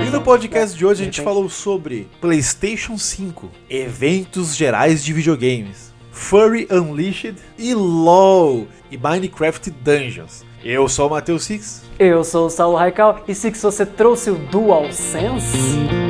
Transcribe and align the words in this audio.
E 0.00 0.10
no 0.10 0.22
podcast 0.22 0.76
de 0.76 0.86
hoje 0.86 1.02
a 1.02 1.04
gente 1.04 1.20
falou 1.20 1.48
sobre 1.48 2.08
PlayStation 2.20 2.96
5, 2.96 3.50
eventos 3.68 4.56
gerais 4.56 5.04
de 5.04 5.12
videogames, 5.12 5.92
Furry 6.10 6.66
Unleashed 6.70 7.36
e 7.58 7.74
LOL 7.74 8.66
e 8.90 8.96
Minecraft 8.96 9.70
Dungeons. 9.70 10.44
Eu 10.64 10.88
sou 10.88 11.08
o 11.08 11.10
Matheus 11.10 11.44
Six. 11.44 11.82
Eu 11.98 12.24
sou 12.24 12.46
o 12.46 12.50
Saulo 12.50 12.76
Raikal 12.76 13.22
e 13.28 13.34
Six, 13.34 13.60
você 13.60 13.84
trouxe 13.84 14.30
o 14.30 14.34
DualSense? 14.34 16.01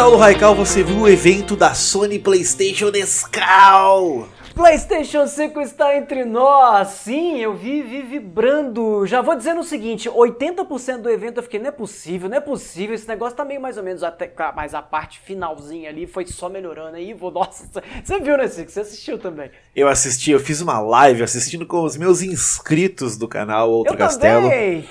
Saulo 0.00 0.16
Raikal, 0.16 0.54
você 0.54 0.82
viu 0.82 1.00
o 1.00 1.08
evento 1.08 1.54
da 1.54 1.74
Sony 1.74 2.18
PlayStation 2.18 2.88
Nescau? 2.88 4.26
PlayStation 4.60 5.26
5 5.26 5.58
está 5.62 5.96
entre 5.96 6.22
nós. 6.22 6.88
Sim, 6.88 7.38
eu 7.38 7.54
vi, 7.54 7.80
vi 7.80 8.02
vibrando. 8.02 9.06
Já 9.06 9.22
vou 9.22 9.34
dizendo 9.34 9.60
o 9.60 9.64
seguinte: 9.64 10.06
80% 10.06 10.98
do 10.98 11.08
evento 11.08 11.38
eu 11.38 11.42
fiquei, 11.42 11.58
não 11.58 11.68
é 11.68 11.72
possível, 11.72 12.28
não 12.28 12.36
é 12.36 12.40
possível. 12.40 12.94
Esse 12.94 13.08
negócio 13.08 13.34
tá 13.34 13.42
meio 13.42 13.58
mais 13.58 13.78
ou 13.78 13.82
menos 13.82 14.02
até. 14.02 14.30
Mas 14.54 14.74
a 14.74 14.82
parte 14.82 15.18
finalzinha 15.20 15.88
ali 15.88 16.06
foi 16.06 16.26
só 16.26 16.50
melhorando. 16.50 16.96
Aí, 16.96 17.14
vou, 17.14 17.30
nossa, 17.32 17.70
você 18.04 18.20
viu, 18.20 18.36
né, 18.36 18.48
Cico? 18.48 18.70
Você 18.70 18.80
assistiu 18.80 19.18
também. 19.18 19.50
Eu 19.74 19.88
assisti, 19.88 20.30
eu 20.30 20.38
fiz 20.38 20.60
uma 20.60 20.78
live 20.78 21.22
assistindo 21.22 21.64
com 21.64 21.82
os 21.82 21.96
meus 21.96 22.20
inscritos 22.20 23.16
do 23.16 23.26
canal 23.26 23.70
Outro 23.70 23.94
eu 23.94 23.98
Castelo. 23.98 24.42
Também. 24.42 24.84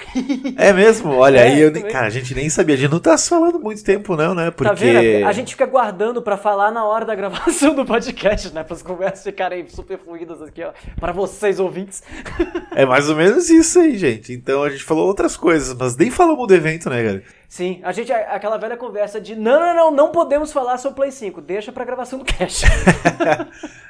É 0.58 0.74
mesmo? 0.74 1.14
Olha, 1.14 1.42
É, 1.46 1.50
aí 1.50 1.62
eu, 1.62 1.72
também. 1.72 1.92
cara, 1.92 2.08
a 2.08 2.10
gente 2.10 2.34
nem 2.34 2.50
sabia. 2.50 2.74
A 2.74 2.78
gente 2.78 2.92
não 2.92 3.00
tá 3.00 3.16
falando 3.20 3.60
muito 3.60 3.84
tempo, 3.84 4.16
não, 4.16 4.34
né? 4.34 4.50
Porque. 4.50 4.68
Tá 4.68 4.74
vendo? 4.74 5.28
A 5.28 5.32
gente 5.32 5.52
fica 5.54 5.68
guardando 5.68 6.24
pra 6.24 6.38
falar 6.38 6.72
na 6.72 6.84
hora 6.86 7.06
da 7.06 7.14
gravação 7.14 7.76
do 7.76 7.86
podcast, 7.86 8.52
né? 8.52 8.64
Para 8.64 8.74
as 8.74 8.82
conversas 8.82 9.24
ficarem 9.24 9.59
super 9.68 9.98
fluídas 9.98 10.42
aqui, 10.42 10.64
ó. 10.64 10.72
Para 11.00 11.12
vocês 11.12 11.60
ouvintes. 11.60 12.04
É 12.72 12.86
mais 12.86 13.10
ou 13.10 13.16
menos 13.16 13.50
isso 13.50 13.80
aí, 13.80 13.98
gente. 13.98 14.32
Então 14.32 14.64
a 14.64 14.70
gente 14.70 14.84
falou 14.84 15.08
outras 15.08 15.36
coisas, 15.36 15.76
mas 15.78 15.98
nem 15.98 16.10
falamos 16.10 16.48
do 16.48 16.54
evento, 16.54 16.90
né, 16.90 17.04
cara? 17.04 17.24
Sim, 17.50 17.80
a 17.84 17.92
gente, 17.92 18.12
aquela 18.14 18.58
velha 18.58 18.78
conversa 18.78 19.20
de 19.20 19.36
não, 19.36 19.60
não, 19.60 19.74
não, 19.74 19.92
não 19.92 20.12
podemos 20.12 20.54
falar 20.54 20.78
sobre 20.78 20.94
o 20.94 20.96
Play 20.98 21.12
5, 21.12 21.42
deixa 21.42 21.72
pra 21.72 21.84
gravação 21.84 22.20
do 22.20 22.26
cast. 22.26 22.64
Uh, 22.66 22.70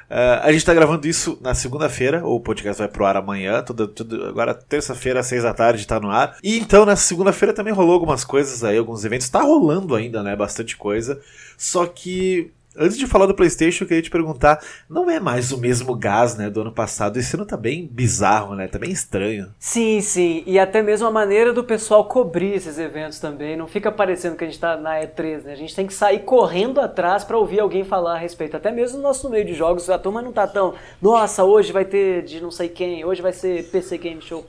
a 0.42 0.50
gente 0.50 0.64
tá 0.64 0.72
gravando 0.72 1.06
isso 1.06 1.38
na 1.42 1.54
segunda-feira, 1.54 2.26
o 2.26 2.40
podcast 2.40 2.80
vai 2.80 2.88
pro 2.88 3.04
ar 3.04 3.18
amanhã, 3.18 3.62
tudo, 3.62 3.86
tudo, 3.86 4.24
agora 4.24 4.54
terça-feira, 4.54 5.20
às 5.20 5.26
seis 5.26 5.42
da 5.42 5.52
tarde, 5.52 5.86
tá 5.86 6.00
no 6.00 6.10
ar. 6.10 6.38
E 6.42 6.58
então 6.58 6.86
na 6.86 6.96
segunda-feira 6.96 7.52
também 7.54 7.72
rolou 7.72 7.92
algumas 7.92 8.24
coisas 8.24 8.64
aí, 8.64 8.78
alguns 8.78 9.04
eventos. 9.04 9.28
Tá 9.28 9.42
rolando 9.42 9.94
ainda, 9.94 10.22
né? 10.22 10.34
Bastante 10.34 10.76
coisa. 10.76 11.20
Só 11.58 11.86
que. 11.86 12.50
Antes 12.80 12.96
de 12.96 13.06
falar 13.06 13.26
do 13.26 13.34
PlayStation, 13.34 13.84
eu 13.84 13.88
queria 13.88 14.02
te 14.02 14.08
perguntar: 14.08 14.58
não 14.88 15.10
é 15.10 15.20
mais 15.20 15.52
o 15.52 15.58
mesmo 15.58 15.94
gás, 15.94 16.34
né, 16.34 16.48
do 16.48 16.62
ano 16.62 16.72
passado? 16.72 17.18
Esse 17.18 17.36
ano 17.36 17.44
tá 17.44 17.54
bem 17.54 17.86
bizarro, 17.86 18.54
né? 18.54 18.66
Tá 18.66 18.78
bem 18.78 18.90
estranho. 18.90 19.54
sim, 19.58 20.00
sim, 20.00 20.42
e 20.46 20.58
até 20.58 20.80
mesmo 20.80 21.06
a 21.06 21.10
maneira 21.10 21.52
do 21.52 21.62
pessoal 21.62 22.06
cobrir 22.06 22.54
esses 22.54 22.78
eventos 22.78 23.20
também. 23.20 23.54
Não 23.54 23.66
fica 23.66 23.92
parecendo 23.92 24.34
que 24.34 24.44
a 24.44 24.46
gente 24.46 24.58
tá 24.58 24.78
na 24.78 24.98
E3, 25.00 25.42
né? 25.42 25.52
A 25.52 25.56
gente 25.56 25.76
tem 25.76 25.86
que 25.86 25.92
sair 25.92 26.20
correndo 26.20 26.80
atrás 26.80 27.22
pra 27.22 27.36
ouvir 27.36 27.60
alguém 27.60 27.84
falar 27.84 28.14
a 28.14 28.18
respeito. 28.18 28.56
Até 28.56 28.72
mesmo 28.72 28.96
no 28.96 29.02
nosso 29.02 29.28
meio 29.28 29.44
de 29.44 29.52
jogos, 29.52 29.90
a 29.90 29.98
turma 29.98 30.22
não 30.22 30.32
tá 30.32 30.46
tão. 30.46 30.72
Nossa, 31.02 31.44
hoje 31.44 31.72
vai 31.72 31.84
ter 31.84 32.22
de 32.22 32.40
não 32.40 32.50
sei 32.50 32.70
quem, 32.70 33.04
hoje 33.04 33.20
vai 33.20 33.32
ser 33.34 33.64
PC 33.70 33.98
Game 33.98 34.22
Show. 34.22 34.46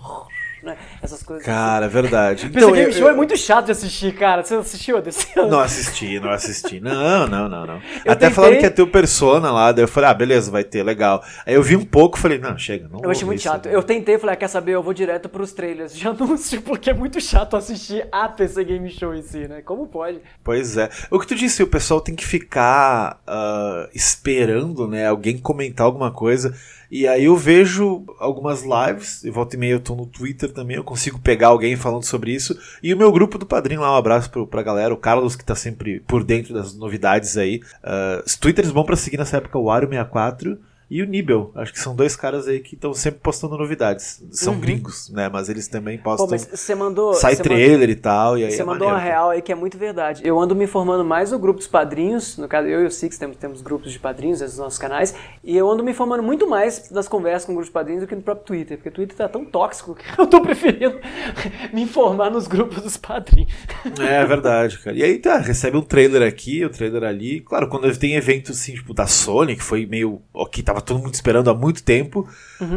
Né? 0.64 0.78
Essas 1.02 1.24
coisas. 1.24 1.44
Cara, 1.46 1.88
é 1.88 1.90
verdade. 1.90 2.50
PC 2.50 2.66
Game 2.72 2.80
eu- 2.84 2.92
Show 2.94 3.08
é 3.08 3.12
eu- 3.12 3.16
muito 3.16 3.36
chato 3.36 3.66
de 3.66 3.72
assistir, 3.72 4.14
cara. 4.14 4.44
Você 4.44 4.54
assistiu 4.56 5.02
desse 5.02 5.28
ano? 5.40 5.50
Não 5.50 5.60
assisti, 5.60 6.20
não 6.20 6.30
assisti. 6.30 6.80
Não, 6.92 7.26
não, 7.28 7.50
não, 7.50 7.66
não. 7.66 7.76
Eu 8.06 8.12
Até 8.12 8.28
tentei- 8.28 8.30
falaram 8.32 8.58
que 8.58 8.64
ia 8.64 8.72
ter 8.72 8.82
o 8.82 8.88
Persona 8.88 9.52
lá, 9.52 9.72
daí 9.72 9.84
eu 9.84 9.88
falei, 9.88 10.10
ah, 10.10 10.14
beleza, 10.14 10.52
vai 10.52 10.64
ter, 10.64 10.84
legal. 10.84 11.24
Aí 11.46 11.54
eu 11.56 11.64
vi 11.64 11.76
um 11.76 11.84
pouco 11.86 12.18
falei, 12.20 12.38
não, 12.38 12.58
chega, 12.58 12.88
não 12.88 13.00
Eu 13.04 13.10
achei 13.10 13.26
muito 13.26 13.42
chato. 13.42 13.68
né? 13.68 13.76
Eu 13.76 13.82
tentei, 13.84 14.18
falei, 14.20 14.34
ah, 14.34 14.38
quer 14.38 14.48
saber? 14.48 14.74
Eu 14.74 14.84
vou 14.84 14.94
direto 14.94 15.28
pros 15.30 15.52
trailers 15.54 15.96
de 15.96 16.06
anúncio, 16.08 16.62
porque 16.62 16.90
é 16.90 16.94
muito 16.94 17.20
chato 17.22 17.56
assistir 17.58 18.08
a 18.12 18.28
PC 18.30 18.64
Game 18.64 18.90
Show 18.92 19.14
em 19.16 19.22
si, 19.24 19.48
né? 19.48 19.62
Como 19.64 19.88
pode? 19.88 20.20
Pois 20.44 20.78
é. 20.78 20.90
O 21.10 21.20
que 21.20 21.26
tu 21.28 21.36
disse, 21.36 21.64
o 21.64 21.68
pessoal 21.68 22.00
tem 22.02 22.16
que 22.16 22.26
ficar 22.26 23.20
ah, 23.26 23.90
esperando, 23.94 24.88
né, 24.88 25.08
alguém 25.08 25.38
comentar 25.38 25.86
alguma 25.86 26.12
coisa. 26.12 26.54
E 26.92 27.08
aí 27.08 27.24
eu 27.24 27.38
vejo 27.38 28.04
algumas 28.20 28.64
lives, 28.64 29.24
e 29.24 29.30
volta 29.30 29.56
e 29.56 29.60
meia 29.60 29.72
eu 29.72 29.80
tô 29.80 29.96
no 29.96 30.06
Twitter 30.06 30.52
também, 30.52 30.76
eu 30.76 30.84
consigo 30.84 31.18
pegar 31.20 31.48
alguém 31.48 31.78
falando 31.78 32.04
sobre 32.04 32.34
isso. 32.34 32.60
E 32.84 32.94
o 32.94 32.98
meu 32.98 33.12
grupo 33.14 33.38
do 33.38 33.46
padrinho 33.46 33.80
lá, 33.80 33.94
um 33.94 33.98
abraço 33.98 34.30
pro, 34.30 34.46
pra 34.46 34.62
galera, 34.62 34.94
o 34.94 34.98
Carlos 34.98 35.38
que 35.38 35.46
tá 35.46 35.56
sempre 35.56 36.02
por 36.02 36.22
dentro 36.22 36.54
das 36.54 36.76
novidades 36.76 37.38
aí. 37.38 37.62
Ah, 37.82 38.22
os 38.26 38.36
Twitters 38.36 38.72
bom 38.72 38.84
pra 38.84 38.98
seguir 38.98 39.18
nessa 39.18 39.38
época, 39.38 39.58
o 39.58 39.64
Wario64 39.64 40.58
e 40.92 41.02
o 41.02 41.06
Nibel. 41.06 41.54
Acho 41.56 41.72
que 41.72 41.80
são 41.80 41.96
dois 41.96 42.18
caras 42.18 42.50
aí 42.50 42.60
que 42.60 42.76
estão 42.76 42.94
sempre 42.94 43.22
postando 43.22 43.58
novidades. 43.58 44.22
São 44.30 44.54
Uhum. 44.56 44.60
gringos, 44.60 45.10
né, 45.10 45.30
mas 45.32 45.48
eles 45.48 45.70
também 45.70 45.98
Pô, 45.98 46.04
postam... 46.18 46.28
mas 46.28 46.46
você 46.46 46.76
mandou. 46.76 47.14
Sai 47.14 47.38
trailer 47.38 47.90
e 47.90 47.96
tal, 47.96 48.38
e 48.38 48.44
aí 48.44 48.52
Você 48.52 48.62
é 48.62 48.66
mandou 48.66 48.90
uma 48.90 48.98
real 48.98 49.30
aí 49.30 49.42
que 49.42 49.54
é 49.54 49.56
muito 49.56 49.78
verdade. 49.78 50.22
Eu 50.26 50.38
ando 50.38 50.54
me 50.54 50.66
informando 50.66 51.06
mais 51.06 51.32
no 51.32 51.40
grupo 51.40 51.60
dos 51.60 51.68
padrinhos, 51.68 52.38
no 52.38 52.46
caso 52.46 52.68
eu 52.68 52.84
e 52.84 52.86
o 52.88 52.92
Six 52.92 53.18
temos, 53.18 53.38
temos 53.38 53.62
grupos 53.62 53.94
de 53.94 54.00
padrinhos 54.00 54.42
nos 54.42 54.58
nossos 54.58 54.78
canais, 54.78 55.16
e 55.42 55.56
eu 55.56 55.70
ando 55.72 55.82
me 55.82 55.92
informando 55.92 56.22
muito 56.22 56.46
mais 56.46 56.92
nas 56.92 57.08
conversas 57.08 57.46
com 57.46 57.54
grupos 57.54 57.68
de 57.70 57.74
padrinhos 57.74 58.04
do 58.04 58.08
que 58.08 58.16
no 58.16 58.22
próprio 58.22 58.46
Twitter, 58.48 58.76
porque 58.78 58.90
o 58.90 58.92
Twitter 58.92 59.16
tá 59.16 59.30
tão 59.30 59.46
tóxico 59.46 59.96
que 59.96 60.04
eu 60.20 60.28
tô 60.28 60.42
preferindo 60.42 61.00
me 61.72 61.84
informar 61.84 62.30
nos 62.30 62.48
grupos 62.48 62.82
dos 62.84 62.98
padrinhos. 62.98 63.50
É 63.98 64.26
verdade, 64.26 64.78
cara. 64.80 64.98
E 64.98 65.04
aí 65.04 65.18
tá, 65.20 65.38
recebe 65.38 65.78
um 65.78 65.82
trailer 65.82 66.22
aqui, 66.28 66.66
o 66.66 66.70
trailer 66.70 67.04
ali. 67.06 67.40
Claro, 67.40 67.70
quando 67.70 67.92
tem 67.98 68.16
evento 68.16 68.52
assim, 68.52 68.74
tipo, 68.74 68.94
da 68.94 69.08
Sony, 69.08 69.56
que 69.56 69.64
foi 69.64 69.86
meio. 69.86 70.22
Ok, 70.34 70.62
tava 70.64 70.81
todo 70.82 71.00
mundo 71.00 71.14
esperando 71.14 71.50
há 71.50 71.54
muito 71.54 71.84
tempo. 71.84 72.28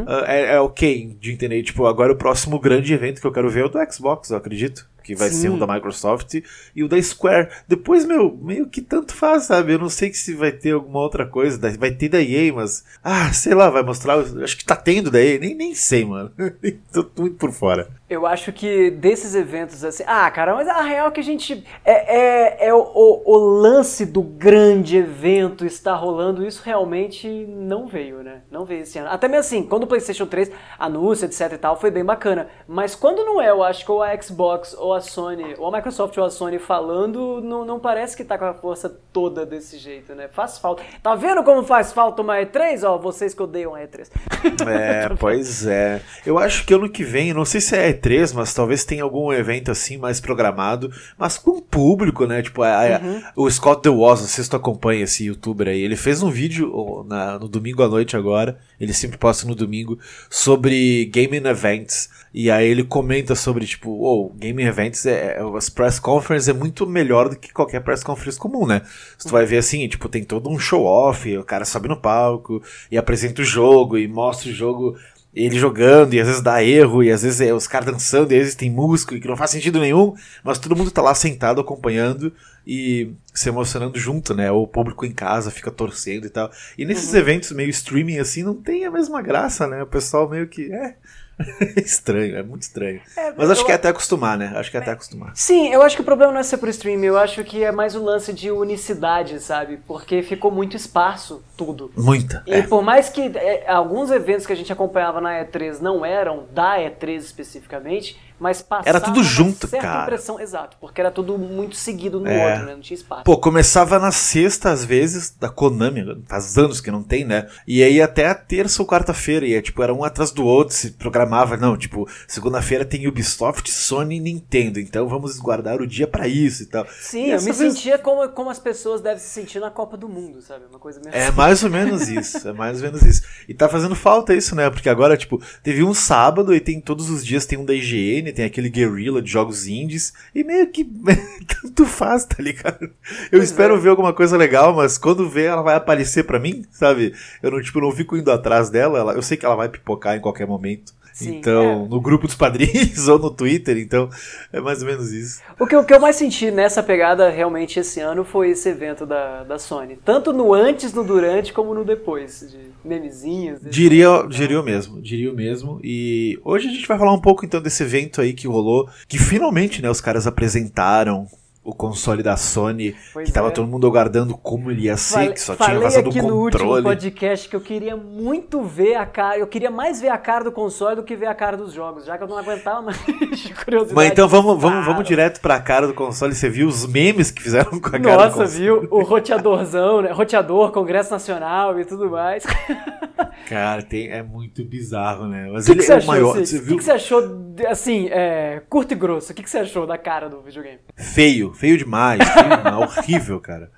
ah, 0.06 0.24
é, 0.26 0.54
é 0.54 0.60
ok 0.60 1.16
de 1.20 1.32
entender. 1.32 1.62
Tipo, 1.62 1.86
agora 1.86 2.12
o 2.12 2.16
próximo 2.16 2.58
grande 2.58 2.92
evento 2.92 3.20
que 3.20 3.26
eu 3.26 3.32
quero 3.32 3.50
ver 3.50 3.60
é 3.60 3.64
o 3.64 3.68
do 3.68 3.92
Xbox, 3.92 4.30
eu 4.30 4.36
acredito. 4.36 4.88
Que 5.02 5.14
vai 5.14 5.28
Sim. 5.28 5.36
ser 5.36 5.48
o 5.50 5.58
da 5.58 5.66
Microsoft 5.66 6.40
e 6.74 6.82
o 6.82 6.88
da 6.88 7.00
Square. 7.00 7.50
Depois, 7.68 8.06
meu, 8.06 8.38
meio 8.42 8.66
que 8.66 8.80
tanto 8.80 9.14
faz, 9.14 9.44
sabe? 9.44 9.74
Eu 9.74 9.78
não 9.78 9.90
sei 9.90 10.14
se 10.14 10.32
vai 10.32 10.50
ter 10.50 10.72
alguma 10.72 11.00
outra 11.00 11.26
coisa. 11.26 11.60
Vai 11.78 11.90
ter 11.90 12.08
da 12.08 12.22
EA, 12.22 12.50
mas. 12.54 12.82
Ah, 13.02 13.30
sei 13.30 13.52
lá, 13.54 13.68
vai 13.68 13.82
mostrar. 13.82 14.18
Acho 14.18 14.56
que 14.56 14.64
tá 14.64 14.74
tendo 14.74 15.10
da 15.10 15.22
EA. 15.22 15.38
Nem, 15.38 15.54
nem 15.54 15.74
sei, 15.74 16.06
mano. 16.06 16.32
Tô 16.90 17.06
muito 17.18 17.36
por 17.36 17.52
fora. 17.52 17.90
Eu 18.14 18.26
acho 18.26 18.52
que 18.52 18.90
desses 18.90 19.34
eventos 19.34 19.84
assim. 19.84 20.04
Ah, 20.06 20.30
cara, 20.30 20.54
mas 20.54 20.68
a 20.68 20.80
real 20.82 21.08
é 21.08 21.10
que 21.10 21.20
a 21.20 21.24
gente. 21.24 21.64
É, 21.84 22.16
é, 22.64 22.68
é 22.68 22.74
o, 22.74 22.78
o- 22.80 23.22
o 23.32 23.36
lance 23.60 24.06
do 24.06 24.22
grande 24.22 24.96
evento 24.96 25.66
estar 25.66 25.94
rolando, 25.94 26.46
isso 26.46 26.62
realmente 26.64 27.28
não 27.48 27.86
veio, 27.86 28.22
né? 28.22 28.42
Não 28.50 28.64
veio 28.64 28.82
esse 28.82 28.98
ano. 28.98 29.08
Até 29.10 29.26
mesmo 29.28 29.40
assim, 29.40 29.62
quando 29.64 29.84
o 29.84 29.86
PlayStation 29.86 30.26
3 30.26 30.50
anuncia, 30.78 31.26
etc 31.26 31.52
e 31.52 31.58
tal, 31.58 31.76
foi 31.78 31.90
bem 31.90 32.04
bacana. 32.04 32.48
Mas 32.66 32.94
quando 32.94 33.24
não 33.24 33.40
é, 33.40 33.50
eu 33.50 33.62
acho 33.62 33.84
que 33.84 33.90
ou 33.90 34.02
a 34.02 34.20
Xbox, 34.20 34.74
ou 34.78 34.94
a 34.94 35.00
Sony, 35.00 35.54
ou 35.58 35.66
a 35.66 35.72
Microsoft 35.76 36.16
ou 36.16 36.24
a 36.24 36.30
Sony 36.30 36.58
falando, 36.58 37.40
não, 37.42 37.64
não 37.64 37.78
parece 37.80 38.16
que 38.16 38.24
tá 38.24 38.38
com 38.38 38.44
a 38.44 38.54
força 38.54 38.88
toda 39.12 39.44
desse 39.44 39.76
jeito, 39.78 40.14
né? 40.14 40.28
Faz 40.32 40.58
falta. 40.58 40.82
Tá 41.02 41.14
vendo 41.14 41.42
como 41.42 41.62
faz 41.64 41.92
falta 41.92 42.22
uma 42.22 42.36
E3? 42.36 42.82
Ó, 42.88 42.98
vocês 42.98 43.34
que 43.34 43.42
odeiam 43.42 43.74
a 43.74 43.80
E3. 43.80 44.08
É, 44.68 45.08
pois 45.18 45.66
é. 45.66 46.00
Eu 46.24 46.38
acho 46.38 46.64
que 46.66 46.74
ano 46.74 46.88
que 46.88 47.02
vem, 47.02 47.32
não 47.32 47.44
sei 47.44 47.60
se 47.60 47.76
é 47.76 47.90
E3, 48.04 48.32
mas 48.34 48.52
talvez 48.52 48.84
tenha 48.84 49.02
algum 49.02 49.32
evento 49.32 49.70
assim 49.70 49.96
mais 49.96 50.20
programado, 50.20 50.90
mas 51.18 51.38
com 51.38 51.60
público, 51.60 52.26
né? 52.26 52.42
Tipo, 52.42 52.62
a- 52.62 52.96
a- 52.96 53.00
Uhum. 53.00 53.22
o 53.36 53.50
Scott 53.50 53.82
The 53.82 53.88
Was, 53.88 54.20
não 54.20 54.28
sei 54.28 54.44
se 54.44 54.50
tu 54.50 54.56
acompanha 54.56 55.04
esse 55.04 55.24
youtuber 55.26 55.68
aí, 55.68 55.80
ele 55.80 55.96
fez 55.96 56.22
um 56.22 56.30
vídeo 56.30 57.04
na- 57.08 57.38
no 57.38 57.48
domingo 57.48 57.82
à 57.82 57.88
noite 57.88 58.16
agora, 58.16 58.58
ele 58.80 58.92
sempre 58.92 59.16
posta 59.18 59.46
no 59.46 59.54
domingo, 59.54 59.98
sobre 60.30 61.06
gaming 61.06 61.46
events. 61.48 62.10
E 62.32 62.50
aí 62.50 62.66
ele 62.68 62.82
comenta 62.82 63.34
sobre, 63.36 63.64
tipo, 63.64 63.90
oh, 63.90 64.28
gaming 64.36 64.64
events, 64.64 65.06
é, 65.06 65.36
é- 65.38 65.56
as 65.56 65.68
press 65.68 65.98
conferences 66.00 66.48
é 66.48 66.52
muito 66.52 66.84
melhor 66.86 67.28
do 67.28 67.36
que 67.36 67.52
qualquer 67.52 67.80
press 67.80 68.02
conference 68.02 68.38
comum, 68.38 68.66
né? 68.66 68.82
Se 69.16 69.28
tu 69.28 69.30
vai 69.32 69.46
ver 69.46 69.58
assim, 69.58 69.86
tipo, 69.88 70.08
tem 70.08 70.24
todo 70.24 70.50
um 70.50 70.58
show 70.58 70.84
off, 70.84 71.36
o 71.38 71.44
cara 71.44 71.64
sobe 71.64 71.88
no 71.88 71.96
palco 71.96 72.60
e 72.90 72.98
apresenta 72.98 73.40
o 73.40 73.44
jogo 73.44 73.96
e 73.96 74.08
mostra 74.08 74.50
o 74.50 74.52
jogo 74.52 74.96
ele 75.34 75.58
jogando, 75.58 76.14
e 76.14 76.20
às 76.20 76.28
vezes 76.28 76.42
dá 76.42 76.62
erro, 76.62 77.02
e 77.02 77.10
às 77.10 77.22
vezes 77.22 77.40
é 77.40 77.52
os 77.52 77.66
caras 77.66 77.92
dançando, 77.92 78.32
e 78.32 78.36
às 78.36 78.42
vezes 78.42 78.54
tem 78.54 78.70
músico, 78.70 79.14
e 79.14 79.20
que 79.20 79.26
não 79.26 79.36
faz 79.36 79.50
sentido 79.50 79.80
nenhum, 79.80 80.14
mas 80.44 80.58
todo 80.58 80.76
mundo 80.76 80.90
tá 80.90 81.02
lá 81.02 81.14
sentado 81.14 81.60
acompanhando 81.60 82.32
e 82.66 83.12
se 83.32 83.48
emocionando 83.48 83.98
junto, 83.98 84.34
né? 84.34 84.50
O 84.50 84.66
público 84.66 85.04
em 85.04 85.12
casa 85.12 85.50
fica 85.50 85.70
torcendo 85.70 86.26
e 86.26 86.30
tal. 86.30 86.50
E 86.78 86.84
nesses 86.84 87.12
eventos 87.14 87.50
meio 87.52 87.68
streaming 87.68 88.18
assim, 88.18 88.42
não 88.42 88.54
tem 88.54 88.84
a 88.84 88.90
mesma 88.90 89.20
graça, 89.20 89.66
né? 89.66 89.82
O 89.82 89.86
pessoal 89.86 90.28
meio 90.28 90.46
que. 90.46 90.72
É. 90.72 90.94
estranho, 91.76 92.36
é 92.36 92.42
muito 92.42 92.62
estranho. 92.62 93.00
É, 93.16 93.32
Mas 93.36 93.50
acho 93.50 93.62
eu- 93.62 93.66
que 93.66 93.72
é 93.72 93.74
até 93.74 93.88
acostumar, 93.88 94.36
né? 94.38 94.52
Acho 94.56 94.70
que 94.70 94.76
é 94.76 94.80
até 94.80 94.92
acostumar. 94.92 95.32
Sim, 95.34 95.68
eu 95.72 95.82
acho 95.82 95.96
que 95.96 96.02
o 96.02 96.04
problema 96.04 96.32
não 96.32 96.40
é 96.40 96.42
ser 96.42 96.58
por 96.58 96.68
stream, 96.68 97.02
eu 97.04 97.18
acho 97.18 97.42
que 97.44 97.62
é 97.64 97.72
mais 97.72 97.94
o 97.94 98.02
lance 98.02 98.32
de 98.32 98.50
unicidade, 98.50 99.40
sabe? 99.40 99.78
Porque 99.86 100.22
ficou 100.22 100.50
muito 100.50 100.76
esparso 100.76 101.42
tudo. 101.56 101.90
Muita. 101.96 102.42
E 102.46 102.52
É. 102.54 102.62
por 102.62 102.82
mais 102.82 103.08
que 103.08 103.22
é, 103.36 103.64
alguns 103.70 104.10
eventos 104.10 104.46
que 104.46 104.52
a 104.52 104.56
gente 104.56 104.72
acompanhava 104.72 105.20
na 105.20 105.44
E3 105.44 105.80
não 105.80 106.04
eram 106.04 106.44
da 106.52 106.76
E3 106.78 107.16
especificamente, 107.18 108.18
mas 108.38 108.60
passava 108.62 108.88
Era 108.88 109.00
tudo 109.00 109.22
junto, 109.22 109.66
certa 109.68 109.86
cara. 109.86 110.02
impressão, 110.04 110.40
exato, 110.40 110.76
porque 110.80 111.00
era 111.00 111.10
tudo 111.10 111.38
muito 111.38 111.76
seguido 111.76 112.18
no 112.20 112.26
É. 112.28 112.50
outro, 112.50 112.66
né? 112.66 112.74
Não 112.74 112.80
tinha 112.80 112.96
espaço. 112.96 113.22
Pô, 113.24 113.36
começava 113.38 113.98
na 113.98 114.10
sexta, 114.10 114.70
às 114.70 114.84
vezes, 114.84 115.30
da 115.30 115.48
Konami, 115.48 116.04
faz 116.26 116.56
anos 116.58 116.80
que 116.80 116.90
não 116.90 117.02
tem, 117.02 117.24
né? 117.24 117.46
E 117.66 117.82
aí 117.82 118.00
até 118.02 118.26
a 118.26 118.34
terça 118.34 118.82
ou 118.82 118.88
quarta-feira, 118.88 119.46
e 119.46 119.54
é, 119.54 119.62
tipo, 119.62 119.82
era 119.82 119.94
um 119.94 120.02
atrás 120.04 120.30
do 120.30 120.44
outro, 120.44 120.74
se 120.74 120.90
programava, 120.92 121.56
não, 121.56 121.76
tipo, 121.76 122.08
segunda-feira 122.28 122.84
tem 122.84 123.06
Ubisoft, 123.06 123.70
Sony 123.72 124.16
e 124.16 124.20
Nintendo, 124.20 124.80
então 124.80 125.08
vamos 125.08 125.38
guardar 125.38 125.80
o 125.80 125.86
dia 125.86 126.06
pra 126.06 126.26
isso 126.28 126.62
e 126.64 126.66
tal. 126.66 126.86
Sim, 127.00 127.26
E 127.26 127.30
eu 127.30 127.38
me 127.40 127.52
vez- 127.52 127.56
sentia 127.56 127.98
como, 127.98 128.28
como 128.30 128.50
as 128.50 128.58
pessoas 128.58 129.00
devem 129.00 129.18
se 129.18 129.28
sentir 129.28 129.60
na 129.60 129.70
Copa 129.70 129.96
do 129.96 130.08
Mundo, 130.08 130.42
sabe? 130.42 130.64
Uma 130.68 130.78
coisa 130.78 131.00
meio 131.00 131.14
É 131.14 131.28
assim. 131.28 131.36
mais 131.36 131.62
ou 131.64 131.70
menos 131.70 132.08
isso, 132.08 132.48
é 132.48 132.52
mais 132.52 132.78
ou 132.78 132.84
menos 132.86 133.02
isso. 133.02 133.22
E 133.48 133.54
tá 133.54 133.68
fazendo 133.68 133.94
falta 133.94 134.34
isso, 134.34 134.54
né? 134.54 134.68
Porque 134.70 134.88
agora, 134.88 135.16
tipo, 135.16 135.40
teve 135.62 135.82
um 135.84 135.94
sábado 135.94 136.54
e 136.54 136.60
tem 136.60 136.80
todos 136.80 137.08
os 137.10 137.24
dias 137.24 137.46
tem 137.46 137.58
um 137.58 137.64
da 137.64 137.74
IGN, 137.74 138.23
tem 138.32 138.44
aquele 138.44 138.68
Guerrilla 138.68 139.20
de 139.22 139.30
jogos 139.30 139.66
indies, 139.66 140.12
e 140.34 140.42
meio 140.44 140.66
que 140.68 140.84
tanto 141.62 141.84
faz, 141.86 142.24
tá 142.24 142.42
ligado? 142.42 142.82
Eu 142.84 142.90
Pois 143.38 143.44
espero 143.44 143.74
é. 143.74 143.78
ver 143.78 143.88
alguma 143.90 144.12
coisa 144.12 144.36
legal, 144.36 144.74
mas 144.74 144.96
quando 144.98 145.28
vê 145.28 145.44
ela 145.44 145.62
vai 145.62 145.74
aparecer 145.74 146.24
pra 146.24 146.38
mim, 146.38 146.64
sabe? 146.70 147.14
Eu 147.42 147.50
não, 147.50 147.60
tipo, 147.62 147.80
não 147.80 147.92
fico 147.92 148.16
indo 148.16 148.30
atrás 148.30 148.70
dela, 148.70 148.98
ela- 148.98 149.14
eu 149.14 149.22
sei 149.22 149.36
que 149.36 149.44
ela 149.46 149.56
vai 149.56 149.68
pipocar 149.68 150.16
em 150.16 150.20
qualquer 150.20 150.46
momento. 150.46 150.92
Sim, 151.12 151.36
então, 151.36 151.84
é. 151.84 151.88
no 151.88 152.00
grupo 152.00 152.26
dos 152.26 152.34
padrinhos 152.34 153.06
ou 153.06 153.20
no 153.20 153.30
Twitter, 153.30 153.78
então 153.78 154.10
é 154.52 154.58
mais 154.60 154.80
ou 154.82 154.88
menos 154.88 155.12
isso. 155.12 155.40
O 155.60 155.64
que, 155.64 155.76
o 155.76 155.84
que 155.84 155.94
eu 155.94 156.00
mais 156.00 156.16
senti 156.16 156.50
nessa 156.50 156.82
pegada 156.82 157.30
realmente 157.30 157.78
esse 157.78 158.00
ano 158.00 158.24
foi 158.24 158.50
esse 158.50 158.68
evento 158.68 159.06
da, 159.06 159.44
da 159.44 159.56
Sony. 159.56 159.96
Tanto 160.04 160.32
no 160.32 160.52
antes, 160.52 160.92
no 160.92 161.04
durante, 161.04 161.52
como 161.52 161.72
no 161.72 161.84
depois. 161.84 162.40
De 162.50 162.73
memezinhos. 162.84 163.60
Diria, 163.62 164.26
diria 164.28 164.60
o 164.60 164.64
mesmo, 164.64 165.00
diria 165.00 165.32
o 165.32 165.34
mesmo. 165.34 165.80
E 165.82 166.38
hoje 166.44 166.68
a 166.68 166.72
gente 166.72 166.86
vai 166.86 166.98
falar 166.98 167.12
um 167.12 167.20
pouco 167.20 167.44
então 167.44 167.60
desse 167.60 167.82
evento 167.82 168.20
aí 168.20 168.32
que 168.32 168.46
rolou, 168.46 168.88
que 169.08 169.18
finalmente, 169.18 169.80
né, 169.82 169.90
os 169.90 170.00
caras 170.00 170.26
apresentaram 170.26 171.26
o 171.64 171.74
console 171.74 172.22
da 172.22 172.36
Sony, 172.36 172.94
Pois 173.12 173.26
que 173.26 173.32
tava 173.32 173.48
é. 173.48 173.50
todo 173.50 173.66
mundo 173.66 173.86
aguardando 173.86 174.36
como 174.36 174.70
ele 174.70 174.82
ia 174.82 174.96
ser, 174.98 175.32
que 175.32 175.40
só 175.40 175.56
tinha 175.56 175.78
vazado 175.80 176.08
o 176.08 176.10
aqui 176.10 176.20
no 176.20 176.36
último 176.36 176.60
controle. 176.64 176.82
podcast 176.82 177.48
que 177.48 177.56
eu 177.56 177.60
queria 177.60 177.96
muito 177.96 178.62
ver 178.62 178.96
a 178.96 179.06
cara, 179.06 179.38
eu 179.38 179.46
queria 179.46 179.70
mais 179.70 180.00
ver 180.00 180.10
a 180.10 180.18
cara 180.18 180.44
do 180.44 180.52
console 180.52 180.96
do 180.96 181.02
que 181.02 181.16
ver 181.16 181.26
a 181.26 181.34
cara 181.34 181.56
dos 181.56 181.72
jogos, 181.72 182.04
já 182.04 182.18
que 182.18 182.24
eu 182.24 182.28
não 182.28 182.36
aguentava 182.36 182.82
mais 182.82 182.98
de 183.06 183.54
curiosidade. 183.64 183.94
Mas 183.94 184.10
então 184.12 184.28
vamos, 184.28 184.60
vamos, 184.60 184.84
vamos 184.84 185.04
direto 185.04 185.40
pra 185.40 185.58
cara 185.58 185.86
do 185.86 185.94
console. 185.94 186.34
Você 186.34 186.50
viu 186.50 186.68
os 186.68 186.86
memes 186.86 187.30
que 187.30 187.42
fizeram 187.42 187.80
com 187.80 187.88
a 187.88 187.98
cara 187.98 188.00
do 188.00 188.06
Nossa, 188.08 188.30
console? 188.42 188.58
viu? 188.62 188.88
O 188.90 189.02
roteadorzão, 189.02 190.02
né? 190.02 190.12
Roteador, 190.12 190.70
Congresso 190.70 191.10
Nacional 191.10 191.80
e 191.80 191.84
tudo 191.84 192.10
mais. 192.10 192.44
Cara, 193.48 193.82
tem, 193.82 194.08
é 194.10 194.22
muito 194.22 194.64
bizarro, 194.64 195.26
né? 195.26 195.48
Mas 195.52 195.64
O 195.64 195.66
que, 195.66 195.72
ele 195.78 195.86
que 195.86 195.92
é 195.92 195.98
o 195.98 196.06
maior. 196.06 196.36
O 196.36 196.42
que, 196.42 196.76
que 196.76 196.82
você 196.84 196.92
achou, 196.92 197.22
assim, 197.68 198.08
é, 198.10 198.62
curto 198.68 198.92
e 198.92 198.94
grosso? 198.94 199.32
O 199.32 199.34
que, 199.34 199.42
que 199.42 199.50
você 199.50 199.58
achou 199.58 199.86
da 199.86 199.98
cara 199.98 200.28
do 200.28 200.40
videogame? 200.40 200.78
Feio, 200.96 201.52
feio 201.54 201.78
demais, 201.78 202.28
feio 202.28 202.56
demais, 202.56 202.74
horrível, 202.98 203.40
cara. 203.40 203.70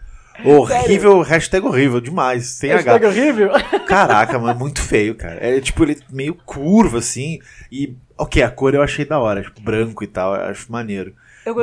Horrível, 0.45 1.21
hashtag 1.23 1.67
horrível, 1.67 2.01
demais, 2.01 2.47
sem 2.47 2.71
H. 2.71 2.93
Hashtag 2.93 3.07
horrível? 3.07 3.51
Caraca, 3.87 4.39
mas 4.39 4.57
muito 4.59 4.81
feio, 4.83 5.15
cara. 5.15 5.39
É 5.41 5.61
tipo, 5.61 5.83
ele 5.85 5.99
meio 6.11 6.35
curvo, 6.35 6.99
assim. 6.99 7.39
E, 7.73 7.95
ok, 8.19 8.43
a 8.43 8.51
cor 8.51 8.75
eu 8.75 8.83
achei 8.83 9.05
da 9.05 9.19
hora, 9.19 9.43
tipo, 9.43 9.61
branco 9.63 10.05
e 10.05 10.07
tal, 10.07 10.35
eu 10.35 10.43
acho 10.43 10.71
maneiro. 10.71 11.15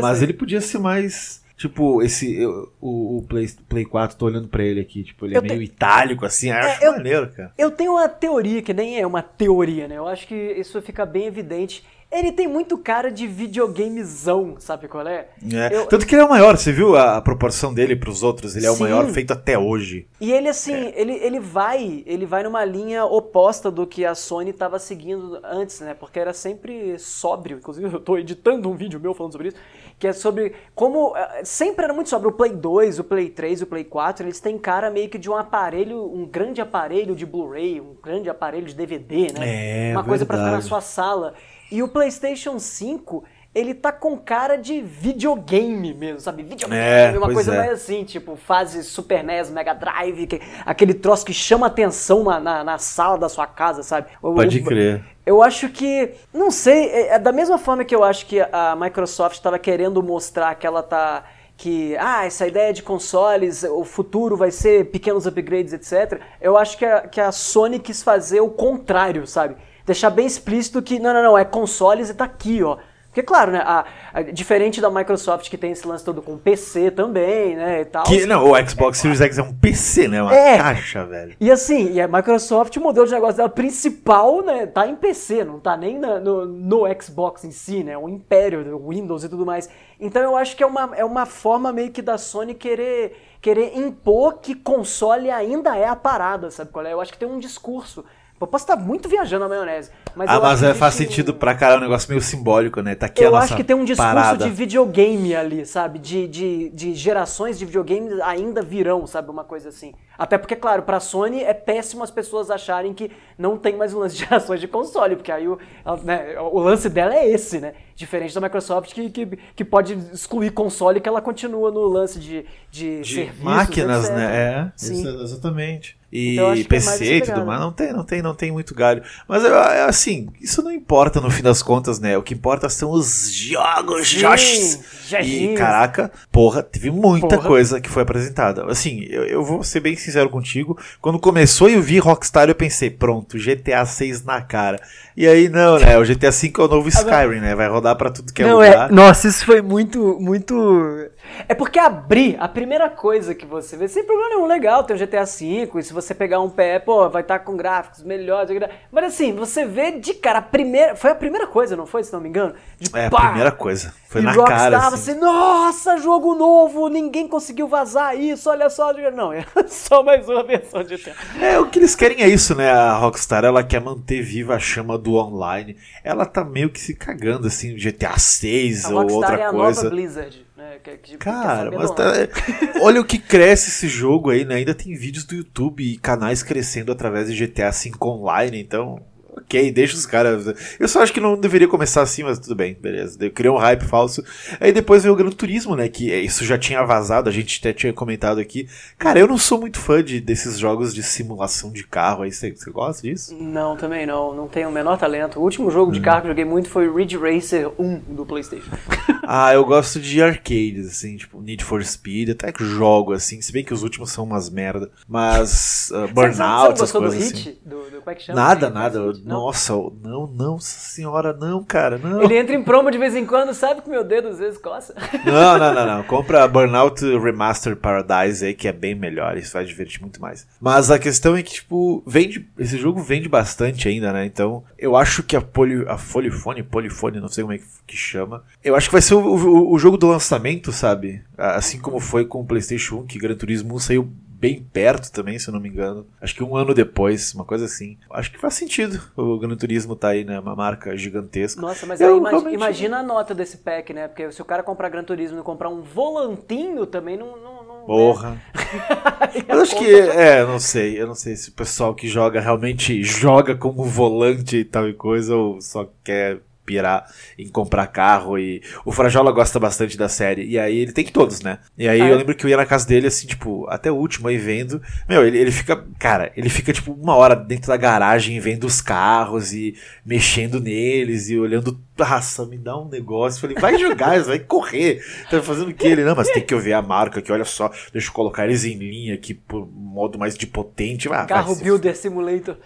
Mas 0.02 0.22
ele 0.22 0.34
podia 0.34 0.62
ser 0.62 0.80
mais. 0.80 1.44
Tipo, 1.56 2.02
esse. 2.02 2.36
eu- 2.36 2.74
o, 2.82 3.20
o 3.20 3.22
Play, 3.30 3.48
Play 3.70 3.86
4, 3.86 4.18
tô 4.18 4.26
olhando 4.26 4.48
pra 4.48 4.64
ele 4.64 4.82
aqui, 4.82 5.04
tipo, 5.04 5.26
ele 5.26 5.36
é 5.36 5.38
Eu 5.38 5.44
meio 5.44 5.60
te- 5.60 5.66
itálico, 5.66 6.26
assim, 6.26 6.50
eu 6.50 6.56
acho 6.58 6.84
eu- 6.84 6.92
maneiro, 6.94 7.30
cara. 7.32 7.54
Eu 7.58 7.70
tenho 7.70 7.92
uma 7.92 8.10
teoria, 8.10 8.62
que 8.62 8.74
nem 8.74 9.00
é 9.00 9.06
uma 9.06 9.22
teoria, 9.22 9.88
né? 9.88 9.98
Eu 9.98 10.08
acho 10.08 10.28
que 10.28 10.34
isso 10.36 10.82
fica 10.82 11.06
bem 11.06 11.28
evidente. 11.28 11.84
Ele 12.14 12.32
tem 12.32 12.48
muito 12.48 12.78
cara 12.78 13.10
de 13.12 13.26
videogamezão, 13.26 14.56
sabe 14.60 14.88
qual 14.88 15.06
é? 15.08 15.28
É. 15.52 15.76
Eu- 15.76 15.86
Tanto 15.88 16.06
que 16.06 16.14
ele 16.16 16.22
é 16.22 16.26
o 16.26 16.30
maior, 16.30 16.56
você 16.58 16.72
viu 16.72 16.96
a, 16.96 17.22
proporção 17.22 17.74
dele 17.74 17.96
pros 17.96 18.22
outros? 18.24 18.56
Ele 18.56 18.66
é 18.66 18.72
o 18.72 18.76
Sim. 18.76 18.84
maior 18.84 19.08
feito 19.08 19.32
até 19.34 19.58
hoje. 19.58 20.08
E 20.22 20.32
ele 20.32 20.48
assim, 20.50 20.74
É. 20.74 20.94
ele, 21.02 21.14
ele 21.14 21.40
vai, 21.40 22.04
ele 22.06 22.26
vai 22.26 22.44
numa 22.44 22.64
linha 22.64 23.06
oposta 23.06 23.72
do 23.72 23.88
que 23.88 24.06
a 24.06 24.14
Sony 24.16 24.52
estava 24.52 24.78
seguindo 24.80 25.40
antes, 25.44 25.80
né? 25.82 25.94
Porque 25.94 26.20
era 26.20 26.34
sempre 26.34 26.98
sóbrio. 27.00 27.58
Inclusive, 27.58 27.92
eu 27.94 28.00
tô 28.00 28.18
editando 28.18 28.70
um 28.70 28.76
vídeo 28.76 29.00
meu 29.00 29.14
falando 29.14 29.32
sobre 29.34 29.48
isso, 29.50 29.58
que 30.00 30.08
é 30.08 30.14
sobre 30.14 30.54
como 30.76 31.16
eh, 31.16 31.42
sempre 31.44 31.86
era 31.86 31.94
muito 31.94 32.10
sóbrio. 32.10 32.30
O 32.32 32.34
Play 32.34 32.52
2, 32.52 33.00
o 33.00 33.04
Play 33.04 33.30
3, 33.30 33.62
o 33.62 33.66
Play 33.66 33.84
4, 33.84 34.26
eles 34.26 34.40
têm 34.40 34.58
cara 34.58 34.90
meio 34.92 35.10
que 35.10 35.18
de 35.18 35.30
um 35.30 35.36
aparelho, 35.36 36.04
um 36.14 36.26
grande 36.26 36.62
aparelho 36.62 37.16
de 37.16 37.26
Blu-ray, 37.26 37.82
um 37.82 37.96
grande 38.02 38.30
aparelho 38.30 38.66
de 38.68 38.76
DVD, 38.76 39.28
né? 39.38 39.90
É, 39.90 39.92
Uma 39.94 40.04
coisa 40.04 40.26
pra 40.26 40.36
ficar 40.38 40.46
na 40.46 40.52
verdade. 40.52 40.70
sua 40.70 40.82
sala. 40.82 41.34
E 41.74 41.82
o 41.82 41.88
PlayStation 41.88 42.60
5, 42.60 43.24
ele 43.56 43.74
tá 43.74 43.92
com 43.92 44.16
cara 44.16 44.58
de 44.58 44.80
videogame 44.80 45.92
mesmo, 45.92 46.20
sabe? 46.20 46.44
Videogame, 46.44 46.80
É, 46.80 47.10
uma 47.18 47.22
pois 47.22 47.34
coisa 47.34 47.56
é. 47.56 47.58
mais 47.58 47.72
assim, 47.72 48.04
tipo, 48.04 48.36
fase 48.36 48.84
Super 48.84 49.24
NES, 49.24 49.50
Mega 49.50 49.74
Drive, 49.74 50.28
que- 50.28 50.40
aquele 50.68 50.94
troço 50.94 51.26
que 51.26 51.34
chama 51.34 51.66
atenção 51.66 52.24
na, 52.26 52.40
na, 52.40 52.64
na 52.64 52.78
sala 52.78 53.18
da 53.18 53.28
sua 53.28 53.48
casa, 53.48 53.82
sabe? 53.82 54.06
Pode 54.22 54.62
crer. 54.62 55.04
Eu 55.26 55.42
acho 55.42 55.68
que, 55.70 56.12
não 56.32 56.52
sei, 56.52 56.90
é, 56.90 57.08
é 57.16 57.20
da 57.20 57.32
mesma 57.32 57.58
forma 57.58 57.84
que 57.84 57.96
eu 57.96 58.04
acho 58.04 58.28
que 58.28 58.40
a 58.40 58.76
Microsoft 58.80 59.34
estava 59.38 59.58
querendo 59.58 60.04
mostrar 60.04 60.54
que 60.54 60.68
ela 60.68 60.84
tá 60.84 61.24
que 61.58 61.96
ah, 61.98 62.24
essa 62.26 62.46
ideia 62.48 62.72
de 62.72 62.84
consoles, 62.84 63.64
o 63.64 63.84
futuro 63.84 64.36
vai 64.38 64.52
ser 64.52 64.86
pequenos 64.92 65.26
upgrades, 65.26 65.74
etc. 65.74 66.20
Eu 66.40 66.56
acho 66.56 66.78
que 66.78 66.86
a, 66.86 67.02
que 67.08 67.20
a 67.22 67.32
Sony 67.32 67.80
quis 67.80 68.04
fazer 68.04 68.42
o 68.42 68.50
contrário, 68.50 69.26
sabe? 69.26 69.56
Deixar 69.86 70.10
bem 70.10 70.26
explícito 70.26 70.82
que 70.82 71.00
não, 71.00 71.14
não, 71.14 71.24
não, 71.24 71.38
é 71.38 71.44
consoles 71.46 72.10
e 72.10 72.14
tá 72.14 72.26
aqui, 72.26 72.64
ó. 72.64 72.78
Porque, 73.08 73.22
claro, 73.22 73.52
né, 73.52 73.62
a- 73.64 73.86
a- 74.12 74.22
diferente 74.24 74.82
da 74.82 74.90
Microsoft 74.90 75.48
que 75.48 75.56
tem 75.56 75.72
esse 75.72 75.88
lance 75.88 76.04
todo 76.04 76.20
com 76.20 76.36
PC 76.36 76.90
também, 76.90 77.56
né, 77.56 77.82
e 77.82 77.86
tal. 77.86 78.06
Que, 78.06 78.26
não, 78.26 78.50
o 78.50 78.68
Xbox 78.70 78.98
Series 78.98 79.22
X 79.22 79.38
é 79.38 79.44
um 79.44 79.54
PC, 79.54 80.08
né? 80.08 80.20
Uma 80.24 80.34
É. 80.34 80.58
caixa, 80.58 81.06
velho. 81.06 81.36
E 81.40 81.52
assim, 81.52 81.92
e 81.92 82.02
a 82.02 82.08
Microsoft, 82.08 82.76
o 82.78 82.82
modelo 82.82 83.06
de 83.06 83.14
negócio 83.14 83.38
dela 83.38 83.50
principal, 83.50 84.42
né, 84.42 84.66
tá 84.66 84.88
em 84.88 84.96
PC, 84.96 85.44
não 85.44 85.60
tá 85.60 85.78
nem 85.78 86.00
na- 86.00 86.20
no, 86.20 86.46
no 86.48 86.84
Xbox 87.00 87.44
em 87.44 87.52
si, 87.52 87.84
né, 87.84 87.96
o 87.96 88.10
império 88.10 88.64
do 88.64 88.88
Windows 88.90 89.24
e 89.24 89.30
tudo 89.30 89.46
mais. 89.46 89.70
Então 90.00 90.20
eu 90.24 90.36
acho 90.36 90.56
que 90.58 90.64
é 90.64 90.66
uma, 90.66 90.90
é 90.96 91.06
uma 91.06 91.28
forma 91.28 91.72
meio 91.72 91.92
que 91.92 92.02
da 92.02 92.18
Sony 92.18 92.56
querer, 92.56 93.16
querer 93.40 93.78
impor 93.78 94.40
que 94.42 94.56
console 94.56 95.30
ainda 95.30 95.78
é 95.78 95.86
a 95.88 95.96
parada, 95.96 96.50
sabe 96.50 96.72
qual 96.72 96.84
é? 96.84 96.94
Eu 96.94 97.00
acho 97.02 97.12
que 97.12 97.20
tem 97.20 97.28
um 97.30 97.38
discurso. 97.38 98.04
Eu 98.42 98.48
posso 98.48 98.66
estar 98.66 98.76
muito 98.76 99.08
viajando 99.08 99.44
na 99.44 99.50
maionese, 99.50 99.90
mas 100.16 100.30
ah, 100.30 100.40
mas 100.42 100.62
é, 100.62 100.74
que 100.74 100.78
faz 100.78 100.94
um- 100.96 100.98
sentido 100.98 101.34
pra 101.34 101.56
caralho, 101.56 101.80
um 101.80 101.84
negócio 101.84 102.10
meio 102.10 102.22
simbólico, 102.22 102.82
né? 102.82 102.94
Tá 102.94 103.06
aqui 103.06 103.24
a 103.24 103.28
eu 103.28 103.32
nossa 103.32 103.46
acho 103.46 103.56
que 103.56 103.64
tem 103.64 103.76
um 103.76 103.86
discurso 103.86 104.14
parada. 104.14 104.44
de 104.44 104.52
videogame 104.52 105.34
ali, 105.34 105.66
sabe? 105.66 105.98
De, 105.98 106.28
de, 106.28 106.70
de 106.72 106.94
gerações 106.94 107.58
de 107.58 107.66
videogames 107.66 108.20
ainda 108.20 108.62
virão, 108.62 109.08
sabe? 109.08 109.30
Uma 109.32 109.46
coisa 109.46 109.70
assim. 109.70 109.94
Até 110.18 110.38
porque, 110.38 110.58
claro, 110.58 110.84
pra 110.84 111.00
Sony 111.00 111.42
é 111.42 111.54
péssimo 111.54 112.04
as 112.04 112.12
pessoas 112.12 112.52
acharem 112.52 112.94
que 112.94 113.10
não 113.38 113.58
tem 113.58 113.78
mais 113.78 113.94
um 113.94 114.00
lance 114.00 114.16
de 114.18 114.26
gerações 114.28 114.60
de 114.60 114.68
console, 114.68 115.16
porque 115.16 115.32
aí 115.32 115.48
o, 115.48 115.58
né, 116.04 116.36
o 116.40 116.60
lance 116.60 116.90
dela 116.90 117.16
é 117.16 117.26
esse, 117.30 117.60
né? 117.62 117.74
Diferente 117.96 118.36
da 118.36 118.42
Microsoft 118.42 118.94
que, 118.94 119.10
que, 119.10 119.26
que 119.56 119.64
pode 119.64 119.94
excluir 120.12 120.52
console 120.52 121.00
que 121.00 121.08
ela 121.08 121.22
continua 121.22 121.72
no 121.72 121.86
lance 121.88 122.20
de, 122.20 122.46
de, 122.70 123.02
de 123.02 123.16
serviços, 123.16 123.40
máquinas, 123.44 124.04
etc. 124.06 124.16
né? 124.18 124.36
É, 124.36 124.72
Sim. 124.76 125.08
exatamente. 125.24 125.98
E 126.16 126.34
Então, 126.36 126.54
é 126.54 126.64
PC 126.64 127.16
essa 127.18 127.32
e 127.32 127.34
tudo 127.34 127.44
mais, 127.44 127.60
não 127.60 127.72
tem, 127.72 127.92
não 127.92 128.04
tem, 128.04 128.22
não 128.22 128.36
tem 128.36 128.52
muito 128.52 128.76
galho. 128.76 129.02
Mas 129.28 129.44
é 129.44 129.84
assim, 129.86 130.28
isso 130.40 130.62
não 130.62 130.72
importa 130.72 131.20
no 131.20 131.32
fim 131.32 131.42
das 131.42 131.64
contas, 131.64 132.00
né? 132.00 132.16
O 132.16 132.22
que 132.22 132.36
importa 132.36 132.70
são 132.70 132.92
os 132.92 133.32
jogos, 133.32 134.08
Josh. 134.10 134.80
E 135.24 135.56
caraca, 135.56 136.12
porra, 136.32 136.62
teve 136.62 136.92
muita 136.92 137.30
Porra. 137.30 137.48
coisa 137.48 137.82
que 137.82 137.90
foi 137.90 138.04
apresentada. 138.04 138.64
Assim, 138.70 139.04
eu, 139.10 139.24
eu 139.24 139.44
vou 139.44 139.64
ser 139.64 139.80
bem 139.80 139.96
sincero 139.96 140.30
contigo. 140.30 140.78
Quando 141.02 141.18
começou 141.18 141.68
e 141.68 141.74
eu 141.74 141.82
vi 141.82 141.98
Rockstar, 141.98 142.48
eu 142.48 142.54
pensei, 142.56 142.92
pronto, 142.92 143.36
GTA 143.38 143.84
6 143.84 144.24
na 144.24 144.40
cara. 144.40 144.80
E 145.18 145.28
aí, 145.28 145.50
não, 145.50 145.80
né? 145.80 145.98
O 145.98 146.04
GTA 146.06 146.32
5 146.32 146.62
é 146.62 146.66
o 146.66 146.68
novo 146.68 146.90
Skyrim, 146.94 147.40
né? 147.40 147.56
Vai 147.56 147.68
rodar 147.68 147.96
pra 147.96 148.12
tudo 148.12 148.32
que 148.32 148.44
é 148.44 148.48
não 148.48 148.56
lugar. 148.58 148.92
é. 148.92 148.94
Nossa, 148.94 149.28
isso 149.28 149.46
foi 149.46 149.62
muito, 149.64 150.18
muito. 150.20 151.10
É 151.48 151.56
porque 151.56 151.80
abrir, 151.80 152.36
a 152.40 152.48
primeira 152.48 152.90
coisa 152.90 153.34
que 153.34 153.46
você 153.46 153.78
vê, 153.78 153.88
sem 153.88 154.04
problema 154.04 154.30
nenhum, 154.30 154.46
legal, 154.46 154.84
tem 154.84 154.96
o 154.96 155.00
GTA 155.00 155.24
V, 155.24 155.70
e 155.76 155.84
se 155.84 155.94
você 155.94 156.03
pegar 156.12 156.42
um 156.42 156.50
pé, 156.50 156.80
pô, 156.80 157.08
vai 157.08 157.22
estar 157.22 157.38
com 157.38 157.56
gráficos 157.56 158.02
melhores. 158.02 158.50
Mas 158.92 159.06
assim, 159.06 159.32
você 159.36 159.64
vê 159.64 159.92
de 159.92 160.16
cara, 160.16 160.40
a 160.40 160.42
primeira. 160.42 160.96
Foi 160.96 161.12
a 161.12 161.16
primeira 161.16 161.46
coisa, 161.46 161.76
não 161.76 161.86
foi, 161.86 162.04
se 162.04 162.12
não 162.12 162.20
me 162.20 162.30
engano? 162.30 162.56
De 162.80 162.90
É 162.98 163.06
a 163.06 163.12
pá! 163.12 163.28
primeira 163.28 163.52
coisa. 163.52 163.94
Foi 164.10 164.22
e 164.22 164.24
na 164.24 164.32
Rockstar, 164.32 164.72
cara. 164.72 164.88
Assim. 164.88 164.98
você, 164.98 165.14
nossa, 165.14 165.98
jogo 165.98 166.34
novo, 166.34 166.88
ninguém 166.90 167.28
conseguiu 167.28 167.68
vazar 167.68 168.20
isso, 168.20 168.50
olha 168.50 168.70
só. 168.72 168.92
Não, 169.12 169.32
é 169.32 169.46
só 169.68 170.02
mais 170.02 170.28
uma 170.28 170.44
versão 170.44 170.84
de 170.84 170.98
GTA. 170.98 171.16
É, 171.40 171.60
o 171.60 171.68
que 171.70 171.78
eles 171.78 171.96
querem 171.96 172.22
é 172.24 172.28
isso, 172.28 172.56
né? 172.56 172.72
A 172.72 172.96
Rockstar, 172.96 173.46
ela 173.46 173.64
quer 173.64 173.82
manter 173.82 174.22
viva 174.22 174.56
a 174.56 174.60
chama 174.60 174.98
do 174.98 175.14
online. 175.16 175.78
Ela 176.04 176.26
tá 176.26 176.44
meio 176.44 176.70
que 176.70 176.80
se 176.80 176.96
cagando, 176.96 177.48
assim, 177.48 177.76
GTA 177.76 178.18
6 178.18 178.86
A 178.86 178.90
ou 178.90 178.96
Rockstar 179.02 179.32
outra 179.32 179.36
é 179.38 179.46
a 179.46 179.52
coisa. 179.52 179.84
nova 179.84 179.96
Blizzard. 179.96 180.43
Né? 180.56 180.78
Que, 180.84 180.98
que, 180.98 181.18
Cara, 181.18 181.72
mas 181.72 181.90
tá... 181.92 182.14
olha 182.82 183.02
o 183.02 183.06
que 183.06 183.18
cresce 183.18 183.70
esse 183.70 183.88
jogo 183.88 184.30
aí, 184.30 184.46
né? 184.46 184.56
Ainda 184.56 184.76
tem 184.76 184.96
vídeos 184.96 185.26
do 185.26 185.36
YouTube 185.36 185.84
e 185.84 185.98
canais 185.98 186.44
crescendo 186.44 186.92
através 186.92 187.28
de 187.28 187.48
GTA 187.48 187.72
V 187.72 187.92
Online, 188.02 188.62
então 188.62 189.02
ok, 189.36 189.72
deixa 189.72 189.96
os 189.96 190.06
caras. 190.06 190.46
Eu 190.80 190.88
só 190.88 191.02
acho 191.02 191.14
que 191.14 191.20
não 191.20 191.40
deveria 191.40 191.68
começar 191.68 192.02
assim, 192.02 192.24
mas 192.24 192.40
tudo 192.40 192.56
bem, 192.56 192.78
beleza. 192.80 193.18
Criou 193.30 193.58
um 193.58 193.60
hype 193.60 193.84
falso. 193.84 194.24
Aí 194.60 194.72
depois 194.72 195.04
veio 195.04 195.14
o 195.14 195.18
Gran 195.18 195.30
Turismo, 195.30 195.76
né? 195.76 195.88
Que 195.90 196.14
isso 196.14 196.44
já 196.46 196.58
tinha 196.58 196.84
vazado, 196.84 197.30
a 197.30 197.32
gente 197.32 197.60
até 197.60 197.74
tinha 197.74 197.94
comentado 197.94 198.40
aqui. 198.40 198.68
Cara, 198.98 199.20
eu 199.20 199.28
não 199.28 199.38
sou 199.38 199.60
muito 199.60 199.80
fã 199.80 200.04
de, 200.04 200.20
desses 200.20 200.58
jogos 200.58 200.94
de 200.94 201.04
simulação 201.04 201.72
de 201.72 201.84
carro 201.86 202.24
aí. 202.24 202.32
Você, 202.32 202.52
você 202.52 202.72
gosta 202.72 203.08
disso? 203.08 203.36
Não, 203.40 203.76
também 203.76 204.06
não. 204.06 204.34
Não 204.36 204.48
tenho 204.48 204.70
o 204.70 204.72
menor 204.72 204.98
talento. 204.98 205.40
O 205.40 205.44
último 205.44 205.70
jogo 205.70 205.92
de 205.92 206.00
hum. 206.00 206.04
carro 206.04 206.22
que 206.22 206.28
eu 206.28 206.32
joguei 206.32 206.46
muito 206.46 206.70
foi 206.70 206.92
Ridge 206.92 207.18
Racer 207.18 207.72
1 207.80 208.00
do 208.10 208.26
PlayStation. 208.26 208.72
ah, 209.36 209.52
eu 209.52 209.66
gosto 209.66 210.00
de 210.00 210.22
arcades, 210.22 210.88
assim, 210.88 211.18
tipo 211.18 211.42
Need 211.42 211.64
for 211.64 211.84
Speed, 211.84 212.30
até 212.30 212.52
que 212.52 212.64
jogo, 212.64 213.14
assim. 213.14 213.42
Se 213.42 213.52
bem 213.52 213.64
que 213.64 213.74
os 213.74 213.82
últimos 213.82 214.12
são 214.12 214.26
umas 214.26 214.48
merda. 214.48 214.92
Mas 215.08 215.92
uh, 215.92 216.08
Burnout, 216.14 216.74
essas 216.74 216.92
coisas. 216.92 217.18
Do 217.18 217.26
assim. 217.26 217.36
hit? 217.36 217.62
Do, 217.66 217.90
do, 217.90 217.98
como 217.98 218.12
é 218.12 218.14
que 218.14 218.22
chama? 218.22 218.40
Nada, 218.40 218.70
nada. 218.70 219.00
Nossa, 219.26 219.74
não, 220.04 220.28
não, 220.28 220.60
senhora, 220.60 221.34
não, 221.34 221.64
cara, 221.64 221.98
não. 221.98 222.22
Ele 222.22 222.38
entra 222.38 222.56
em 222.56 222.64
promo 222.64 222.92
de 222.92 223.00
vez 223.00 223.16
em 223.16 223.26
quando, 223.26 223.56
sabe 223.56 223.82
que 223.82 223.90
meu 223.90 224.04
dedo 224.04 224.28
às 224.28 224.38
vezes 224.38 224.60
coça. 224.60 224.94
Não, 225.26 225.58
não, 225.58 225.74
não, 225.74 225.86
não. 225.88 226.04
Compra 226.06 226.48
Burnout 226.48 227.04
Remaster 227.18 227.76
Paradise 227.76 228.46
aí, 228.46 228.54
que 228.54 228.68
é 228.68 228.72
bem 228.72 228.94
melhor. 228.94 229.36
Isso 229.36 229.54
vai 229.54 229.66
divertir 229.66 230.00
muito 230.00 230.22
mais. 230.22 230.48
Mas 230.62 230.92
a 230.92 231.00
questão 231.00 231.36
é 231.36 231.42
que, 231.42 231.54
tipo, 231.54 232.04
vende. 232.06 232.48
Esse 232.60 232.78
jogo 232.78 233.02
vende 233.02 233.28
bastante 233.28 233.88
ainda, 233.88 234.14
né? 234.14 234.28
Então, 234.28 234.64
eu 234.78 234.96
acho 234.96 235.24
que 235.24 235.36
a, 235.36 235.42
poli, 235.42 235.84
a 235.88 235.98
Folifone, 235.98 236.62
Polifone, 236.62 237.20
não 237.20 237.30
sei 237.30 237.44
como 237.44 237.54
é 237.54 237.58
que, 237.58 237.66
que 237.88 237.98
chama. 237.98 238.44
Eu 238.64 238.76
acho 238.76 238.90
que 238.90 238.94
vai 238.94 239.02
ser 239.02 239.16
o, 239.16 239.23
o, 239.24 239.72
o 239.72 239.80
jogo 239.80 239.98
do 239.98 240.08
lançamento, 240.08 240.72
sabe? 240.72 241.24
Assim 241.38 241.80
como 241.80 242.00
foi 242.00 242.26
com 242.26 242.42
o 242.42 242.46
PlayStation 242.46 242.98
1, 242.98 243.08
que 243.08 243.20
Gran 243.20 243.36
Turismo 243.36 243.76
1 243.76 243.80
saiu 243.80 244.10
bem 244.44 244.62
perto 244.62 245.10
também, 245.10 245.40
se 245.40 245.48
eu 245.48 245.54
não 245.54 245.62
me 245.62 245.70
engano. 245.70 246.06
Acho 246.20 246.36
que 246.36 246.44
um 246.44 246.58
ano 246.58 246.74
depois, 246.74 247.34
uma 247.34 247.46
coisa 247.46 247.64
assim. 247.64 247.98
Acho 248.12 248.30
que 248.30 248.38
faz 248.38 248.56
sentido 248.56 249.02
o 249.16 249.40
Gran 249.40 249.56
Turismo 249.56 249.96
tá 249.96 250.10
aí, 250.10 250.26
né? 250.26 250.38
Uma 250.38 250.54
marca 250.54 250.98
gigantesca. 250.98 251.62
Nossa, 251.62 251.86
mas 251.86 252.02
aí 252.02 252.18
imagina, 252.18 252.52
imagina 252.52 252.98
a 252.98 253.04
nota 253.04 253.34
desse 253.34 253.56
pack, 253.58 253.94
né? 253.94 254.10
Porque 254.10 254.30
se 254.34 254.42
o 254.42 254.46
cara 254.46 254.62
comprar 254.62 254.90
Gran 254.90 255.06
Turismo 255.06 255.40
e 255.40 255.44
comprar 255.44 255.70
um 255.70 255.82
volantinho 255.82 256.86
também 256.86 257.16
não. 257.16 257.38
não, 257.38 257.64
Porra. 257.86 258.42
Eu 259.48 259.62
acho 259.62 259.78
que. 259.78 259.94
É, 259.94 260.46
não 260.46 260.60
sei. 260.60 261.00
Eu 261.00 261.08
não 261.08 261.16
sei 261.16 261.38
se 261.38 261.48
o 261.50 261.54
pessoal 261.54 261.96
que 261.96 262.08
joga 262.10 262.42
realmente 262.42 263.02
joga 263.02 263.56
como 263.56 263.86
volante 263.86 264.58
e 264.58 264.66
tal 264.66 264.90
e 264.90 264.94
coisa 264.94 265.36
ou 265.36 265.62
só 265.62 265.90
quer 266.04 266.42
pirar 266.66 267.06
em 267.38 267.48
comprar 267.48 267.88
carro 267.88 268.38
e 268.38 268.62
o 268.86 268.92
Frajola 268.92 269.32
gosta 269.32 269.60
bastante 269.60 269.98
da 269.98 270.08
série 270.08 270.46
e 270.46 270.58
aí 270.58 270.78
ele 270.78 270.92
tem 270.92 271.04
que 271.04 271.12
todos, 271.12 271.42
né? 271.42 271.60
E 271.78 271.88
aí 271.88 272.02
ah, 272.02 272.08
eu 272.08 272.16
é? 272.16 272.18
lembro 272.18 272.36
que 272.36 272.46
eu 272.46 272.50
ia 272.50 272.58
na 272.58 272.66
casa 272.66 272.88
dele 272.88 273.08
assim, 273.08 273.28
tipo, 273.28 273.66
até 273.70 273.92
o 273.92 273.96
último 273.96 274.28
aí 274.28 274.38
vendo, 274.38 274.82
meu, 275.08 275.26
ele, 275.26 275.38
ele 275.38 275.52
fica, 275.52 275.86
cara, 276.00 276.32
ele 276.36 276.50
fica 276.50 276.72
tipo 276.72 276.94
uma 276.94 277.16
hora 277.16 277.36
dentro 277.36 277.68
da 277.68 277.78
garagem 277.78 278.40
vendo 278.40 278.66
os 278.66 278.82
carros 278.82 279.54
e 279.54 279.76
mexendo 280.06 280.60
neles 280.60 281.30
e 281.30 281.38
olhando, 281.38 281.80
nossa, 281.98 282.46
me 282.46 282.58
dá 282.58 282.78
um 282.78 282.88
negócio, 282.88 283.38
eu 283.38 283.42
falei, 283.42 283.58
vai 283.58 283.78
jogar, 283.78 284.22
vai 284.24 284.40
correr, 284.40 285.04
tá 285.30 285.42
fazendo 285.42 285.70
o 285.70 285.74
que 285.74 285.88
ele? 285.88 286.04
Não, 286.04 286.16
mas 286.16 286.30
tem 286.30 286.44
que 286.44 286.56
ouvir 286.56 286.74
a 286.74 286.82
marca 286.82 287.22
que 287.22 287.32
olha 287.32 287.46
só, 287.46 287.72
deixa 287.92 288.10
eu 288.10 288.14
colocar 288.14 288.46
eles 288.46 288.66
em 288.66 288.78
linha 288.78 289.14
aqui 289.14 289.34
por 289.34 289.68
modo 289.68 290.18
mais 290.18 290.36
de 290.36 290.48
potente, 290.48 291.08
ah, 291.10 291.26
Carro 291.26 291.56
Builder 291.56 291.96
Simulator. 291.96 292.58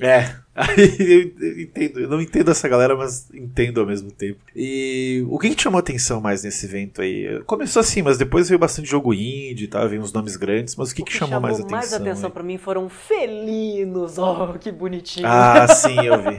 É, 0.00 0.34
Aí 0.54 1.32
eu 1.40 1.60
entendo, 1.60 2.00
eu 2.00 2.08
não 2.08 2.20
entendo 2.20 2.50
essa 2.50 2.68
galera, 2.68 2.96
mas 2.96 3.28
entendo 3.34 3.80
ao 3.80 3.86
mesmo 3.86 4.10
tempo. 4.12 4.38
E 4.54 5.24
o 5.28 5.38
que, 5.38 5.54
que 5.54 5.62
chamou 5.62 5.80
atenção 5.80 6.20
mais 6.20 6.44
nesse 6.44 6.66
evento 6.66 7.02
aí? 7.02 7.42
Começou 7.44 7.80
assim, 7.80 8.02
mas 8.02 8.16
depois 8.16 8.48
veio 8.48 8.58
bastante 8.58 8.88
jogo 8.88 9.12
indie, 9.12 9.66
tá? 9.66 9.84
veio 9.84 10.00
uns 10.00 10.12
nomes 10.12 10.36
grandes, 10.36 10.76
mas 10.76 10.90
o 10.90 10.94
que, 10.94 11.02
o 11.02 11.04
que, 11.04 11.10
que 11.10 11.18
chamou, 11.18 11.34
chamou, 11.34 11.42
mais 11.42 11.58
atenção? 11.58 11.78
mais 11.78 11.92
atenção 11.92 12.30
para 12.30 12.42
mim 12.42 12.56
foram 12.56 12.88
felinos, 12.88 14.16
oh, 14.18 14.54
que 14.58 14.70
bonitinho. 14.70 15.26
Ah, 15.26 15.66
sim, 15.66 15.96
eu 16.04 16.22
vi. 16.22 16.38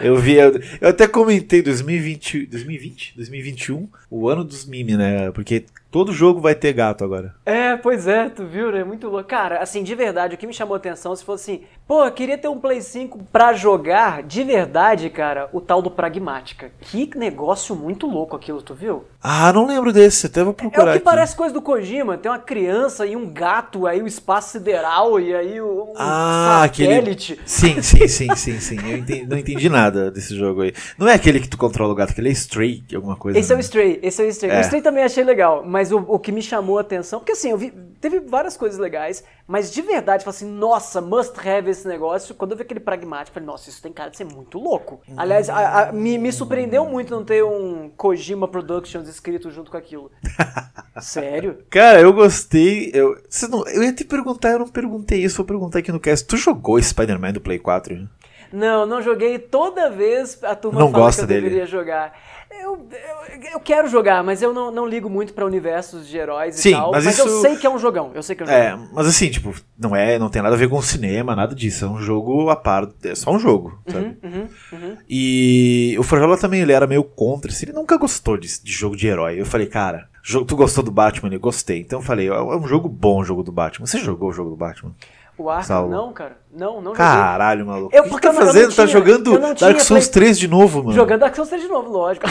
Eu 0.00 0.16
vi, 0.16 0.34
eu, 0.34 0.60
eu 0.80 0.88
até 0.88 1.08
comentei 1.08 1.60
2020, 1.60 2.46
2020, 2.46 3.14
2021, 3.16 3.88
o 4.10 4.28
ano 4.28 4.44
dos 4.44 4.64
memes, 4.64 4.96
né? 4.96 5.30
Porque 5.32 5.64
Todo 5.96 6.12
jogo 6.12 6.42
vai 6.42 6.54
ter 6.54 6.74
gato 6.74 7.02
agora. 7.02 7.34
É, 7.46 7.74
pois 7.74 8.06
é, 8.06 8.28
tu 8.28 8.44
viu, 8.44 8.70
né? 8.70 8.84
Muito 8.84 9.08
louco. 9.08 9.26
Cara, 9.26 9.62
assim, 9.62 9.82
de 9.82 9.94
verdade, 9.94 10.34
o 10.34 10.38
que 10.38 10.46
me 10.46 10.52
chamou 10.52 10.76
atenção 10.76 11.16
se 11.16 11.24
fosse 11.24 11.52
assim, 11.52 11.64
pô, 11.86 12.04
eu 12.04 12.12
queria 12.12 12.36
ter 12.36 12.48
um 12.48 12.58
Play 12.58 12.82
5 12.82 13.18
pra 13.32 13.54
jogar, 13.54 14.22
de 14.22 14.44
verdade, 14.44 15.08
cara, 15.08 15.48
o 15.52 15.60
tal 15.60 15.80
do 15.80 15.90
Pragmática. 15.90 16.70
Que 16.80 17.10
negócio 17.16 17.74
muito 17.74 18.06
louco 18.06 18.36
aquilo, 18.36 18.60
tu 18.60 18.74
viu? 18.74 19.04
Ah, 19.22 19.52
não 19.52 19.66
lembro 19.66 19.92
desse, 19.92 20.26
até 20.26 20.44
vou 20.44 20.52
procurar. 20.52 20.82
É 20.82 20.88
o 20.88 20.92
que 20.92 20.96
aqui. 20.98 21.04
parece 21.04 21.34
coisa 21.34 21.54
do 21.54 21.62
Kojima. 21.62 22.18
Tem 22.18 22.30
uma 22.30 22.38
criança 22.38 23.06
e 23.06 23.16
um 23.16 23.26
gato, 23.26 23.86
aí 23.86 24.02
o 24.02 24.06
espaço 24.06 24.50
sideral 24.50 25.18
e 25.18 25.34
aí 25.34 25.60
o 25.60 25.84
um 25.84 25.94
ah, 25.96 26.68
satélite. 26.68 27.32
Aquele... 27.32 27.48
Sim, 27.48 27.82
sim, 27.82 28.06
sim, 28.06 28.36
sim, 28.36 28.60
sim. 28.60 28.76
Eu 28.90 28.98
entendi, 28.98 29.26
não 29.26 29.38
entendi 29.38 29.68
nada 29.68 30.10
desse 30.10 30.36
jogo 30.36 30.62
aí. 30.62 30.74
Não 30.98 31.08
é 31.08 31.14
aquele 31.14 31.40
que 31.40 31.48
tu 31.48 31.56
controla 31.56 31.92
o 31.92 31.96
gato, 31.96 32.10
aquele 32.10 32.28
é 32.28 32.32
Stray, 32.32 32.84
alguma 32.94 33.16
coisa. 33.16 33.38
Esse 33.38 33.50
né? 33.50 33.54
é 33.54 33.58
o 33.58 33.60
Stray, 33.60 34.00
esse 34.02 34.22
é 34.22 34.26
o 34.26 34.28
Stray. 34.28 34.50
É. 34.52 34.58
O 34.58 34.60
Stray 34.60 34.82
também 34.82 35.02
achei 35.02 35.24
legal, 35.24 35.64
mas 35.64 35.86
mas 35.86 35.92
o, 35.92 35.98
o 35.98 36.18
que 36.18 36.32
me 36.32 36.42
chamou 36.42 36.78
a 36.78 36.80
atenção, 36.80 37.20
porque 37.20 37.32
assim, 37.32 37.50
eu 37.50 37.58
vi, 37.58 37.70
teve 38.00 38.20
várias 38.20 38.56
coisas 38.56 38.78
legais, 38.78 39.22
mas 39.46 39.70
de 39.70 39.80
verdade, 39.82 40.22
eu 40.22 40.32
falei 40.32 40.36
assim, 40.36 40.58
nossa, 40.58 41.00
must 41.00 41.32
have 41.48 41.70
esse 41.76 41.88
negócio. 41.88 42.34
Quando 42.34 42.52
eu 42.52 42.56
vi 42.56 42.62
aquele 42.62 42.80
pragmático, 42.80 43.30
eu 43.30 43.34
falei, 43.34 43.46
nossa, 43.46 43.70
isso 43.70 43.82
tem 43.82 43.92
cara 43.92 44.10
de 44.10 44.16
ser 44.16 44.24
muito 44.24 44.58
louco. 44.58 45.00
Uhum. 45.08 45.14
Aliás, 45.16 45.48
a, 45.48 45.88
a, 45.88 45.92
me, 45.92 46.18
me 46.18 46.32
surpreendeu 46.32 46.84
muito 46.86 47.14
não 47.14 47.24
ter 47.24 47.44
um 47.44 47.90
Kojima 47.96 48.48
Productions 48.48 49.08
escrito 49.08 49.50
junto 49.50 49.70
com 49.70 49.76
aquilo. 49.76 50.10
Sério? 51.00 51.58
Cara, 51.70 52.00
eu 52.00 52.12
gostei. 52.12 52.90
Eu, 52.94 53.16
não, 53.50 53.66
eu 53.68 53.82
ia 53.82 53.92
te 53.92 54.04
perguntar, 54.04 54.52
eu 54.52 54.60
não 54.60 54.68
perguntei 54.68 55.22
isso, 55.22 55.36
vou 55.36 55.46
perguntar 55.46 55.80
aqui 55.80 55.92
no 55.92 56.00
cast. 56.00 56.26
Tu 56.26 56.36
jogou 56.36 56.80
Spider-Man 56.82 57.32
do 57.32 57.40
Play 57.40 57.58
4? 57.58 58.08
Não, 58.52 58.86
não 58.86 59.02
joguei. 59.02 59.38
Toda 59.38 59.90
vez 59.90 60.42
a 60.42 60.54
turma 60.54 60.80
não 60.80 60.90
fala 60.90 61.04
gosta 61.04 61.20
que 61.20 61.24
eu 61.24 61.28
dele. 61.28 61.42
deveria 61.42 61.66
jogar. 61.66 62.14
Eu, 62.62 62.88
eu, 62.90 63.50
eu, 63.52 63.60
quero 63.60 63.88
jogar, 63.88 64.22
mas 64.22 64.42
eu 64.42 64.52
não, 64.52 64.70
não 64.70 64.86
ligo 64.86 65.08
muito 65.08 65.32
para 65.32 65.44
universos 65.44 66.08
de 66.08 66.16
heróis 66.16 66.56
Sim, 66.56 66.70
e 66.70 66.72
tal. 66.72 66.90
Mas, 66.92 67.04
mas 67.04 67.18
isso... 67.18 67.28
eu 67.28 67.40
sei 67.40 67.56
que 67.56 67.66
é 67.66 67.70
um 67.70 67.78
jogão. 67.78 68.10
Eu 68.14 68.22
sei 68.22 68.36
que 68.36 68.42
é 68.42 68.46
um 68.46 68.48
é, 68.48 68.70
jogão. 68.70 68.88
mas 68.92 69.06
assim, 69.06 69.30
tipo, 69.30 69.54
não 69.78 69.94
é, 69.94 70.18
não 70.18 70.28
tem 70.28 70.42
nada 70.42 70.54
a 70.54 70.58
ver 70.58 70.68
com 70.68 70.80
cinema, 70.82 71.36
nada 71.36 71.54
disso. 71.54 71.84
É 71.84 71.88
um 71.88 71.98
jogo 71.98 72.50
a 72.50 72.56
par, 72.56 72.88
é 73.04 73.14
só 73.14 73.30
um 73.30 73.38
jogo, 73.38 73.80
uhum, 73.86 73.92
sabe? 73.92 74.18
Uhum, 74.22 74.48
uhum. 74.72 74.96
E 75.08 75.96
o 75.98 76.02
Frajola 76.02 76.36
também 76.36 76.60
ele 76.60 76.72
era 76.72 76.86
meio 76.86 77.04
contra, 77.04 77.50
assim, 77.50 77.66
ele 77.66 77.72
nunca 77.72 77.96
gostou 77.96 78.36
de, 78.36 78.62
de 78.62 78.72
jogo 78.72 78.96
de 78.96 79.06
herói. 79.06 79.40
Eu 79.40 79.46
falei, 79.46 79.66
cara, 79.66 80.08
tu 80.46 80.56
gostou 80.56 80.82
do 80.82 80.90
Batman? 80.90 81.32
Eu 81.32 81.40
gostei. 81.40 81.80
Então 81.80 82.00
eu 82.00 82.04
falei, 82.04 82.28
é 82.28 82.40
um 82.40 82.66
jogo 82.66 82.88
bom 82.88 83.20
o 83.20 83.24
jogo 83.24 83.42
do 83.42 83.52
Batman. 83.52 83.86
Você 83.86 83.98
jogou 83.98 84.30
o 84.30 84.32
jogo 84.32 84.50
do 84.50 84.56
Batman? 84.56 84.92
O 85.38 85.50
Arkham, 85.50 85.88
não, 85.88 86.12
cara. 86.14 86.38
Não, 86.50 86.80
não 86.80 86.94
Caralho, 86.94 87.60
joguei. 87.60 87.74
maluco. 87.74 87.94
Eu, 87.94 88.04
o 88.04 88.14
que 88.14 88.20
tá 88.22 88.32
fazendo? 88.32 88.74
Tá 88.74 88.86
jogando 88.86 89.38
Dark 89.54 89.80
Souls 89.80 90.08
Play... 90.08 90.24
3 90.24 90.38
de 90.38 90.48
novo, 90.48 90.82
mano. 90.82 90.94
Jogando 90.94 91.20
Dark 91.20 91.34
Souls 91.34 91.50
3 91.50 91.62
de 91.62 91.68
novo, 91.68 91.90
lógico. 91.90 92.26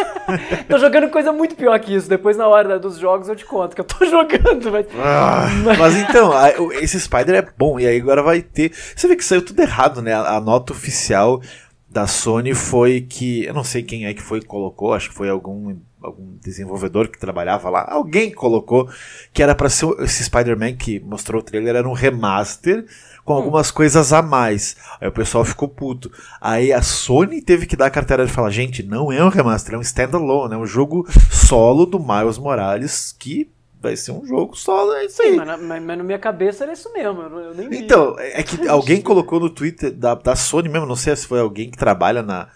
tô 0.66 0.78
jogando 0.78 1.10
coisa 1.10 1.30
muito 1.30 1.54
pior 1.54 1.78
que 1.78 1.94
isso. 1.94 2.08
Depois, 2.08 2.38
na 2.38 2.46
hora 2.48 2.78
dos 2.78 2.96
jogos, 2.96 3.28
eu 3.28 3.36
te 3.36 3.44
conto 3.44 3.74
que 3.74 3.82
eu 3.82 3.84
tô 3.84 4.02
jogando. 4.06 4.72
Mas, 4.72 4.86
ah, 4.98 5.46
mas 5.78 5.96
então, 5.96 6.32
esse 6.72 6.98
Spider 6.98 7.34
é 7.34 7.46
bom. 7.58 7.78
E 7.78 7.86
aí 7.86 8.00
agora 8.00 8.22
vai 8.22 8.40
ter. 8.40 8.72
Você 8.96 9.06
vê 9.06 9.14
que 9.14 9.24
saiu 9.24 9.44
tudo 9.44 9.60
errado, 9.60 10.00
né? 10.00 10.14
A 10.14 10.40
nota 10.40 10.72
oficial 10.72 11.42
da 11.86 12.06
Sony 12.06 12.54
foi 12.54 13.02
que. 13.02 13.44
Eu 13.44 13.52
não 13.52 13.64
sei 13.64 13.82
quem 13.82 14.06
é 14.06 14.14
que 14.14 14.22
foi 14.22 14.40
que 14.40 14.46
colocou, 14.46 14.94
acho 14.94 15.10
que 15.10 15.14
foi 15.14 15.28
algum 15.28 15.76
algum 16.02 16.36
desenvolvedor 16.38 17.08
que 17.08 17.18
trabalhava 17.18 17.68
lá, 17.68 17.86
alguém 17.90 18.30
colocou 18.30 18.88
que 19.32 19.42
era 19.42 19.54
para 19.54 19.68
ser 19.68 19.88
esse 20.00 20.24
Spider-Man 20.24 20.74
que 20.74 21.00
mostrou 21.00 21.40
o 21.40 21.44
trailer 21.44 21.76
era 21.76 21.88
um 21.88 21.92
remaster 21.92 22.86
com 23.24 23.34
hum. 23.34 23.36
algumas 23.36 23.70
coisas 23.70 24.12
a 24.12 24.22
mais. 24.22 24.76
Aí 25.00 25.08
o 25.08 25.12
pessoal 25.12 25.44
ficou 25.44 25.68
puto. 25.68 26.10
Aí 26.40 26.72
a 26.72 26.82
Sony 26.82 27.42
teve 27.42 27.66
que 27.66 27.76
dar 27.76 27.86
a 27.86 27.90
carteira 27.90 28.24
de 28.24 28.32
falar, 28.32 28.50
gente, 28.50 28.82
não 28.82 29.12
é 29.12 29.22
um 29.22 29.28
remaster, 29.28 29.74
é 29.74 29.78
um 29.78 29.82
standalone, 29.82 30.54
é 30.54 30.56
um 30.58 30.66
jogo 30.66 31.06
solo 31.30 31.84
do 31.84 31.98
Miles 31.98 32.38
Morales 32.38 33.14
que 33.18 33.50
vai 33.80 33.96
ser 33.96 34.12
um 34.12 34.26
jogo 34.26 34.56
solo, 34.56 34.92
é 34.94 35.04
isso 35.04 35.22
aí. 35.22 35.30
Sim, 35.30 35.36
mas, 35.36 35.46
na, 35.46 35.56
mas, 35.56 35.98
na 35.98 36.04
minha 36.04 36.18
cabeça 36.18 36.64
era 36.64 36.72
isso 36.72 36.92
mesmo, 36.92 37.22
eu, 37.22 37.38
eu 37.38 37.54
nem 37.54 37.80
Então, 37.80 38.16
é 38.18 38.42
que 38.42 38.66
alguém 38.66 39.00
colocou 39.00 39.38
no 39.38 39.50
Twitter 39.50 39.92
da, 39.92 40.14
da 40.14 40.34
Sony 40.34 40.68
mesmo, 40.68 40.86
não 40.86 40.96
sei 40.96 41.14
se 41.14 41.26
foi 41.26 41.40
alguém 41.40 41.70
que 41.70 41.78
trabalha 41.78 42.22
na 42.22 42.48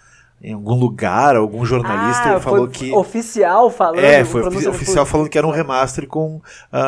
em 0.43 0.55
algum 0.55 0.75
lugar, 0.75 1.37
algum 1.37 1.65
jornalista 1.65 2.37
ah, 2.37 2.41
falou 2.41 2.67
que. 2.67 2.93
Oficial 2.93 3.71
falando. 3.71 4.05
É, 4.05 4.25
foi 4.25 4.43
oficial 4.67 5.07
falando 5.07 5.29
que 5.29 5.39
era 5.39 5.47
um 5.47 5.51
remaster 5.51 6.09
com 6.09 6.37
uh, 6.37 6.43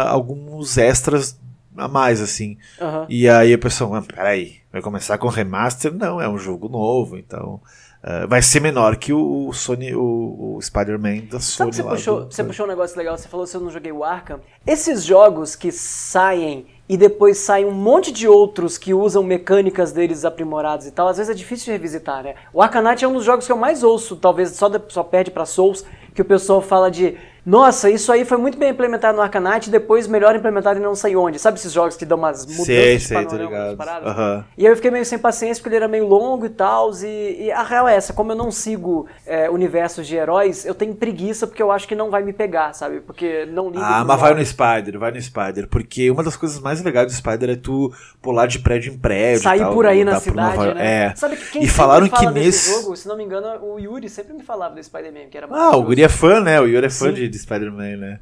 alguns 0.08 0.76
extras 0.76 1.38
a 1.76 1.86
mais, 1.86 2.20
assim. 2.20 2.56
Uhum. 2.80 3.06
E 3.08 3.28
aí 3.28 3.54
a 3.54 3.58
pessoa, 3.58 3.98
ah, 3.98 4.02
peraí, 4.02 4.56
vai 4.72 4.82
começar 4.82 5.18
com 5.18 5.28
remaster? 5.28 5.94
Não, 5.94 6.20
é 6.20 6.28
um 6.28 6.38
jogo 6.38 6.68
novo, 6.68 7.16
então. 7.16 7.60
Uh, 8.02 8.28
vai 8.28 8.42
ser 8.42 8.60
menor 8.60 8.96
que 8.96 9.12
o, 9.14 9.50
Sony, 9.52 9.94
o, 9.94 10.56
o 10.56 10.60
Spider-Man 10.60 11.26
da 11.30 11.40
Sony. 11.40 11.72
Sabe 11.72 11.76
você, 11.76 11.82
puxou, 11.82 12.24
do... 12.24 12.32
você 12.32 12.44
puxou 12.44 12.66
um 12.66 12.68
negócio 12.68 12.98
legal, 12.98 13.16
você 13.16 13.28
falou 13.28 13.46
que 13.46 13.56
eu 13.56 13.60
não 13.60 13.70
joguei 13.70 13.92
o 13.92 14.04
Arkham. 14.04 14.40
Esses 14.66 15.04
jogos 15.04 15.56
que 15.56 15.72
saem 15.72 16.66
e 16.88 16.96
depois 16.96 17.38
sai 17.38 17.64
um 17.64 17.70
monte 17.70 18.12
de 18.12 18.28
outros 18.28 18.76
que 18.76 18.92
usam 18.92 19.22
mecânicas 19.22 19.92
deles 19.92 20.24
aprimoradas 20.24 20.86
e 20.86 20.90
tal, 20.90 21.08
às 21.08 21.16
vezes 21.16 21.30
é 21.30 21.34
difícil 21.34 21.66
de 21.66 21.72
revisitar, 21.72 22.22
né? 22.22 22.34
O 22.52 22.60
Arcanite 22.60 23.04
é 23.04 23.08
um 23.08 23.14
dos 23.14 23.24
jogos 23.24 23.46
que 23.46 23.52
eu 23.52 23.56
mais 23.56 23.82
ouço, 23.82 24.16
talvez 24.16 24.50
só, 24.50 24.68
de, 24.68 24.80
só 24.88 25.02
perde 25.02 25.30
para 25.30 25.46
Souls, 25.46 25.84
que 26.14 26.20
o 26.20 26.24
pessoal 26.24 26.60
fala 26.60 26.90
de 26.90 27.16
Nossa, 27.44 27.90
isso 27.90 28.10
aí 28.10 28.24
foi 28.24 28.38
muito 28.38 28.56
bem 28.56 28.70
implementado 28.70 29.16
no 29.16 29.22
Arcanite, 29.22 29.68
depois 29.68 30.06
melhor 30.06 30.34
implementado 30.34 30.78
e 30.80 30.82
não 30.82 30.94
sei 30.94 31.14
onde. 31.14 31.38
Sabe 31.38 31.58
esses 31.58 31.72
jogos 31.72 31.94
que 31.96 32.06
dão 32.06 32.16
umas 32.16 32.46
mudanças 32.46 32.64
Sei, 32.66 32.96
de 32.96 33.02
sei, 33.04 33.24
tô 33.26 33.36
panorama, 33.36 33.76
paradas? 33.76 34.08
Aham. 34.08 34.44
E 34.56 34.66
aí 34.66 34.72
eu 34.72 34.76
fiquei 34.76 34.90
meio 34.90 35.04
sem 35.04 35.18
paciência 35.18 35.62
porque 35.62 35.68
ele 35.68 35.84
era 35.84 35.88
meio 35.88 36.06
longo 36.06 36.46
e 36.46 36.48
tal. 36.48 36.90
E, 37.02 37.44
e 37.44 37.52
a 37.52 37.62
real 37.62 37.86
é 37.86 37.96
essa, 37.96 38.12
como 38.14 38.32
eu 38.32 38.36
não 38.36 38.50
sigo 38.50 39.06
é, 39.26 39.50
universos 39.50 40.06
de 40.06 40.16
heróis, 40.16 40.64
eu 40.64 40.74
tenho 40.74 40.94
preguiça 40.94 41.46
porque 41.46 41.62
eu 41.62 41.70
acho 41.70 41.86
que 41.86 41.94
não 41.94 42.10
vai 42.10 42.22
me 42.22 42.32
pegar, 42.32 42.72
sabe? 42.72 43.00
Porque 43.00 43.44
não 43.46 43.68
ligo 43.68 43.82
Ah, 43.84 44.02
mas 44.06 44.20
vai 44.20 44.32
no 44.34 44.44
Spider, 44.44 44.98
vai 44.98 45.10
no 45.12 45.20
Spider. 45.20 45.68
Porque 45.68 46.10
uma 46.10 46.22
das 46.22 46.36
coisas 46.36 46.58
mais 46.60 46.82
legais 46.82 47.06
do 47.08 47.12
Spider 47.12 47.50
é 47.50 47.56
tu 47.56 47.92
pular 48.22 48.46
de 48.46 48.58
prédio 48.58 48.92
em 48.92 48.96
prédio. 48.96 49.42
Sair 49.42 49.58
tal, 49.60 49.74
por 49.74 49.84
aí 49.86 50.02
na 50.02 50.18
cidade, 50.18 50.56
Nova- 50.56 50.74
né? 50.74 51.04
É. 51.10 51.14
Sabe 51.14 51.36
que 51.36 51.50
quem 51.50 51.62
e 51.64 51.68
falaram 51.68 52.06
fala 52.08 52.26
que 52.32 52.40
nesse. 52.40 52.70
jogo, 52.70 52.96
se 52.96 53.06
não 53.06 53.18
me 53.18 53.24
engano, 53.24 53.62
o 53.62 53.78
Yuri 53.78 54.08
sempre 54.08 54.32
me 54.32 54.42
falava 54.42 54.74
desse 54.74 54.88
Spider-Man, 54.88 55.28
que 55.30 55.36
era 55.36 55.46
Ah, 55.50 55.76
o. 55.76 55.82
Guri 55.82 56.02
é 56.02 56.08
fã, 56.08 56.40
né? 56.40 56.58
O 56.58 56.66
Yuri 56.66 56.86
é 56.86 56.90
fã 56.90 57.08
Sim. 57.08 57.12
de, 57.14 57.33
de 57.34 57.42
Spider-Man, 57.42 57.96
né? 57.96 58.20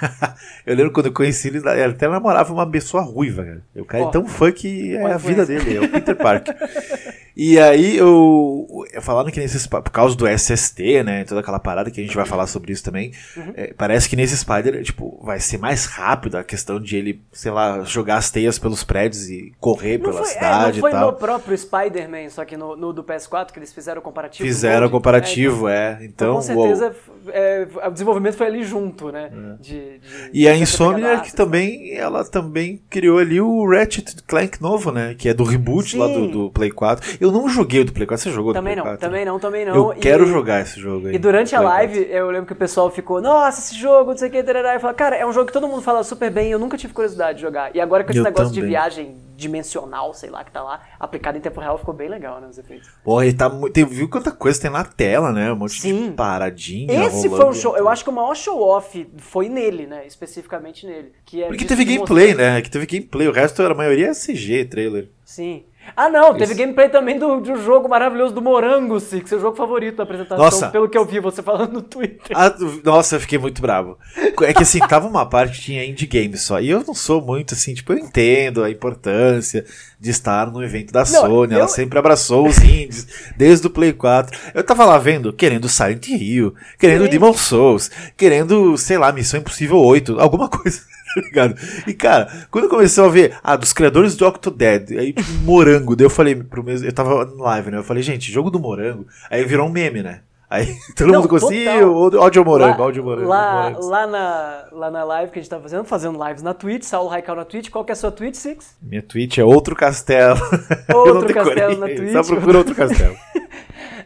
eu 0.66 0.76
lembro 0.76 0.92
quando 0.92 1.06
eu 1.06 1.12
conheci 1.12 1.48
ele, 1.48 1.58
ele 1.58 1.82
até 1.82 2.08
namorava 2.08 2.52
uma 2.52 2.68
pessoa 2.70 3.02
ruiva, 3.02 3.44
cara. 3.44 3.62
O 3.74 3.84
cara 3.84 4.04
Ó. 4.04 4.08
é 4.08 4.12
tão 4.12 4.26
fã 4.26 4.52
que 4.52 4.96
é 4.96 5.12
a 5.12 5.16
vida 5.16 5.44
dele, 5.44 5.76
é 5.76 5.80
o 5.80 5.88
Peter 5.88 6.16
Parker. 6.16 6.54
e 7.36 7.58
aí 7.58 7.96
eu. 7.96 8.66
Falaram 9.00 9.30
que 9.30 9.40
nesses. 9.40 9.66
Por 9.66 9.82
causa 9.90 10.16
do 10.16 10.26
SST, 10.26 11.02
né? 11.02 11.24
Toda 11.24 11.40
aquela 11.40 11.58
parada 11.58 11.90
que 11.90 12.00
a 12.00 12.04
gente 12.04 12.14
vai 12.16 12.24
falar 12.26 12.46
sobre 12.46 12.72
isso 12.72 12.82
também. 12.84 13.12
Uhum. 13.36 13.52
é, 13.56 13.72
parece 13.76 14.08
que 14.08 14.16
nesse 14.16 14.36
Spider, 14.36 14.82
tipo, 14.82 15.20
vai 15.24 15.40
ser 15.40 15.58
mais 15.58 15.86
rápido 15.86 16.36
a 16.36 16.44
questão 16.44 16.80
de 16.80 16.96
ele, 16.96 17.22
sei 17.32 17.50
lá, 17.52 17.82
jogar 17.84 18.16
as 18.16 18.30
teias 18.30 18.58
pelos 18.58 18.84
prédios 18.84 19.28
e 19.30 19.52
correr 19.60 19.98
Não 19.98 20.06
pela 20.10 20.22
foi, 20.22 20.30
é, 20.30 20.34
cidade 20.34 20.72
não 20.80 20.80
foi 20.80 20.90
e 20.90 20.92
tal. 20.94 21.12
no 21.12 21.16
próprio 21.18 21.56
Spider-Man, 21.56 22.28
só 22.30 22.44
que 22.44 22.56
no, 22.56 22.76
no 22.76 22.92
do 22.92 23.02
PS4, 23.04 23.52
que 23.52 23.58
eles 23.58 23.72
fizeram 23.72 24.00
o 24.00 24.02
comparativo. 24.04 24.46
Fizeram 24.46 24.80
Gold. 24.88 24.92
comparativo, 24.92 25.68
É, 25.68 25.98
é. 26.02 26.04
então, 26.04 26.40
Então, 26.40 26.54
com 26.54 26.60
uou. 26.60 26.76
certeza, 26.76 26.94
é, 27.28 27.66
o 27.86 27.90
desenvolvimento 27.90 28.36
foi 28.36 28.46
ali 28.46 28.64
junto, 28.64 29.10
né? 29.10 29.30
De, 29.60 29.98
de- 29.98 30.00
E 30.32 30.46
a 30.48 30.52
dessa 30.52 30.62
Insomniac 30.62 31.02
pegadaça. 31.30 31.36
também, 31.36 31.92
ela 31.94 32.24
também 32.24 32.80
criou 32.90 33.18
ali 33.18 33.40
o 33.40 33.68
Ratchet 33.68 34.22
Clank 34.26 34.60
novo, 34.60 34.90
né? 34.92 35.14
Que 35.16 35.28
é 35.28 35.34
do 35.34 35.44
reboot 35.44 35.96
lá 35.96 36.06
do, 36.06 36.14
Sim. 36.26 36.30
do 36.30 36.50
Play 36.50 36.70
4. 36.70 37.18
Eu 37.22 37.30
não 37.30 37.48
joguei 37.48 37.82
o 37.82 37.84
do 37.84 37.92
Play 37.92 38.06
4, 38.06 38.22
você 38.24 38.30
jogou 38.32 38.52
Também 38.52 38.74
do 38.74 38.82
Play 38.82 38.92
não, 38.92 38.98
4? 38.98 39.08
também 39.08 39.24
não, 39.24 39.38
também 39.38 39.64
não. 39.64 39.74
Eu 39.74 39.92
E- 39.92 40.00
quero 40.00 40.26
jogar 40.26 40.60
esse 40.62 40.80
jogo 40.80 41.06
aí. 41.06 41.14
E 41.14 41.18
durante 41.18 41.54
a 41.54 41.60
live, 41.60 42.00
4. 42.00 42.12
eu 42.16 42.30
lembro 42.30 42.46
que 42.46 42.52
o 42.52 42.56
pessoal 42.56 42.90
ficou, 42.90 43.20
nossa, 43.20 43.60
esse 43.60 43.78
jogo, 43.78 44.10
não 44.10 44.18
sei 44.18 44.28
o 44.28 44.32
que, 44.32 44.42
tarará. 44.42 44.74
eu 44.74 44.80
falei, 44.80 44.96
cara, 44.96 45.16
é 45.16 45.24
um 45.24 45.32
jogo 45.32 45.46
que 45.46 45.52
todo 45.52 45.68
mundo 45.68 45.82
fala 45.82 46.02
super 46.02 46.30
bem, 46.30 46.50
eu 46.50 46.58
nunca 46.58 46.76
tive 46.76 46.92
curiosidade 46.92 47.36
de 47.38 47.42
jogar. 47.42 47.74
E 47.76 47.80
agora 47.80 48.02
com 48.02 48.10
esse 48.10 48.18
Eu 48.18 48.24
negócio 48.24 48.48
de 48.52 48.56
também. 48.60 48.70
viagem 48.70 49.16
dimensional, 49.36 50.14
sei 50.14 50.30
lá, 50.30 50.44
que 50.44 50.50
tá 50.52 50.62
lá, 50.62 50.80
aplicado 51.00 51.36
em 51.36 51.40
tempo 51.40 51.60
real, 51.60 51.76
ficou 51.76 51.92
bem 51.94 52.08
legal, 52.08 52.40
né, 52.40 52.46
os 52.48 52.58
efeitos. 52.58 52.88
Porra, 53.04 53.26
e 53.26 53.32
tá, 53.32 53.48
mu- 53.48 53.68
tem, 53.70 53.84
viu 53.84 54.08
quanta 54.08 54.30
coisa 54.30 54.60
tem 54.60 54.70
na 54.70 54.84
tela, 54.84 55.32
né? 55.32 55.52
Um 55.52 55.56
monte 55.56 55.80
Sim. 55.80 56.10
de 56.10 56.10
paradinha. 56.12 57.06
Esse 57.06 57.28
foi 57.28 57.44
um 57.44 57.52
show, 57.52 57.76
eu 57.76 57.88
acho 57.88 58.04
que 58.04 58.10
o 58.10 58.12
maior 58.12 58.34
show-off 58.36 59.08
foi 59.18 59.48
nele, 59.48 59.86
né, 59.86 60.06
especificamente 60.06 60.86
nele. 60.86 61.12
Que 61.24 61.42
é 61.42 61.46
Porque 61.48 61.64
teve 61.64 61.84
de 61.84 61.94
gameplay, 61.94 62.34
né? 62.34 62.60
Que 62.62 62.70
teve 62.70 62.86
gameplay. 62.86 63.26
O 63.28 63.32
resto, 63.32 63.62
a 63.62 63.74
maioria 63.74 64.08
é 64.08 64.14
CG, 64.14 64.64
trailer. 64.64 65.08
Sim. 65.24 65.64
Ah, 65.96 66.08
não, 66.08 66.32
teve 66.32 66.52
Isso. 66.52 66.54
gameplay 66.62 66.88
também 66.88 67.18
do, 67.18 67.40
do 67.40 67.56
jogo 67.62 67.88
maravilhoso 67.88 68.32
do 68.32 68.40
Morango, 68.40 68.98
Six, 68.98 69.28
seu 69.28 69.40
jogo 69.40 69.56
favorito 69.56 69.96
da 69.96 70.04
apresentação, 70.04 70.42
Nossa. 70.44 70.68
pelo 70.70 70.88
que 70.88 70.96
eu 70.96 71.04
vi 71.04 71.20
você 71.20 71.42
falando 71.42 71.72
no 71.74 71.82
Twitter. 71.82 72.34
Ah, 72.34 72.54
nossa, 72.84 73.16
eu 73.16 73.20
fiquei 73.20 73.38
muito 73.38 73.60
bravo. 73.60 73.98
É 74.42 74.54
que 74.54 74.62
assim, 74.62 74.78
tava 74.80 75.06
uma 75.06 75.26
parte 75.26 75.58
que 75.58 75.64
tinha 75.64 75.84
indie 75.84 76.06
games 76.06 76.42
só. 76.42 76.60
E 76.60 76.70
eu 76.70 76.82
não 76.86 76.94
sou 76.94 77.20
muito 77.20 77.52
assim, 77.54 77.74
tipo, 77.74 77.92
eu 77.92 77.98
entendo 77.98 78.62
a 78.64 78.70
importância 78.70 79.64
de 80.00 80.10
estar 80.10 80.50
no 80.50 80.62
evento 80.64 80.92
da 80.92 81.04
Sony. 81.04 81.52
eu- 81.52 81.58
Ela 81.60 81.68
sempre 81.68 81.98
abraçou 81.98 82.46
os 82.48 82.58
indies, 82.58 83.06
desde 83.36 83.66
o 83.66 83.70
Play 83.70 83.92
4. 83.92 84.38
Eu 84.54 84.64
tava 84.64 84.84
lá 84.84 84.96
vendo, 84.98 85.32
querendo 85.32 85.68
Silent 85.68 86.08
Hill, 86.08 86.54
querendo 86.78 87.04
Sim. 87.04 87.10
Demon 87.10 87.34
Souls, 87.34 87.90
querendo, 88.16 88.76
sei 88.78 88.96
lá, 88.98 89.12
Missão 89.12 89.40
Impossível 89.40 89.76
8, 89.78 90.18
alguma 90.18 90.48
coisa. 90.48 90.80
ligado? 91.22 91.54
E 91.86 91.94
cara, 91.94 92.46
quando 92.50 92.68
começou 92.68 93.06
a 93.06 93.08
ver, 93.08 93.36
ah, 93.42 93.56
dos 93.56 93.72
criadores 93.72 94.16
do 94.16 94.26
Octodad, 94.26 94.96
aí 94.96 95.12
tipo, 95.12 95.32
morango, 95.44 95.94
daí 95.96 96.06
eu 96.06 96.10
falei 96.10 96.34
pro 96.34 96.62
mesmo, 96.62 96.86
eu 96.86 96.92
tava 96.92 97.24
no 97.24 97.42
live, 97.42 97.70
né? 97.70 97.78
Eu 97.78 97.84
falei, 97.84 98.02
gente, 98.02 98.30
jogo 98.32 98.50
do 98.50 98.60
morango, 98.60 99.06
aí 99.30 99.44
virou 99.44 99.66
um 99.66 99.70
meme, 99.72 100.02
né? 100.02 100.20
Aí 100.50 100.66
todo 100.94 101.08
Não, 101.10 101.20
mundo 101.20 101.30
conseguiu, 101.30 101.94
total. 101.94 102.22
áudio 102.24 102.44
morango, 102.44 102.82
áudio 102.82 103.02
morango. 103.02 103.26
lá, 103.26 103.62
morangos. 103.62 103.88
lá, 103.88 104.06
na, 104.06 104.64
lá 104.70 104.90
na 104.90 105.02
live 105.02 105.32
que 105.32 105.38
a 105.38 105.42
gente 105.42 105.48
tava 105.48 105.62
fazendo, 105.62 105.84
fazendo 105.84 106.22
lives 106.26 106.42
na 106.42 106.52
Twitch, 106.52 106.82
Saulo 106.82 107.08
Raical 107.08 107.34
na 107.34 107.44
Twitch, 107.46 107.70
qual 107.70 107.82
que 107.86 107.90
é 107.90 107.94
a 107.94 107.96
sua 107.96 108.10
Twitch, 108.12 108.34
Six? 108.34 108.76
Minha 108.82 109.00
Twitch 109.00 109.38
é 109.38 109.44
outro 109.44 109.74
castelo. 109.74 110.38
Outro 110.94 111.32
castelo 111.32 111.78
na 111.78 111.86
Twitch. 111.86 112.12
Só 112.12 112.22
procura 112.22 112.58
outro 112.58 112.74
castelo. 112.74 113.16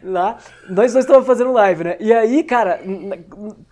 Lá, 0.06 0.36
nós 0.68 0.92
dois 0.92 1.04
estávamos 1.04 1.26
fazendo 1.26 1.52
live, 1.52 1.82
né? 1.82 1.96
E 1.98 2.12
aí, 2.12 2.44
cara, 2.44 2.80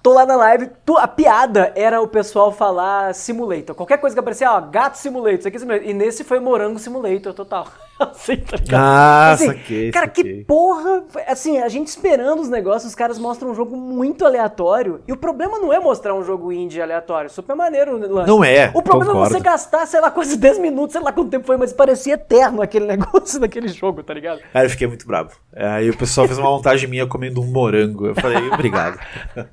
tô 0.02 0.12
lá 0.12 0.26
na 0.26 0.34
live, 0.34 0.68
tu- 0.84 0.98
a 0.98 1.06
piada 1.06 1.72
era 1.76 2.00
o 2.00 2.08
pessoal 2.08 2.50
falar 2.50 3.14
simulator. 3.14 3.74
Qualquer 3.76 3.98
coisa 3.98 4.16
que 4.16 4.20
aparecia, 4.20 4.50
ó, 4.50 4.60
gato 4.60 4.96
simulator, 4.96 5.38
isso 5.38 5.46
aqui 5.48 5.56
é 5.56 5.60
simulator. 5.60 5.88
E 5.88 5.94
nesse 5.94 6.24
foi 6.24 6.40
morango 6.40 6.78
simulator 6.78 7.32
total. 7.32 7.66
assim, 8.10 8.36
tá 8.36 8.56
ligado? 8.56 8.80
Ah, 8.80 9.30
Assim, 9.32 9.46
saquei, 9.46 9.90
Cara, 9.90 10.08
que 10.08 10.22
saquei. 10.22 10.44
porra. 10.44 11.04
Assim, 11.26 11.58
a 11.58 11.68
gente 11.68 11.88
esperando 11.88 12.40
os 12.40 12.48
negócios, 12.48 12.90
os 12.90 12.94
caras 12.94 13.18
mostram 13.18 13.50
um 13.50 13.54
jogo 13.54 13.76
muito 13.76 14.24
aleatório. 14.26 15.00
E 15.06 15.12
o 15.12 15.16
problema 15.16 15.58
não 15.58 15.72
é 15.72 15.78
mostrar 15.80 16.14
um 16.14 16.24
jogo 16.24 16.52
indie 16.52 16.80
aleatório. 16.80 17.30
Super 17.30 17.54
maneiro, 17.56 17.98
né, 17.98 18.06
Lance? 18.06 18.28
Não 18.28 18.42
é, 18.44 18.70
O 18.74 18.82
problema 18.82 19.12
é 19.12 19.14
concordo. 19.14 19.34
você 19.34 19.40
gastar, 19.40 19.86
sei 19.86 20.00
lá, 20.00 20.10
quase 20.10 20.36
10 20.36 20.58
minutos, 20.58 20.92
sei 20.92 21.00
lá 21.02 21.12
quanto 21.12 21.30
tempo 21.30 21.46
foi, 21.46 21.56
mas 21.56 21.72
parecia 21.72 22.14
eterno 22.14 22.62
aquele 22.62 22.86
negócio 22.96 23.38
daquele 23.40 23.68
jogo, 23.68 24.02
tá 24.02 24.14
ligado? 24.14 24.40
Aí 24.52 24.66
eu 24.66 24.70
fiquei 24.70 24.86
muito 24.86 25.06
bravo. 25.06 25.30
Aí 25.54 25.88
o 25.90 25.96
pessoal 25.96 26.26
fez 26.26 26.38
uma 26.38 26.50
montagem 26.50 26.88
minha 26.88 27.06
comendo 27.06 27.40
um 27.40 27.46
morango. 27.46 28.06
Eu 28.06 28.14
falei, 28.14 28.48
obrigado. 28.50 28.98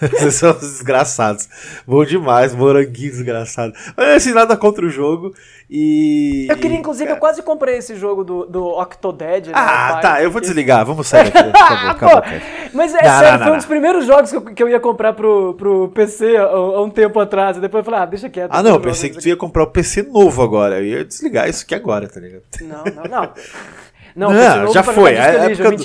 Vocês 0.00 0.34
são 0.34 0.52
desgraçados. 0.52 1.48
Bom 1.86 2.04
demais, 2.04 2.54
moranguinho 2.54 3.10
desgraçado. 3.10 3.72
Mas 3.96 4.08
assim, 4.16 4.32
nada 4.32 4.56
contra 4.56 4.84
o 4.84 4.90
jogo. 4.90 5.32
E. 5.70 6.46
Eu 6.48 6.56
queria, 6.56 6.78
inclusive, 6.78 7.10
eu 7.10 7.16
quase 7.18 7.42
comprei 7.42 7.76
esse 7.76 7.94
jogo 7.94 8.24
do, 8.24 8.46
do 8.46 8.64
Octodad. 8.68 9.46
né, 9.48 9.52
Ah, 9.54 9.88
pai, 9.92 10.02
tá, 10.02 10.22
eu 10.22 10.30
vou 10.30 10.40
desligar. 10.40 10.84
Vamos 10.86 11.06
sair 11.06 11.30
daqui. 11.30 11.50
Acabou, 11.50 11.90
acabou. 11.90 12.22
Pô, 12.22 12.28
acabou. 12.28 12.40
mas 12.72 12.94
é 12.94 13.02
Não, 13.02 13.18
sério, 13.18 13.32
não, 13.32 13.38
foi 13.38 13.46
não, 13.46 13.52
um 13.52 13.56
dos 13.58 13.66
primeiros 13.66 14.06
jogos 14.06 14.30
que 14.30 14.36
eu, 14.36 14.42
que 14.42 14.62
eu 14.62 14.68
ia 14.68 14.80
comprar 14.80 15.12
pro, 15.12 15.54
pro 15.54 15.88
PC 15.88 16.36
há, 16.38 16.44
há 16.44 16.82
um 16.82 16.88
tempo 16.88 17.20
atrás. 17.20 17.58
E 17.58 17.60
depois 17.60 17.80
eu 17.82 17.84
falei, 17.84 18.00
ah, 18.00 18.06
deixa 18.06 18.30
quieto. 18.30 18.50
Ah, 18.52 18.62
não, 18.62 18.72
eu 18.74 18.80
pensei 18.80 19.10
que 19.10 19.18
tu 19.18 19.28
ia 19.28 19.36
comprar 19.36 19.64
o 19.64 19.70
PC 19.70 20.04
novo 20.04 20.42
agora. 20.42 20.78
Eu 20.78 20.84
ia 20.84 21.04
desligar 21.04 21.48
isso 21.48 21.64
aqui 21.64 21.74
agora, 21.74 22.08
tá 22.08 22.18
ligado? 22.18 22.42
Não, 22.62 22.84
não, 22.84 23.04
não. 23.04 23.32
Não, 24.18 24.32
Não, 24.32 24.72
já 24.72 24.82
foi. 24.82 25.16
A 25.16 25.22
época, 25.48 25.70
do, 25.70 25.84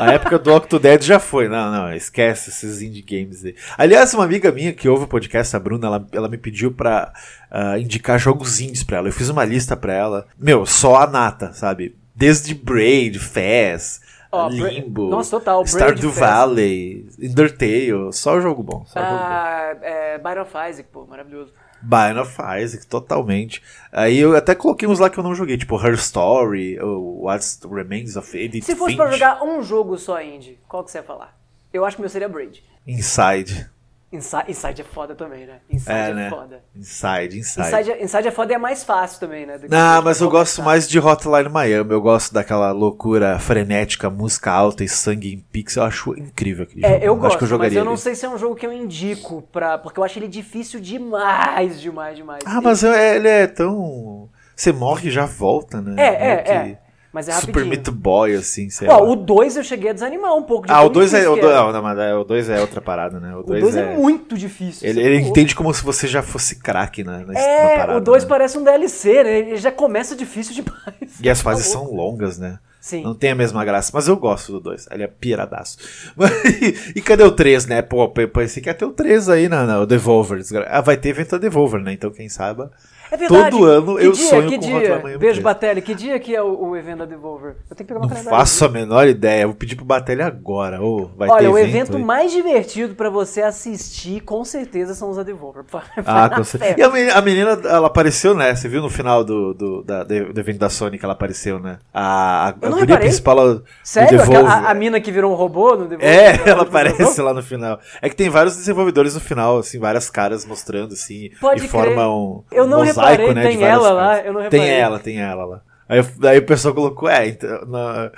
a 0.00 0.12
época 0.12 0.38
do 0.40 0.52
Octodad 0.54 1.00
já 1.04 1.20
foi. 1.20 1.48
Não, 1.48 1.70
não, 1.70 1.92
esquece 1.94 2.50
esses 2.50 2.82
indie 2.82 3.00
games 3.00 3.44
aí. 3.44 3.54
Aliás, 3.78 4.12
uma 4.12 4.24
amiga 4.24 4.50
minha 4.50 4.72
que 4.72 4.88
ouve 4.88 5.04
o 5.04 5.08
podcast, 5.08 5.54
a 5.54 5.58
Bruna, 5.60 5.86
ela, 5.86 6.06
ela 6.12 6.28
me 6.28 6.36
pediu 6.36 6.72
pra 6.72 7.12
ah, 7.48 7.78
indicar 7.78 8.18
jogos 8.18 8.60
indies 8.60 8.82
pra 8.82 8.96
ela. 8.98 9.08
Eu 9.08 9.12
fiz 9.12 9.28
uma 9.28 9.44
lista 9.44 9.76
pra 9.76 9.92
ela. 9.94 10.26
Meu, 10.36 10.66
só 10.66 10.96
a 10.96 11.06
nata, 11.06 11.52
sabe? 11.52 11.96
Desde 12.12 12.54
Braid, 12.54 13.18
Fez, 13.20 14.00
Bra- 14.30 14.48
Limbo, 14.48 15.08
Nossa, 15.08 15.30
total, 15.30 15.64
Stardew. 15.64 16.10
Valley, 16.10 17.06
Undertale. 17.22 18.12
Só 18.12 18.40
jogo 18.40 18.62
bom. 18.64 18.84
Só 18.86 19.00
jogo 19.00 19.12
bom. 19.12 19.18
Ah, 19.22 19.76
é, 19.80 20.18
Byron 20.18 20.42
of 20.42 20.52
Isaac, 20.68 20.88
pô, 20.92 21.06
maravilhoso. 21.06 21.52
Bind 21.82 22.18
of 22.18 22.36
Isaac, 22.62 22.86
totalmente. 22.86 23.62
Aí 23.92 24.18
eu 24.18 24.36
até 24.36 24.54
coloquei 24.54 24.88
uns 24.88 24.98
lá 24.98 25.08
que 25.08 25.18
eu 25.18 25.24
não 25.24 25.34
joguei, 25.34 25.56
tipo 25.56 25.80
Her 25.80 25.94
Story, 25.94 26.78
ou 26.80 27.24
What's 27.24 27.60
Remains 27.70 28.16
of 28.16 28.36
Edith 28.36 28.64
Se 28.64 28.74
fosse 28.74 28.92
Finch, 28.92 28.96
pra 28.96 29.10
jogar 29.10 29.42
um 29.42 29.62
jogo 29.62 29.96
só 29.98 30.22
indie, 30.22 30.58
qual 30.68 30.84
que 30.84 30.90
você 30.90 30.98
ia 30.98 31.04
falar? 31.04 31.38
Eu 31.72 31.84
acho 31.84 31.96
que 31.96 32.00
o 32.00 32.04
meu 32.04 32.10
seria 32.10 32.28
Braid. 32.28 32.62
Inside. 32.86 33.70
Inside, 34.12 34.44
Inside 34.48 34.80
é 34.80 34.84
foda 34.84 35.14
também, 35.14 35.46
né? 35.46 35.58
Inside 35.70 35.92
É, 35.92 36.10
é, 36.10 36.14
né? 36.14 36.30
foda. 36.30 36.64
Inside, 36.74 37.38
Inside. 37.38 37.60
Inside, 37.68 37.90
é- 37.92 38.02
Inside 38.04 38.28
é 38.28 38.30
foda 38.32 38.52
e 38.52 38.56
é 38.56 38.58
mais 38.58 38.82
fácil 38.82 39.20
também, 39.20 39.46
né? 39.46 39.60
Não, 39.68 40.02
mas 40.02 40.20
eu 40.20 40.28
gosto 40.28 40.56
começar. 40.56 40.62
mais 40.64 40.88
de 40.88 40.98
Hotline 40.98 41.48
Miami. 41.48 41.92
Eu 41.92 42.00
gosto 42.02 42.34
daquela 42.34 42.72
loucura 42.72 43.38
frenética, 43.38 44.10
música 44.10 44.50
alta 44.50 44.82
e 44.82 44.88
sangue 44.88 45.32
em 45.34 45.38
pixel. 45.38 45.84
Eu 45.84 45.86
acho 45.86 46.18
incrível 46.18 46.64
aquele 46.64 46.82
jogo. 46.82 46.94
É, 46.94 47.06
eu 47.06 47.12
acho 47.12 47.20
gosto, 47.20 47.38
que 47.38 47.44
eu 47.54 47.58
mas 47.58 47.72
eu 47.76 47.84
não 47.84 47.96
sei 47.96 48.16
se 48.16 48.26
é 48.26 48.28
um 48.28 48.36
jogo 48.36 48.56
que 48.56 48.66
eu 48.66 48.72
indico 48.72 49.42
pra. 49.52 49.78
Porque 49.78 50.00
eu 50.00 50.04
acho 50.04 50.18
ele 50.18 50.26
difícil 50.26 50.80
demais, 50.80 51.80
demais, 51.80 52.16
demais. 52.16 52.42
Ah, 52.44 52.60
mas 52.60 52.82
é- 52.82 53.14
ele 53.16 53.28
é 53.28 53.46
tão. 53.46 54.28
Você 54.56 54.72
morre 54.72 55.08
e 55.08 55.12
já 55.12 55.24
volta, 55.24 55.80
né? 55.80 55.94
É, 55.96 56.06
é, 56.06 56.34
Meio 56.34 56.44
que 56.44 56.50
é. 56.50 56.78
Mas 57.12 57.28
é 57.28 57.32
Super. 57.32 57.64
Meat 57.64 57.90
Boy, 57.90 58.34
assim, 58.36 58.70
sei 58.70 58.86
Ó, 58.88 59.00
lá. 59.00 59.02
o 59.02 59.16
2 59.16 59.56
eu 59.56 59.64
cheguei 59.64 59.90
a 59.90 59.92
desanimar 59.92 60.32
um 60.36 60.44
pouco. 60.44 60.68
de 60.68 60.72
Ah, 60.72 60.80
o 60.82 60.88
2 60.88 61.12
é. 61.12 61.16
difícil 61.18 61.32
O 61.32 61.34
que 61.34 61.40
2 61.40 61.52
era. 61.52 61.62
não, 61.64 61.72
não, 61.72 61.82
mas 61.82 61.98
é- 61.98 62.14
o 62.14 62.22
dois 62.22 62.48
é 62.48 62.60
outra 62.60 62.80
parada, 62.80 63.18
né? 63.18 63.34
O 63.34 63.40
O 63.40 63.42
2 63.42 63.62
2 63.62 63.76
é. 63.76 63.80
é... 63.94 63.96
muito 63.96 64.38
difícil. 64.38 64.88
Ele, 64.88 65.00
ele 65.02 65.16
entende 65.16 65.54
como 65.56 65.74
se 65.74 65.82
você 65.82 66.06
já 66.06 66.22
fosse 66.22 66.56
craque 66.56 67.02
na, 67.02 67.18
na, 67.18 67.34
É, 67.36 67.76
parada. 67.78 67.98
o 67.98 68.00
2 68.00 68.22
né? 68.22 68.28
parece 68.28 68.58
um 68.58 68.62
DLC, 68.62 69.24
né? 69.24 69.38
Ele 69.40 69.56
já 69.56 69.72
começa 69.72 70.14
difícil 70.14 70.54
demais. 70.54 71.18
E 71.20 71.28
as 71.28 71.40
fases 71.40 71.66
Tá 71.66 71.72
são 71.72 71.92
longas, 71.92 72.38
né? 72.38 72.58
Sim. 72.80 73.02
Não 73.02 73.14
tem 73.14 73.32
a 73.32 73.34
mesma 73.34 73.62
graça, 73.64 73.90
mas 73.92 74.06
eu 74.08 74.16
gosto 74.16 74.52
do 74.52 74.60
2. 74.60 74.86
Ele 74.90 75.02
é 75.02 75.06
piradaço. 75.06 75.78
Mas, 76.16 76.30
e 76.94 77.00
cadê 77.02 77.24
o 77.24 77.32
3, 77.32 77.66
né? 77.66 77.82
Pô, 77.82 78.08
pensei 78.08 78.62
que 78.62 78.68
ia 78.70 78.74
ter 78.74 78.84
o 78.84 78.92
3 78.92 79.28
aí 79.28 79.48
na, 79.48 79.64
na 79.66 79.80
o 79.80 79.86
Devolver. 79.86 80.40
Ah, 80.68 80.80
vai 80.80 80.96
ter 80.96 81.08
evento 81.10 81.32
da 81.32 81.38
Devolver, 81.38 81.82
né? 81.82 81.92
Então 81.92 82.10
quem 82.10 82.28
saiba. 82.28 82.70
É 83.10 83.16
verdade. 83.16 83.50
Todo 83.50 83.64
ano 83.66 83.96
Que 83.96 84.06
eu 84.06 84.12
dia, 84.12 84.28
sonho 84.28 84.48
que 84.48 84.54
com 84.58 84.60
dia? 84.60 84.76
Hotline 84.76 85.02
Miami 85.02 85.18
Beijo, 85.18 85.40
3. 85.40 85.44
Batelli. 85.44 85.82
Que 85.82 85.94
dia 85.94 86.18
que 86.18 86.34
é 86.34 86.42
o, 86.42 86.68
o 86.68 86.76
evento 86.76 86.98
da 86.98 87.04
Devolver? 87.06 87.56
Eu 87.68 87.76
tenho 87.76 87.86
que 87.88 87.94
pegar 87.94 88.00
uma 88.00 88.06
Não 88.08 88.22
faço 88.24 88.64
a 88.64 88.68
menor 88.68 89.08
ideia. 89.08 89.46
Vou 89.46 89.54
pedir 89.56 89.76
pro 89.76 89.84
Batelli 89.84 90.22
agora. 90.22 90.82
Ô, 90.82 91.10
vai 91.16 91.28
Olha, 91.28 91.40
ter 91.42 91.48
o 91.48 91.58
evento 91.58 91.98
mais 91.98 92.30
divertido 92.32 92.94
pra 92.94 93.10
você 93.10 93.42
assistir, 93.42 94.20
com 94.20 94.44
certeza, 94.44 94.94
são 94.94 95.10
os 95.10 95.16
da 95.16 95.22
Devolver. 95.22 95.64
Ah, 96.06 96.28
com 96.30 96.44
certeza. 96.44 96.74
E 96.78 97.10
a 97.10 97.20
menina, 97.20 97.58
ela 97.64 97.86
apareceu, 97.86 98.34
né? 98.34 98.54
Você 98.54 98.68
viu 98.68 98.80
no 98.82 98.88
final 98.90 99.24
do, 99.24 99.54
do, 99.54 99.82
da- 99.82 100.04
do 100.04 100.14
evento 100.14 100.58
da 100.58 100.68
Sony 100.70 100.98
que 100.98 101.04
ela 101.04 101.14
apareceu, 101.14 101.58
né? 101.58 101.78
A, 101.92 102.46
a, 102.46 102.48
a 102.48 102.52
guria 102.52 102.98
principal 102.98 103.62
Sério? 103.82 104.18
Devolver. 104.18 104.44
A, 104.46 104.70
a 104.70 104.74
mina 104.74 105.00
que 105.00 105.10
virou 105.10 105.32
um 105.32 105.34
robô 105.34 105.76
no 105.76 105.86
Devolver? 105.88 106.08
É, 106.08 106.48
ela 106.48 106.62
aparece 106.62 107.20
lá 107.20 107.32
no 107.34 107.42
final. 107.42 107.78
É 108.00 108.08
que 108.08 108.16
tem 108.16 108.28
vários 108.28 108.56
desenvolvedores 108.56 109.14
no 109.14 109.20
final, 109.20 109.58
assim, 109.58 109.78
várias 109.78 110.08
caras 110.10 110.44
mostrando, 110.44 110.92
assim, 110.94 111.30
Pode 111.40 111.64
e 111.64 111.68
crer. 111.68 111.70
forma 111.70 112.08
um 112.08 112.42
Eu 112.50 112.66
não 112.66 112.84
mosaico, 113.00 113.32
né, 113.34 113.42
tem 113.42 113.58
de 113.58 113.64
ela 113.64 113.90
lá, 113.92 114.20
eu 114.20 114.32
não 114.32 114.40
Tem 114.48 114.60
reparei. 114.60 114.80
ela, 114.80 114.98
tem 114.98 115.20
ela 115.20 115.44
lá. 115.44 115.60
Aí, 115.88 116.00
aí 116.28 116.38
o 116.38 116.46
pessoal 116.46 116.74
colocou, 116.74 117.08
é, 117.08 117.28
então, 117.28 117.66
na- 117.66 118.10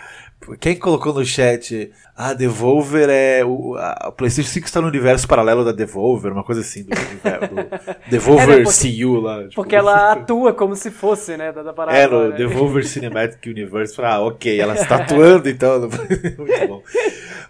quem 0.58 0.74
colocou 0.76 1.14
no 1.14 1.24
chat, 1.24 1.92
ah, 2.16 2.34
Devolver 2.34 3.08
é, 3.08 3.44
o, 3.44 3.76
a, 3.76 4.08
o 4.08 4.12
PlayStation 4.12 4.50
5 4.50 4.66
está 4.66 4.80
no 4.80 4.88
universo 4.88 5.26
paralelo 5.28 5.64
da 5.64 5.70
Devolver, 5.70 6.32
uma 6.32 6.42
coisa 6.42 6.60
assim, 6.62 6.82
do, 6.82 6.88
do 6.90 7.80
Devolver 8.10 8.48
É, 8.48 8.56
né, 8.58 8.64
porque- 8.64 9.02
CU 9.04 9.20
lá. 9.20 9.38
tipo, 9.44 9.54
Porque 9.54 9.76
ela 9.76 10.10
atua 10.12 10.52
como 10.52 10.74
se 10.74 10.90
fosse, 10.90 11.36
né, 11.36 11.52
da, 11.52 11.62
da 11.62 11.72
parada. 11.72 11.96
é, 11.96 12.08
no 12.08 12.28
né? 12.30 12.36
Devolver 12.36 12.84
Cinematic 12.86 13.46
Universe. 13.46 13.94
Ah, 14.02 14.20
ok, 14.20 14.58
ela 14.60 14.74
está 14.74 14.96
atuando, 14.96 15.48
então. 15.48 15.80
Muito 15.80 16.66
bom. 16.68 16.82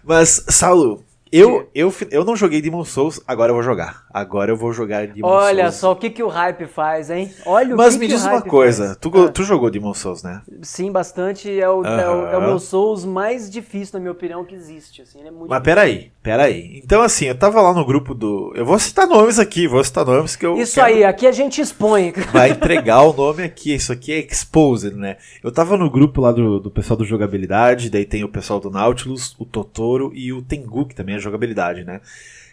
Mas, 0.03 0.45
Saulo, 0.49 1.03
eu, 1.31 1.67
eu, 1.73 1.91
eu 2.11 2.23
não 2.23 2.35
joguei 2.35 2.61
Demon 2.61 2.85
Souls, 2.85 3.19
agora 3.27 3.49
eu 3.49 3.55
vou 3.55 3.63
jogar. 3.63 4.02
Agora 4.13 4.51
eu 4.51 4.55
vou 4.55 4.71
jogar 4.71 5.07
Demon 5.07 5.27
Olha 5.27 5.63
Souls. 5.71 5.75
só 5.75 5.91
o 5.93 5.95
que, 5.95 6.09
que 6.11 6.21
o 6.21 6.27
hype 6.27 6.67
faz, 6.67 7.09
hein? 7.09 7.33
Olha 7.47 7.73
o 7.73 7.77
Mas 7.77 7.95
que 7.95 7.99
me 8.01 8.05
que 8.07 8.13
diz 8.13 8.23
uma 8.23 8.43
coisa, 8.43 8.95
tu, 8.95 9.11
Ah. 9.17 9.29
tu 9.29 9.41
jogou 9.43 9.71
Demon 9.71 9.93
Souls, 9.95 10.21
né? 10.21 10.43
Sim, 10.61 10.91
bastante. 10.91 11.49
É 11.59 11.67
o, 11.67 11.83
é, 11.83 12.07
o, 12.09 12.27
é 12.27 12.37
o 12.37 12.41
meu 12.41 12.59
Souls 12.59 13.03
mais 13.05 13.49
difícil, 13.49 13.93
na 13.95 13.99
minha 14.01 14.11
opinião, 14.11 14.45
que 14.45 14.53
existe. 14.53 15.01
Assim, 15.01 15.19
é 15.25 15.31
muito 15.31 15.49
Mas 15.49 15.63
peraí, 15.63 16.11
peraí. 16.21 16.79
Então, 16.83 17.01
assim, 17.01 17.25
eu 17.25 17.35
tava 17.35 17.59
lá 17.59 17.73
no 17.73 17.83
grupo 17.83 18.13
do. 18.13 18.53
Eu 18.55 18.65
vou 18.67 18.77
citar 18.77 19.07
nomes 19.07 19.39
aqui, 19.39 19.67
vou 19.67 19.83
citar 19.83 20.05
nomes 20.05 20.35
que 20.35 20.45
eu. 20.45 20.57
Isso 20.59 20.75
quero- 20.75 20.87
aí, 20.87 21.03
aqui 21.03 21.25
a 21.25 21.31
gente 21.31 21.59
expõe. 21.59 22.11
Vai 22.31 22.51
entregar 22.51 23.01
o 23.01 23.13
nome 23.13 23.41
aqui, 23.43 23.73
isso 23.73 23.91
aqui 23.91 24.11
é 24.13 24.19
Exposed, 24.19 24.95
né? 24.95 25.17
Eu 25.43 25.51
tava 25.51 25.75
no 25.75 25.89
grupo 25.89 26.21
lá 26.21 26.31
do, 26.31 26.59
do 26.59 26.69
pessoal 26.69 26.97
do 26.97 27.03
jogabilidade, 27.03 27.89
daí 27.89 28.05
tem 28.05 28.23
o 28.23 28.29
pessoal 28.29 28.59
do 28.59 28.69
Nautilus, 28.69 29.35
o 29.39 29.45
Totoro 29.45 30.11
e 30.13 30.31
o 30.31 30.41
Tengu, 30.43 30.85
que 30.85 30.93
também 30.93 31.15
é 31.15 31.19
jogabilidade, 31.19 31.83
né? 31.83 31.99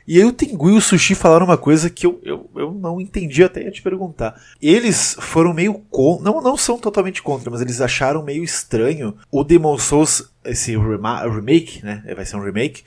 E 0.07 0.19
aí 0.19 0.25
o 0.25 0.33
Tengu 0.33 0.71
e 0.71 0.77
o 0.77 0.81
Sushi 0.81 1.15
falaram 1.15 1.47
uma 1.47 1.57
coisa 1.57 1.91
que 1.91 2.07
eu, 2.07 2.21
eu, 2.23 2.51
eu 2.57 2.73
não 2.73 3.01
entendi, 3.01 3.43
até 3.43 3.63
ia 3.63 3.71
te 3.71 3.83
perguntar. 3.83 4.41
Eles 4.61 5.17
foram 5.21 5.53
meio 5.53 5.75
contra, 5.91 6.25
não, 6.25 6.41
não 6.41 6.57
são 6.57 6.79
totalmente 6.79 7.23
contra, 7.23 7.51
mas 7.51 7.61
eles 7.61 7.81
acharam 7.81 8.23
meio 8.23 8.43
estranho 8.43 9.15
o 9.31 9.45
Demon 9.45 9.79
Souls, 9.79 10.31
esse 10.45 10.77
rema- 10.77 11.23
remake, 11.29 11.85
né? 11.85 12.03
Vai 12.17 12.25
ser 12.25 12.37
um 12.37 12.43
remake, 12.43 12.83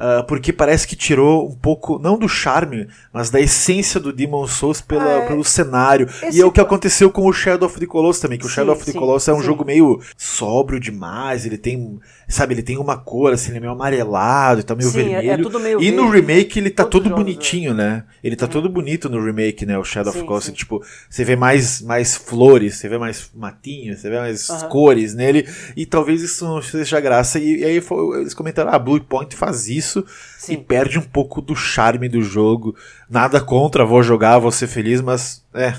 ah, 0.00 0.24
porque 0.26 0.52
parece 0.52 0.86
que 0.88 0.96
tirou 0.96 1.48
um 1.50 1.54
pouco, 1.54 1.98
não 1.98 2.18
do 2.18 2.28
charme, 2.28 2.88
mas 3.12 3.28
da 3.30 3.38
essência 3.40 4.00
do 4.00 4.12
Demon 4.12 4.46
Souls 4.46 4.80
pela, 4.80 5.18
Ah, 5.18 5.22
é. 5.22 5.26
pelo 5.28 5.44
cenário. 5.44 6.08
Esse 6.22 6.38
E 6.38 6.40
é 6.40 6.46
o 6.46 6.50
que 6.50 6.60
aconteceu 6.60 7.10
com 7.10 7.26
o 7.26 7.32
Shadow 7.32 7.68
of 7.68 7.78
the 7.78 7.86
Colossus 7.86 8.22
também, 8.22 8.38
que 8.38 8.46
o 8.46 8.48
Sim, 8.48 8.54
Shadow 8.54 8.74
of 8.74 8.84
the 8.86 8.92
sim, 8.92 8.98
Colossus 8.98 9.28
é 9.28 9.32
um 9.34 9.40
sim. 9.40 9.44
jogo 9.46 9.64
meio 9.64 10.00
sóbrio 10.16 10.80
demais, 10.80 11.44
ele 11.44 11.58
tem, 11.58 11.98
sabe, 12.26 12.54
ele 12.54 12.62
tem 12.62 12.78
uma 12.78 12.96
cor 12.96 13.32
assim, 13.34 13.50
ele 13.50 13.58
é 13.58 13.60
meio 13.60 13.72
amarelado, 13.72 14.62
tá 14.62 14.74
meio 14.74 14.88
Sim, 14.88 15.00
é- 15.00 15.26
é 15.26 15.36
vermelho. 15.36 15.60
meio 15.60 15.82
e 15.82 15.90
no 15.90 16.10
verde, 16.10 16.16
remake 16.26 16.58
ele 16.58 16.70
tá 16.70 16.84
todo 16.84 17.08
jogos, 17.10 17.18
bonitinho, 17.24 17.74
né? 17.74 18.04
Ele 18.22 18.34
tá 18.36 18.46
todo 18.46 18.68
bonito 18.68 19.10
no 19.10 19.22
remake, 19.22 19.66
né, 19.66 19.78
o 19.78 19.84
Shadow 19.84 20.10
of 20.10 20.20
the 20.20 20.26
Colossus, 20.26 20.54
tipo, 20.54 20.82
você 21.10 21.22
vê 21.22 21.36
mais 21.36 21.82
mais 21.82 22.16
flores, 22.16 22.76
você 22.76 22.88
vê 22.88 22.96
mais 22.96 23.30
matinhos, 23.34 24.00
você 24.00 24.08
vê 24.08 24.18
mais 24.18 24.48
Aham. 24.48 24.68
cores 24.68 25.14
nele, 25.14 25.46
e 25.76 25.84
talvez 25.84 26.22
isso 26.22 26.44
não 26.46 26.62
seja 26.62 26.94
graça. 27.04 27.38
E, 27.38 27.60
e 27.60 27.64
aí 27.64 27.80
foi- 27.80 28.20
eles 28.20 28.34
comentaram, 28.34 28.72
ah, 28.72 28.78
Blue 28.78 29.00
Point 29.00 29.36
faz 29.36 29.68
isso 29.68 30.04
e 30.48 30.56
Sim. 30.56 30.56
perde 30.56 30.98
um 30.98 31.02
pouco 31.02 31.40
do 31.40 31.54
charme 31.54 32.08
do 32.08 32.20
jogo. 32.22 32.74
Nada 33.08 33.40
contra, 33.40 33.84
vou 33.84 34.02
jogar, 34.02 34.38
vou 34.40 34.50
ser 34.50 34.66
feliz, 34.66 35.00
mas 35.00 35.44
é. 35.54 35.74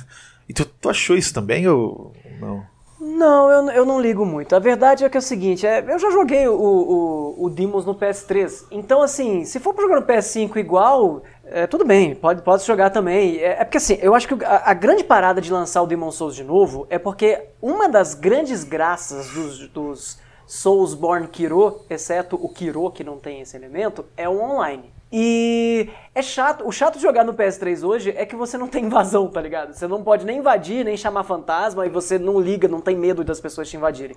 E 0.48 0.54
tu, 0.54 0.64
tu 0.66 0.90
achou 0.90 1.18
isso 1.18 1.34
também 1.34 1.68
ou 1.68 2.14
não? 2.40 2.64
Não, 3.00 3.52
eu, 3.52 3.70
eu 3.72 3.86
não 3.86 4.00
ligo 4.02 4.26
muito. 4.26 4.56
A 4.56 4.60
verdade 4.60 5.04
é 5.04 5.10
que 5.10 5.18
é 5.18 5.20
o 5.20 5.22
seguinte, 5.22 5.68
é, 5.68 5.84
eu 5.88 6.00
já 6.00 6.10
joguei 6.10 6.48
o, 6.48 6.56
o, 6.56 7.46
o 7.46 7.50
Demons 7.50 7.86
no 7.86 7.94
PS3. 7.94 8.66
Então, 8.72 9.02
assim, 9.04 9.44
se 9.46 9.60
for 9.60 9.74
pra 9.74 9.84
jogar 9.84 10.00
no 10.00 10.08
PS5 10.08 10.56
igual, 10.58 11.22
é, 11.46 11.68
tudo 11.68 11.86
bem, 11.86 12.16
pode, 12.16 12.42
pode 12.42 12.66
jogar 12.66 12.90
também. 12.90 13.38
É, 13.38 13.62
é 13.62 13.64
porque, 13.66 13.78
assim, 13.78 13.98
eu 14.02 14.16
acho 14.16 14.28
que 14.28 14.44
a, 14.44 14.72
a 14.72 14.74
grande 14.74 15.04
parada 15.04 15.42
de 15.42 15.52
lançar 15.52 15.82
o 15.82 15.88
Demon 15.88 16.10
Souls 16.12 16.36
de 16.36 16.44
novo 16.44 16.88
é 16.90 16.98
porque 16.98 17.44
uma 17.62 17.88
das 17.90 18.14
grandes 18.14 18.64
graças 18.64 19.30
dos, 19.30 19.68
dos 19.68 20.25
Soulsborne 20.56 21.28
Kiro, 21.28 21.82
exceto 21.90 22.40
o 22.42 22.48
Kiro, 22.48 22.90
que 22.90 23.04
não 23.04 23.18
tem 23.20 23.42
esse 23.42 23.58
elemento, 23.58 24.06
é 24.16 24.28
o 24.30 24.42
online. 24.42 24.90
E 25.12 25.90
é 26.14 26.22
chato, 26.22 26.66
o 26.66 26.72
chato 26.72 26.96
de 26.96 27.02
jogar 27.02 27.26
no 27.26 27.34
PS3 27.34 27.86
hoje 27.86 28.14
é 28.16 28.26
que 28.26 28.38
você 28.38 28.58
não 28.58 28.68
tem 28.70 28.86
invasão, 28.86 29.28
tá 29.28 29.42
ligado? 29.42 29.74
Você 29.74 29.86
não 29.86 30.02
pode 30.02 30.26
nem 30.26 30.38
invadir, 30.38 30.86
nem 30.86 30.96
chamar 30.96 31.26
fantasma, 31.26 31.86
e 31.86 31.90
você 31.90 32.18
não 32.18 32.40
liga, 32.40 32.70
não 32.70 32.80
tem 32.80 32.96
medo 32.96 33.22
das 33.22 33.42
pessoas 33.42 33.70
te 33.70 33.76
invadirem. 33.76 34.16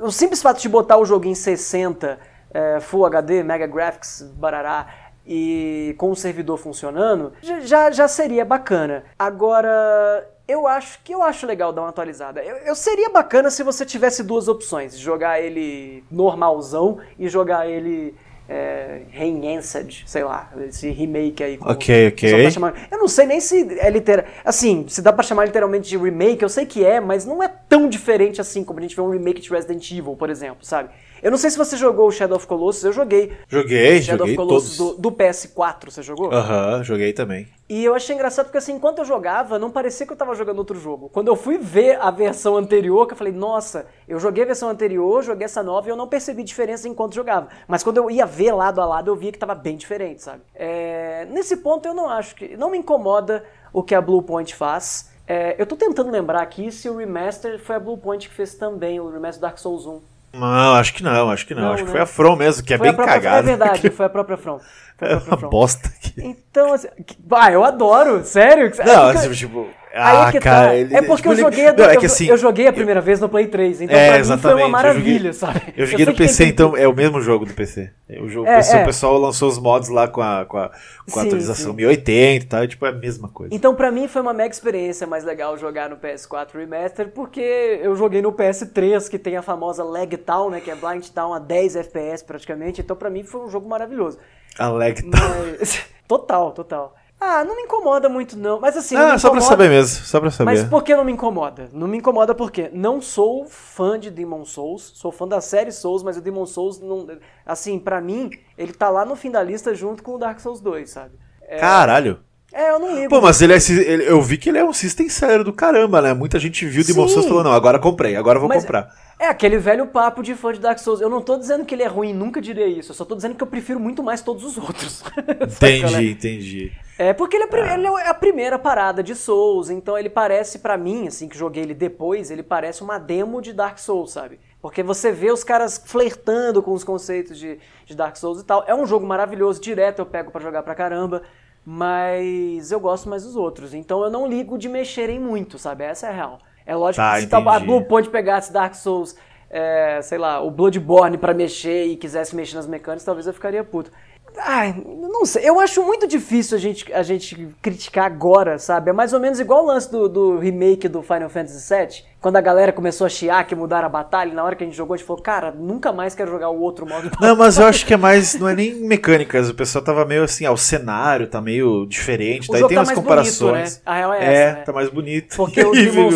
O 0.00 0.10
simples 0.10 0.40
fato 0.40 0.58
de 0.58 0.70
botar 0.70 0.96
o 0.96 1.04
jogo 1.04 1.26
em 1.26 1.34
60, 1.34 2.18
é, 2.50 2.80
Full 2.80 3.04
HD, 3.04 3.42
Mega 3.42 3.66
Graphics, 3.66 4.22
barará, 4.36 4.86
e 5.26 5.94
com 5.98 6.10
o 6.10 6.16
servidor 6.16 6.56
funcionando, 6.56 7.34
já, 7.42 7.90
já 7.90 8.08
seria 8.08 8.44
bacana. 8.44 9.04
Agora, 9.18 10.26
eu 10.46 10.66
acho 10.66 11.00
que 11.02 11.12
eu 11.12 11.22
acho 11.22 11.46
legal 11.46 11.72
dar 11.72 11.82
uma 11.82 11.88
atualizada. 11.88 12.42
Eu, 12.42 12.56
eu 12.58 12.74
seria 12.74 13.10
bacana 13.10 13.50
se 13.50 13.62
você 13.62 13.84
tivesse 13.84 14.22
duas 14.22 14.48
opções: 14.48 14.98
jogar 14.98 15.40
ele 15.40 16.04
normalzão 16.10 16.98
e 17.18 17.28
jogar 17.28 17.68
ele 17.68 18.14
é, 18.48 19.02
reenhanced, 19.10 20.04
sei 20.06 20.22
lá, 20.22 20.52
esse 20.68 20.90
remake 20.90 21.42
aí. 21.42 21.56
como 21.56 21.70
Ok, 21.70 22.08
ok. 22.08 22.30
tá. 22.30 22.74
Eu 22.90 22.98
não 22.98 23.08
sei 23.08 23.26
nem 23.26 23.40
se 23.40 23.78
é 23.78 23.88
literal. 23.88 24.26
Assim, 24.44 24.86
se 24.88 25.00
dá 25.00 25.12
pra 25.12 25.22
chamar 25.22 25.46
literalmente 25.46 25.88
de 25.88 25.96
remake, 25.96 26.42
eu 26.42 26.48
sei 26.48 26.66
que 26.66 26.84
é, 26.84 27.00
mas 27.00 27.24
não 27.24 27.42
é 27.42 27.48
tão 27.48 27.88
diferente 27.88 28.40
assim 28.40 28.62
como 28.62 28.78
a 28.78 28.82
gente 28.82 28.94
vê 28.94 29.00
um 29.00 29.10
remake 29.10 29.40
de 29.40 29.50
Resident 29.50 29.90
Evil, 29.90 30.14
por 30.14 30.28
exemplo, 30.28 30.64
sabe? 30.64 30.90
Eu 31.24 31.30
não 31.30 31.38
sei 31.38 31.48
se 31.48 31.56
você 31.56 31.74
jogou 31.78 32.06
o 32.06 32.10
Shadow 32.12 32.36
of 32.36 32.46
Colossus, 32.46 32.84
eu 32.84 32.92
joguei. 32.92 33.32
Joguei, 33.48 34.02
Shadow 34.02 34.26
joguei 34.26 34.34
of 34.34 34.46
Colossus 34.46 34.76
todos. 34.76 34.96
do, 34.96 35.10
do 35.10 35.16
PS4, 35.16 35.84
você 35.86 36.02
jogou? 36.02 36.30
Aham, 36.30 36.84
joguei 36.84 37.14
também. 37.14 37.48
E 37.66 37.82
eu 37.82 37.94
achei 37.94 38.14
engraçado 38.14 38.44
porque 38.44 38.58
assim, 38.58 38.74
enquanto 38.74 38.98
eu 38.98 39.06
jogava, 39.06 39.58
não 39.58 39.70
parecia 39.70 40.06
que 40.06 40.12
eu 40.12 40.16
tava 40.18 40.34
jogando 40.34 40.58
outro 40.58 40.78
jogo. 40.78 41.08
Quando 41.08 41.28
eu 41.28 41.34
fui 41.34 41.56
ver 41.56 41.98
a 41.98 42.10
versão 42.10 42.58
anterior, 42.58 43.06
que 43.06 43.14
eu 43.14 43.16
falei, 43.16 43.32
nossa, 43.32 43.86
eu 44.06 44.20
joguei 44.20 44.42
a 44.42 44.46
versão 44.48 44.68
anterior, 44.68 45.22
joguei 45.22 45.46
essa 45.46 45.62
nova 45.62 45.88
e 45.88 45.90
eu 45.90 45.96
não 45.96 46.06
percebi 46.06 46.44
diferença 46.44 46.86
enquanto 46.86 47.14
jogava. 47.14 47.48
Mas 47.66 47.82
quando 47.82 47.96
eu 47.96 48.10
ia 48.10 48.26
ver 48.26 48.52
lado 48.52 48.82
a 48.82 48.84
lado, 48.84 49.10
eu 49.10 49.16
via 49.16 49.32
que 49.32 49.38
tava 49.38 49.54
bem 49.54 49.78
diferente, 49.78 50.22
sabe? 50.22 50.42
É, 50.54 51.26
nesse 51.30 51.56
ponto 51.56 51.88
eu 51.88 51.94
não 51.94 52.06
acho 52.06 52.34
que. 52.36 52.54
Não 52.54 52.70
me 52.70 52.76
incomoda 52.76 53.42
o 53.72 53.82
que 53.82 53.94
a 53.94 54.00
Bluepoint 54.02 54.54
faz. 54.54 55.10
É, 55.26 55.56
eu 55.58 55.64
tô 55.64 55.74
tentando 55.74 56.10
lembrar 56.10 56.42
aqui 56.42 56.70
se 56.70 56.86
o 56.86 56.98
remaster 56.98 57.58
foi 57.58 57.76
a 57.76 57.80
Bluepoint 57.80 58.28
que 58.28 58.34
fez 58.34 58.54
também, 58.56 59.00
o 59.00 59.08
remaster 59.10 59.40
Dark 59.40 59.56
Souls 59.56 59.86
1. 59.86 60.12
Não, 60.34 60.74
acho 60.74 60.94
que 60.94 61.02
não, 61.02 61.30
acho 61.30 61.46
que 61.46 61.54
não. 61.54 61.62
Não, 61.62 61.72
acho 61.72 61.82
que 61.84 61.88
né? 61.88 61.92
foi 61.92 62.00
a 62.00 62.06
From 62.06 62.36
mesmo, 62.36 62.62
que 62.64 62.74
é 62.74 62.78
Foi 62.78 62.86
bem 62.88 62.94
própria, 62.94 63.14
cagado. 63.14 63.38
É 63.38 63.56
verdade, 63.56 63.90
foi 63.90 64.06
a 64.06 64.08
própria 64.08 64.36
From. 64.36 64.60
A 65.28 65.32
É 65.32 65.36
uma 65.36 65.36
bosta. 65.48 65.88
Que... 66.00 66.22
Então, 66.22 66.72
assim, 66.72 66.88
que- 67.06 67.16
ah, 67.30 67.52
eu 67.52 67.64
adoro, 67.64 68.24
sério. 68.24 68.70
Não, 68.84 69.10
É 69.10 69.12
assim, 69.14 69.30
tipo... 69.32 69.66
Aí 69.96 70.16
Ah, 70.16 70.28
é 70.28 70.32
que 70.32 70.40
cara, 70.40 70.66
tá. 70.70 70.74
ele- 70.74 70.92
é 70.96 71.02
porque 71.02 71.22
tipo, 71.22 71.32
eu 71.34 71.36
joguei, 71.36 71.70
Não, 71.70 71.84
é 71.84 71.94
eu, 71.94 72.00
que 72.00 72.06
assim... 72.06 72.26
eu 72.26 72.36
joguei 72.36 72.66
a 72.66 72.72
primeira 72.72 73.00
vez 73.00 73.20
no 73.20 73.28
Play 73.28 73.46
3, 73.46 73.82
então 73.82 73.96
É, 73.96 74.08
pra 74.24 74.24
mim 74.34 74.42
foi 74.42 74.54
uma 74.54 74.60
eu 74.62 74.68
maravilha, 74.68 75.16
joguei- 75.18 75.32
sabe? 75.32 75.62
Eu 75.76 75.86
joguei 75.86 76.04
no 76.06 76.12
que 76.12 76.18
PC, 76.18 76.46
então 76.46 76.76
é 76.76 76.88
o 76.88 76.92
mesmo 76.92 77.20
jogo 77.20 77.46
do 77.46 77.54
PC. 77.54 77.92
O, 78.20 78.28
jogo, 78.28 78.48
É, 78.48 78.58
o 78.58 78.60
é. 78.60 78.84
pessoal 78.84 79.16
lançou 79.18 79.48
os 79.48 79.56
mods 79.56 79.88
lá 79.90 80.08
com 80.08 80.20
a, 80.20 80.44
com 80.46 80.58
a, 80.58 80.68
com 80.68 81.20
a 81.20 81.22
Sim, 81.22 81.28
atualização 81.28 81.70
sim. 81.70 81.76
1080 81.76 82.44
e 82.44 82.48
tal, 82.48 82.66
tipo, 82.66 82.84
é 82.84 82.88
a 82.88 82.92
mesma 82.92 83.28
coisa. 83.28 83.54
Então 83.54 83.72
pra 83.76 83.92
mim 83.92 84.08
foi 84.08 84.20
uma 84.20 84.32
mega 84.34 84.52
experiência 84.52 85.06
mais 85.06 85.22
legal 85.22 85.56
jogar 85.56 85.88
no 85.88 85.96
PS4 85.96 86.48
Remaster, 86.54 87.10
porque 87.10 87.78
eu 87.80 87.94
joguei 87.94 88.20
no 88.20 88.32
PS3, 88.32 89.08
que 89.08 89.16
tem 89.16 89.36
a 89.36 89.42
famosa 89.42 89.84
Lag 89.84 90.16
Town, 90.16 90.50
né, 90.50 90.60
que 90.60 90.72
é 90.72 90.74
Blind 90.74 91.06
Town 91.10 91.32
a 91.32 91.38
10 91.38 91.76
FPS 91.76 92.24
praticamente, 92.24 92.80
então 92.80 92.96
pra 92.96 93.08
mim 93.08 93.22
foi 93.22 93.42
um 93.42 93.48
jogo 93.48 93.68
maravilhoso. 93.68 94.18
A 94.58 94.68
lag 94.68 95.02
tá... 95.10 95.18
Mas... 95.58 95.84
total, 96.06 96.52
total. 96.52 96.94
Ah, 97.20 97.42
não 97.42 97.56
me 97.56 97.62
incomoda 97.62 98.08
muito 98.08 98.36
não, 98.36 98.60
mas 98.60 98.76
assim, 98.76 98.96
Ah, 98.96 99.14
me 99.14 99.18
só 99.18 99.30
pra 99.30 99.40
saber 99.40 99.70
mesmo, 99.70 100.04
só 100.04 100.20
pra 100.20 100.30
saber. 100.30 100.50
Mas 100.50 100.64
por 100.64 100.82
que 100.82 100.94
não 100.94 101.04
me 101.04 101.12
incomoda? 101.12 101.70
Não 101.72 101.88
me 101.88 101.96
incomoda 101.96 102.34
porque 102.34 102.68
não 102.72 103.00
sou 103.00 103.46
fã 103.46 103.98
de 103.98 104.10
Demon 104.10 104.44
Souls, 104.44 104.92
sou 104.94 105.10
fã 105.10 105.26
da 105.26 105.40
série 105.40 105.72
Souls, 105.72 106.02
mas 106.02 106.18
o 106.18 106.20
Demon 106.20 106.44
Souls 106.44 106.78
não, 106.80 107.06
assim, 107.46 107.78
pra 107.78 108.00
mim, 108.00 108.30
ele 108.58 108.74
tá 108.74 108.90
lá 108.90 109.06
no 109.06 109.16
fim 109.16 109.30
da 109.30 109.42
lista 109.42 109.74
junto 109.74 110.02
com 110.02 110.16
o 110.16 110.18
Dark 110.18 110.38
Souls 110.38 110.60
2, 110.60 110.90
sabe? 110.90 111.18
É, 111.40 111.58
Caralho. 111.58 112.20
É, 112.54 112.70
eu 112.70 112.78
não 112.78 112.94
ligo. 112.94 113.08
Pô, 113.08 113.20
mas 113.20 113.42
ele 113.42 113.52
é, 113.52 113.58
ele- 113.84 114.08
eu 114.08 114.22
vi 114.22 114.38
que 114.38 114.48
ele 114.48 114.58
é 114.58 114.64
um 114.64 114.72
system 114.72 115.08
sério 115.08 115.44
do 115.44 115.52
caramba, 115.52 116.00
né? 116.00 116.14
Muita 116.14 116.38
gente 116.38 116.64
viu 116.64 116.84
Demon 116.84 117.08
Sim. 117.08 117.14
Souls 117.14 117.26
e 117.26 117.28
falou, 117.28 117.42
não, 117.42 117.52
agora 117.52 117.80
comprei, 117.80 118.14
agora 118.14 118.38
vou 118.38 118.48
Mas 118.48 118.62
comprar. 118.62 118.94
É 119.18 119.26
aquele 119.26 119.58
velho 119.58 119.86
papo 119.88 120.22
de 120.22 120.34
fã 120.34 120.52
de 120.52 120.60
Dark 120.60 120.78
Souls. 120.78 121.00
Eu 121.00 121.10
não 121.10 121.20
tô 121.20 121.36
dizendo 121.36 121.64
que 121.64 121.74
ele 121.74 121.82
é 121.82 121.86
ruim, 121.88 122.12
nunca 122.12 122.40
direi 122.40 122.78
isso. 122.78 122.92
Eu 122.92 122.94
só 122.94 123.04
tô 123.04 123.16
dizendo 123.16 123.34
que 123.34 123.42
eu 123.42 123.46
prefiro 123.46 123.80
muito 123.80 124.02
mais 124.02 124.20
todos 124.20 124.44
os 124.44 124.56
outros. 124.56 125.02
Saca, 125.02 125.22
né? 125.22 125.36
Entendi, 125.44 126.10
entendi. 126.10 126.72
É, 126.96 127.12
porque 127.12 127.36
ele 127.36 127.44
é, 127.44 127.60
ah. 127.60 127.74
ele 127.74 127.86
é, 127.86 128.08
a 128.08 128.14
primeira 128.14 128.56
parada 128.56 129.02
de 129.02 129.16
Souls, 129.16 129.68
então 129.68 129.98
ele 129.98 130.08
parece 130.08 130.60
para 130.60 130.78
mim, 130.78 131.08
assim, 131.08 131.28
que 131.28 131.36
joguei 131.36 131.64
ele 131.64 131.74
depois, 131.74 132.30
ele 132.30 132.42
parece 132.42 132.82
uma 132.82 132.98
demo 132.98 133.42
de 133.42 133.52
Dark 133.52 133.78
Souls, 133.78 134.12
sabe? 134.12 134.38
Porque 134.62 134.82
você 134.82 135.10
vê 135.10 135.30
os 135.30 135.42
caras 135.42 135.82
flertando 135.84 136.62
com 136.62 136.72
os 136.72 136.84
conceitos 136.84 137.36
de, 137.38 137.58
de 137.84 137.96
Dark 137.96 138.16
Souls 138.16 138.40
e 138.40 138.44
tal. 138.44 138.64
É 138.66 138.74
um 138.74 138.86
jogo 138.86 139.06
maravilhoso, 139.06 139.60
direto 139.60 139.98
eu 139.98 140.06
pego 140.06 140.30
para 140.30 140.40
jogar 140.40 140.62
pra 140.62 140.74
caramba, 140.74 141.22
mas 141.64 142.70
eu 142.70 142.78
gosto 142.78 143.08
mais 143.08 143.24
dos 143.24 143.36
outros. 143.36 143.72
Então 143.72 144.02
eu 144.02 144.10
não 144.10 144.26
ligo 144.26 144.58
de 144.58 144.68
mexerem 144.68 145.18
muito, 145.18 145.58
sabe? 145.58 145.84
Essa 145.84 146.06
é 146.06 146.10
a 146.10 146.12
real. 146.12 146.38
É 146.66 146.74
lógico 146.74 147.02
tá, 147.02 147.14
que 147.14 147.26
se 147.26 147.34
a 147.34 147.58
Blue 147.60 147.84
Point 147.84 148.08
pegasse 148.10 148.52
Dark 148.52 148.74
Souls, 148.74 149.16
é, 149.50 150.00
sei 150.02 150.18
lá, 150.18 150.40
o 150.40 150.50
Bloodborne 150.50 151.18
para 151.18 151.32
mexer 151.34 151.86
e 151.86 151.96
quisesse 151.96 152.34
mexer 152.34 152.56
nas 152.56 152.66
mecânicas, 152.66 153.04
talvez 153.04 153.26
eu 153.26 153.32
ficaria 153.32 153.62
puto. 153.62 153.90
Ai, 154.36 154.74
não 154.86 155.24
sei. 155.24 155.48
Eu 155.48 155.60
acho 155.60 155.82
muito 155.84 156.06
difícil 156.06 156.56
a 156.56 156.60
gente, 156.60 156.92
a 156.92 157.02
gente 157.02 157.48
criticar 157.62 158.06
agora, 158.06 158.58
sabe? 158.58 158.90
É 158.90 158.92
mais 158.92 159.12
ou 159.12 159.20
menos 159.20 159.38
igual 159.38 159.62
o 159.62 159.66
lance 159.66 159.90
do, 159.90 160.08
do 160.08 160.38
remake 160.38 160.88
do 160.88 161.02
Final 161.02 161.28
Fantasy 161.28 161.74
VII. 161.74 162.04
Quando 162.20 162.36
a 162.36 162.40
galera 162.40 162.72
começou 162.72 163.06
a 163.06 163.10
chiar 163.10 163.46
que 163.46 163.54
mudaram 163.54 163.86
a 163.86 163.88
batalha, 163.88 164.30
e 164.30 164.34
na 164.34 164.42
hora 164.42 164.56
que 164.56 164.64
a 164.64 164.66
gente 164.66 164.76
jogou, 164.76 164.94
a 164.94 164.96
gente 164.96 165.06
falou, 165.06 165.22
cara, 165.22 165.52
nunca 165.52 165.92
mais 165.92 166.14
quero 166.14 166.30
jogar 166.30 166.48
o 166.48 166.58
outro 166.60 166.86
modo. 166.86 167.10
Não, 167.20 167.36
mas 167.36 167.58
eu 167.58 167.66
acho 167.66 167.86
que 167.86 167.94
é 167.94 167.96
mais. 167.96 168.34
Não 168.34 168.48
é 168.48 168.54
nem 168.54 168.74
mecânicas. 168.74 169.50
O 169.50 169.54
pessoal 169.54 169.84
tava 169.84 170.04
meio 170.04 170.24
assim, 170.24 170.46
ah, 170.46 170.52
o 170.52 170.56
cenário 170.56 171.26
tá 171.26 171.40
meio 171.40 171.86
diferente. 171.86 172.48
Daí 172.50 172.66
tem 172.66 172.74
tá 172.76 172.80
umas 172.80 172.92
comparações. 172.92 173.74
Bonito, 173.74 173.76
né? 173.76 173.82
A 173.84 173.94
real 173.94 174.14
é, 174.14 174.18
é 174.18 174.34
essa. 174.34 174.58
É, 174.60 174.62
tá 174.62 174.72
mais 174.72 174.90
bonito. 174.90 175.36
Porque 175.36 175.60
o 175.64 175.72
Demon, 175.72 176.10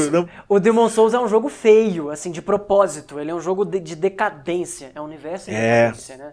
o 0.48 0.58
Demon 0.58 0.88
Souls 0.88 1.14
é 1.14 1.20
um 1.20 1.28
jogo 1.28 1.48
feio, 1.48 2.10
assim, 2.10 2.30
de 2.30 2.42
propósito. 2.42 3.20
Ele 3.20 3.30
é 3.30 3.34
um 3.34 3.40
jogo 3.40 3.64
de, 3.64 3.78
de 3.78 3.94
decadência. 3.94 4.90
É 4.94 5.00
um 5.00 5.04
universo 5.04 5.50
em 5.50 5.54
é. 5.54 5.86
decadência, 5.86 6.16
né? 6.16 6.32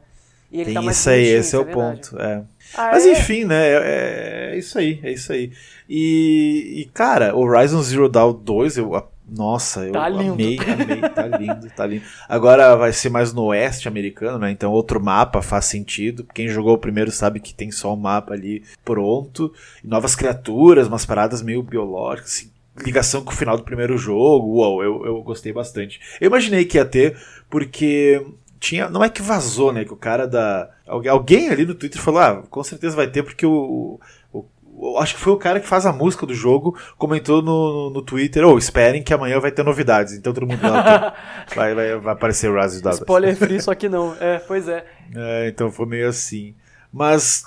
E 0.55 0.61
ele 0.61 0.65
Tem 0.67 0.73
tá 0.75 0.81
mais 0.81 0.97
isso 0.97 1.09
aí, 1.09 1.27
esse 1.27 1.53
é, 1.53 1.59
é 1.59 1.61
o 1.61 1.65
ponto. 1.65 2.17
É. 2.17 2.41
Ah, 2.73 2.91
Mas 2.93 3.05
é? 3.05 3.11
enfim, 3.11 3.43
né? 3.43 3.67
É, 3.67 4.51
é, 4.53 4.57
isso 4.57 4.79
aí, 4.79 5.01
é 5.03 5.11
isso 5.11 5.33
aí. 5.33 5.51
E, 5.89 6.75
e, 6.77 6.85
cara, 6.93 7.35
Horizon 7.35 7.81
Zero 7.81 8.07
Dawn 8.07 8.31
2, 8.31 8.77
eu. 8.77 9.05
Nossa, 9.27 9.83
eu 9.85 9.91
tá 9.91 10.05
amei, 10.05 10.57
amei, 10.59 11.01
tá 11.09 11.25
lindo, 11.37 11.69
tá 11.75 11.85
lindo. 11.85 12.05
Agora 12.29 12.75
vai 12.75 12.93
ser 12.93 13.09
mais 13.09 13.33
no 13.33 13.45
oeste 13.45 13.87
americano, 13.89 14.37
né? 14.37 14.49
Então 14.51 14.71
outro 14.71 15.03
mapa 15.03 15.41
faz 15.41 15.65
sentido. 15.65 16.25
Quem 16.33 16.47
jogou 16.47 16.75
o 16.75 16.77
primeiro 16.77 17.11
sabe 17.11 17.41
que 17.41 17.53
tem 17.53 17.69
só 17.69 17.93
um 17.93 17.97
mapa 17.97 18.33
ali 18.33 18.63
pronto. 18.85 19.51
Novas 19.83 20.15
criaturas, 20.15 20.87
umas 20.87 21.05
paradas 21.05 21.41
meio 21.41 21.63
biológicas, 21.63 22.31
assim, 22.31 22.51
ligação 22.85 23.23
com 23.23 23.31
o 23.31 23.35
final 23.35 23.57
do 23.57 23.63
primeiro 23.63 23.97
jogo. 23.97 24.59
Uau, 24.59 24.81
eu, 24.81 25.05
eu 25.05 25.21
gostei 25.21 25.51
bastante. 25.51 25.99
Eu 26.21 26.27
imaginei 26.27 26.63
que 26.63 26.77
ia 26.77 26.85
ter, 26.85 27.17
porque 27.49 28.23
tinha. 28.65 28.89
Não 28.89 29.03
é 29.03 29.09
que 29.09 29.21
vazou, 29.21 29.71
né? 29.71 29.85
Que 29.85 29.93
o 29.93 29.97
cara 29.97 30.27
da. 30.27 30.69
Alguém 30.87 31.49
ali 31.49 31.65
no 31.65 31.75
Twitter 31.75 32.01
falou: 32.01 32.19
ah, 32.19 32.43
com 32.49 32.63
certeza 32.63 32.95
vai 32.95 33.07
ter, 33.07 33.23
porque 33.23 33.45
o, 33.45 33.99
o, 34.33 34.45
o 34.63 34.97
acho 34.99 35.15
que 35.15 35.21
foi 35.21 35.33
o 35.33 35.37
cara 35.37 35.59
que 35.59 35.67
faz 35.67 35.85
a 35.85 35.93
música 35.93 36.25
do 36.25 36.33
jogo, 36.33 36.77
comentou 36.97 37.41
no, 37.41 37.89
no 37.89 38.01
Twitter, 38.01 38.45
ou 38.45 38.55
oh, 38.55 38.57
esperem 38.57 39.03
que 39.03 39.13
amanhã 39.13 39.39
vai 39.39 39.51
ter 39.51 39.63
novidades. 39.63 40.13
Então 40.13 40.33
todo 40.33 40.47
mundo 40.47 40.61
vai, 41.55 41.73
vai, 41.73 41.97
vai 41.97 42.13
aparecer 42.13 42.49
o 42.49 42.55
Dadas. 42.55 42.99
Spoiler 42.99 43.35
free, 43.35 43.59
só 43.61 43.75
que 43.75 43.87
não. 43.87 44.15
É, 44.19 44.39
pois 44.39 44.67
é. 44.67 44.85
é. 45.15 45.47
Então 45.47 45.71
foi 45.71 45.85
meio 45.85 46.09
assim. 46.09 46.55
Mas, 46.91 47.43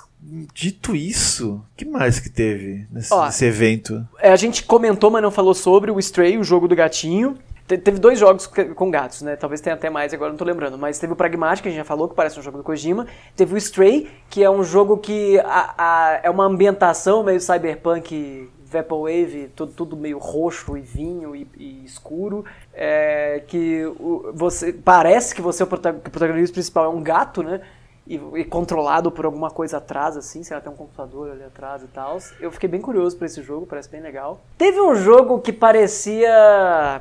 dito 0.53 0.95
isso, 0.95 1.55
o 1.55 1.75
que 1.75 1.83
mais 1.83 2.19
que 2.19 2.29
teve 2.29 2.85
nesse, 2.91 3.11
Ó, 3.11 3.25
nesse 3.25 3.45
evento? 3.45 4.07
É, 4.19 4.31
a 4.31 4.35
gente 4.35 4.63
comentou, 4.63 5.09
mas 5.09 5.23
não 5.23 5.31
falou 5.31 5.55
sobre 5.55 5.89
o 5.89 5.97
Stray, 5.97 6.37
o 6.37 6.43
jogo 6.43 6.67
do 6.67 6.75
gatinho. 6.75 7.35
Teve 7.77 7.99
dois 7.99 8.17
jogos 8.17 8.47
com 8.47 8.89
gatos, 8.89 9.21
né? 9.21 9.35
Talvez 9.35 9.61
tenha 9.61 9.75
até 9.75 9.91
mais, 9.91 10.11
agora 10.11 10.31
não 10.31 10.37
tô 10.37 10.43
lembrando. 10.43 10.77
Mas 10.77 10.97
teve 10.97 11.13
o 11.13 11.15
Pragmatic, 11.15 11.61
que 11.61 11.69
a 11.69 11.71
gente 11.71 11.79
já 11.79 11.85
falou, 11.85 12.09
que 12.09 12.15
parece 12.15 12.39
um 12.39 12.41
jogo 12.41 12.57
do 12.57 12.63
Kojima. 12.63 13.05
Teve 13.35 13.53
o 13.53 13.57
Stray, 13.57 14.09
que 14.27 14.43
é 14.43 14.49
um 14.49 14.63
jogo 14.63 14.97
que 14.97 15.39
a, 15.41 15.75
a, 15.77 16.19
é 16.23 16.29
uma 16.31 16.45
ambientação 16.45 17.23
meio 17.23 17.39
cyberpunk, 17.39 18.49
Vaporwave, 18.65 19.51
tudo, 19.55 19.71
tudo 19.73 19.97
meio 19.97 20.17
roxo 20.17 20.77
e 20.77 20.81
vinho 20.81 21.35
e, 21.35 21.47
e 21.57 21.85
escuro. 21.85 22.43
É, 22.73 23.43
que 23.47 23.85
o, 23.99 24.31
você 24.33 24.73
parece 24.73 25.35
que 25.35 25.41
você 25.41 25.61
é 25.61 25.65
o 25.65 25.67
protagonista 25.67 26.53
principal 26.53 26.85
é 26.85 26.89
um 26.89 27.03
gato, 27.03 27.43
né? 27.43 27.61
E, 28.07 28.15
e, 28.15 28.43
controlado 28.43 29.11
por 29.11 29.25
alguma 29.25 29.51
coisa 29.51 29.77
atrás, 29.77 30.17
assim, 30.17 30.41
sei 30.41 30.55
lá, 30.55 30.61
tem 30.61 30.71
um 30.71 30.75
computador 30.75 31.29
ali 31.29 31.43
atrás 31.43 31.83
e 31.83 31.87
tal. 31.87 32.17
Eu 32.39 32.51
fiquei 32.51 32.67
bem 32.67 32.81
curioso 32.81 33.15
por 33.15 33.25
esse 33.25 33.43
jogo, 33.43 33.67
parece 33.67 33.87
bem 33.87 34.01
legal. 34.01 34.41
Teve 34.57 34.81
um 34.81 34.95
jogo 34.95 35.39
que 35.39 35.53
parecia. 35.53 36.99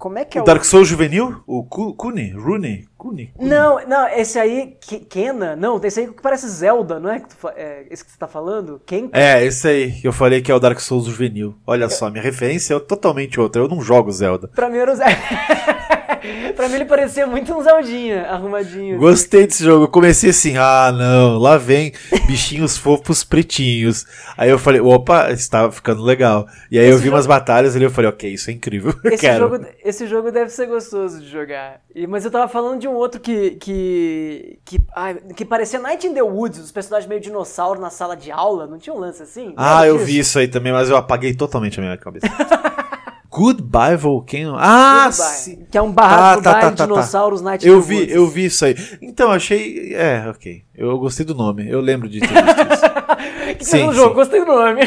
Como 0.00 0.18
é 0.18 0.24
que 0.24 0.38
é 0.38 0.40
o. 0.40 0.44
Dark 0.44 0.64
Souls 0.64 0.88
juvenil? 0.88 1.42
O 1.46 1.62
Kuni? 1.62 2.30
Rune? 2.30 2.88
Kuni? 2.96 3.34
Não, 3.38 3.86
não, 3.86 4.08
esse 4.08 4.38
aí, 4.38 4.78
Kena, 5.10 5.54
não, 5.54 5.78
esse 5.84 6.00
aí 6.00 6.06
que 6.06 6.22
parece 6.22 6.48
Zelda, 6.48 6.98
não 6.98 7.10
é? 7.10 7.22
é 7.54 7.86
esse 7.90 8.02
que 8.02 8.10
você 8.10 8.18
tá 8.18 8.26
falando? 8.26 8.80
Ken? 8.86 9.10
É, 9.12 9.44
esse 9.44 9.68
aí, 9.68 9.92
que 9.92 10.08
eu 10.08 10.12
falei 10.12 10.40
que 10.40 10.50
é 10.50 10.54
o 10.54 10.58
Dark 10.58 10.80
Souls 10.80 11.04
juvenil. 11.04 11.54
Olha 11.66 11.90
só, 11.90 12.10
minha 12.10 12.22
referência 12.22 12.72
é 12.72 12.80
totalmente 12.80 13.38
outra, 13.38 13.60
eu 13.60 13.68
não 13.68 13.82
jogo 13.82 14.10
Zelda. 14.10 14.48
Pra 14.48 14.70
mim 14.70 14.78
era 14.78 14.90
o 14.90 14.96
Zelda. 14.96 15.14
pra 16.54 16.68
mim 16.68 16.76
ele 16.76 16.84
parecia 16.84 17.26
muito 17.26 17.54
um 17.54 17.62
Zeldinha, 17.62 18.26
arrumadinho. 18.26 18.98
Gostei 18.98 19.46
desse 19.46 19.64
jogo. 19.64 19.84
Eu 19.84 19.88
comecei 19.88 20.30
assim, 20.30 20.56
ah, 20.56 20.92
não, 20.92 21.38
lá 21.38 21.56
vem 21.56 21.92
bichinhos 22.26 22.76
fofos 22.76 23.24
pretinhos. 23.24 24.06
Aí 24.36 24.50
eu 24.50 24.58
falei, 24.58 24.80
opa, 24.80 25.30
estava 25.30 25.70
ficando 25.72 26.02
legal. 26.02 26.46
E 26.70 26.78
aí 26.78 26.84
esse 26.84 26.92
eu 26.92 26.98
vi 26.98 27.04
jogo... 27.04 27.16
umas 27.16 27.26
batalhas 27.26 27.74
ali 27.74 27.84
eu 27.84 27.90
falei, 27.90 28.10
ok, 28.10 28.32
isso 28.32 28.50
é 28.50 28.52
incrível. 28.52 28.94
Esse, 29.04 29.36
jogo, 29.36 29.66
esse 29.84 30.06
jogo 30.06 30.30
deve 30.30 30.50
ser 30.50 30.66
gostoso 30.66 31.20
de 31.20 31.28
jogar. 31.28 31.80
E, 31.94 32.06
mas 32.06 32.24
eu 32.24 32.30
tava 32.30 32.48
falando 32.48 32.80
de 32.80 32.88
um 32.88 32.94
outro 32.94 33.20
que. 33.20 33.52
que. 33.52 34.58
que, 34.64 34.78
ai, 34.94 35.14
que 35.34 35.44
parecia 35.44 35.78
Night 35.78 36.06
in 36.06 36.14
the 36.14 36.22
Woods, 36.22 36.60
os 36.60 36.72
personagens 36.72 37.08
meio 37.08 37.20
dinossauro 37.20 37.80
na 37.80 37.90
sala 37.90 38.16
de 38.16 38.30
aula. 38.30 38.66
Não 38.66 38.78
tinha 38.78 38.94
um 38.94 38.98
lance 38.98 39.22
assim? 39.22 39.52
Ah, 39.56 39.86
eu 39.86 39.98
vi 39.98 40.18
isso 40.18 40.38
aí 40.38 40.48
também, 40.48 40.72
mas 40.72 40.88
eu 40.88 40.96
apaguei 40.96 41.34
totalmente 41.34 41.78
a 41.78 41.82
minha 41.82 41.96
cabeça. 41.96 42.26
Goodbye 43.30 43.96
Volcano. 43.96 44.56
Ah, 44.58 45.08
Goodbye. 45.08 45.66
Que 45.70 45.78
é 45.78 45.82
um 45.82 45.92
barraco 45.92 46.40
ah, 46.40 46.42
tá, 46.42 46.60
tá, 46.60 46.72
tá, 46.72 46.84
dinossauros 46.84 47.40
Night 47.40 47.66
Eu 47.66 47.80
vi, 47.80 48.00
Woods. 48.00 48.14
eu 48.14 48.26
vi 48.26 48.44
isso 48.46 48.64
aí. 48.64 48.74
Então, 49.00 49.30
achei. 49.30 49.94
É, 49.94 50.28
ok. 50.28 50.64
Eu 50.74 50.98
gostei 50.98 51.24
do 51.24 51.34
nome. 51.34 51.68
Eu 51.70 51.80
lembro 51.80 52.08
de 52.08 52.18
isso. 52.18 52.26
que 53.56 53.64
sim, 53.64 53.92
jogo, 53.92 54.14
gostei 54.14 54.40
do 54.40 54.46
nome. 54.46 54.80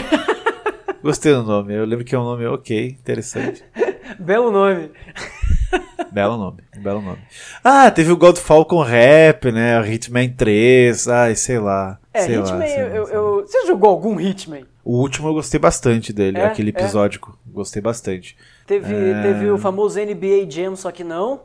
gostei 1.02 1.32
do 1.32 1.44
nome. 1.44 1.74
Eu 1.74 1.86
lembro 1.86 2.04
que 2.04 2.14
é 2.14 2.20
um 2.20 2.26
nome 2.26 2.46
ok, 2.46 2.88
interessante. 2.88 3.64
Belo 4.20 4.52
nome. 4.52 4.92
Belo 6.12 6.38
nome, 6.38 6.60
belo 6.78 7.02
nome. 7.02 7.18
Ah, 7.64 7.90
teve 7.90 8.12
o 8.12 8.18
Godfall 8.18 8.66
com 8.66 8.80
rap, 8.84 9.52
né? 9.52 9.80
O 9.80 9.84
Hitman 9.84 10.30
3, 10.30 11.08
ai, 11.08 11.36
sei 11.36 11.58
lá. 11.58 11.98
É, 12.14 12.22
sei 12.22 12.38
Hitman, 12.38 12.60
lá, 12.60 12.68
eu, 12.68 12.88
eu, 12.88 13.08
eu, 13.08 13.48
Você 13.48 13.66
jogou 13.66 13.90
algum 13.90 14.20
Hitman? 14.20 14.64
O 14.86 15.00
último 15.00 15.30
eu 15.30 15.34
gostei 15.34 15.60
bastante 15.60 16.14
dele, 16.14 16.38
é, 16.38 16.46
aquele 16.46 16.70
é. 16.70 16.80
episódico. 16.80 17.36
É. 17.43 17.43
Gostei 17.54 17.82
bastante. 17.82 18.36
Teve, 18.66 18.94
é... 18.94 19.22
teve 19.22 19.52
o 19.52 19.58
famoso 19.58 20.00
NBA 20.00 20.50
Jam, 20.50 20.76
só 20.76 20.92
que 20.92 21.04
não. 21.04 21.42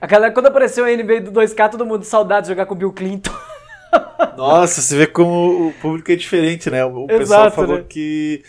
A 0.00 0.06
galera, 0.06 0.32
quando 0.32 0.46
apareceu 0.46 0.84
o 0.84 0.88
NBA 0.88 1.20
do 1.20 1.32
2K, 1.32 1.70
todo 1.70 1.86
mundo 1.86 2.04
saudade 2.04 2.46
de 2.46 2.52
jogar 2.52 2.66
com 2.66 2.74
o 2.74 2.78
Bill 2.78 2.92
Clinton. 2.92 3.32
Nossa, 4.36 4.80
você 4.80 4.96
vê 4.96 5.06
como 5.06 5.68
o 5.68 5.72
público 5.80 6.10
é 6.10 6.16
diferente, 6.16 6.70
né? 6.70 6.84
O 6.84 7.04
Exato, 7.04 7.18
pessoal 7.18 7.50
falou 7.50 7.78
né? 7.78 7.84
que 7.88 8.42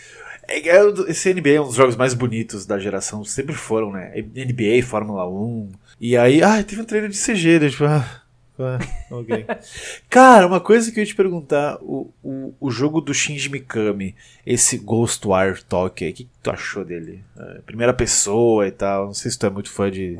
é, 0.48 0.68
é 0.68 0.80
esse 1.08 1.32
NBA 1.32 1.50
é 1.50 1.60
um 1.60 1.64
dos 1.64 1.74
jogos 1.74 1.96
mais 1.96 2.14
bonitos 2.14 2.66
da 2.66 2.78
geração, 2.78 3.24
sempre 3.24 3.54
foram, 3.54 3.92
né? 3.92 4.12
NBA, 4.16 4.84
Fórmula 4.84 5.28
1. 5.28 5.72
E 6.00 6.16
aí, 6.16 6.42
ah, 6.42 6.62
teve 6.62 6.82
um 6.82 6.84
treino 6.84 7.08
de 7.08 7.16
CG, 7.16 7.58
né? 7.58 7.68
tipo, 7.68 7.84
ah, 7.84 8.04
ah, 8.58 8.78
ok. 9.10 9.46
Cara, 10.08 10.46
uma 10.46 10.60
coisa 10.60 10.92
que 10.92 10.98
eu 10.98 11.02
ia 11.02 11.06
te 11.06 11.14
perguntar: 11.14 11.78
o, 11.80 12.10
o, 12.22 12.54
o 12.60 12.70
jogo 12.70 13.00
do 13.00 13.12
Shinji 13.12 13.48
Mikami, 13.48 14.14
esse 14.46 14.78
Ghostwire 14.78 15.62
Tokyo, 15.64 16.08
o 16.08 16.12
que, 16.12 16.24
que 16.24 16.30
tu 16.42 16.50
achou 16.50 16.84
dele? 16.84 17.22
É, 17.36 17.60
primeira 17.66 17.92
pessoa 17.92 18.66
e 18.66 18.70
tal, 18.70 19.06
não 19.06 19.14
sei 19.14 19.30
se 19.30 19.38
tu 19.38 19.46
é 19.46 19.50
muito 19.50 19.70
fã 19.70 19.90
de 19.90 20.16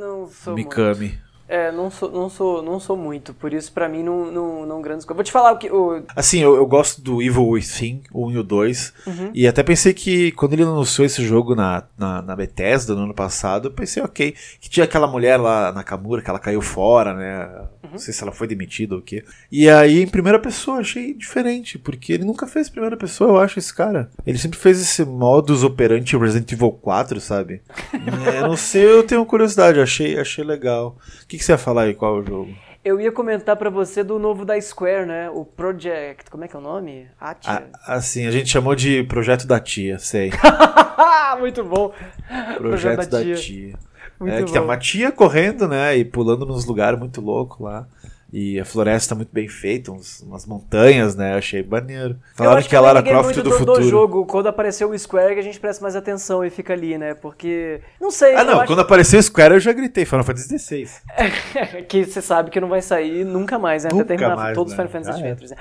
não 0.00 0.28
sou 0.28 0.54
Mikami. 0.54 1.08
Muito. 1.08 1.31
É, 1.52 1.70
não 1.70 1.90
sou, 1.90 2.10
não 2.10 2.30
sou, 2.30 2.62
não 2.62 2.80
sou 2.80 2.96
muito, 2.96 3.34
por 3.34 3.52
isso 3.52 3.70
para 3.72 3.86
mim 3.86 4.02
não, 4.02 4.32
não, 4.32 4.64
não 4.64 4.80
grandes 4.80 5.04
coisas. 5.04 5.18
Vou 5.18 5.22
te 5.22 5.30
falar 5.30 5.52
o 5.52 5.58
que. 5.58 5.70
O... 5.70 6.02
Assim, 6.16 6.38
eu, 6.38 6.56
eu 6.56 6.64
gosto 6.64 7.02
do 7.02 7.20
Evil 7.20 7.46
Within, 7.46 8.00
o 8.10 8.26
1 8.28 8.30
e 8.30 8.38
o 8.38 8.42
2. 8.42 8.94
Uhum. 9.06 9.30
E 9.34 9.46
até 9.46 9.62
pensei 9.62 9.92
que 9.92 10.32
quando 10.32 10.54
ele 10.54 10.62
anunciou 10.62 11.04
esse 11.04 11.22
jogo 11.22 11.54
na, 11.54 11.82
na, 11.98 12.22
na, 12.22 12.34
Bethesda 12.34 12.94
no 12.94 13.02
ano 13.02 13.12
passado, 13.12 13.68
eu 13.68 13.70
pensei, 13.70 14.02
ok, 14.02 14.34
que 14.62 14.70
tinha 14.70 14.84
aquela 14.84 15.06
mulher 15.06 15.36
lá 15.36 15.70
na 15.72 15.84
Kamura 15.84 16.22
que 16.22 16.30
ela 16.30 16.38
caiu 16.38 16.62
fora, 16.62 17.12
né? 17.12 17.46
Uhum. 17.84 17.90
Não 17.90 17.98
sei 17.98 18.14
se 18.14 18.22
ela 18.22 18.32
foi 18.32 18.46
demitida 18.46 18.94
ou 18.94 19.00
o 19.00 19.04
quê. 19.04 19.22
E 19.50 19.68
aí, 19.68 20.00
em 20.02 20.08
primeira 20.08 20.38
pessoa, 20.38 20.78
achei 20.78 21.12
diferente, 21.12 21.78
porque 21.78 22.14
ele 22.14 22.24
nunca 22.24 22.46
fez 22.46 22.70
primeira 22.70 22.96
pessoa, 22.96 23.28
eu 23.28 23.38
acho, 23.38 23.58
esse 23.58 23.74
cara. 23.74 24.10
Ele 24.26 24.38
sempre 24.38 24.58
fez 24.58 24.80
esse 24.80 25.04
modus 25.04 25.62
operandi 25.62 26.16
Resident 26.16 26.50
Evil 26.50 26.72
4, 26.72 27.20
sabe? 27.20 27.60
é, 28.32 28.40
não 28.40 28.56
sei, 28.56 28.86
eu 28.86 29.02
tenho 29.02 29.26
curiosidade, 29.26 29.78
achei, 29.78 30.18
achei 30.18 30.42
legal. 30.42 30.96
O 31.22 31.26
que, 31.26 31.41
que 31.42 31.46
você 31.46 31.52
ia 31.52 31.58
falar 31.58 31.82
aí? 31.82 31.94
Qual 31.94 32.18
é 32.18 32.20
o 32.20 32.24
jogo? 32.24 32.54
Eu 32.84 33.00
ia 33.00 33.10
comentar 33.10 33.56
para 33.56 33.68
você 33.68 34.04
do 34.04 34.18
novo 34.18 34.44
da 34.44 34.60
Square, 34.60 35.06
né? 35.06 35.30
O 35.30 35.44
Project. 35.44 36.30
Como 36.30 36.44
é 36.44 36.48
que 36.48 36.54
é 36.54 36.58
o 36.58 36.62
nome? 36.62 37.08
Atia. 37.20 37.64
Ah, 37.84 37.94
assim, 37.94 38.26
a 38.26 38.30
gente 38.30 38.48
chamou 38.48 38.74
de 38.74 39.02
Projeto 39.04 39.46
da 39.46 39.58
Tia, 39.58 39.98
sei. 39.98 40.30
Muito 41.38 41.64
bom. 41.64 41.92
Projeto, 42.56 42.60
Projeto 42.60 43.10
da, 43.10 43.22
Tia. 43.22 43.34
tia. 43.34 43.74
Muito 44.20 44.34
é, 44.34 44.38
bom. 44.38 44.46
que 44.46 44.52
tem 44.52 44.62
uma 44.62 44.76
tia 44.76 45.10
correndo, 45.10 45.66
né? 45.66 45.96
E 45.96 46.04
pulando 46.04 46.46
nos 46.46 46.64
lugares 46.64 46.98
muito 46.98 47.20
louco 47.20 47.64
lá. 47.64 47.86
E 48.32 48.58
a 48.58 48.64
floresta 48.64 49.14
muito 49.14 49.28
bem 49.30 49.46
feita, 49.46 49.92
uns, 49.92 50.20
umas 50.20 50.46
montanhas, 50.46 51.14
né? 51.14 51.34
Eu 51.34 51.38
achei 51.38 51.62
maneiro. 51.62 52.16
Falaram 52.34 52.56
acho 52.56 52.68
que, 52.68 52.74
a 52.74 52.78
eu 52.78 52.82
Lara 52.82 53.00
liguei 53.00 53.12
Croft 53.12 53.34
do, 53.36 53.42
do, 53.42 53.50
futuro. 53.50 53.80
do 53.82 53.86
jogo, 53.86 54.24
quando 54.24 54.46
apareceu 54.46 54.88
o 54.88 54.98
Square, 54.98 55.34
que 55.34 55.40
a 55.40 55.42
gente 55.42 55.60
presta 55.60 55.82
mais 55.82 55.94
atenção 55.94 56.42
e 56.42 56.48
fica 56.48 56.72
ali, 56.72 56.96
né? 56.96 57.12
Porque. 57.12 57.82
Não 58.00 58.10
sei. 58.10 58.34
Ah, 58.34 58.42
não, 58.42 58.60
acho 58.60 58.68
quando 58.68 58.78
apareceu 58.78 59.20
o 59.20 59.22
Square 59.22 59.52
eu 59.52 59.60
já 59.60 59.74
gritei, 59.74 60.06
Final 60.06 60.24
Fantasy 60.24 60.58
XVI. 60.58 60.88
que 61.86 62.06
você 62.06 62.22
sabe 62.22 62.50
que 62.50 62.58
não 62.58 62.68
vai 62.68 62.80
sair 62.80 63.22
nunca 63.22 63.58
mais, 63.58 63.84
né? 63.84 63.90
Nunca 63.92 64.04
Até 64.04 64.16
terminar 64.16 64.36
mais, 64.36 64.54
todos 64.54 64.72
os 64.72 64.78
né? 64.78 64.86
Final 64.86 65.02
Fantasy 65.02 65.22
é. 65.22 65.30
Adventures. 65.30 65.50
né? 65.50 65.56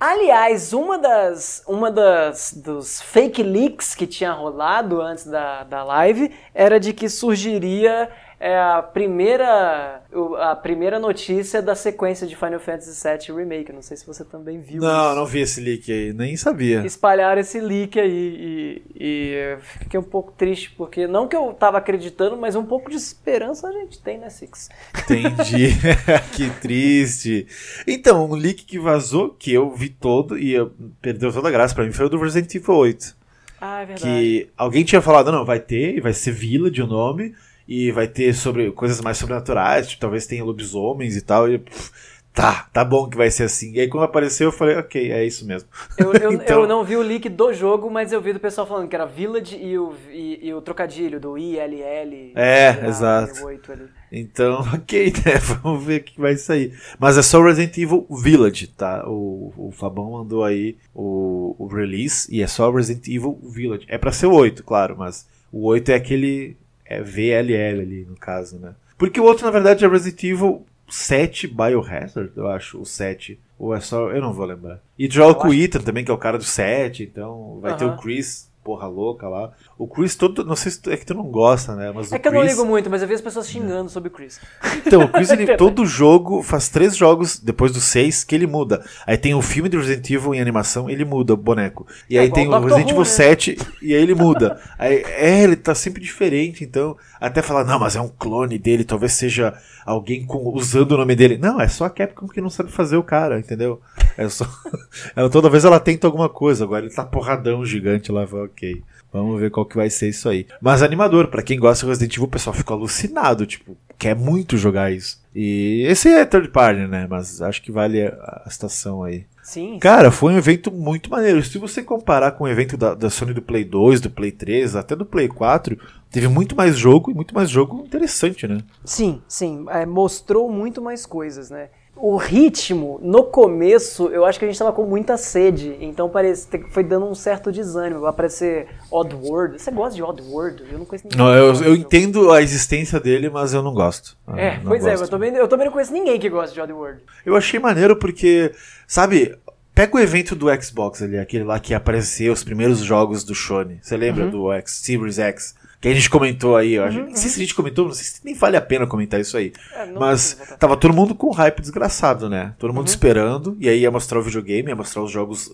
Aliás, 0.00 0.72
uma 0.72 0.96
das, 0.96 1.62
uma 1.68 1.90
das 1.90 2.54
dos 2.56 3.02
fake 3.02 3.42
leaks 3.42 3.94
que 3.94 4.06
tinha 4.06 4.32
rolado 4.32 5.02
antes 5.02 5.26
da, 5.26 5.62
da 5.64 5.84
live 5.84 6.30
era 6.54 6.80
de 6.80 6.94
que 6.94 7.06
surgiria 7.06 8.08
é, 8.46 8.58
a 8.58 8.82
primeira 8.82 10.02
a 10.40 10.54
primeira 10.54 10.98
notícia 10.98 11.62
da 11.62 11.74
sequência 11.74 12.26
de 12.26 12.36
Final 12.36 12.60
Fantasy 12.60 13.02
VII 13.02 13.36
Remake. 13.38 13.72
Não 13.72 13.80
sei 13.80 13.96
se 13.96 14.06
você 14.06 14.22
também 14.24 14.60
viu 14.60 14.82
Não, 14.82 15.06
isso. 15.08 15.14
não 15.16 15.24
vi 15.26 15.40
esse 15.40 15.60
leak 15.60 15.90
aí, 15.90 16.12
nem 16.12 16.36
sabia. 16.36 16.84
espalharam 16.84 17.40
esse 17.40 17.58
leak 17.58 17.98
aí 17.98 18.10
e, 18.10 18.82
e 18.94 19.56
fiquei 19.80 19.98
um 19.98 20.02
pouco 20.04 20.32
triste, 20.32 20.70
porque 20.76 21.06
não 21.06 21.26
que 21.26 21.34
eu 21.34 21.54
tava 21.54 21.78
acreditando, 21.78 22.36
mas 22.36 22.54
um 22.54 22.64
pouco 22.66 22.90
de 22.90 22.96
esperança 22.96 23.66
a 23.68 23.72
gente 23.72 24.00
tem, 24.02 24.18
né, 24.18 24.28
Six? 24.28 24.68
Entendi. 24.98 25.68
que 26.36 26.50
triste. 26.60 27.46
Então, 27.86 28.26
um 28.30 28.34
leak 28.34 28.64
que 28.64 28.78
vazou, 28.78 29.30
que 29.30 29.52
eu 29.52 29.70
vi 29.70 29.88
todo 29.88 30.38
e 30.38 30.52
eu- 30.52 30.70
perdeu 31.00 31.32
toda 31.32 31.48
a 31.48 31.50
graça 31.50 31.74
pra 31.74 31.84
mim, 31.84 31.92
foi 31.92 32.06
o 32.06 32.08
do 32.10 32.18
Resident 32.20 32.54
Evil 32.54 32.74
8. 32.74 33.16
Ah, 33.60 33.80
é 33.82 33.86
verdade. 33.86 34.04
Que 34.04 34.50
alguém 34.56 34.84
tinha 34.84 35.00
falado, 35.00 35.32
não, 35.32 35.44
vai 35.44 35.58
ter, 35.60 35.98
vai 36.00 36.12
ser 36.12 36.32
Village 36.32 36.82
o 36.82 36.86
nome, 36.86 37.34
e 37.66 37.90
vai 37.92 38.06
ter 38.06 38.34
sobre 38.34 38.70
coisas 38.72 39.00
mais 39.00 39.16
sobrenaturais, 39.18 39.88
tipo, 39.88 40.00
talvez 40.00 40.26
tenha 40.26 40.44
lobisomens 40.44 41.16
e 41.16 41.22
tal. 41.22 41.50
E, 41.50 41.58
pff, 41.58 41.90
tá, 42.32 42.68
tá 42.72 42.84
bom 42.84 43.08
que 43.08 43.16
vai 43.16 43.30
ser 43.30 43.44
assim. 43.44 43.72
E 43.72 43.80
aí 43.80 43.88
quando 43.88 44.04
apareceu, 44.04 44.48
eu 44.48 44.52
falei, 44.52 44.76
ok, 44.76 45.12
é 45.12 45.24
isso 45.24 45.46
mesmo. 45.46 45.68
Eu, 45.96 46.12
eu, 46.14 46.32
Então- 46.34 46.62
eu 46.62 46.68
não 46.68 46.84
vi 46.84 46.96
o 46.96 47.02
leak 47.02 47.28
do 47.28 47.52
jogo, 47.54 47.90
mas 47.90 48.12
eu 48.12 48.20
vi 48.20 48.32
do 48.32 48.40
pessoal 48.40 48.66
falando 48.66 48.88
que 48.88 48.94
era 48.96 49.06
Village 49.06 49.56
e 49.56 49.78
o, 49.78 49.94
e, 50.10 50.48
e 50.48 50.52
o 50.52 50.60
trocadilho 50.60 51.18
do 51.20 51.38
ILL. 51.38 52.32
É, 52.34 52.86
exato. 52.86 53.44
8 53.44 53.72
ali. 53.72 53.84
Então, 54.12 54.60
ok, 54.74 55.12
né? 55.24 55.38
Vamos 55.62 55.84
ver 55.84 56.00
o 56.00 56.04
que 56.04 56.20
vai 56.20 56.36
sair. 56.36 56.78
Mas 56.98 57.16
é 57.16 57.22
só 57.22 57.40
o 57.40 57.44
Resident 57.44 57.76
Evil 57.78 58.06
Village, 58.10 58.66
tá? 58.66 59.08
O, 59.08 59.52
o 59.56 59.72
Fabão 59.72 60.10
mandou 60.12 60.44
aí 60.44 60.76
o, 60.94 61.56
o 61.58 61.66
release 61.66 62.26
e 62.30 62.42
é 62.42 62.46
só 62.46 62.68
o 62.68 62.74
Resident 62.74 63.06
Evil 63.08 63.38
Village. 63.42 63.86
É 63.88 63.96
pra 63.96 64.12
ser 64.12 64.26
o 64.26 64.32
8, 64.34 64.62
claro, 64.64 64.96
mas 64.98 65.26
o 65.52 65.66
8 65.66 65.90
é 65.92 65.94
aquele. 65.94 66.56
É 66.84 67.00
VLL 67.02 67.80
ali, 67.80 68.04
no 68.08 68.16
caso, 68.16 68.58
né? 68.58 68.74
Porque 68.98 69.20
o 69.20 69.24
outro, 69.24 69.44
na 69.44 69.50
verdade, 69.50 69.84
é 69.84 69.88
Resident 69.88 70.22
Evil 70.24 70.66
7 70.88 71.46
Biohazard, 71.48 72.30
eu 72.36 72.48
acho, 72.48 72.80
o 72.80 72.84
7. 72.86 73.38
Ou 73.58 73.74
é 73.74 73.80
só. 73.80 74.10
Eu 74.10 74.20
não 74.20 74.32
vou 74.32 74.44
lembrar. 74.44 74.80
E 74.98 75.08
acho- 75.48 75.54
Ethan 75.54 75.80
também, 75.80 76.04
que 76.04 76.10
é 76.10 76.14
o 76.14 76.18
cara 76.18 76.36
do 76.38 76.44
7, 76.44 77.02
então 77.04 77.58
vai 77.60 77.76
ter 77.76 77.84
Aham. 77.84 77.94
o 77.94 77.98
Chris, 77.98 78.50
porra 78.64 78.88
louca 78.88 79.28
lá. 79.28 79.52
O 79.78 79.86
Chris 79.86 80.16
todo. 80.16 80.44
Não 80.44 80.56
sei 80.56 80.72
se 80.72 80.80
tu, 80.80 80.90
é 80.90 80.96
que 80.96 81.04
tu 81.04 81.12
não 81.14 81.24
gosta, 81.24 81.76
né? 81.76 81.92
Mas 81.94 82.10
É 82.10 82.18
que 82.18 82.26
eu 82.26 82.32
não 82.32 82.40
Chris- 82.40 82.52
ligo 82.52 82.64
muito, 82.64 82.88
mas 82.90 83.02
eu 83.02 83.06
vi 83.08 83.14
as 83.14 83.20
pessoas 83.20 83.48
xingando 83.48 83.90
sobre 83.90 84.08
o 84.08 84.10
Chris. 84.12 84.40
então, 84.86 85.02
o 85.02 85.08
Chris, 85.08 85.30
ele, 85.30 85.54
todo 85.58 85.84
jogo, 85.84 86.42
faz 86.42 86.68
três 86.68 86.96
jogos 86.96 87.38
depois 87.38 87.70
do 87.72 87.80
seis 87.80 88.24
que 88.24 88.34
ele 88.34 88.46
muda. 88.46 88.84
Aí 89.06 89.16
tem 89.18 89.34
o 89.34 89.42
filme 89.42 89.68
do 89.68 89.76
Resident 89.76 90.10
Evil 90.10 90.34
em 90.34 90.40
animação, 90.40 90.88
ele 90.88 91.04
muda 91.04 91.34
o 91.34 91.36
boneco. 91.36 91.86
E 92.08 92.16
É 92.16 92.22
aí 92.22 92.32
tem 92.32 92.48
o 92.48 92.50
Dr. 92.50 92.64
Resident 92.64 92.86
Who, 92.86 92.90
Evil 92.92 92.98
né? 93.00 93.04
7 93.04 93.58
e 93.82 93.94
aí 93.94 94.02
ele 94.02 94.14
muda. 94.14 94.58
Aí, 94.78 95.04
é, 95.06 95.42
ele 95.42 95.56
tá 95.56 95.74
sempre 95.74 96.02
diferente, 96.02 96.64
então. 96.64 96.96
Até 97.20 97.42
falar, 97.42 97.64
não, 97.64 97.78
mas 97.78 97.96
é 97.96 98.00
um 98.00 98.08
clone 98.08 98.58
dele, 98.58 98.84
talvez 98.84 99.12
seja 99.12 99.54
alguém 99.86 100.24
com- 100.26 100.50
usando 100.54 100.92
o 100.92 100.96
nome 100.96 101.14
dele. 101.14 101.36
Não, 101.38 101.60
é 101.60 101.68
só 101.68 101.84
a 101.84 101.90
Capcom 101.90 102.26
que 102.28 102.40
não 102.40 102.50
sabe 102.50 102.70
fazer 102.72 102.96
o 102.96 103.02
cara, 103.02 103.38
entendeu? 103.38 103.80
É 104.16 104.28
só. 104.28 104.46
ela, 105.14 105.28
toda 105.30 105.50
vez 105.50 105.64
ela 105.64 105.80
tenta 105.80 106.06
alguma 106.06 106.28
coisa, 106.28 106.64
agora 106.64 106.84
ele 106.84 106.94
tá 106.94 107.04
porradão 107.04 107.64
gigante 107.64 108.12
lá, 108.12 108.26
fala, 108.26 108.44
ok. 108.44 108.82
Vamos 109.12 109.40
ver 109.40 109.50
qual 109.50 109.64
que 109.64 109.76
vai 109.76 109.88
ser 109.88 110.08
isso 110.08 110.28
aí. 110.28 110.44
Mas 110.60 110.82
animador, 110.82 111.28
pra 111.28 111.42
quem 111.42 111.58
gosta 111.58 111.86
do 111.86 111.90
Resident 111.90 112.14
Evil, 112.14 112.24
o 112.24 112.30
pessoal 112.30 112.52
ficou 112.52 112.76
alucinado, 112.76 113.46
tipo, 113.46 113.76
quer 113.96 114.16
muito 114.16 114.56
jogar 114.56 114.92
isso. 114.92 115.22
E 115.32 115.84
esse 115.86 116.08
é 116.08 116.24
third 116.24 116.48
party, 116.48 116.88
né? 116.88 117.06
Mas 117.08 117.40
acho 117.40 117.62
que 117.62 117.70
vale 117.70 118.02
a, 118.02 118.42
a 118.44 118.48
estação 118.48 119.04
aí. 119.04 119.24
Sim. 119.44 119.78
Cara, 119.78 120.10
foi 120.10 120.32
um 120.32 120.38
evento 120.38 120.72
muito 120.72 121.10
maneiro. 121.10 121.42
Se 121.44 121.58
você 121.58 121.82
comparar 121.82 122.32
com 122.32 122.44
o 122.44 122.48
evento 122.48 122.76
da, 122.76 122.94
da 122.94 123.10
Sony 123.10 123.34
do 123.34 123.42
Play 123.42 123.62
2, 123.62 124.00
do 124.00 124.10
Play 124.10 124.32
3, 124.32 124.74
até 124.74 124.96
do 124.96 125.04
Play 125.04 125.28
4, 125.28 125.78
teve 126.10 126.26
muito 126.28 126.56
mais 126.56 126.76
jogo 126.76 127.10
e 127.10 127.14
muito 127.14 127.34
mais 127.34 127.50
jogo 127.50 127.84
interessante, 127.84 128.48
né? 128.48 128.58
Sim, 128.84 129.22
sim. 129.28 129.66
É, 129.68 129.84
mostrou 129.84 130.50
muito 130.50 130.80
mais 130.80 131.04
coisas, 131.04 131.50
né? 131.50 131.68
O 131.96 132.16
ritmo, 132.16 132.98
no 133.02 133.22
começo, 133.24 134.08
eu 134.08 134.24
acho 134.24 134.38
que 134.38 134.44
a 134.44 134.48
gente 134.48 134.58
tava 134.58 134.72
com 134.72 134.84
muita 134.84 135.16
sede, 135.16 135.76
então 135.80 136.08
parece, 136.08 136.48
foi 136.70 136.82
dando 136.82 137.06
um 137.06 137.14
certo 137.14 137.52
desânimo. 137.52 138.00
Vai 138.00 138.10
aparecer 138.10 138.66
Oddworld. 138.90 139.60
Você 139.62 139.70
gosta 139.70 139.94
de 139.94 140.02
Oddworld? 140.02 140.64
Eu 140.70 140.78
não 140.80 140.84
conheço 140.84 141.06
ninguém. 141.06 141.18
Não, 141.18 141.32
eu, 141.32 141.54
eu 141.62 141.74
entendo 141.74 142.32
a 142.32 142.42
existência 142.42 142.98
dele, 142.98 143.30
mas 143.30 143.54
eu 143.54 143.62
não 143.62 143.72
gosto. 143.72 144.16
Eu 144.28 144.34
É, 144.36 144.56
não 144.58 144.64
pois 144.64 144.84
é, 144.84 144.90
gosto. 144.90 145.04
eu 145.04 145.08
também, 145.08 145.34
eu 145.34 145.46
também 145.48 145.66
não 145.66 145.72
conheço 145.72 145.92
ninguém 145.92 146.18
que 146.18 146.28
gosta 146.28 146.52
de 146.52 146.60
Oddworld. 146.60 147.00
Eu 147.24 147.36
achei 147.36 147.60
maneiro 147.60 147.96
porque, 147.96 148.52
sabe, 148.88 149.36
pega 149.72 149.96
o 149.96 150.00
evento 150.00 150.34
do 150.34 150.46
Xbox 150.62 151.00
ali, 151.00 151.16
aquele 151.16 151.44
lá 151.44 151.58
que 151.60 151.72
apareceu 151.74 152.32
os 152.32 152.42
primeiros 152.42 152.80
jogos 152.80 153.22
do 153.22 153.34
Shone. 153.36 153.78
Você 153.80 153.94
Uhum. 153.94 154.00
lembra 154.00 154.26
do 154.26 154.52
X, 154.52 154.72
Series 154.82 155.18
X? 155.18 155.54
Que 155.84 155.88
a 155.90 155.94
gente 155.94 156.08
comentou 156.08 156.56
aí, 156.56 156.78
acho. 156.78 156.98
Uhum, 156.98 157.04
Nem 157.08 157.14
sei 157.16 157.28
se 157.28 157.36
a 157.38 157.42
gente 157.42 157.54
comentou, 157.54 157.84
não 157.84 157.92
sei 157.92 158.04
se 158.06 158.24
nem 158.24 158.34
vale 158.34 158.56
a 158.56 158.60
pena 158.62 158.86
comentar 158.86 159.20
isso 159.20 159.36
aí. 159.36 159.52
É, 159.74 159.84
Mas 159.92 160.34
tava 160.58 160.78
todo 160.78 160.94
mundo 160.94 161.14
com 161.14 161.30
hype 161.30 161.60
desgraçado, 161.60 162.30
né? 162.30 162.54
Todo 162.58 162.70
Uhum. 162.70 162.76
mundo 162.76 162.88
esperando, 162.88 163.54
e 163.60 163.68
aí 163.68 163.80
ia 163.80 163.90
mostrar 163.90 164.18
o 164.18 164.22
videogame, 164.22 164.70
ia 164.70 164.74
mostrar 164.74 165.02
os 165.02 165.10
jogos 165.10 165.52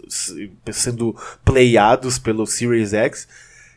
sendo 0.70 1.16
playados 1.44 2.16
pelo 2.16 2.46
Series 2.46 2.92
X. 2.92 3.26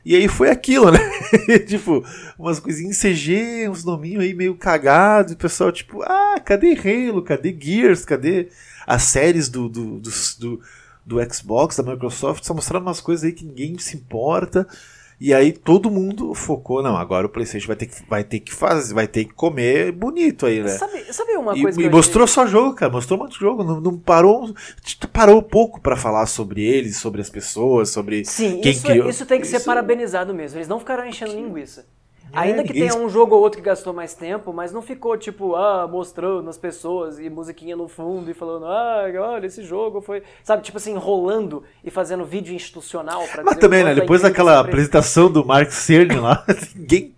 E 0.06 0.16
aí 0.16 0.28
foi 0.28 0.52
aquilo, 0.52 0.92
né? 0.92 1.00
tipo, 1.66 2.06
umas 2.38 2.60
coisinhas 2.60 3.04
em 3.04 3.10
CG, 3.14 3.68
uns 3.70 3.84
nominhos 3.84 4.24
aí 4.24 4.36
meio 4.36 4.54
cagados, 4.54 5.32
e 5.32 5.36
o 5.36 5.38
pessoal, 5.40 5.72
tipo, 5.72 6.04
ah, 6.04 6.40
cadê 6.46 6.74
Halo? 6.78 7.24
Cadê 7.24 7.58
Gears? 7.60 8.06
Cadê 8.06 8.50
as 8.86 9.02
séries 9.02 9.50
do, 9.50 9.68
do, 9.68 10.00
do, 10.00 10.10
do, 10.40 10.62
do 11.04 11.34
Xbox, 11.34 11.78
da 11.78 11.84
Microsoft? 11.84 12.44
Só 12.46 12.54
mostrando 12.54 12.84
umas 12.84 13.02
coisas 13.02 13.24
aí 13.26 13.32
que 13.32 13.44
ninguém 13.44 13.76
se 13.80 13.98
importa. 13.98 14.68
E 15.26 15.34
aí 15.34 15.54
todo 15.54 15.90
mundo 15.90 16.34
focou, 16.34 16.84
não, 16.84 16.98
agora 16.98 17.26
o 17.26 17.30
Playstation 17.30 17.68
vai 17.68 17.78
ter 17.78 17.86
que, 17.86 17.96
vai 18.10 18.26
ter 18.26 18.42
que 18.42 18.54
fazer, 18.54 18.94
vai 18.94 19.08
ter 19.08 19.24
que 19.24 19.34
comer 19.34 19.90
bonito 19.94 20.46
aí, 20.46 20.62
né? 20.62 20.68
Sabe, 20.68 21.14
sabe 21.14 21.38
uma 21.38 21.58
E, 21.58 21.62
coisa 21.62 21.80
e 21.80 21.82
que 21.84 21.88
eu 21.88 21.92
mostrou 21.96 22.28
só 22.28 22.46
jogo, 22.46 22.76
cara. 22.76 22.92
Mostrou 22.92 23.18
muito 23.18 23.40
jogo. 23.40 23.64
Não, 23.64 23.80
não 23.80 23.98
parou. 23.98 24.54
Parou 25.14 25.42
pouco 25.42 25.80
pra 25.80 25.96
falar 25.96 26.26
sobre 26.26 26.62
eles, 26.66 26.98
sobre 26.98 27.22
as 27.22 27.30
pessoas, 27.30 27.90
sobre 27.90 28.20
achei... 28.20 28.26
Sim, 28.26 28.60
quem 28.60 28.74
isso, 28.74 28.86
criou. 28.86 29.10
isso 29.10 29.26
tem 29.26 29.40
que 29.40 29.48
ser 29.48 29.56
Isso- 29.56 29.66
parabenizado 29.66 30.34
mesmo. 30.34 30.58
Eles 30.58 30.68
não 30.68 30.78
ficaram 30.78 31.06
enchendo 31.08 31.32
linguiça. 31.34 31.86
É, 32.34 32.40
Ainda 32.40 32.64
que 32.64 32.74
ninguém- 32.74 32.90
tenha 32.90 33.00
um 33.02 33.08
jogo 33.08 33.36
ou 33.36 33.42
outro 33.42 33.62
que 33.62 33.66
gastou 33.66 33.94
mais 33.94 34.14
tempo, 34.16 34.52
mas 34.52 34.74
não 34.74 34.82
ficou 34.82 35.16
tipo, 35.16 35.56
ah, 35.56 35.88
mostrando 35.88 36.50
as 36.50 36.58
pessoas 36.58 37.20
e 37.20 37.30
musiquinha 37.30 37.76
no 37.76 37.88
fundo 37.88 38.32
e 38.32 38.34
falando, 38.34 38.66
ah, 38.66 39.04
olha, 39.20 39.46
esse 39.46 39.64
jogo 39.64 40.02
foi. 40.02 40.24
Sabe, 40.44 40.64
tipo 40.64 40.78
assim, 40.78 40.94
enrolando 40.94 41.64
e 41.84 41.92
fazendo 41.92 42.26
vídeo 42.26 42.54
institucional 42.56 43.24
pra 43.32 43.44
Mas 43.44 43.58
também, 43.58 43.84
né? 43.84 43.92
a 43.92 43.94
Depois 43.94 44.22
daquela 44.24 44.56
se 44.58 44.62
pre- 44.64 44.72
apresentação 44.72 45.32
do 45.32 45.46
Mark 45.46 45.70
Cerny 45.72 46.16
lá, 46.20 46.44
ninguém. 46.76 47.14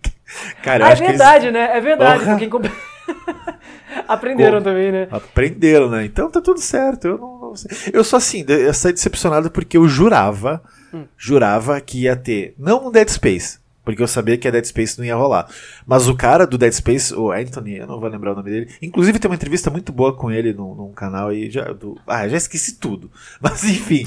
Cara, 0.62 0.82
eu 0.82 0.86
Ah, 0.86 0.90
é 0.90 0.92
acho 0.92 1.02
que 1.02 1.08
eles 1.08 1.18
verdade, 1.18 1.50
né? 1.50 1.76
É 1.76 1.80
verdade. 1.80 2.24
Porra. 2.24 2.38
quem 2.38 2.50
Aprenderam 4.08 4.62
também, 4.62 4.92
né? 4.92 5.08
aprenderam, 5.10 5.88
né? 5.88 6.04
Então 6.04 6.30
tá 6.30 6.40
tudo 6.40 6.60
certo. 6.60 7.06
Eu 7.08 7.18
não, 7.18 7.38
não. 7.40 7.52
Eu 7.92 8.04
sou 8.04 8.16
assim, 8.18 8.44
eu 8.48 8.74
saí 8.74 8.92
decepcionado 8.92 9.50
porque 9.50 9.76
eu 9.76 9.88
jurava, 9.88 10.62
Hum. 10.92 11.04
jurava 11.16 11.80
que 11.80 12.02
ia 12.02 12.14
ter, 12.16 12.54
não 12.58 12.86
um 12.86 12.90
Dead 12.90 13.08
Space, 13.08 13.58
porque 13.86 14.02
eu 14.02 14.08
sabia 14.08 14.36
que 14.36 14.48
a 14.48 14.50
Dead 14.50 14.64
Space 14.64 14.98
não 14.98 15.04
ia 15.04 15.14
rolar. 15.14 15.48
Mas 15.86 16.08
o 16.08 16.16
cara 16.16 16.44
do 16.44 16.58
Dead 16.58 16.72
Space, 16.72 17.14
o 17.14 17.30
Anthony, 17.30 17.76
eu 17.76 17.86
não 17.86 18.00
vou 18.00 18.08
lembrar 18.08 18.32
o 18.32 18.34
nome 18.34 18.50
dele. 18.50 18.68
Inclusive 18.82 19.20
tem 19.20 19.30
uma 19.30 19.36
entrevista 19.36 19.70
muito 19.70 19.92
boa 19.92 20.12
com 20.12 20.28
ele 20.28 20.52
num, 20.52 20.74
num 20.74 20.92
canal 20.92 21.28
aí 21.28 21.48
já 21.48 21.72
do, 21.72 21.96
ah, 22.04 22.26
já 22.28 22.36
esqueci 22.36 22.80
tudo. 22.80 23.08
Mas 23.40 23.62
enfim, 23.62 24.04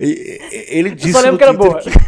ele 0.00 0.90
disse 0.90 1.12
só 1.12 1.20
lembro 1.20 1.34
no 1.34 1.38
que 1.38 1.44
era 1.44 1.56
Twitter 1.56 1.92
boa. 1.92 2.06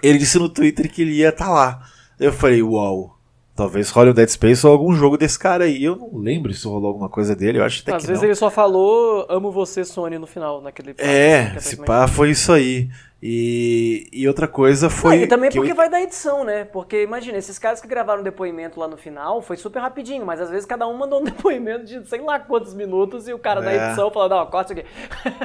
ele 0.00 0.16
disse 0.18 0.38
no 0.38 0.48
Twitter 0.48 0.88
que 0.88 1.02
ele 1.02 1.14
ia 1.14 1.30
estar 1.30 1.50
lá. 1.50 1.82
Eu 2.20 2.32
falei, 2.32 2.62
uau. 2.62 3.16
Talvez 3.56 3.90
role 3.90 4.10
um 4.10 4.14
Dead 4.14 4.28
Space 4.28 4.64
ou 4.64 4.72
algum 4.72 4.94
jogo 4.94 5.18
desse 5.18 5.36
cara 5.36 5.64
aí. 5.64 5.82
Eu 5.82 5.96
não 5.96 6.16
lembro 6.16 6.54
se 6.54 6.64
rolou 6.64 6.86
alguma 6.86 7.08
coisa 7.08 7.34
dele. 7.34 7.58
Eu 7.58 7.64
acho 7.64 7.82
até 7.82 7.96
Às 7.96 8.02
que 8.02 8.06
vezes 8.06 8.22
não. 8.22 8.28
ele 8.28 8.36
só 8.36 8.48
falou 8.48 9.26
amo 9.28 9.50
você, 9.50 9.84
Sony, 9.84 10.16
no 10.16 10.28
final, 10.28 10.62
naquele. 10.62 10.94
É, 10.96 11.54
que 11.56 11.64
se 11.64 11.76
pá, 11.78 12.06
foi 12.06 12.30
isso 12.30 12.52
aí. 12.52 12.88
E, 13.20 14.08
e 14.12 14.28
outra 14.28 14.46
coisa 14.46 14.88
foi. 14.88 15.16
Não, 15.16 15.22
e 15.24 15.26
também 15.26 15.50
que 15.50 15.56
porque 15.56 15.72
eu- 15.72 15.76
vai 15.76 15.90
dar 15.90 16.00
edição, 16.00 16.44
né? 16.44 16.64
Porque 16.64 17.02
imagina, 17.02 17.36
esses 17.36 17.58
caras 17.58 17.80
que 17.80 17.88
gravaram 17.88 18.22
depoimento 18.22 18.78
lá 18.78 18.86
no 18.86 18.96
final 18.96 19.42
foi 19.42 19.56
super 19.56 19.80
rapidinho, 19.80 20.24
mas 20.24 20.40
às 20.40 20.48
vezes 20.50 20.64
cada 20.64 20.86
um 20.86 20.96
mandou 20.96 21.20
um 21.20 21.24
depoimento 21.26 21.84
de 21.84 22.08
sei 22.08 22.20
lá 22.20 22.38
quantos 22.38 22.74
minutos 22.74 23.26
e 23.26 23.32
o 23.32 23.38
cara 23.38 23.60
da 23.60 23.72
É. 23.72 23.86
edição 23.88 24.10
falou: 24.12 24.28
não, 24.28 24.46
corta 24.46 24.72
isso 24.72 24.80
aqui. 24.82 24.88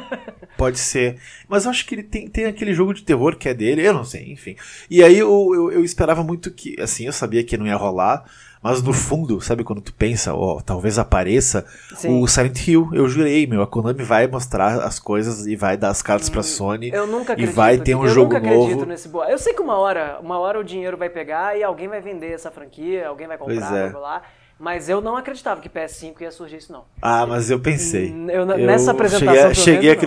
Pode 0.56 0.78
ser. 0.78 1.20
Mas 1.48 1.66
eu 1.66 1.72
acho 1.72 1.84
que 1.88 1.96
ele 1.96 2.04
tem, 2.04 2.28
tem 2.28 2.46
aquele 2.46 2.74
jogo 2.76 2.94
de 2.94 3.04
terror 3.04 3.36
que 3.36 3.50
é 3.50 3.54
dele, 3.56 3.86
eu 3.86 3.94
não 3.94 4.04
sei, 4.06 4.32
enfim. 4.32 4.56
E 4.88 5.04
aí 5.04 5.18
eu, 5.18 5.52
eu, 5.56 5.72
eu 5.72 5.84
esperava 5.84 6.24
muito 6.24 6.52
que. 6.52 6.80
Assim, 6.80 7.08
eu 7.08 7.14
sabia 7.14 7.44
que 7.44 7.58
não 7.58 7.66
ia 7.66 7.76
rolar. 7.76 8.24
Mas 8.64 8.82
no 8.82 8.94
fundo, 8.94 9.42
sabe 9.42 9.62
quando 9.64 9.82
tu 9.82 9.94
pensa, 9.94 10.34
ó, 10.34 10.62
talvez 10.62 10.98
apareça 10.98 11.66
Sim. 11.96 12.22
o 12.22 12.28
Silent 12.28 12.66
Hill. 12.66 12.90
Eu 12.94 13.10
jurei, 13.10 13.46
meu, 13.46 13.62
a 13.62 13.68
Konami 13.68 14.04
vai 14.04 14.26
mostrar 14.26 14.82
as 14.84 15.00
coisas 15.00 15.46
e 15.46 15.56
vai 15.58 15.76
dar 15.76 15.90
as 15.90 16.02
cartas 16.02 16.30
pra 16.30 16.42
Sony. 16.42 16.90
Eu 16.94 17.06
nunca 17.06 17.32
E 17.32 17.34
acredito. 17.34 17.56
vai 17.56 17.78
ter 17.78 17.94
um 17.94 18.06
eu 18.06 18.10
jogo 18.10 18.34
nunca 18.34 18.38
acredito 18.38 18.72
novo. 18.72 18.86
nesse 18.86 19.10
boa. 19.10 19.30
Eu 19.30 19.38
sei 19.38 19.54
que 19.54 19.62
uma 19.62 19.76
hora, 19.78 20.18
uma 20.22 20.40
hora 20.40 20.60
o 20.60 20.64
dinheiro 20.64 20.96
vai 20.96 21.10
pegar 21.10 21.58
e 21.58 21.64
alguém 21.64 21.90
vai 21.90 22.00
vender 22.00 22.32
essa 22.32 22.50
franquia, 22.50 23.10
alguém 23.10 23.28
vai 23.28 23.38
comprar, 23.38 23.56
Pois 23.60 23.72
é. 23.72 23.90
blá, 23.90 24.00
blá, 24.00 24.00
blá. 24.00 24.22
Mas 24.58 24.88
eu 24.88 25.02
não 25.02 25.18
acreditava 25.18 25.60
que 25.60 25.68
PS5 25.68 26.22
ia 26.22 26.32
surgir 26.32 26.58
isso, 26.58 26.72
não. 26.72 26.86
Ah, 27.02 27.26
mas 27.26 27.50
eu 27.50 27.60
pensei. 27.60 28.12
Hum, 28.14 28.30
eu- 28.30 28.46
nessa 28.46 28.92
apresentação, 28.92 29.36
Cheguei, 29.54 29.56
cheguei 29.56 29.90
menos, 29.90 29.92
a 29.92 29.96
não. 29.96 30.00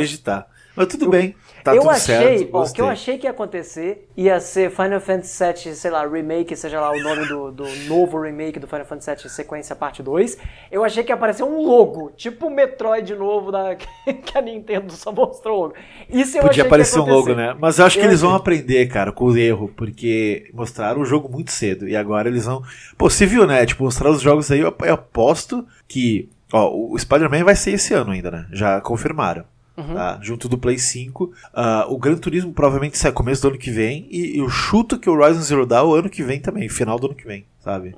Mas 0.77 0.87
tudo 0.89 1.09
bem. 1.09 1.35
Tá 1.64 1.74
eu 1.74 1.81
tudo 1.81 1.91
achei, 1.91 2.39
certo. 2.39 2.49
ó, 2.53 2.62
o 2.62 2.72
que 2.72 2.81
eu 2.81 2.87
achei 2.87 3.18
que 3.18 3.27
ia 3.27 3.31
acontecer 3.33 4.09
ia 4.16 4.39
ser 4.39 4.70
Final 4.70 5.01
Fantasy 5.01 5.45
VII, 5.45 5.74
sei 5.74 5.91
lá, 5.91 6.07
remake, 6.07 6.55
seja 6.55 6.81
lá 6.81 6.93
o 6.93 7.03
nome 7.03 7.27
do, 7.27 7.51
do 7.51 7.64
novo 7.89 8.20
remake 8.20 8.61
do 8.61 8.68
Final 8.68 8.85
Fantasy 8.85 9.22
VII 9.22 9.31
Sequência 9.31 9.74
Parte 9.74 10.01
2. 10.03 10.39
Eu 10.70 10.85
achei 10.85 11.03
que 11.03 11.11
ia 11.11 11.16
aparecer 11.16 11.43
um 11.43 11.61
logo, 11.66 12.12
tipo 12.16 12.47
o 12.47 12.51
Metroid 12.51 13.12
novo 13.16 13.51
da, 13.51 13.74
que 14.05 14.39
a 14.39 14.41
Nintendo 14.41 14.93
só 14.93 15.11
mostrou 15.11 15.59
o 15.59 15.62
logo. 15.62 15.74
Isso 16.09 16.37
eu 16.37 16.43
achei 16.43 16.43
Podia 16.43 16.62
que 16.62 16.68
aparecer 16.68 17.01
um 17.01 17.07
logo, 17.07 17.35
né? 17.35 17.57
Mas 17.59 17.79
eu 17.79 17.87
acho 17.87 17.99
que 17.99 18.05
Eu 18.05 18.11
eles 18.11 18.20
vão 18.20 18.31
achei. 18.31 18.41
aprender, 18.41 18.87
cara, 18.87 19.11
com 19.11 19.24
o 19.24 19.37
erro, 19.37 19.68
porque 19.74 20.49
mostraram 20.55 21.01
o 21.01 21.05
jogo 21.05 21.29
muito 21.29 21.51
cedo 21.51 21.89
e 21.89 21.97
agora 21.97 22.29
eles 22.29 22.45
vão. 22.45 22.62
Pô, 22.97 23.11
você 23.11 23.27
viu, 23.27 23.47
né? 23.47 23.66
Tipo, 23.66 23.83
mostrar 23.85 24.11
os 24.11 24.20
jogos 24.20 24.51
aí, 24.51 24.61
eu 24.61 24.74
aposto 24.93 25.66
que. 25.89 26.29
Ó, 26.53 26.93
o 26.93 26.97
Spider-Man 26.97 27.43
vai 27.43 27.57
ser 27.57 27.72
esse 27.72 27.93
ano 27.93 28.12
ainda, 28.12 28.31
né? 28.31 28.47
Já 28.53 28.81
confirmaram. 28.81 29.45
Uhum. 29.77 29.95
Tá? 29.95 30.18
Junto 30.22 30.49
do 30.49 30.57
Play 30.57 30.79
5. 30.79 31.33
Ah, 31.53 31.87
o 31.89 31.99
Gran 31.99 32.16
Turismo 32.16 32.53
provavelmente 32.53 32.97
sai 32.97 33.12
começo 33.12 33.43
do 33.43 33.49
ano 33.49 33.59
que 33.59 33.70
vem. 33.70 34.09
E 34.11 34.39
eu 34.39 34.49
chuto 34.49 34.99
que 34.99 35.09
o 35.11 35.12
Horizon 35.12 35.43
Zero 35.43 35.66
Dawn 35.66 35.89
o 35.91 35.95
ano 35.95 36.09
que 36.09 36.22
vem 36.22 36.41
também, 36.41 36.68
final 36.68 36.99
do 36.99 37.07
ano 37.09 37.14
que 37.14 37.27
vem, 37.27 37.47
sabe? 37.61 37.95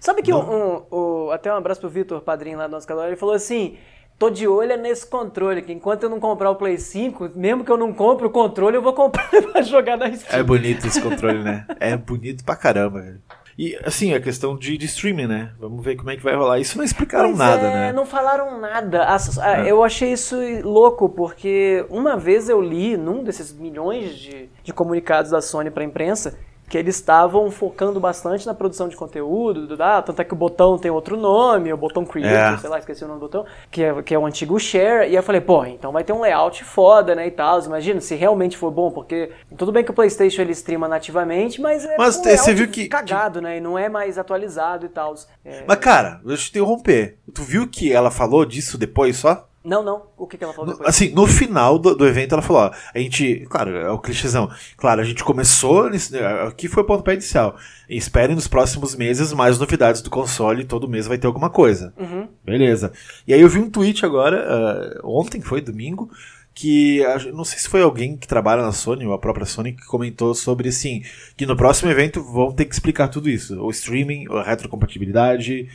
Sabe 0.00 0.22
que 0.22 0.32
um, 0.32 0.38
um- 0.38 0.82
o- 0.90 1.30
até 1.30 1.52
um 1.52 1.56
abraço 1.56 1.80
pro 1.80 1.90
Vitor, 1.90 2.20
padrinho 2.22 2.56
lá 2.58 2.66
do 2.66 2.70
nosso 2.72 2.86
canal, 2.86 3.06
ele 3.06 3.16
falou 3.16 3.34
assim: 3.34 3.76
tô 4.18 4.30
de 4.30 4.46
olho 4.48 4.76
nesse 4.78 5.06
controle, 5.06 5.60
que 5.62 5.72
enquanto 5.72 6.04
eu 6.04 6.08
não 6.10 6.18
comprar 6.20 6.50
o 6.50 6.56
Play 6.56 6.78
5, 6.78 7.30
mesmo 7.36 7.64
que 7.64 7.70
eu 7.70 7.76
não 7.76 7.92
compre 7.92 8.26
o 8.26 8.30
controle, 8.30 8.76
eu 8.76 8.82
vou 8.82 8.92
comprar 8.94 9.28
pra 9.52 9.60
jogar 9.62 9.96
na 9.98 10.10
Steam. 10.14 10.40
É 10.40 10.42
bonito 10.42 10.86
esse 10.86 11.00
controle, 11.02 11.42
né? 11.42 11.66
É 11.78 11.96
bonito 11.96 12.44
pra 12.44 12.56
caramba, 12.56 13.00
velho. 13.02 13.20
E 13.60 13.78
assim, 13.84 14.14
a 14.14 14.20
questão 14.22 14.56
de, 14.56 14.78
de 14.78 14.86
streaming, 14.86 15.26
né? 15.26 15.50
Vamos 15.60 15.84
ver 15.84 15.94
como 15.94 16.10
é 16.10 16.16
que 16.16 16.22
vai 16.22 16.34
rolar. 16.34 16.58
Isso 16.58 16.78
não 16.78 16.84
explicaram 16.84 17.28
Pois 17.28 17.38
nada, 17.38 17.66
é, 17.66 17.74
né? 17.74 17.92
Não 17.92 18.06
falaram 18.06 18.58
nada. 18.58 19.06
É. 19.44 19.70
Eu 19.70 19.84
achei 19.84 20.14
isso 20.14 20.34
louco, 20.62 21.10
porque 21.10 21.84
uma 21.90 22.16
vez 22.16 22.48
eu 22.48 22.58
li 22.58 22.96
num 22.96 23.22
desses 23.22 23.52
milhões 23.52 24.16
de, 24.16 24.48
de 24.62 24.72
comunicados 24.72 25.30
da 25.30 25.42
Sony 25.42 25.70
pra 25.70 25.84
imprensa 25.84 26.38
que 26.70 26.78
eles 26.78 26.94
estavam 26.94 27.50
focando 27.50 27.98
bastante 28.00 28.46
na 28.46 28.54
produção 28.54 28.88
de 28.88 28.96
conteúdo, 28.96 29.66
do- 29.66 29.82
ah, 29.82 30.00
tanto 30.00 30.22
é 30.22 30.24
que 30.24 30.32
o 30.32 30.36
botão 30.36 30.78
tem 30.78 30.90
outro 30.90 31.16
nome, 31.16 31.72
o 31.72 31.76
botão 31.76 32.04
Creator, 32.06 32.54
É. 32.54 32.58
sei 32.58 32.70
lá, 32.70 32.78
esqueci 32.78 33.04
o 33.04 33.08
nome 33.08 33.18
do 33.20 33.24
botão, 33.26 33.44
que 33.70 33.82
é, 33.82 34.02
que 34.02 34.14
é 34.14 34.18
o 34.18 34.24
antigo 34.24 34.58
Share, 34.58 35.10
e 35.10 35.16
eu 35.16 35.22
falei, 35.22 35.40
pô, 35.40 35.64
então 35.66 35.90
vai 35.90 36.04
ter 36.04 36.12
um 36.12 36.20
layout 36.20 36.62
foda, 36.62 37.14
né, 37.14 37.26
e 37.26 37.30
tal, 37.32 37.60
imagina, 37.64 38.00
se 38.00 38.14
realmente 38.14 38.56
for 38.56 38.70
bom, 38.70 38.90
porque 38.92 39.30
tudo 39.58 39.72
bem 39.72 39.82
que 39.82 39.90
o 39.90 39.94
Playstation 39.94 40.42
ele 40.42 40.52
streama 40.52 40.86
nativamente, 40.86 41.60
mas 41.60 41.84
é 41.84 41.96
Mas 41.98 42.16
um 42.16 42.22
você 42.22 42.54
viu 42.54 42.68
que- 42.68 42.86
cagado, 42.88 43.40
né, 43.42 43.56
e 43.58 43.60
não 43.60 43.76
é 43.76 43.88
mais 43.88 44.16
atualizado 44.16 44.86
e 44.86 44.88
tal. 44.88 45.14
É, 45.44 45.64
Mas, 45.66 45.78
cara, 45.78 46.20
deixa 46.24 46.42
eu 46.42 46.46
te 46.46 46.50
interromper. 46.50 47.18
Tu 47.34 47.42
viu 47.42 47.66
que 47.68 47.92
ela 47.92 48.12
falou 48.12 48.44
disso 48.44 48.78
depois 48.78 49.16
só? 49.16 49.48
Não, 49.62 49.82
não, 49.82 50.04
o 50.16 50.26
que, 50.26 50.38
que 50.38 50.44
ela 50.44 50.54
falou 50.54 50.68
No- 50.68 50.72
depois? 50.72 50.88
assim, 50.88 51.10
no 51.10 51.26
final 51.26 51.78
do, 51.78 51.94
do 51.94 52.06
evento 52.06 52.32
ela 52.34 52.40
falou, 52.40 52.62
ó, 52.62 52.70
a 52.94 52.98
gente, 52.98 53.46
claro, 53.50 53.76
é 53.76 53.90
o 53.90 53.98
clichêzão. 53.98 54.50
Claro, 54.76 55.02
a 55.02 55.04
gente 55.04 55.22
começou, 55.22 55.90
nesse- 55.90 56.16
aqui 56.18 56.66
foi 56.66 56.82
o 56.82 56.86
pontapé 56.86 57.12
inicial. 57.12 57.56
Esperem 57.88 58.34
nos 58.34 58.48
próximos 58.48 58.94
meses 58.96 59.32
mais 59.34 59.58
novidades 59.58 60.00
do 60.00 60.08
console, 60.08 60.64
todo 60.64 60.88
mês 60.88 61.06
vai 61.06 61.18
ter 61.18 61.26
alguma 61.26 61.50
coisa. 61.50 61.92
Uhum. 61.98 62.26
Beleza. 62.42 62.90
E 63.26 63.34
aí 63.34 63.40
eu 63.42 63.48
vi 63.50 63.58
um 63.58 63.68
tweet 63.68 64.04
agora, 64.06 64.46
ah, 64.48 65.00
ontem 65.04 65.42
foi, 65.42 65.60
domingo, 65.60 66.10
que 66.54 67.00
não 67.32 67.44
sei 67.44 67.58
se 67.58 67.68
foi 67.68 67.82
alguém 67.82 68.16
que 68.16 68.26
trabalha 68.26 68.62
na 68.62 68.72
Sony, 68.72 69.06
ou 69.06 69.12
a 69.12 69.18
própria 69.18 69.46
Sony, 69.46 69.72
que 69.72 69.84
comentou 69.86 70.34
sobre, 70.34 70.68
assim, 70.70 71.02
que 71.36 71.44
no 71.46 71.54
próximo 71.56 71.90
evento 71.90 72.22
vão 72.22 72.50
ter 72.52 72.64
que 72.64 72.74
explicar 72.74 73.08
tudo 73.08 73.28
isso. 73.28 73.60
O 73.62 73.70
streaming, 73.70 74.24
a 74.30 74.42
retrocompatibilidade, 74.42 75.68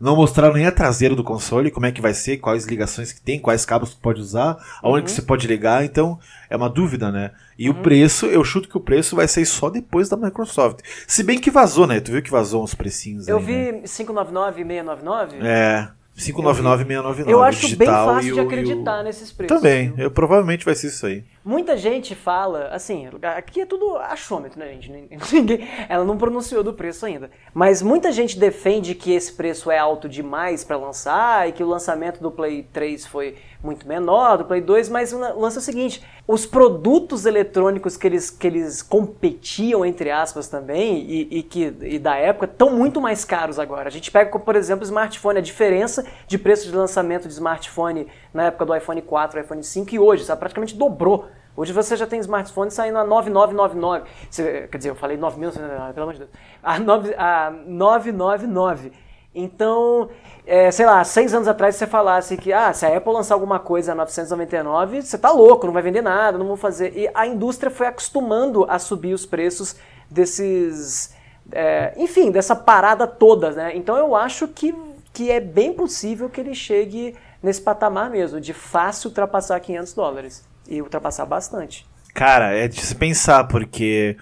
não 0.00 0.16
mostraram 0.16 0.54
nem 0.54 0.66
a 0.66 0.72
traseira 0.72 1.14
do 1.14 1.22
console, 1.24 1.70
como 1.70 1.86
é 1.86 1.92
que 1.92 2.00
vai 2.00 2.14
ser, 2.14 2.38
quais 2.38 2.64
ligações 2.66 3.12
que 3.12 3.20
tem, 3.20 3.38
quais 3.38 3.64
cabos 3.64 3.94
que 3.94 4.00
pode 4.00 4.20
usar, 4.20 4.56
aonde 4.82 5.04
que 5.04 5.10
você 5.10 5.22
pode 5.22 5.46
ligar, 5.46 5.84
então 5.84 6.18
é 6.48 6.56
uma 6.56 6.68
dúvida, 6.70 7.10
né? 7.12 7.30
E 7.58 7.68
o 7.70 7.74
preço, 7.74 8.26
eu 8.26 8.42
chuto 8.44 8.68
que 8.68 8.76
o 8.76 8.80
preço 8.80 9.14
vai 9.16 9.28
ser 9.28 9.44
só 9.44 9.70
depois 9.70 10.08
da 10.08 10.16
Microsoft. 10.16 10.80
Se 11.06 11.22
bem 11.22 11.38
que 11.38 11.50
vazou, 11.50 11.86
né? 11.86 12.00
Tu 12.00 12.10
viu 12.12 12.22
que 12.22 12.30
vazou 12.30 12.62
uns 12.64 12.74
precinhos 12.74 13.28
Eu 13.28 13.38
aí, 13.38 13.44
vi 13.44 13.52
né? 13.72 13.82
599 13.86 14.62
e 14.62 14.64
699. 14.64 15.36
É, 15.42 15.88
599 16.16 16.84
699. 16.84 17.32
Eu 17.32 17.42
acho 17.42 17.76
bem 17.76 17.88
fácil 17.88 18.20
e 18.20 18.32
de 18.32 18.32
o- 18.32 18.36
e 18.36 18.40
acreditar 18.46 19.02
nesses 19.02 19.32
preços. 19.32 19.56
Também, 19.56 19.90
viu? 19.92 20.04
eu, 20.04 20.10
provavelmente 20.10 20.64
vai 20.64 20.74
ser 20.74 20.88
isso 20.88 21.06
aí. 21.06 21.24
Muita 21.44 21.76
gente 21.76 22.14
fala, 22.14 22.68
assim, 22.68 23.06
aqui 23.36 23.60
é 23.60 23.66
tudo 23.66 23.98
achômetro, 23.98 24.58
né, 24.58 24.66
gente? 24.68 24.90
Ninguém, 25.30 25.68
ela 25.90 26.02
não 26.02 26.16
pronunciou 26.16 26.64
do 26.64 26.72
preço 26.72 27.04
ainda. 27.04 27.30
Mas 27.52 27.82
muita 27.82 28.10
gente 28.10 28.38
defende 28.38 28.94
que 28.94 29.12
esse 29.12 29.30
preço 29.30 29.70
é 29.70 29.76
alto 29.76 30.08
demais 30.08 30.64
pra 30.64 30.78
lançar 30.78 31.46
e 31.46 31.52
que 31.52 31.62
o 31.62 31.68
lançamento 31.68 32.18
do 32.22 32.30
Play 32.30 32.62
3 32.72 33.06
foi 33.06 33.36
muito 33.62 33.86
menor, 33.86 34.38
do 34.38 34.46
Play 34.46 34.62
2, 34.62 34.88
mas 34.88 35.12
o 35.12 35.18
lance 35.18 35.58
é 35.58 35.60
o 35.60 35.62
seguinte: 35.62 36.02
os 36.26 36.46
produtos 36.46 37.26
eletrônicos 37.26 37.96
que 37.96 38.06
eles, 38.06 38.30
que 38.30 38.46
eles 38.46 38.80
competiam, 38.82 39.84
entre 39.84 40.10
aspas, 40.10 40.48
também, 40.48 41.04
e, 41.06 41.38
e 41.38 41.42
que 41.42 41.74
e 41.82 41.98
da 41.98 42.16
época, 42.16 42.46
estão 42.46 42.70
muito 42.70 43.00
mais 43.02 43.22
caros 43.22 43.58
agora. 43.58 43.88
A 43.88 43.92
gente 43.92 44.10
pega, 44.10 44.38
por 44.38 44.56
exemplo, 44.56 44.82
o 44.82 44.86
smartphone, 44.86 45.38
a 45.38 45.42
diferença 45.42 46.06
de 46.26 46.38
preço 46.38 46.70
de 46.70 46.74
lançamento 46.74 47.28
de 47.28 47.34
smartphone 47.34 48.06
na 48.34 48.44
época 48.46 48.66
do 48.66 48.76
iPhone 48.76 49.00
4, 49.00 49.40
iPhone 49.40 49.62
5 49.62 49.94
e 49.94 49.98
hoje, 49.98 50.24
sabe? 50.24 50.40
Praticamente 50.40 50.74
dobrou. 50.76 51.26
Hoje 51.56 51.72
você 51.72 51.96
já 51.96 52.04
tem 52.04 52.18
smartphone 52.18 52.68
saindo 52.70 52.98
a 52.98 53.04
9999. 53.04 54.02
Você- 54.28 54.68
quer 54.70 54.76
dizer, 54.76 54.90
eu 54.90 54.96
falei 54.96 55.16
9 55.16 55.38
mil, 55.38 55.52
pelo 55.52 56.02
amor 56.02 56.12
de 56.14 56.18
Deus. 56.18 56.30
A, 56.60 56.78
9, 56.80 57.14
a 57.16 57.52
999. 57.64 58.92
Então, 59.36 60.08
é, 60.46 60.70
sei 60.70 60.86
lá, 60.86 61.02
seis 61.04 61.34
anos 61.34 61.48
atrás 61.48 61.74
você 61.76 61.86
falasse 61.86 62.36
que 62.36 62.52
ah, 62.52 62.72
se 62.72 62.86
a 62.86 62.96
Apple 62.96 63.12
lançar 63.12 63.34
alguma 63.34 63.58
coisa 63.58 63.92
a 63.92 63.94
999, 63.94 65.02
você 65.02 65.18
tá 65.18 65.30
louco, 65.32 65.66
não 65.66 65.72
vai 65.72 65.82
vender 65.82 66.02
nada, 66.02 66.38
não 66.38 66.46
vou 66.46 66.56
fazer. 66.56 66.96
E 66.96 67.08
a 67.14 67.26
indústria 67.26 67.70
foi 67.70 67.86
acostumando 67.86 68.64
a 68.68 68.78
subir 68.78 69.14
os 69.14 69.24
preços 69.26 69.76
desses. 70.10 71.14
é, 71.52 71.92
enfim, 71.96 72.30
dessa 72.30 72.54
parada 72.56 73.06
toda, 73.06 73.50
né? 73.50 73.76
Então 73.76 73.96
eu 73.96 74.14
acho 74.16 74.48
que, 74.48 74.74
que 75.12 75.30
é 75.30 75.40
bem 75.40 75.72
possível 75.72 76.28
que 76.30 76.40
ele 76.40 76.54
chegue 76.54 77.14
nesse 77.44 77.60
patamar 77.60 78.10
mesmo, 78.10 78.40
de 78.40 78.52
fácil 78.52 79.08
ultrapassar 79.08 79.60
500 79.60 79.94
dólares. 79.94 80.44
E 80.66 80.80
ultrapassar 80.80 81.26
bastante. 81.26 81.86
Cara, 82.14 82.54
é 82.54 82.66
de 82.66 82.80
se 82.80 82.94
pensar, 82.94 83.44
porque 83.44 84.16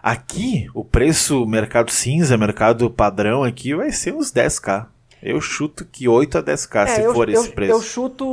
aqui 0.00 0.68
o 0.72 0.84
preço 0.84 1.44
mercado 1.44 1.90
cinza, 1.90 2.38
mercado 2.38 2.88
padrão 2.88 3.42
aqui 3.42 3.74
vai 3.74 3.90
ser 3.90 4.14
uns 4.14 4.32
10k. 4.32 4.86
Eu 5.20 5.40
chuto 5.40 5.84
que 5.84 6.08
8 6.08 6.38
a 6.38 6.42
10k 6.42 6.86
se 6.86 7.00
É, 7.00 7.06
eu, 7.06 7.14
for 7.14 7.28
eu, 7.28 7.40
esse 7.40 7.50
preço. 7.50 7.72
Eu 7.72 7.82
chuto, 7.82 8.24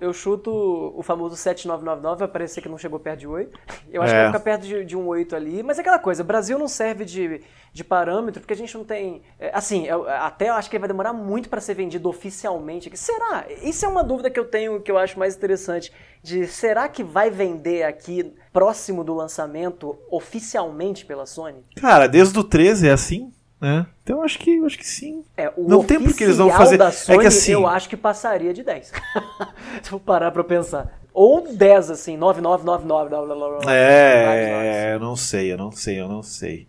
eu 0.00 0.12
chuto 0.12 0.50
o 0.96 1.02
famoso 1.02 1.36
7999, 1.36 2.18
vai 2.20 2.28
parecer 2.28 2.60
que 2.60 2.68
não 2.68 2.78
chegou 2.78 2.98
perto 3.00 3.20
de 3.20 3.26
8. 3.28 3.58
Eu 3.92 4.02
acho 4.02 4.12
É. 4.12 4.16
que 4.16 4.22
vai 4.22 4.26
ficar 4.32 4.40
perto 4.44 4.62
de, 4.62 4.84
de 4.84 4.96
um 4.96 5.06
8 5.06 5.34
ali. 5.36 5.62
Mas 5.62 5.78
é 5.78 5.80
aquela 5.80 5.98
coisa, 5.98 6.22
o 6.22 6.26
Brasil 6.26 6.58
não 6.58 6.68
serve 6.68 7.04
de, 7.04 7.40
de 7.72 7.84
parâmetro, 7.84 8.40
porque 8.40 8.52
a 8.54 8.56
gente 8.56 8.76
não 8.76 8.84
tem... 8.84 9.22
é, 9.38 9.50
assim, 9.54 9.86
eu- 9.86 10.08
até 10.08 10.48
eu 10.48 10.54
acho 10.54 10.68
que 10.70 10.76
ele 10.76 10.80
vai 10.80 10.88
demorar 10.88 11.12
muito 11.12 11.48
para 11.48 11.60
ser 11.60 11.74
vendido 11.74 12.08
oficialmente. 12.08 12.88
aqui. 12.88 12.96
Será? 12.96 13.46
Isso 13.62 13.84
é 13.84 13.88
uma 13.88 14.02
dúvida 14.04 14.30
que 14.30 14.38
eu 14.38 14.44
tenho, 14.44 14.80
que 14.80 14.90
eu 14.90 14.98
acho 14.98 15.18
mais 15.18 15.36
interessante. 15.36 15.92
De 16.22 16.46
será 16.46 16.88
que 16.88 17.02
vai 17.04 17.30
vender 17.30 17.82
aqui 17.82 18.32
próximo 18.52 19.04
do 19.04 19.12
lançamento 19.14 19.98
oficialmente 20.10 21.04
pela 21.04 21.26
Sony? 21.26 21.64
Cara, 21.76 22.06
desde 22.06 22.38
o 22.38 22.44
13 22.44 22.88
é 22.88 22.92
assim, 22.92 23.32
né? 23.60 23.86
Então 24.02 24.18
eu 24.18 24.22
acho 24.22 24.38
que, 24.38 24.64
acho 24.64 24.76
que 24.78 24.86
sim. 24.86 25.24
É, 25.36 25.50
o 25.56 25.68
Não 25.68 25.82
tem 25.84 26.00
porque 26.00 26.24
eles 26.24 26.36
vão 26.36 26.50
fazer- 26.50 26.76
da 26.76 26.88
é 26.88 26.90
que 26.90 26.96
Sony, 26.96 27.26
assim- 27.26 27.52
eu 27.52 27.66
acho 27.66 27.88
que 27.88 27.96
passaria 27.96 28.52
de 28.52 28.62
10. 28.62 28.92
Se 29.82 29.92
eu 29.92 29.98
parar 30.00 30.30
pra 30.30 30.44
pensar. 30.44 30.98
Ou 31.12 31.46
10, 31.54 31.90
assim, 31.90 32.16
9999. 32.16 33.08
blá, 33.08 33.20
blá, 33.22 33.34
blá, 33.34 33.34
blá, 33.36 33.58
vários 33.58 33.66
nomes. 33.66 34.66
É, 34.66 34.94
eu 34.94 35.00
não 35.00 35.14
sei, 35.16 35.52
eu 35.52 35.56
não 35.56 35.70
sei, 35.70 36.00
eu 36.00 36.08
não 36.08 36.22
sei. 36.22 36.66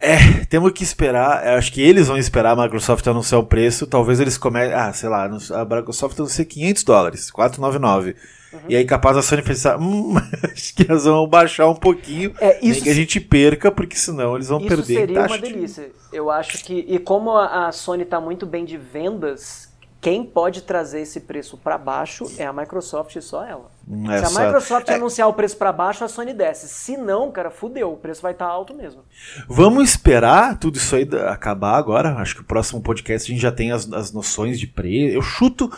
É, 0.00 0.16
temos 0.48 0.72
que 0.72 0.82
esperar. 0.82 1.46
eu 1.46 1.58
Acho 1.58 1.70
que 1.70 1.82
eles 1.82 2.08
vão 2.08 2.16
esperar 2.16 2.52
a 2.58 2.62
Microsoft 2.62 3.06
anunciar 3.06 3.38
o 3.38 3.44
preço. 3.44 3.86
Talvez 3.86 4.18
eles 4.18 4.38
comecem. 4.38 4.72
Ah, 4.74 4.90
sei 4.94 5.10
lá, 5.10 5.24
a 5.26 5.64
Microsoft 5.76 6.18
anuncia 6.18 6.42
500 6.44 6.84
dólares, 6.84 7.30
499. 7.30 8.16
Uhum. 8.52 8.58
E 8.68 8.76
aí, 8.76 8.84
capaz 8.84 9.16
a 9.16 9.22
Sony 9.22 9.42
pensar, 9.42 9.78
hum, 9.78 10.14
acho 10.52 10.74
que 10.74 10.86
elas 10.88 11.04
vão 11.04 11.26
baixar 11.26 11.68
um 11.68 11.74
pouquinho. 11.74 12.34
É, 12.40 12.58
nem 12.60 12.70
isso 12.70 12.82
que 12.82 12.90
a 12.90 12.94
gente 12.94 13.20
perca, 13.20 13.70
porque 13.70 13.96
senão 13.96 14.34
eles 14.34 14.48
vão 14.48 14.58
Isso 14.58 14.68
perder 14.68 14.92
em 14.94 14.96
seria 14.98 15.20
uma 15.26 15.38
de- 15.38 15.52
delícia. 15.52 15.90
Eu 16.12 16.30
acho 16.30 16.64
que. 16.64 16.84
E 16.88 16.98
como 16.98 17.36
a, 17.36 17.70
Sony 17.70 18.04
tá 18.04 18.20
muito 18.20 18.44
bem 18.46 18.64
de 18.64 18.76
vendas, 18.76 19.68
quem 20.00 20.24
pode 20.24 20.62
trazer 20.62 21.02
esse 21.02 21.20
preço 21.20 21.56
para 21.58 21.76
baixo 21.78 22.24
é 22.38 22.46
a 22.46 22.52
Microsoft 22.52 23.14
e 23.16 23.20
só 23.22 23.44
ela. 23.44 23.70
Hum, 23.86 24.10
é 24.10 24.24
Se 24.24 24.36
a 24.36 24.44
Microsoft 24.44 24.88
é- 24.88 24.94
anunciar 24.94 25.28
o 25.28 25.32
preço 25.34 25.56
para 25.56 25.70
baixo, 25.72 26.02
a 26.02 26.08
Sony 26.08 26.32
desce. 26.32 26.68
Se 26.68 26.96
não, 26.96 27.30
cara, 27.30 27.50
fudeu, 27.50 27.92
o 27.92 27.96
preço 27.96 28.22
vai 28.22 28.32
estar 28.32 28.46
alto 28.46 28.74
mesmo. 28.74 29.02
Vamos 29.48 29.90
esperar 29.90 30.58
tudo 30.58 30.76
isso 30.76 30.96
aí 30.96 31.08
acabar 31.28 31.76
agora. 31.76 32.14
Acho 32.16 32.34
que 32.36 32.40
o 32.40 32.44
próximo 32.44 32.80
podcast 32.80 33.30
a 33.30 33.32
gente 33.32 33.42
já 33.42 33.52
tem 33.52 33.70
as, 33.72 33.92
as 33.92 34.10
noções 34.12 34.58
de 34.58 34.66
preço. 34.66 35.14
Eu 35.16 35.22
chuto 35.22 35.70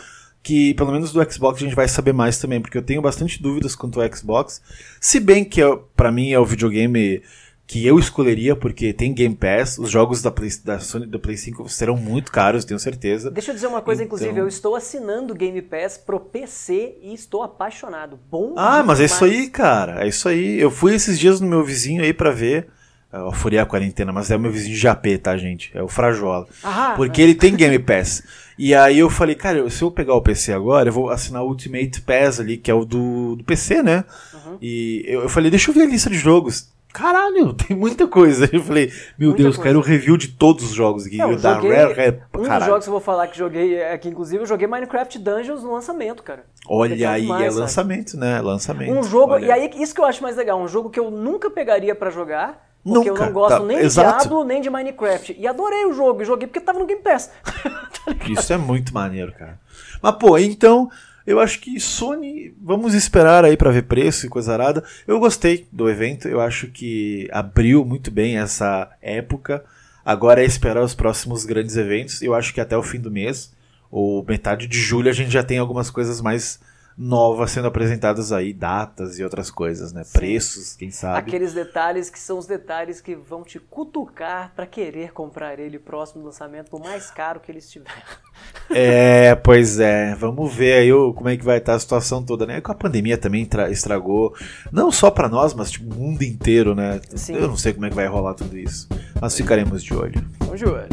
que, 0.43 0.73
pelo 0.73 0.91
menos 0.91 1.11
do 1.13 1.31
Xbox, 1.31 1.57
a 1.61 1.65
gente 1.65 1.75
vai 1.75 1.87
saber 1.87 2.11
mais 2.13 2.37
também, 2.37 2.59
porque 2.61 2.77
eu 2.77 2.81
tenho 2.81 3.01
bastante 3.01 3.41
dúvidas 3.41 3.75
quanto 3.75 4.01
ao 4.01 4.13
Xbox. 4.15 4.61
Se 4.99 5.19
bem 5.19 5.45
que, 5.45 5.61
pra 5.95 6.11
mim, 6.11 6.31
é 6.33 6.37
o 6.39 6.45
videogame 6.45 7.23
que 7.65 7.87
eu 7.87 7.97
escolheria, 7.97 8.53
porque 8.57 8.91
tem 8.91 9.13
Game 9.13 9.33
Pass. 9.35 9.77
Os 9.79 9.89
jogos 9.89 10.21
da, 10.21 10.29
Play, 10.29 10.49
da 10.65 10.79
Sony 10.79 11.07
da 11.07 11.17
Play 11.17 11.37
5 11.37 11.69
serão 11.69 11.95
muito 11.95 12.29
caros, 12.29 12.65
tenho 12.65 12.77
certeza. 12.77 13.31
Deixa 13.31 13.51
eu 13.51 13.55
dizer 13.55 13.67
uma 13.67 13.81
coisa, 13.81 14.03
Então- 14.03 14.17
inclusive, 14.17 14.37
eu 14.37 14.47
estou 14.49 14.75
assinando 14.75 15.33
Game 15.33 15.61
Pass 15.61 15.97
pro 15.97 16.19
PC 16.19 16.97
e 17.01 17.13
estou 17.13 17.41
apaixonado. 17.41 18.19
Bom 18.29 18.53
Ah, 18.57 18.83
mas 18.85 18.99
é 18.99 19.05
isso 19.05 19.23
aí, 19.23 19.49
cara. 19.49 20.03
É 20.03 20.07
isso 20.09 20.27
aí. 20.27 20.59
Eu 20.59 20.69
fui 20.69 20.93
esses 20.93 21.17
dias 21.17 21.39
no 21.39 21.47
meu 21.47 21.63
vizinho 21.63 22.03
aí 22.03 22.13
pra 22.13 22.31
ver. 22.31 22.67
Eu 23.13 23.31
furei 23.31 23.59
a 23.59 23.65
quarentena, 23.65 24.11
mas 24.11 24.29
é 24.29 24.35
o 24.35 24.39
meu 24.39 24.51
vizinho 24.51 24.75
de 24.75 24.87
AP, 24.87 25.17
tá, 25.19 25.37
gente? 25.37 25.71
É 25.73 25.81
o 25.81 25.87
Frajola. 25.87 26.47
Ah, 26.63 26.95
Porque 26.97 27.21
ele 27.21 27.35
tem 27.35 27.55
Game 27.55 27.77
Pass. 27.79 28.23
E 28.57 28.73
aí 28.75 28.99
eu 28.99 29.09
falei, 29.09 29.35
cara, 29.35 29.67
se 29.69 29.81
eu 29.81 29.89
pegar 29.91 30.13
o 30.15 30.21
PC 30.21 30.53
agora, 30.53 30.89
eu 30.89 30.93
vou 30.93 31.09
assinar 31.09 31.43
o 31.43 31.47
Ultimate 31.47 32.01
Pass 32.01 32.39
ali, 32.39 32.57
que 32.57 32.69
é 32.69 32.73
o 32.73 32.85
do, 32.85 33.35
do 33.35 33.43
PC, 33.43 33.81
né? 33.81 34.03
Uhum. 34.33 34.57
E 34.61 35.03
eu, 35.07 35.21
eu 35.23 35.29
falei, 35.29 35.49
deixa 35.49 35.71
eu 35.71 35.75
ver 35.75 35.81
a 35.83 35.85
lista 35.87 36.09
de 36.09 36.17
jogos. 36.17 36.71
Caralho, 36.93 37.53
tem 37.57 37.75
muita 37.75 38.05
coisa. 38.07 38.47
Eu 38.53 38.61
falei, 38.61 38.91
meu 39.17 39.29
Muita 39.29 39.41
Deus, 39.41 39.55
coisa. 39.55 39.67
quero 39.69 39.79
o 39.79 39.81
review 39.81 40.15
de 40.15 40.27
todos 40.27 40.63
os 40.65 40.71
jogos 40.75 41.07
aqui. 41.07 41.17
Não, 41.17 41.31
eu 41.31 41.37
da 41.39 41.55
joguei- 41.55 41.71
Rare, 41.71 41.93
Rare, 41.93 42.19
um 42.37 42.41
dos 42.43 42.65
jogos 42.65 42.83
que 42.83 42.89
eu 42.89 42.93
vou 42.93 43.01
falar 43.01 43.25
que 43.27 43.35
joguei 43.37 43.83
aqui, 43.85 44.09
inclusive, 44.09 44.43
eu 44.43 44.45
joguei 44.45 44.67
Minecraft 44.67 45.17
Dungeons 45.17 45.63
no 45.63 45.73
lançamento, 45.73 46.21
cara. 46.21 46.45
Olha 46.67 47.09
aí, 47.09 47.21
demais, 47.23 47.41
é 47.45 47.49
sabe? 47.49 47.59
lançamento, 47.61 48.17
né? 48.17 48.39
Lançamento. 48.41 48.91
Um 48.93 49.01
jogo, 49.01 49.33
Olha. 49.33 49.45
e 49.47 49.51
aí 49.51 49.71
isso 49.81 49.95
que 49.95 50.01
eu 50.01 50.05
acho 50.05 50.21
mais 50.21 50.35
legal, 50.37 50.61
um 50.61 50.67
jogo 50.67 50.91
que 50.91 50.99
eu 50.99 51.09
nunca 51.09 51.49
pegaria 51.49 51.95
pra 51.95 52.11
jogar, 52.11 52.72
porque 52.83 53.09
eu 53.09 53.13
Nunca, 53.13 53.25
não 53.25 53.33
gosto 53.33 53.59
tá, 53.59 53.65
nem 53.65 53.77
de 53.77 53.85
exato. 53.85 54.27
Diablo, 54.27 54.43
nem 54.43 54.61
de 54.61 54.69
Minecraft. 54.69 55.35
E 55.39 55.47
adorei 55.47 55.85
o 55.85 55.93
jogo, 55.93 56.21
e 56.21 56.25
joguei 56.25 56.47
porque 56.47 56.59
tava 56.59 56.79
no 56.79 56.85
Game 56.85 57.01
Pass. 57.01 57.31
Tá? 58.03 58.13
Isso 58.27 58.51
é 58.51 58.57
muito 58.57 58.93
maneiro, 58.93 59.31
cara. 59.31 59.57
Mas, 60.01 60.15
pô, 60.15 60.37
então, 60.37 60.91
eu 61.25 61.39
acho 61.39 61.61
que 61.61 61.79
Sony, 61.79 62.53
vamos 62.61 62.93
esperar 62.93 63.45
aí 63.45 63.55
pra 63.55 63.71
ver 63.71 63.83
preço 63.83 64.25
e 64.25 64.29
coisa 64.29 64.51
arada. 64.51 64.83
Eu 65.07 65.21
gostei 65.21 65.65
do 65.71 65.89
evento, 65.89 66.27
eu 66.27 66.41
acho 66.41 66.67
que 66.67 67.29
abriu 67.31 67.85
muito 67.85 68.11
bem 68.11 68.37
essa 68.37 68.89
época. 69.01 69.63
Agora 70.03 70.41
é 70.41 70.45
esperar 70.45 70.83
os 70.83 70.93
próximos 70.93 71.45
grandes 71.45 71.77
eventos. 71.77 72.21
Eu 72.21 72.33
acho 72.33 72.53
que 72.53 72.59
até 72.59 72.75
o 72.77 72.83
fim 72.83 72.99
do 72.99 73.09
mês, 73.09 73.53
ou 73.89 74.25
metade 74.27 74.67
de 74.67 74.77
julho, 74.77 75.09
a 75.09 75.13
gente 75.13 75.31
já 75.31 75.43
tem 75.43 75.59
algumas 75.59 75.89
coisas 75.89 76.19
mais 76.19 76.59
novas 76.97 77.51
sendo 77.51 77.67
apresentadas 77.67 78.31
aí, 78.31 78.53
datas 78.53 79.17
e 79.19 79.23
outras 79.23 79.49
coisas, 79.49 79.91
né? 79.93 80.03
Sim. 80.03 80.13
Preços, 80.13 80.75
quem 80.75 80.91
sabe. 80.91 81.17
Aqueles 81.19 81.53
detalhes 81.53 82.09
que 82.09 82.19
são 82.19 82.37
os 82.37 82.45
detalhes 82.45 83.01
que 83.01 83.15
vão 83.15 83.43
te 83.43 83.59
cutucar 83.59 84.51
pra 84.55 84.65
querer 84.67 85.11
comprar 85.11 85.59
ele 85.59 85.79
próximo 85.79 86.21
do 86.21 86.25
lançamento, 86.27 86.69
por 86.69 86.79
mais 86.79 87.09
caro 87.11 87.39
que 87.39 87.51
ele 87.51 87.59
estiver. 87.59 87.91
É, 88.69 89.35
pois 89.35 89.79
é. 89.79 90.15
Vamos 90.15 90.53
ver 90.53 90.73
aí 90.73 90.91
o- 90.91 91.13
como 91.13 91.29
é 91.29 91.37
que 91.37 91.43
vai 91.43 91.57
estar 91.59 91.75
a 91.75 91.79
situação 91.79 92.23
toda, 92.23 92.45
né? 92.45 92.59
Com 92.61 92.71
a 92.71 92.75
pandemia 92.75 93.17
também 93.17 93.45
tra- 93.45 93.69
estragou, 93.69 94.33
não 94.71 94.91
só 94.91 95.11
pra 95.11 95.29
nós, 95.29 95.53
mas 95.53 95.69
tipo, 95.69 95.93
o 95.93 95.97
mundo 95.99 96.23
inteiro, 96.23 96.73
né? 96.73 96.99
Sim. 97.15 97.35
Eu 97.35 97.47
não 97.47 97.57
sei 97.57 97.73
como 97.73 97.85
é 97.85 97.89
que 97.89 97.95
vai 97.95 98.07
rolar 98.07 98.33
tudo 98.33 98.57
isso, 98.57 98.87
mas 99.21 99.35
ficaremos 99.37 99.83
de 99.83 99.93
olho. 99.93 100.25
Vamos 100.39 100.59
de 100.59 100.65
olho. 100.65 100.87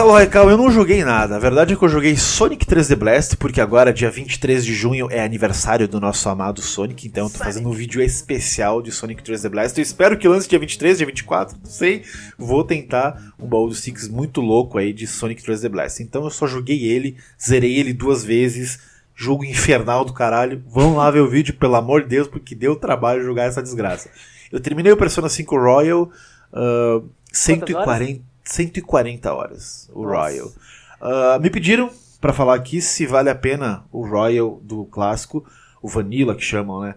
Salve 0.00 0.14
Raical, 0.14 0.48
eu 0.48 0.56
não 0.56 0.70
joguei 0.70 1.04
nada. 1.04 1.36
A 1.36 1.38
verdade 1.38 1.74
é 1.74 1.76
que 1.76 1.84
eu 1.84 1.88
joguei 1.90 2.16
Sonic 2.16 2.64
3D 2.64 2.96
Blast, 2.96 3.36
porque 3.36 3.60
agora, 3.60 3.92
dia 3.92 4.10
23 4.10 4.64
de 4.64 4.72
junho, 4.72 5.08
é 5.10 5.22
aniversário 5.22 5.86
do 5.86 6.00
nosso 6.00 6.26
amado 6.30 6.62
Sonic, 6.62 7.06
então 7.06 7.26
eu 7.26 7.30
tô 7.30 7.36
fazendo 7.36 7.68
um 7.68 7.72
vídeo 7.72 8.00
especial 8.00 8.80
de 8.80 8.90
Sonic 8.92 9.22
3D 9.22 9.50
Blast. 9.50 9.76
Eu 9.76 9.82
espero 9.82 10.16
que 10.16 10.26
lance 10.26 10.48
dia 10.48 10.58
23, 10.58 10.96
dia 10.96 11.06
24, 11.06 11.58
não 11.62 11.70
sei. 11.70 12.02
Vou 12.38 12.64
tentar 12.64 13.34
um 13.38 13.46
baú 13.46 13.68
dos 13.68 13.80
Six 13.80 14.08
muito 14.08 14.40
louco 14.40 14.78
aí 14.78 14.94
de 14.94 15.06
Sonic 15.06 15.42
3D 15.42 15.68
Blast. 15.68 16.02
Então 16.02 16.24
eu 16.24 16.30
só 16.30 16.46
joguei 16.46 16.82
ele, 16.82 17.18
zerei 17.38 17.78
ele 17.78 17.92
duas 17.92 18.24
vezes. 18.24 18.78
Jogo 19.14 19.44
infernal 19.44 20.06
do 20.06 20.14
caralho. 20.14 20.64
Vão 20.66 20.96
lá 20.96 21.10
ver 21.10 21.20
o 21.20 21.28
vídeo, 21.28 21.52
pelo 21.52 21.76
amor 21.76 22.04
de 22.04 22.08
Deus, 22.08 22.26
porque 22.26 22.54
deu 22.54 22.74
trabalho 22.74 23.22
jogar 23.22 23.44
essa 23.44 23.62
desgraça. 23.62 24.08
Eu 24.50 24.60
terminei 24.60 24.92
o 24.92 24.96
Persona 24.96 25.28
5 25.28 25.54
Royal, 25.58 26.10
ah, 26.54 27.02
140, 27.30 28.29
140 28.50 29.32
horas, 29.32 29.90
o 29.92 30.02
Nossa. 30.02 30.16
Royal. 30.16 30.52
Ah, 31.00 31.38
me 31.40 31.48
pediram 31.48 31.90
pra 32.20 32.32
falar 32.32 32.54
aqui 32.54 32.80
se 32.80 33.06
vale 33.06 33.30
a 33.30 33.34
pena 33.34 33.84
o 33.92 34.06
Royal 34.06 34.60
do 34.62 34.84
clássico, 34.84 35.44
o 35.80 35.88
Vanilla 35.88 36.34
que 36.34 36.42
chamam, 36.42 36.80
né? 36.80 36.94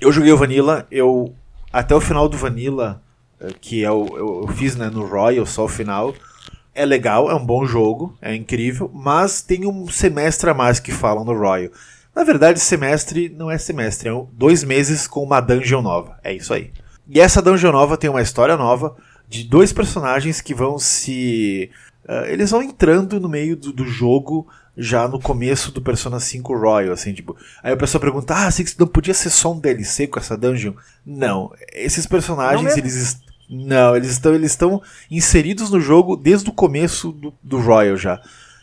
Eu 0.00 0.12
joguei 0.12 0.32
o 0.32 0.36
Vanilla, 0.36 0.86
eu 0.90 1.34
até 1.72 1.94
o 1.94 2.00
final 2.00 2.28
do 2.28 2.36
Vanilla, 2.36 3.02
eh, 3.40 3.52
que 3.60 3.84
é 3.84 3.90
o, 3.90 4.06
eu, 4.08 4.42
eu 4.42 4.48
fiz 4.48 4.76
né, 4.76 4.90
no 4.90 5.06
Royal 5.06 5.46
só 5.46 5.64
o 5.64 5.68
final. 5.68 6.14
É 6.74 6.84
legal, 6.84 7.30
é 7.30 7.34
um 7.34 7.46
bom 7.46 7.64
jogo, 7.64 8.14
é 8.20 8.34
incrível, 8.34 8.90
mas 8.92 9.40
tem 9.40 9.66
um 9.66 9.88
semestre 9.88 10.50
a 10.50 10.54
mais 10.54 10.78
que 10.78 10.92
falam 10.92 11.24
no 11.24 11.32
Royal. 11.32 11.70
Na 12.14 12.24
verdade, 12.24 12.60
semestre 12.60 13.30
não 13.30 13.50
é 13.50 13.56
semestre, 13.56 14.10
é 14.10 14.26
dois 14.32 14.62
meses 14.62 15.06
com 15.06 15.22
uma 15.22 15.40
dungeon 15.40 15.80
nova. 15.80 16.18
É 16.22 16.34
isso 16.34 16.52
aí. 16.52 16.72
E 17.08 17.20
essa 17.20 17.40
dungeon 17.40 17.72
nova 17.72 17.96
tem 17.96 18.10
uma 18.10 18.20
história 18.20 18.56
nova 18.56 18.94
de 19.28 19.44
dois 19.44 19.72
personagens 19.72 20.40
que 20.40 20.54
vão 20.54 20.78
se. 20.78 21.70
ah, 22.08 22.24
eles 22.28 22.50
vão 22.50 22.62
entrando 22.62 23.20
no 23.20 23.28
meio 23.28 23.56
do, 23.56 23.72
do 23.72 23.84
jogo 23.84 24.46
já 24.76 25.08
no 25.08 25.18
começo 25.18 25.72
do 25.72 25.80
Persona 25.80 26.20
5 26.20 26.54
Royal, 26.56 26.92
assim, 26.92 27.12
tipo. 27.12 27.36
Aí 27.62 27.72
a 27.72 27.76
pessoa 27.76 28.00
pergunta: 28.00 28.34
Ah, 28.34 28.46
assim, 28.46 28.64
não 28.78 28.86
podia 28.86 29.14
ser 29.14 29.30
só 29.30 29.52
um 29.52 29.58
DLC 29.58 30.06
com 30.06 30.18
essa 30.18 30.36
dungeon? 30.36 30.74
Não. 31.04 31.52
Esses 31.72 32.04
Não 32.04 32.10
personagens, 32.10 32.62
mesmo? 32.64 32.80
eles. 32.80 33.20
Não, 33.48 33.96
eles 33.96 34.10
estão 34.10 34.34
eles 34.34 34.50
estão 34.50 34.82
inseridos 35.08 35.70
no 35.70 35.80
jogo 35.80 36.16
desde 36.16 36.50
o 36.50 36.52
começo 36.52 37.12
do, 37.12 37.32
do 37.42 37.60
Royal 37.60 37.96
já. 37.96 38.20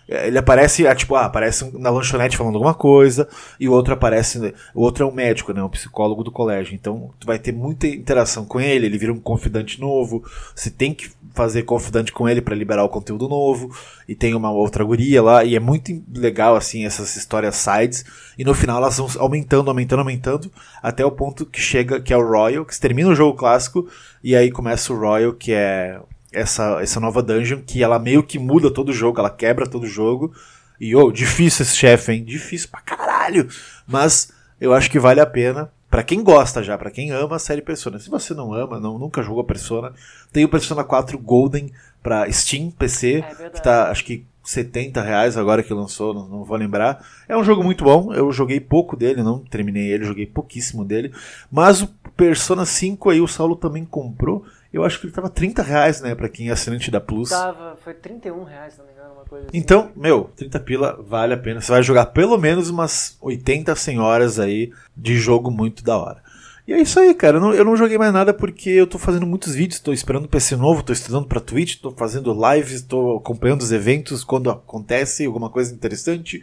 Ele 0.08 0.38
aparece, 0.38 0.86
ah, 0.86 0.94
tipo, 0.94 1.16
ah, 1.16 1.26
aparece 1.26 1.72
na 1.78 1.90
lanchonete 1.90 2.36
falando 2.36 2.56
alguma 2.56 2.74
coisa, 2.74 3.28
e 3.60 3.70
o 3.70 3.72
outro 3.72 3.94
aparece. 3.94 4.54
O 4.74 4.82
outro 4.82 5.06
é 5.06 5.08
um 5.08 5.14
médico, 5.14 5.54
né? 5.54 5.64
Um 5.64 5.70
psicólogo 5.70 6.24
do 6.24 6.32
colégio. 6.32 6.76
Então, 6.76 7.12
tu 7.20 7.26
vai 7.26 7.40
ter 7.40 7.54
muita 7.54 7.88
interação 7.88 8.46
com 8.46 8.60
ele, 8.60 8.86
ele 8.86 8.98
vira 8.98 9.14
um 9.14 9.20
confidante 9.20 9.80
novo. 9.80 10.24
Você 10.54 10.70
tem 10.70 10.94
que 10.94 11.10
fazer 11.34 11.64
confidante 11.64 12.12
com 12.12 12.28
ele 12.28 12.42
para 12.42 12.56
liberar 12.56 12.84
o 12.84 12.90
conteúdo 12.90 13.30
novo. 13.30 13.74
E 14.08 14.14
tem 14.14 14.36
uma 14.36 14.52
outra 14.52 14.84
guria 14.84 15.22
lá, 15.22 15.44
e 15.44 15.56
é 15.56 15.60
muito 15.60 16.04
legal, 16.14 16.56
assim, 16.56 16.86
essas 16.86 17.16
histórias 17.16 17.56
sides. 17.56 18.04
E 18.38 18.44
no 18.44 18.54
final 18.54 18.78
elas 18.78 18.98
vão 18.98 19.08
aumentando, 19.20 19.70
aumentando, 19.70 20.00
aumentando, 20.00 20.52
até 20.82 21.06
o 21.06 21.12
ponto 21.12 21.46
que 21.46 21.62
chega, 21.62 22.02
que 22.02 22.14
é 22.14 22.18
o 22.18 22.28
Royal, 22.28 22.66
que 22.66 22.80
termina 22.80 23.10
o 23.10 23.16
jogo 23.16 23.38
clássico, 23.38 23.88
e 24.24 24.36
aí 24.36 24.52
começa 24.52 24.92
o 24.92 25.00
Royal, 25.00 25.34
que 25.34 25.54
é 25.54 26.00
essa, 26.34 26.82
essa 26.82 27.00
nova 27.00 27.22
dungeon 27.22 27.62
que 27.66 27.84
ela 27.84 28.00
meio 28.00 28.24
que 28.24 28.40
muda 28.40 28.72
todo 28.72 28.90
o 28.90 28.94
jogo, 28.94 29.20
ela 29.20 29.30
quebra 29.30 29.68
todo 29.68 29.84
o 29.84 29.88
jogo. 29.88 30.34
E, 30.80 30.96
ô, 30.96 31.12
difícil 31.12 31.64
esse 31.64 31.76
chefe, 31.78 32.12
hein? 32.12 32.24
Difícil 32.24 32.70
pra 32.70 32.82
caralho. 32.82 33.48
Mas 33.88 34.32
eu 34.60 34.74
acho 34.74 34.90
que 34.90 35.00
vale 35.00 35.22
a 35.22 35.26
pena. 35.26 35.72
Pra 35.90 36.02
quem 36.02 36.24
gosta 36.24 36.64
já, 36.64 36.76
pra 36.76 36.90
quem 36.90 37.12
ama 37.12 37.36
a 37.36 37.40
série 37.40 37.62
Persona. 37.62 38.00
Se 38.00 38.10
você 38.10 38.34
não 38.34 38.52
ama, 38.52 38.80
não, 38.80 38.98
nunca 38.98 39.22
jogou 39.22 39.44
Persona, 39.44 39.94
tem 40.32 40.44
o 40.44 40.50
Persona 40.50 40.84
4 40.84 41.20
Golden 41.20 41.72
pra 42.02 42.30
Steam, 42.32 42.72
PC, 42.72 43.22
verdade. 43.22 43.52
que 43.52 43.62
tá 43.62 43.92
acho 43.92 44.04
que 44.04 44.26
70 44.44 45.02
reais 45.02 45.38
agora 45.38 45.62
que 45.62 45.72
lançou, 45.72 46.12
não, 46.12 46.28
não 46.28 46.44
vou 46.44 46.58
lembrar. 46.58 47.06
É 47.30 47.38
um 47.38 47.44
jogo 47.44 47.64
muito 47.64 47.84
bom, 47.84 48.12
eu 48.12 48.32
joguei 48.32 48.60
pouco 48.60 48.98
dele, 48.98 49.22
não 49.22 49.38
terminei 49.38 49.92
ele, 49.92 50.04
joguei 50.04 50.26
pouquíssimo 50.26 50.84
dele. 50.84 51.14
Mas 51.52 51.84
o 51.84 51.88
Persona 52.18 52.66
5 52.66 53.12
aí 53.12 53.22
o 53.22 53.28
Saulo 53.28 53.56
também 53.56 53.86
comprou. 53.86 54.44
Eu 54.74 54.84
acho 54.84 55.00
que 55.00 55.06
ele 55.06 55.14
tava 55.14 55.30
30 55.30 55.62
reais, 55.62 56.02
né, 56.02 56.16
pra 56.16 56.28
quem 56.28 56.50
é 56.50 56.52
assinante 56.52 56.90
da 56.90 57.00
Plus. 57.00 57.30
Tava, 57.30 57.78
foi 57.84 57.94
31 57.94 58.44
reais, 58.44 58.74
se 58.74 58.80
não 58.80 58.88
me 58.88 58.92
engano, 58.92 59.14
uma 59.14 59.24
coisa 59.24 59.46
assim. 59.48 59.56
Então, 59.58 59.92
meu, 59.96 60.32
30 60.36 60.60
pila 60.62 61.00
vale 61.08 61.36
a 61.36 61.38
pena. 61.38 61.62
Você 61.62 61.72
vai 61.72 61.84
jogar 61.84 62.08
pelo 62.08 62.38
menos 62.40 62.72
umas 62.72 63.16
80, 63.22 63.76
100 63.76 64.00
horas 64.00 64.40
aí 64.40 64.74
de 64.98 65.16
jogo 65.16 65.52
muito 65.52 65.84
da 65.84 65.96
hora. 65.96 66.24
E 66.68 66.74
é 66.74 66.82
isso 66.82 67.00
aí, 67.00 67.14
cara. 67.14 67.38
Eu 67.38 67.42
não, 67.42 67.54
eu 67.54 67.64
não 67.64 67.78
joguei 67.78 67.98
mais 68.00 68.12
nada 68.12 68.34
porque 68.34 68.70
eu 68.72 68.88
tô 68.88 68.98
fazendo 68.98 69.28
muitos 69.28 69.54
vídeos, 69.54 69.80
tô 69.80 69.94
esperando 69.94 70.28
PC 70.28 70.56
novo, 70.56 70.82
tô 70.82 70.92
estudando 70.92 71.28
pra 71.28 71.40
Twitch, 71.40 71.80
tô 71.80 71.92
fazendo 71.92 72.34
lives, 72.34 72.82
tô 72.82 73.18
acompanhando 73.18 73.62
os 73.62 73.72
eventos 73.72 74.24
quando 74.24 74.50
acontece 74.50 75.26
alguma 75.26 75.50
coisa 75.50 75.74
interessante. 75.74 76.42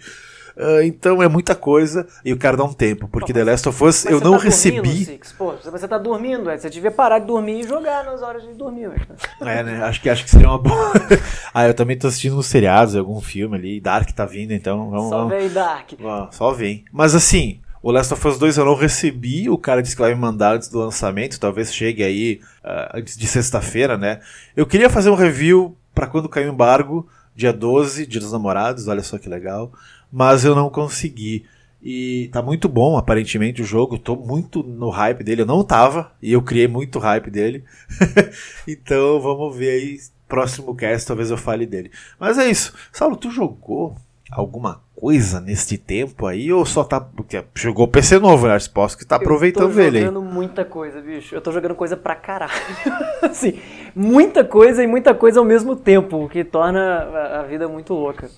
Uh, 0.56 0.82
então 0.82 1.22
é 1.22 1.28
muita 1.28 1.54
coisa 1.54 2.06
e 2.24 2.30
eu 2.30 2.36
quero 2.36 2.56
dar 2.56 2.64
um 2.64 2.72
tempo, 2.72 3.08
porque 3.08 3.32
Pô, 3.32 3.38
The 3.38 3.44
Last 3.44 3.68
of 3.68 3.84
Us 3.84 4.04
eu 4.04 4.20
não 4.20 4.32
tá 4.32 4.44
recebi. 4.44 5.04
Six? 5.04 5.32
Pô, 5.32 5.54
você 5.64 5.88
tá 5.88 5.98
dormindo, 5.98 6.44
você 6.44 6.68
devia 6.68 6.90
parar 6.90 7.18
de 7.18 7.26
dormir 7.26 7.60
e 7.60 7.68
jogar 7.68 8.04
nas 8.04 8.22
horas 8.22 8.42
de 8.42 8.54
dormir. 8.54 8.90
É, 9.40 9.62
né? 9.62 9.82
Acho 9.84 10.00
que, 10.00 10.10
acho 10.10 10.24
que 10.24 10.30
seria 10.30 10.48
uma 10.48 10.58
boa. 10.58 10.92
ah, 11.54 11.66
eu 11.66 11.74
também 11.74 11.98
tô 11.98 12.06
assistindo 12.06 12.36
uns 12.36 12.46
seriados, 12.46 12.96
algum 12.96 13.20
filme 13.20 13.56
ali. 13.56 13.80
Dark 13.80 14.10
tá 14.10 14.24
vindo, 14.24 14.52
então 14.52 14.90
vamos. 14.90 15.08
Só 15.08 15.26
vem 15.26 15.48
Dark. 15.48 15.90
só 16.30 16.52
vem. 16.52 16.84
Mas 16.92 17.14
assim, 17.14 17.60
o 17.82 17.90
Last 17.90 18.12
of 18.12 18.28
Us 18.28 18.38
2 18.38 18.58
eu 18.58 18.64
não 18.64 18.74
recebi, 18.74 19.48
o 19.48 19.56
cara 19.56 19.82
disse 19.82 19.96
que 19.96 20.02
vai 20.02 20.14
me 20.14 20.20
mandar 20.20 20.56
antes 20.56 20.68
do 20.68 20.78
lançamento, 20.78 21.40
talvez 21.40 21.72
chegue 21.74 22.02
aí 22.02 22.40
uh, 22.62 22.98
antes 22.98 23.16
de 23.16 23.26
sexta-feira, 23.26 23.96
né? 23.96 24.20
Eu 24.54 24.66
queria 24.66 24.90
fazer 24.90 25.08
um 25.08 25.14
review 25.14 25.76
para 25.94 26.06
quando 26.06 26.28
cair 26.28 26.46
o 26.46 26.52
embargo, 26.52 27.08
dia 27.34 27.52
12, 27.52 28.06
dia 28.06 28.20
dos 28.20 28.32
namorados, 28.32 28.86
olha 28.86 29.02
só 29.02 29.16
que 29.16 29.28
legal, 29.28 29.72
mas 30.12 30.44
eu 30.44 30.54
não 30.54 30.70
consegui. 30.70 31.44
E 31.82 32.28
tá 32.32 32.42
muito 32.42 32.68
bom, 32.68 32.98
aparentemente, 32.98 33.62
o 33.62 33.64
jogo. 33.64 33.98
Tô 33.98 34.14
muito 34.14 34.62
no 34.62 34.90
hype 34.90 35.24
dele. 35.24 35.42
Eu 35.42 35.46
não 35.46 35.64
tava, 35.64 36.12
e 36.20 36.32
eu 36.32 36.42
criei 36.42 36.68
muito 36.68 36.98
hype 36.98 37.30
dele. 37.30 37.64
então 38.68 39.20
vamos 39.20 39.56
ver 39.56 39.70
aí. 39.70 39.98
Próximo 40.28 40.76
cast, 40.76 41.08
talvez 41.08 41.28
eu 41.30 41.36
fale 41.36 41.66
dele. 41.66 41.90
Mas 42.18 42.38
é 42.38 42.48
isso. 42.48 42.72
Saulo, 42.92 43.16
tu 43.16 43.32
jogou 43.32 43.96
alguma 44.30 44.80
coisa 44.94 45.40
neste 45.40 45.76
tempo 45.76 46.24
aí 46.26 46.52
ou 46.52 46.64
só 46.64 46.84
tá. 46.84 47.00
Porque 47.00 47.42
jogou 47.54 47.88
PC 47.88 48.20
novo, 48.20 48.46
né? 48.46 48.56
Posso 48.72 48.96
que 48.96 49.04
tá 49.04 49.16
aproveitando 49.16 49.76
ele 49.80 49.98
aí. 49.98 50.04
Eu 50.04 50.12
tô 50.12 50.18
jogando 50.20 50.34
muita 50.34 50.64
coisa, 50.64 51.00
bicho. 51.00 51.34
Eu 51.34 51.40
tô 51.40 51.50
jogando 51.50 51.74
coisa 51.74 51.96
pra 51.96 52.14
caralho. 52.14 52.52
assim, 53.22 53.58
muita 53.92 54.44
coisa 54.44 54.84
e 54.84 54.86
muita 54.86 55.14
coisa 55.14 55.40
ao 55.40 55.44
mesmo 55.44 55.74
tempo, 55.74 56.24
o 56.24 56.28
que 56.28 56.44
torna 56.44 57.40
a 57.40 57.42
vida 57.42 57.66
muito 57.66 57.92
louca. 57.92 58.30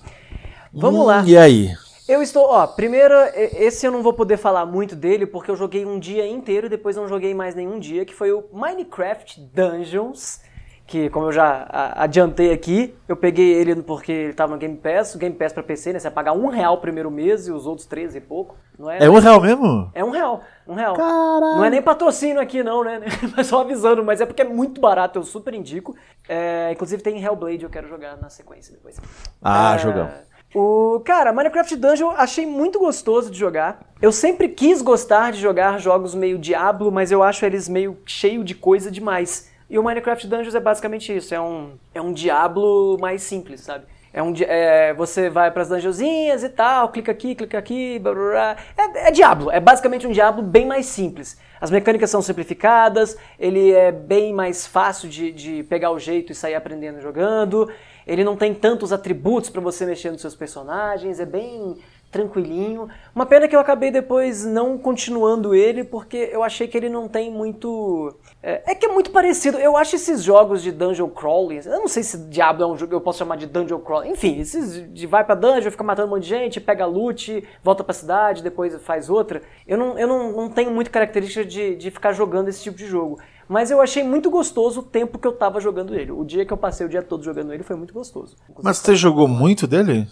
Vamos 0.73 1.01
hum, 1.01 1.05
lá. 1.05 1.23
E 1.25 1.37
aí? 1.37 1.73
Eu 2.07 2.21
estou, 2.21 2.45
ó, 2.45 2.67
primeiro, 2.67 3.13
esse 3.35 3.85
eu 3.85 3.91
não 3.91 4.03
vou 4.03 4.13
poder 4.13 4.37
falar 4.37 4.65
muito 4.65 4.95
dele 4.95 5.25
porque 5.25 5.49
eu 5.49 5.55
joguei 5.55 5.85
um 5.85 5.97
dia 5.97 6.27
inteiro 6.27 6.65
e 6.65 6.69
depois 6.69 6.95
não 6.95 7.07
joguei 7.07 7.33
mais 7.33 7.55
nenhum 7.55 7.79
dia, 7.79 8.03
que 8.03 8.13
foi 8.13 8.31
o 8.31 8.43
Minecraft 8.51 9.39
Dungeons 9.39 10.41
que 10.85 11.09
como 11.09 11.27
eu 11.27 11.31
já 11.31 11.65
adiantei 11.95 12.51
aqui, 12.51 12.95
eu 13.07 13.15
peguei 13.15 13.53
ele 13.53 13.75
porque 13.81 14.11
ele 14.11 14.31
estava 14.31 14.51
no 14.51 14.57
Game 14.57 14.75
Pass, 14.77 15.15
o 15.15 15.17
Game 15.17 15.35
Pass 15.35 15.53
para 15.53 15.63
PC, 15.63 15.93
né? 15.93 15.99
Você 15.99 16.03
vai 16.03 16.13
pagar 16.13 16.33
um 16.33 16.47
real 16.49 16.75
o 16.75 16.77
primeiro 16.77 17.09
mês 17.09 17.47
e 17.47 17.51
os 17.51 17.65
outros 17.65 17.87
13 17.87 18.17
e 18.17 18.21
pouco. 18.21 18.57
Não 18.77 18.91
é, 18.91 18.99
é 18.99 19.09
um 19.09 19.17
real 19.17 19.41
mesmo? 19.41 19.89
É 19.93 20.03
um 20.03 20.09
real, 20.09 20.41
um 20.67 20.73
real. 20.73 20.95
Caralho. 20.95 21.57
Não 21.57 21.65
é 21.65 21.69
nem 21.69 21.81
patrocínio 21.81 22.41
aqui 22.41 22.61
não, 22.61 22.83
né? 22.83 23.01
Mas 23.35 23.47
só 23.47 23.61
avisando, 23.61 24.03
mas 24.03 24.19
é 24.19 24.25
porque 24.25 24.41
é 24.41 24.45
muito 24.45 24.81
barato, 24.81 25.19
eu 25.19 25.23
super 25.23 25.53
indico. 25.53 25.95
É, 26.27 26.71
inclusive 26.71 27.01
tem 27.01 27.23
Hellblade, 27.23 27.63
eu 27.63 27.69
quero 27.69 27.87
jogar 27.87 28.17
na 28.17 28.29
sequência 28.29 28.73
depois. 28.73 28.99
Ah, 29.41 29.75
é, 29.75 29.79
jogão. 29.79 30.09
O, 30.53 31.01
cara, 31.03 31.33
Minecraft 31.33 31.75
Dungeon 31.75 32.11
achei 32.11 32.45
muito 32.45 32.77
gostoso 32.77 33.31
de 33.31 33.39
jogar. 33.39 33.79
Eu 34.01 34.11
sempre 34.11 34.49
quis 34.49 34.81
gostar 34.81 35.31
de 35.31 35.39
jogar 35.39 35.79
jogos 35.79 36.13
meio 36.13 36.37
Diablo, 36.37 36.91
mas 36.91 37.11
eu 37.11 37.23
acho 37.23 37.45
eles 37.45 37.67
meio 37.67 37.97
cheio 38.05 38.43
de 38.43 38.53
coisa 38.53 38.91
demais. 38.91 39.51
E 39.69 39.79
o 39.79 39.83
Minecraft 39.83 40.27
Dungeons 40.27 40.53
é 40.53 40.59
basicamente 40.59 41.15
isso, 41.15 41.33
é 41.33 41.41
um, 41.41 41.71
é 41.95 42.01
um 42.01 42.13
Diablo 42.13 42.97
mais 42.99 43.23
simples, 43.23 43.61
sabe? 43.61 43.85
É 44.13 44.21
um, 44.21 44.31
é, 44.41 44.93
você 44.93 45.27
vai 45.27 45.49
para 45.49 45.63
as 45.63 45.69
dungeonzinhas 45.69 46.43
e 46.43 46.49
tal, 46.49 46.89
clica 46.89 47.11
aqui, 47.11 47.33
clica 47.33 47.57
aqui, 47.57 47.97
blá, 47.97 48.13
blá, 48.13 48.29
blá. 48.29 48.57
É, 48.77 49.07
é 49.07 49.11
Diablo, 49.11 49.49
é 49.49 49.59
basicamente 49.59 50.05
um 50.05 50.11
Diablo 50.11 50.43
bem 50.43 50.67
mais 50.67 50.85
simples. 50.85 51.35
As 51.59 51.71
mecânicas 51.71 52.11
são 52.11 52.21
simplificadas, 52.21 53.17
ele 53.39 53.71
é 53.71 53.91
bem 53.91 54.31
mais 54.31 54.67
fácil 54.67 55.09
de, 55.09 55.31
de 55.31 55.63
pegar 55.63 55.89
o 55.89 55.97
jeito 55.97 56.31
e 56.31 56.35
sair 56.35 56.53
aprendendo 56.53 57.01
jogando. 57.01 57.71
Ele 58.05 58.23
não 58.23 58.35
tem 58.35 58.53
tantos 58.53 58.91
atributos 58.91 59.49
para 59.49 59.61
você 59.61 59.85
mexer 59.85 60.11
nos 60.11 60.21
seus 60.21 60.35
personagens, 60.35 61.19
é 61.19 61.25
bem 61.25 61.77
tranquilinho. 62.13 62.87
Uma 63.13 63.25
pena 63.25 63.47
que 63.47 63.55
eu 63.55 63.59
acabei 63.59 63.89
depois 63.89 64.45
não 64.45 64.77
continuando 64.77 65.55
ele, 65.55 65.83
porque 65.83 66.29
eu 66.31 66.43
achei 66.43 66.67
que 66.67 66.77
ele 66.77 66.87
não 66.87 67.07
tem 67.07 67.31
muito. 67.31 68.15
É, 68.41 68.71
é, 68.71 68.75
que 68.75 68.85
é 68.85 68.89
muito 68.89 69.09
parecido. 69.09 69.57
Eu 69.57 69.75
acho 69.75 69.95
esses 69.95 70.21
jogos 70.21 70.61
de 70.61 70.71
dungeon 70.71 71.09
crawling. 71.09 71.61
Eu 71.65 71.79
não 71.79 71.87
sei 71.87 72.03
se 72.03 72.17
Diablo 72.29 72.63
é 72.63 72.67
um 72.67 72.77
jogo 72.77 72.93
eu 72.93 73.01
posso 73.01 73.17
chamar 73.17 73.35
de 73.35 73.47
dungeon 73.47 73.79
crawling. 73.79 74.11
Enfim, 74.11 74.39
esses 74.39 74.93
de 74.93 75.07
vai 75.07 75.25
pra 75.25 75.33
dungeon, 75.33 75.71
fica 75.71 75.83
matando 75.83 76.07
um 76.07 76.11
monte 76.11 76.23
de 76.23 76.29
gente, 76.29 76.61
pega 76.61 76.85
loot, 76.85 77.43
volta 77.63 77.83
pra 77.83 77.93
cidade, 77.93 78.43
depois 78.43 78.75
faz 78.83 79.09
outra. 79.09 79.41
Eu 79.67 79.77
não, 79.77 79.97
eu 79.97 80.07
não, 80.07 80.31
não 80.31 80.49
tenho 80.49 80.69
muita 80.69 80.91
característica 80.91 81.43
de, 81.43 81.75
de 81.75 81.89
ficar 81.89 82.13
jogando 82.13 82.47
esse 82.47 82.61
tipo 82.61 82.77
de 82.77 82.85
jogo. 82.85 83.19
Mas 83.53 83.69
eu 83.69 83.79
achei 83.79 84.03
muito 84.03 84.31
gostoso 84.31 84.79
o 84.79 84.83
tempo 84.83 85.19
que 85.19 85.27
eu 85.27 85.31
tava 85.31 85.59
jogando 85.59 85.93
ele. 85.93 86.11
O 86.11 86.25
dia 86.25 86.43
que 86.43 86.51
eu 86.51 86.57
passei 86.57 86.83
o 86.87 86.89
dia 86.89 87.03
todo 87.03 87.23
jogando 87.23 87.53
ele 87.53 87.61
foi 87.61 87.75
muito 87.75 87.93
gostoso. 87.93 88.35
Mas 88.63 88.77
você 88.77 88.95
jogou 88.95 89.27
muito 89.27 89.67
dele? 89.67 90.07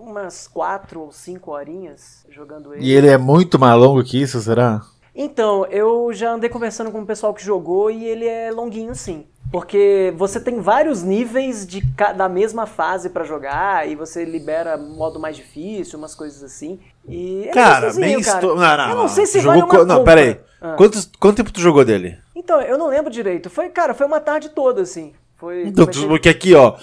umas 0.00 0.48
quatro 0.48 1.02
ou 1.02 1.12
cinco 1.12 1.50
horinhas 1.50 2.24
jogando 2.30 2.72
ele. 2.72 2.82
E 2.82 2.90
ele 2.90 3.06
é 3.06 3.18
muito 3.18 3.58
mais 3.58 3.78
longo 3.78 4.02
que 4.02 4.20
isso, 4.20 4.40
será? 4.40 4.80
Então, 5.14 5.66
eu 5.66 6.10
já 6.14 6.32
andei 6.32 6.48
conversando 6.48 6.90
com 6.90 7.02
o 7.02 7.06
pessoal 7.06 7.34
que 7.34 7.44
jogou 7.44 7.90
e 7.90 8.06
ele 8.06 8.26
é 8.26 8.50
longuinho 8.50 8.94
sim. 8.94 9.26
Porque 9.52 10.14
você 10.16 10.40
tem 10.40 10.60
vários 10.60 11.02
níveis 11.02 11.66
de, 11.66 11.82
da 12.16 12.28
mesma 12.28 12.64
fase 12.64 13.10
para 13.10 13.24
jogar 13.24 13.86
e 13.86 13.96
você 13.96 14.24
libera 14.24 14.78
modo 14.78 15.18
mais 15.18 15.36
difícil, 15.36 15.98
umas 15.98 16.14
coisas 16.14 16.42
assim. 16.42 16.78
E 17.06 17.48
é 17.48 17.52
cara, 17.52 17.92
bem 17.92 18.22
cara. 18.22 18.38
Estou... 18.38 18.56
Não, 18.56 18.76
não, 18.76 18.90
eu 18.90 18.96
não 18.96 19.08
sei 19.08 19.26
se 19.26 19.40
jogou 19.40 19.66
vale 19.66 19.82
uma 19.82 19.94
Não, 19.96 20.04
pera 20.04 20.20
aí. 20.20 20.40
Ah. 20.60 20.74
Quanto, 20.76 20.98
quanto 21.18 21.36
tempo 21.38 21.52
tu 21.52 21.60
jogou 21.60 21.84
dele? 21.84 22.18
Então, 22.50 22.60
eu 22.62 22.76
não 22.76 22.88
lembro 22.88 23.12
direito. 23.12 23.48
Foi, 23.48 23.68
cara, 23.68 23.94
foi 23.94 24.04
uma 24.04 24.18
tarde 24.18 24.48
toda, 24.48 24.82
assim. 24.82 25.12
Foi, 25.36 25.68
então, 25.68 25.86
porque 25.86 26.28
aqui, 26.28 26.52
ó, 26.52 26.76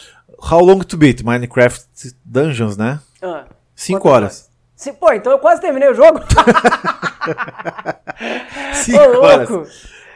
How 0.49 0.63
Long 0.63 0.79
to 0.79 0.95
Beat, 0.95 1.23
Minecraft 1.23 1.85
Dungeons, 2.23 2.77
né? 2.77 3.01
Ah, 3.21 3.43
Cinco 3.75 4.07
horas. 4.07 4.49
Se, 4.77 4.93
pô, 4.93 5.11
então 5.11 5.29
eu 5.29 5.39
quase 5.39 5.59
terminei 5.59 5.89
o 5.89 5.93
jogo. 5.93 6.21
Cinco 8.75 9.17
Ô, 9.17 9.25
horas. 9.25 9.49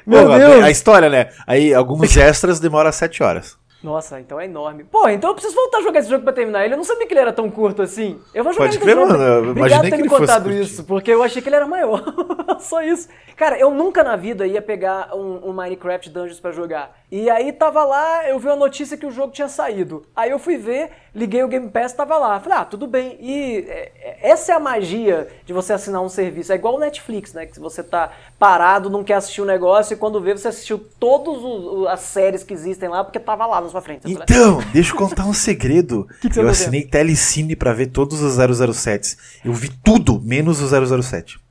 Meu 0.05 0.25
pô, 0.25 0.37
Deus. 0.37 0.63
A 0.63 0.71
história, 0.71 1.09
né? 1.09 1.31
Aí 1.45 1.73
alguns 1.73 2.15
extras 2.15 2.61
demoram 2.61 2.89
sete 2.93 3.21
horas. 3.21 3.57
Nossa, 3.83 4.19
então 4.19 4.39
é 4.39 4.45
enorme. 4.45 4.83
Pô, 4.83 5.07
então 5.09 5.31
eu 5.31 5.33
preciso 5.33 5.55
voltar 5.55 5.79
a 5.79 5.81
jogar 5.81 5.99
esse 5.99 6.09
jogo 6.09 6.23
pra 6.23 6.31
terminar 6.31 6.63
ele. 6.63 6.75
Eu 6.75 6.77
não 6.77 6.83
sabia 6.83 7.07
que 7.07 7.13
ele 7.13 7.19
era 7.19 7.33
tão 7.33 7.49
curto 7.49 7.81
assim. 7.81 8.19
Eu 8.33 8.43
vou 8.43 8.53
jogar 8.53 8.65
Pode 8.65 8.79
crer, 8.79 8.95
mano. 8.95 9.15
Eu 9.15 9.49
Obrigado 9.51 9.81
por 9.81 9.89
ter 9.89 9.97
me 9.97 10.07
contado 10.07 10.51
isso, 10.51 10.83
porque 10.83 11.11
eu 11.11 11.23
achei 11.23 11.41
que 11.41 11.49
ele 11.49 11.55
era 11.55 11.65
maior. 11.67 12.03
Só 12.59 12.83
isso. 12.83 13.09
Cara, 13.35 13.57
eu 13.57 13.71
nunca 13.71 14.03
na 14.03 14.15
vida 14.15 14.45
ia 14.45 14.61
pegar 14.61 15.15
um, 15.15 15.49
um 15.49 15.53
Minecraft 15.53 16.09
Dungeons 16.11 16.39
para 16.39 16.51
jogar. 16.51 17.00
E 17.11 17.29
aí 17.29 17.51
tava 17.51 17.83
lá, 17.83 18.25
eu 18.29 18.39
vi 18.39 18.47
a 18.47 18.55
notícia 18.55 18.95
que 18.95 19.05
o 19.05 19.11
jogo 19.11 19.33
tinha 19.33 19.49
saído. 19.49 20.05
Aí 20.15 20.31
eu 20.31 20.39
fui 20.39 20.55
ver, 20.55 20.91
liguei 21.13 21.43
o 21.43 21.47
Game 21.49 21.69
Pass, 21.69 21.91
tava 21.91 22.17
lá. 22.17 22.39
Falei, 22.39 22.59
ah, 22.59 22.63
tudo 22.63 22.87
bem. 22.87 23.17
E 23.19 23.65
é, 23.67 23.91
é, 23.99 24.29
essa 24.31 24.53
é 24.53 24.55
a 24.55 24.59
magia 24.61 25.27
de 25.45 25.51
você 25.51 25.73
assinar 25.73 26.01
um 26.01 26.07
serviço. 26.07 26.53
É 26.53 26.55
igual 26.55 26.75
o 26.75 26.79
Netflix, 26.79 27.33
né? 27.33 27.45
Que 27.45 27.59
você 27.59 27.83
tá 27.83 28.13
parado, 28.39 28.89
não 28.89 29.03
quer 29.03 29.15
assistir 29.15 29.41
um 29.41 29.45
negócio 29.45 29.93
e 29.93 29.97
quando 29.97 30.21
vê, 30.21 30.37
você 30.37 30.47
assistiu 30.47 30.79
todas 30.97 31.43
as 31.89 31.99
séries 31.99 32.43
que 32.43 32.53
existem 32.53 32.87
lá 32.87 33.03
porque 33.03 33.19
tava 33.19 33.45
lá 33.45 33.59
na 33.59 33.67
sua 33.67 33.81
frente. 33.81 34.09
Então, 34.09 34.59
deixa 34.71 34.93
eu 34.93 34.97
contar 34.97 35.25
um 35.25 35.33
segredo. 35.33 36.07
que 36.21 36.29
que 36.29 36.39
eu 36.39 36.45
tá 36.45 36.51
assinei 36.51 36.85
Telecine 36.85 37.57
para 37.57 37.73
ver 37.73 37.87
todos 37.87 38.21
os 38.21 38.35
007. 38.35 39.17
Eu 39.43 39.51
vi 39.51 39.69
tudo, 39.83 40.21
menos 40.21 40.61
o 40.61 41.01
007. 41.03 41.41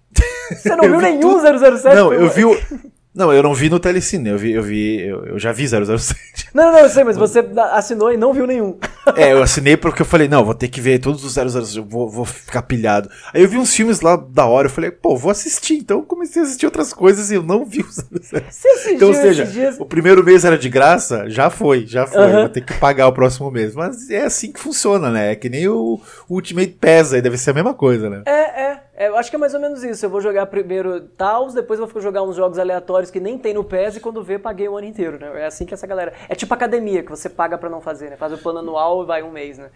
Você 0.51 0.75
não 0.75 0.85
viu 0.85 1.01
nenhum 1.03 1.21
tudo... 1.21 1.79
007? 1.79 1.95
Não, 1.95 2.15
eu 2.15 2.31
vi 2.31 2.47
o... 2.47 2.59
Não, 3.13 3.33
eu 3.33 3.43
não 3.43 3.53
vi 3.53 3.69
no 3.69 3.81
Telecine, 3.81 4.29
eu 4.29 4.39
vi, 4.39 4.53
eu 4.53 4.63
vi, 4.63 5.01
eu, 5.01 5.25
eu 5.27 5.39
já 5.39 5.51
vi 5.51 5.67
007. 5.67 6.51
Não, 6.55 6.73
não, 6.73 6.81
eu 6.81 6.89
sei, 6.89 7.05
mas 7.05 7.17
você 7.17 7.45
assinou 7.73 8.13
e 8.13 8.17
não 8.17 8.33
viu 8.33 8.47
nenhum. 8.47 8.77
É, 9.17 9.33
eu 9.33 9.43
assinei 9.43 9.77
porque 9.77 10.03
eu 10.03 10.07
falei, 10.07 10.29
não, 10.29 10.45
vou 10.45 10.55
ter 10.55 10.69
que 10.69 10.81
ver 10.81 11.01
todos 11.01 11.25
os 11.25 11.33
007, 11.33 11.79
eu 11.79 11.85
vou, 11.85 12.09
vou 12.09 12.25
ficar 12.25 12.63
pilhado. 12.63 13.11
Aí 13.35 13.43
eu 13.43 13.49
vi 13.49 13.59
uns 13.59 13.75
filmes 13.75 14.01
lá 14.01 14.15
da 14.15 14.47
hora, 14.47 14.69
eu 14.69 14.71
falei, 14.71 14.91
pô, 14.91 15.17
vou 15.17 15.33
assistir. 15.33 15.79
Então 15.79 15.99
eu 15.99 16.05
comecei 16.05 16.41
a 16.41 16.45
assistir 16.45 16.67
outras 16.67 16.93
coisas 16.93 17.31
e 17.31 17.35
eu 17.35 17.43
não 17.43 17.65
vi 17.65 17.81
os 17.81 17.97
007. 17.97 18.47
Você 18.51 18.93
então, 18.93 19.09
ou 19.09 19.15
seja, 19.15 19.45
dias... 19.47 19.81
o 19.81 19.85
primeiro 19.85 20.23
mês 20.23 20.45
era 20.45 20.57
de 20.57 20.69
graça, 20.69 21.29
já 21.29 21.51
foi, 21.51 21.87
já 21.87 22.07
foi. 22.07 22.23
Uhum. 22.23 22.41
Vou 22.41 22.49
ter 22.51 22.61
que 22.61 22.75
pagar 22.75 23.09
o 23.09 23.13
próximo 23.13 23.51
mês. 23.51 23.75
Mas 23.75 24.11
é 24.11 24.25
assim 24.25 24.53
que 24.53 24.61
funciona, 24.61 25.11
né? 25.11 25.33
É 25.33 25.35
que 25.35 25.49
nem 25.49 25.67
o, 25.67 26.01
o 26.29 26.35
Ultimate 26.35 26.77
PES 26.81 27.15
aí, 27.15 27.23
deve 27.23 27.37
ser 27.37 27.51
a 27.51 27.55
mesma 27.55 27.75
coisa, 27.75 28.09
né? 28.09 28.23
É, 28.27 28.63
é. 28.63 28.81
É, 29.01 29.09
eu 29.09 29.17
acho 29.17 29.31
que 29.31 29.37
é 29.37 29.39
mais 29.39 29.55
ou 29.55 29.61
menos 29.61 29.83
isso. 29.83 30.05
Eu 30.05 30.11
vou 30.11 30.21
jogar 30.21 30.45
primeiro 30.45 31.01
Taos, 31.01 31.55
depois 31.55 31.81
eu 31.81 31.87
vou 31.87 32.03
jogar 32.03 32.23
uns 32.23 32.37
jogos 32.37 32.59
aleatórios 32.59 33.11
que 33.11 33.19
nem 33.19 33.39
tem 33.39 33.55
no 33.55 33.65
PES 33.65 33.97
e 33.97 34.01
quando 34.01 34.23
vê, 34.23 34.39
paguei 34.39 34.69
o 34.69 34.77
ano 34.77 34.87
inteiro, 34.87 35.19
né? 35.19 35.41
É 35.41 35.47
assim 35.47 35.65
que 35.65 35.73
essa 35.73 35.87
galera. 35.87 36.13
É 36.29 36.35
tipo 36.35 36.53
academia, 36.53 37.03
que 37.03 37.09
você 37.09 37.31
paga 37.31 37.57
para 37.57 37.71
não 37.71 37.81
fazer, 37.81 38.11
né? 38.11 38.19
Faz 38.19 38.31
o 38.31 38.37
plano 38.37 38.59
anual 38.59 39.03
e 39.03 39.07
vai 39.07 39.23
um 39.23 39.31
mês, 39.31 39.57
né? 39.57 39.71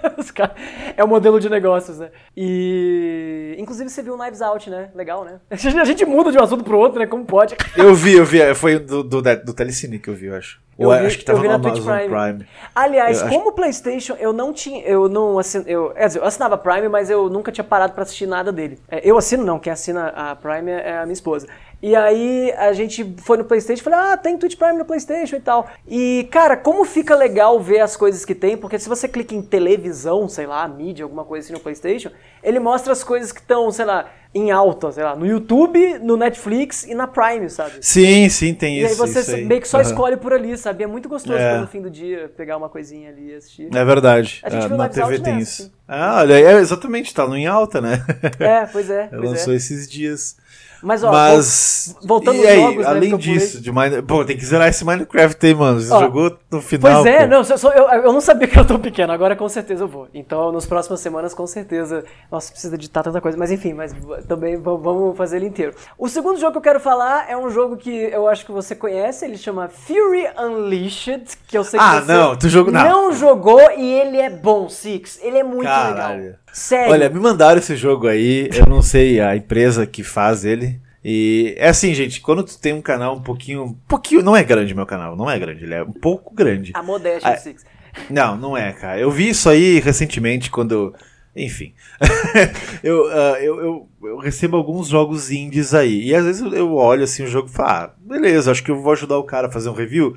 é 0.96 1.04
o 1.04 1.06
modelo 1.06 1.38
de 1.38 1.50
negócios, 1.50 1.98
né? 1.98 2.10
E. 2.34 3.54
Inclusive 3.58 3.90
você 3.90 4.02
viu 4.02 4.16
Knives 4.16 4.40
Out, 4.40 4.70
né? 4.70 4.90
Legal, 4.94 5.26
né? 5.26 5.40
A 5.50 5.84
gente 5.84 6.06
muda 6.06 6.32
de 6.32 6.38
um 6.38 6.42
assunto 6.42 6.64
pro 6.64 6.78
outro, 6.78 6.98
né? 6.98 7.06
Como 7.06 7.26
pode? 7.26 7.54
Eu 7.76 7.94
vi, 7.94 8.14
eu 8.14 8.24
vi. 8.24 8.54
Foi 8.54 8.78
do, 8.78 9.02
do, 9.02 9.20
do 9.20 9.52
Telecine 9.52 9.98
que 9.98 10.08
eu 10.08 10.14
vi, 10.14 10.28
eu 10.28 10.36
acho. 10.36 10.64
Eu, 10.78 10.90
vi, 10.90 11.06
acho 11.06 11.18
que 11.18 11.24
tava 11.24 11.38
eu 11.38 11.42
vi 11.42 11.48
na 11.48 11.58
Twitch 11.58 11.82
Prime. 11.82 12.08
Prime. 12.08 12.46
Aliás, 12.74 13.22
eu 13.22 13.28
como 13.28 13.50
o 13.50 13.52
PlayStation, 13.52 14.16
eu 14.18 14.32
não 14.32 14.52
tinha, 14.52 14.82
eu 14.82 15.08
não 15.08 15.38
assin, 15.38 15.62
eu, 15.66 15.90
quer 15.90 16.06
dizer, 16.06 16.18
eu 16.18 16.24
assinava 16.24 16.58
Prime, 16.58 16.88
mas 16.88 17.08
eu 17.10 17.30
nunca 17.30 17.52
tinha 17.52 17.64
parado 17.64 17.92
para 17.92 18.02
assistir 18.02 18.26
nada 18.26 18.52
dele. 18.54 18.78
É, 18.88 19.00
eu 19.08 19.18
assino 19.18 19.44
não, 19.44 19.58
quem 19.58 19.72
assina 19.72 20.08
a 20.08 20.36
Prime 20.36 20.70
é 20.70 20.98
a 20.98 21.02
minha 21.02 21.12
esposa. 21.12 21.46
E 21.82 21.94
aí 21.94 22.50
a 22.52 22.72
gente 22.72 23.14
foi 23.18 23.36
no 23.36 23.44
PlayStation 23.44 23.82
e 23.82 23.84
falou: 23.84 23.98
ah, 23.98 24.16
tem 24.16 24.38
Twitch 24.38 24.56
Prime 24.56 24.78
no 24.78 24.86
PlayStation 24.86 25.36
e 25.36 25.40
tal. 25.40 25.68
E, 25.86 26.26
cara, 26.30 26.56
como 26.56 26.82
fica 26.86 27.14
legal 27.14 27.60
ver 27.60 27.80
as 27.80 27.94
coisas 27.94 28.24
que 28.24 28.34
tem, 28.34 28.56
porque 28.56 28.78
se 28.78 28.88
você 28.88 29.06
clica 29.06 29.34
em 29.34 29.42
televisão, 29.42 30.26
sei 30.26 30.46
lá, 30.46 30.66
mídia, 30.66 31.04
alguma 31.04 31.26
coisa 31.26 31.44
assim 31.44 31.52
no 31.52 31.60
PlayStation, 31.60 32.10
ele 32.42 32.58
mostra 32.58 32.90
as 32.90 33.04
coisas 33.04 33.32
que 33.32 33.40
estão, 33.40 33.70
sei 33.70 33.84
lá, 33.84 34.08
em 34.34 34.50
alta, 34.50 34.90
sei 34.90 35.04
lá, 35.04 35.14
no 35.14 35.24
YouTube, 35.24 35.98
no 36.00 36.16
Netflix 36.16 36.82
e 36.84 36.94
na 36.94 37.06
Prime, 37.06 37.48
sabe? 37.48 37.72
Sim, 37.80 38.28
sim, 38.28 38.52
tem 38.52 38.78
isso. 38.80 38.88
E 38.88 38.90
aí 38.90 38.94
você 38.96 39.20
isso 39.20 39.34
aí. 39.36 39.44
meio 39.44 39.60
que 39.60 39.68
só 39.68 39.76
Uhum. 39.78 39.82
escolhe 39.84 40.16
por 40.16 40.32
ali, 40.32 40.58
sabe? 40.58 40.82
É 40.82 40.86
muito 40.86 41.08
gostoso 41.08 41.38
É. 41.38 41.58
no 41.60 41.66
fim 41.68 41.80
do 41.80 41.88
dia 41.90 42.30
pegar 42.36 42.56
uma 42.56 42.68
coisinha 42.68 43.10
ali 43.10 43.30
e 43.30 43.34
assistir. 43.36 43.68
É 43.74 43.84
verdade. 43.84 44.40
A 44.42 44.50
gente 44.50 44.64
É, 44.64 44.68
viu 44.68 44.76
na 44.76 44.88
TV 44.88 45.18
tem 45.20 45.34
nessa, 45.36 45.62
isso. 45.62 45.72
Ah, 45.86 46.16
olha, 46.20 46.34
é, 46.34 46.54
exatamente, 46.58 47.14
tá 47.14 47.26
no 47.28 47.36
em 47.36 47.46
alta, 47.46 47.80
né? 47.80 48.02
É, 48.40 48.66
pois 48.66 48.90
é, 48.90 49.06
pois 49.14 49.22
Lançou 49.22 49.52
é. 49.52 49.56
esses 49.56 49.88
dias. 49.88 50.36
Mas, 50.82 51.02
ó, 51.02 51.10
Mas. 51.10 51.94
vol- 52.00 52.08
voltando 52.08 52.36
e 52.36 52.40
aos 52.40 52.48
aí, 52.48 52.60
jogos, 52.60 52.84
né, 52.84 52.90
além 52.90 53.08
que 53.08 53.14
eu 53.14 53.18
pulei. 53.18 53.34
disso, 53.38 53.60
de 53.62 53.72
Mine... 53.72 54.02
Pô, 54.02 54.22
tem 54.22 54.36
que 54.36 54.44
zerar 54.44 54.68
esse 54.68 54.84
Minecraft 54.84 55.46
aí, 55.46 55.54
mano. 55.54 55.80
Você 55.80 55.90
Ó, 55.90 55.98
jogou 56.00 56.36
no 56.54 56.62
final. 56.62 57.02
Pois 57.02 57.06
é, 57.14 57.20
pô. 57.20 57.26
não, 57.26 57.44
só- 57.44 57.70
eu, 57.72 57.88
eu 58.02 58.12
não 58.12 58.20
sabia 58.20 58.48
que 58.48 58.58
era 58.58 58.66
tão 58.66 58.78
pequeno, 58.80 59.12
agora 59.12 59.34
com 59.36 59.48
certeza 59.48 59.84
eu 59.84 59.88
vou. 59.88 60.08
Então, 60.14 60.50
nas 60.52 60.66
próximas 60.66 61.00
semanas, 61.00 61.34
com 61.34 61.46
certeza. 61.46 62.04
Nossa, 62.30 62.50
precisa 62.52 62.74
editar 62.74 63.02
tanta 63.02 63.20
coisa, 63.20 63.36
mas 63.36 63.50
enfim, 63.50 63.72
mas 63.72 63.94
também 64.28 64.56
vamos 64.56 65.16
fazer 65.16 65.36
ele 65.36 65.46
inteiro. 65.46 65.74
O 65.98 66.08
segundo 66.08 66.38
jogo 66.38 66.52
que 66.52 66.58
eu 66.58 66.62
quero 66.62 66.80
falar 66.80 67.30
é 67.30 67.36
um 67.36 67.50
jogo 67.50 67.76
que 67.76 67.90
eu 67.90 68.28
acho 68.28 68.46
que 68.46 68.52
você 68.52 68.74
conhece, 68.74 69.24
ele 69.24 69.36
chama 69.36 69.68
Fury 69.68 70.26
Unleashed, 70.38 71.24
que 71.46 71.56
eu 71.58 71.64
sei 71.64 71.78
que 71.78 71.84
Ah, 71.84 72.00
você 72.00 72.12
não, 72.12 72.36
tu 72.36 72.48
jogou- 72.48 72.72
não. 72.72 73.12
jogou 73.12 73.60
e 73.76 73.92
ele 73.92 74.18
é 74.18 74.30
bom, 74.30 74.68
Six. 74.68 75.18
Ele 75.22 75.38
é 75.38 75.42
muito 75.44 75.64
Caralho. 75.64 76.20
legal. 76.22 76.34
Sério. 76.52 76.92
Olha, 76.92 77.08
me 77.10 77.18
mandaram 77.18 77.58
esse 77.58 77.74
jogo 77.76 78.06
aí, 78.06 78.48
eu 78.54 78.66
não 78.66 78.80
sei 78.80 79.20
a 79.20 79.34
empresa 79.36 79.86
que 79.86 80.02
faz 80.04 80.44
ele. 80.44 80.80
E 81.04 81.54
é 81.58 81.68
assim, 81.68 81.92
gente, 81.94 82.20
quando 82.20 82.42
tu 82.42 82.58
tem 82.58 82.72
um 82.72 82.80
canal 82.80 83.16
um 83.16 83.22
pouquinho. 83.22 83.64
Um 83.64 83.74
pouquinho. 83.86 84.22
Não 84.22 84.34
é 84.34 84.42
grande 84.42 84.74
meu 84.74 84.86
canal, 84.86 85.14
não 85.16 85.28
é 85.30 85.38
grande, 85.38 85.64
ele 85.64 85.74
é 85.74 85.82
um 85.82 85.92
pouco 85.92 86.34
grande. 86.34 86.72
a 86.74 86.82
modéstia 86.82 87.30
Ah, 87.30 87.34
do 87.34 87.40
Six. 87.40 87.64
Não, 88.10 88.36
não 88.36 88.56
é, 88.56 88.72
cara. 88.72 88.98
Eu 88.98 89.10
vi 89.10 89.28
isso 89.28 89.48
aí 89.48 89.78
recentemente 89.80 90.50
quando. 90.50 90.94
Enfim. 91.36 91.74
eu, 92.82 93.06
ah, 93.10 93.38
eu, 93.40 93.60
eu, 93.60 93.88
eu 94.04 94.18
recebo 94.18 94.56
alguns 94.56 94.88
jogos 94.88 95.30
indies 95.30 95.74
aí. 95.74 96.04
E 96.08 96.14
às 96.14 96.24
vezes 96.24 96.40
eu- 96.42 96.52
eu 96.54 96.72
olho 96.74 97.04
assim 97.04 97.24
o 97.24 97.28
jogo 97.28 97.48
e 97.48 97.52
falo, 97.52 97.68
ah, 97.68 97.94
beleza, 97.98 98.50
acho 98.50 98.62
que 98.64 98.70
eu 98.70 98.80
vou 98.80 98.92
ajudar 98.92 99.18
o 99.18 99.24
cara 99.24 99.48
a 99.48 99.50
fazer 99.52 99.68
um 99.68 99.74
review. 99.74 100.14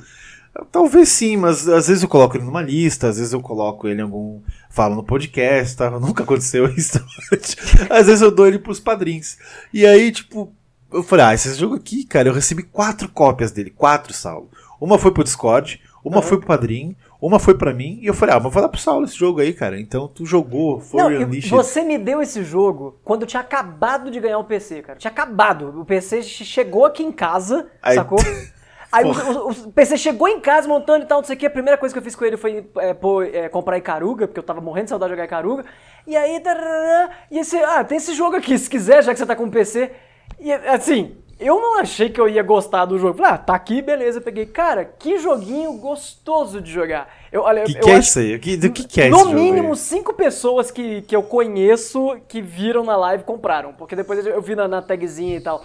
Talvez 0.72 1.10
sim, 1.10 1.38
mas 1.38 1.68
às 1.68 1.88
vezes 1.88 2.02
eu 2.02 2.10
coloco 2.10 2.36
ele 2.36 2.44
numa 2.46 2.62
lista, 2.64 3.08
às 3.10 3.18
vezes 3.18 3.32
eu 3.34 3.42
coloco 3.42 3.88
ele 3.88 4.00
em 4.00 4.04
algum. 4.04 4.42
Falo 4.70 4.96
no 4.96 5.04
podcast, 5.04 5.76
tá? 5.78 5.90
Nunca 6.00 6.24
aconteceu 6.24 6.66
isso. 6.76 7.04
às 7.90 8.08
vezes 8.08 8.22
eu 8.22 8.32
dou 8.32 8.48
ele 8.48 8.58
pros 8.60 8.80
padrinhos. 8.80 9.38
E 9.74 9.86
aí, 9.86 10.12
tipo, 10.12 10.52
eu 10.92 11.04
falei, 11.04 11.26
ah, 11.26 11.34
esse 11.34 11.54
jogo 11.56 11.76
aqui, 11.76 12.04
cara, 12.06 12.30
eu 12.30 12.34
recebi 12.34 12.64
quatro 12.64 13.10
cópias 13.10 13.52
dele, 13.52 13.70
quatro, 13.70 14.14
Saulo. 14.14 14.50
Uma 14.80 14.98
foi 14.98 15.12
pro 15.12 15.24
Discord, 15.24 15.82
uma 16.04 16.18
Uhum. 16.18 16.22
foi 16.22 16.38
pro 16.38 16.48
padrinho, 16.48 16.96
uma 17.22 17.40
foi 17.40 17.56
pra 17.58 17.74
mim, 17.74 17.98
e 18.02 18.06
eu 18.08 18.14
falei, 18.14 18.36
ah, 18.36 18.40
vou 18.40 18.52
dar 18.52 18.70
pro 18.70 18.80
Saulo 18.80 19.06
esse 19.06 19.16
jogo 19.18 19.40
aí, 19.42 19.52
cara. 19.54 19.80
Então 19.80 20.08
tu 20.08 20.26
jogou, 20.26 20.80
foi 20.80 21.02
Não, 21.02 21.08
Unleashed. 21.08 21.50
você 21.50 21.82
me 21.84 21.98
deu 21.98 22.22
esse 22.22 22.44
jogo 22.44 23.00
quando 23.04 23.24
eu 23.24 23.28
tinha 23.28 23.42
acabado 23.42 24.12
de 24.12 24.20
ganhar 24.20 24.38
o 24.38 24.44
PC, 24.44 24.82
cara. 24.84 25.00
Tinha 25.00 25.12
acabado. 25.12 25.80
O 25.82 25.84
PC 25.86 26.22
che- 26.22 26.46
chegou 26.46 26.86
aqui 26.86 27.04
em 27.04 27.12
casa, 27.12 27.68
Aí- 27.82 27.96
sacou? 27.96 28.20
Aí 28.90 29.04
o, 29.04 29.10
o- 29.12 29.50
o 29.52 29.72
PC 29.74 29.98
chegou 29.98 30.30
em 30.30 30.40
casa 30.40 30.66
montando 30.66 31.04
e 31.04 31.08
tal, 31.08 31.18
não 31.20 31.26
sei 31.26 31.36
o 31.36 31.40
que. 31.40 31.46
A 31.46 31.50
primeira 31.50 31.78
coisa 31.78 31.92
que 31.94 32.00
eu 32.00 32.04
fiz 32.04 32.16
com 32.16 32.24
ele 32.24 32.38
foi 32.38 32.66
é, 32.78 32.94
pôr, 32.94 33.26
é, 33.26 33.50
comprar 33.50 33.78
Icaruga, 33.78 34.28
porque 34.28 34.40
eu 34.40 34.44
tava 34.44 34.62
morrendo 34.62 34.86
de 34.86 34.90
saudade 34.92 35.10
de 35.12 35.16
jogar 35.16 35.26
Icaruga. 35.26 35.66
E 36.06 36.16
aí, 36.16 36.40
tarará, 36.40 37.10
e 37.30 37.40
esse, 37.40 37.58
ah, 37.58 37.84
tem 37.84 37.98
esse 37.98 38.14
jogo 38.14 38.38
aqui, 38.38 38.58
se 38.58 38.70
quiser, 38.70 39.04
já 39.04 39.12
que 39.12 39.20
você 39.20 39.26
tá 39.26 39.36
com 39.36 39.44
o 39.44 39.52
PC. 39.52 39.92
E 40.40 40.52
assim, 40.52 41.16
eu 41.40 41.60
não 41.60 41.80
achei 41.80 42.10
que 42.10 42.20
eu 42.22 42.28
ia 42.30 42.44
gostar 42.44 42.86
do 42.86 42.98
jogo. 42.98 43.18
Falei, 43.18 43.32
ah, 43.34 43.38
tá 43.38 43.54
aqui, 43.56 43.82
beleza. 43.82 44.22
Peguei, 44.22 44.46
cara, 44.46 44.86
que 44.86 45.18
joguinho 45.20 45.74
gostoso 45.74 46.62
de 46.62 46.72
jogar. 46.72 47.12
Eu, 47.32 47.42
olha, 47.42 47.64
que 47.64 47.78
eu 47.78 47.82
que 47.82 47.90
é 47.92 47.98
isso 48.00 48.20
aí? 48.20 48.40
Que- 48.40 48.58
Do 48.58 48.72
que, 48.72 48.84
que 48.88 49.02
é 49.02 49.10
no 49.10 49.18
mínimo, 49.36 49.76
cinco 49.76 50.14
pessoas 50.14 50.72
que, 50.72 51.02
que 51.04 51.16
eu 51.16 51.24
conheço 51.24 52.18
que 52.28 52.42
viram 52.42 52.84
na 52.84 52.96
live 52.96 53.24
compraram. 53.24 53.74
Porque 53.74 53.96
depois 53.96 54.26
eu 54.26 54.42
vi 54.42 54.56
na, 54.56 54.68
na 54.68 54.82
tagzinha 54.82 55.38
e 55.38 55.42
tal. 55.42 55.64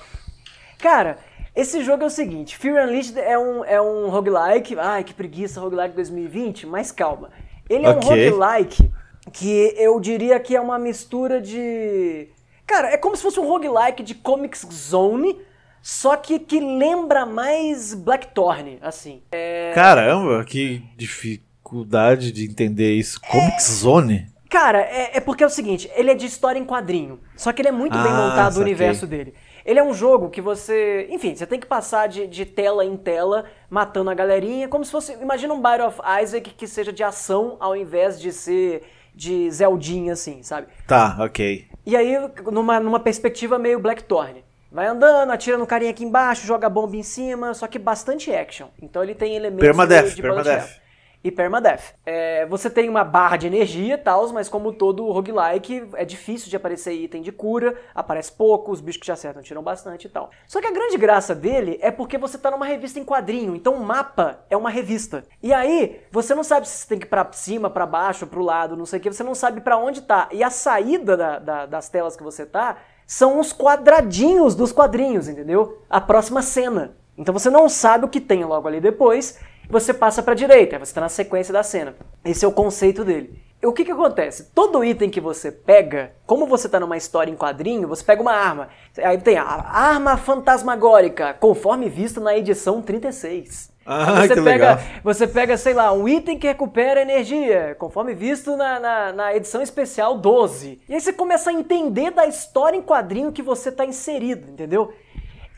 Cara, 0.78 1.18
esse 1.54 1.82
jogo 1.84 2.02
é 2.02 2.06
o 2.06 2.10
seguinte: 2.10 2.56
Fear 2.56 2.86
Unleashed 2.86 3.18
é 3.18 3.38
um, 3.38 3.64
é 3.64 3.80
um 3.80 4.08
roguelike. 4.08 4.76
Ai, 4.78 5.04
que 5.04 5.14
preguiça, 5.14 5.60
roguelike 5.60 5.94
2020. 5.94 6.66
Mas 6.66 6.90
calma. 6.90 7.30
Ele 7.68 7.86
é 7.86 7.90
um 7.90 8.00
roguelike 8.32 8.90
que 9.32 9.74
eu 9.76 9.98
diria 10.00 10.38
que 10.40 10.56
é 10.56 10.60
uma 10.60 10.78
mistura 10.78 11.40
de. 11.40 12.28
Cara, 12.66 12.88
é 12.90 12.96
como 12.96 13.16
se 13.16 13.22
fosse 13.22 13.38
um 13.40 13.46
roguelike 13.46 14.02
de 14.02 14.14
Comics 14.14 14.66
Zone. 14.72 15.36
Só 15.82 16.16
que 16.16 16.38
que 16.38 16.60
lembra 16.60 17.26
mais 17.26 17.92
Blackthorn, 17.92 18.78
assim. 18.80 19.20
É, 19.32 19.72
Caramba, 19.74 20.44
que 20.44 20.80
dificuldade 20.96 22.30
de 22.30 22.44
entender 22.44 22.94
isso. 22.94 23.20
Comic 23.20 23.60
Zone? 23.62 24.30
Cara, 24.48 24.80
é, 24.80 25.16
é 25.16 25.20
porque 25.20 25.42
é 25.42 25.46
o 25.46 25.50
seguinte, 25.50 25.90
ele 25.96 26.10
é 26.10 26.14
de 26.14 26.26
história 26.26 26.58
em 26.58 26.64
quadrinho. 26.64 27.18
Só 27.36 27.52
que 27.52 27.62
ele 27.62 27.70
é 27.70 27.72
muito 27.72 27.96
bem 27.98 28.12
Ah, 28.12 28.28
montado 28.28 28.58
o 28.58 28.60
universo 28.60 29.06
dele. 29.06 29.34
Ele 29.64 29.78
é 29.80 29.82
um 29.82 29.94
jogo 29.94 30.28
que 30.30 30.40
você. 30.40 31.06
Enfim, 31.10 31.34
você 31.34 31.46
tem 31.46 31.58
que 31.58 31.66
passar 31.66 32.06
de, 32.06 32.26
de 32.26 32.44
tela 32.44 32.84
em 32.84 32.96
tela, 32.96 33.46
matando 33.70 34.10
a 34.10 34.14
galerinha, 34.14 34.68
como 34.68 34.84
se 34.84 34.90
fosse. 34.90 35.14
Imagina 35.22 35.54
um 35.54 35.60
Battle 35.60 35.88
of 35.88 36.00
Isaac 36.22 36.50
que 36.50 36.66
seja 36.66 36.92
de 36.92 37.02
ação 37.02 37.56
ao 37.58 37.74
invés 37.74 38.20
de 38.20 38.30
ser 38.32 38.82
de 39.14 39.50
Zeldinha, 39.50 40.12
assim, 40.12 40.42
sabe? 40.42 40.68
Tá, 40.86 41.16
ok. 41.20 41.66
E 41.84 41.96
aí, 41.96 42.16
numa, 42.50 42.78
numa 42.78 43.00
perspectiva 43.00 43.58
meio 43.58 43.78
Blackthorn. 43.78 44.44
Vai 44.70 44.86
andando, 44.86 45.30
atira 45.30 45.58
no 45.58 45.66
carinha 45.66 45.90
aqui 45.90 46.02
embaixo, 46.02 46.46
joga 46.46 46.68
bomba 46.68 46.96
em 46.96 47.02
cima, 47.02 47.52
só 47.52 47.66
que 47.66 47.78
bastante 47.78 48.34
action. 48.34 48.68
Então 48.80 49.02
ele 49.02 49.14
tem 49.14 49.34
elementos 49.34 49.66
Permadeath, 49.66 50.14
de 50.14 50.22
bullet 50.22 50.42
permadeath. 50.42 50.81
E 51.24 51.30
permadeath. 51.30 51.94
É, 52.04 52.44
você 52.46 52.68
tem 52.68 52.88
uma 52.88 53.04
barra 53.04 53.36
de 53.36 53.46
energia 53.46 53.94
e 53.94 53.98
tal, 53.98 54.28
mas 54.32 54.48
como 54.48 54.72
todo 54.72 55.10
roguelike, 55.12 55.88
é 55.94 56.04
difícil 56.04 56.50
de 56.50 56.56
aparecer 56.56 56.92
item 56.94 57.22
de 57.22 57.30
cura, 57.30 57.76
aparece 57.94 58.32
pouco, 58.32 58.72
os 58.72 58.80
bichos 58.80 58.98
que 59.00 59.04
te 59.06 59.12
acertam 59.12 59.40
tiram 59.42 59.62
bastante 59.62 60.06
e 60.06 60.10
tal. 60.10 60.30
Só 60.48 60.60
que 60.60 60.66
a 60.66 60.72
grande 60.72 60.96
graça 60.98 61.34
dele 61.34 61.78
é 61.80 61.90
porque 61.92 62.18
você 62.18 62.36
tá 62.36 62.50
numa 62.50 62.66
revista 62.66 62.98
em 62.98 63.04
quadrinho, 63.04 63.54
então 63.54 63.74
o 63.74 63.84
mapa 63.84 64.40
é 64.50 64.56
uma 64.56 64.68
revista. 64.70 65.24
E 65.42 65.52
aí, 65.52 66.00
você 66.10 66.34
não 66.34 66.42
sabe 66.42 66.68
se 66.68 66.78
você 66.78 66.88
tem 66.88 66.98
que 66.98 67.06
ir 67.06 67.08
pra 67.08 67.28
cima, 67.32 67.70
pra 67.70 67.86
baixo, 67.86 68.26
pro 68.26 68.42
lado, 68.42 68.76
não 68.76 68.84
sei 68.86 68.98
o 68.98 69.02
que, 69.02 69.12
você 69.12 69.22
não 69.22 69.34
sabe 69.34 69.60
pra 69.60 69.76
onde 69.78 70.02
tá. 70.02 70.28
E 70.32 70.42
a 70.42 70.50
saída 70.50 71.16
da- 71.16 71.38
da- 71.38 71.66
das 71.66 71.88
telas 71.88 72.16
que 72.16 72.22
você 72.22 72.44
tá 72.44 72.78
são 73.06 73.38
os 73.38 73.52
quadradinhos 73.52 74.54
dos 74.54 74.72
quadrinhos, 74.72 75.28
entendeu? 75.28 75.82
A 75.88 76.00
próxima 76.00 76.42
cena. 76.42 76.96
Então 77.16 77.32
você 77.32 77.50
não 77.50 77.68
sabe 77.68 78.06
o 78.06 78.08
que 78.08 78.20
tem 78.20 78.42
logo 78.44 78.66
ali 78.66 78.80
depois, 78.80 79.38
você 79.72 79.94
passa 79.94 80.22
pra 80.22 80.34
direita, 80.34 80.76
aí 80.76 80.78
você 80.78 80.92
tá 80.92 81.00
na 81.00 81.08
sequência 81.08 81.50
da 81.50 81.62
cena. 81.62 81.96
Esse 82.22 82.44
é 82.44 82.48
o 82.48 82.52
conceito 82.52 83.04
dele. 83.04 83.42
E 83.60 83.66
O 83.66 83.72
que 83.72 83.84
que 83.84 83.90
acontece? 83.90 84.50
Todo 84.54 84.84
item 84.84 85.08
que 85.08 85.20
você 85.20 85.50
pega, 85.50 86.12
como 86.26 86.46
você 86.46 86.68
tá 86.68 86.78
numa 86.78 86.96
história 86.96 87.30
em 87.30 87.36
quadrinho, 87.36 87.88
você 87.88 88.04
pega 88.04 88.20
uma 88.20 88.34
arma. 88.34 88.68
Aí 88.98 89.16
tem 89.16 89.38
a 89.38 89.44
arma 89.44 90.18
fantasmagórica, 90.18 91.32
conforme 91.34 91.88
visto 91.88 92.20
na 92.20 92.36
edição 92.36 92.82
36. 92.82 93.72
Ah, 93.86 94.20
você 94.20 94.34
que 94.34 94.42
pega, 94.42 94.68
legal. 94.74 94.78
você 95.02 95.26
pega, 95.26 95.56
sei 95.56 95.74
lá, 95.74 95.92
um 95.92 96.06
item 96.06 96.38
que 96.38 96.46
recupera 96.46 97.02
energia, 97.02 97.74
conforme 97.78 98.14
visto 98.14 98.56
na, 98.56 98.78
na, 98.78 99.12
na 99.12 99.34
edição 99.34 99.62
especial 99.62 100.18
12. 100.18 100.82
E 100.88 100.94
aí 100.94 101.00
você 101.00 101.12
começa 101.12 101.50
a 101.50 101.52
entender 101.52 102.10
da 102.10 102.26
história 102.26 102.76
em 102.76 102.82
quadrinho 102.82 103.32
que 103.32 103.42
você 103.42 103.72
tá 103.72 103.84
inserido, 103.86 104.50
entendeu? 104.50 104.92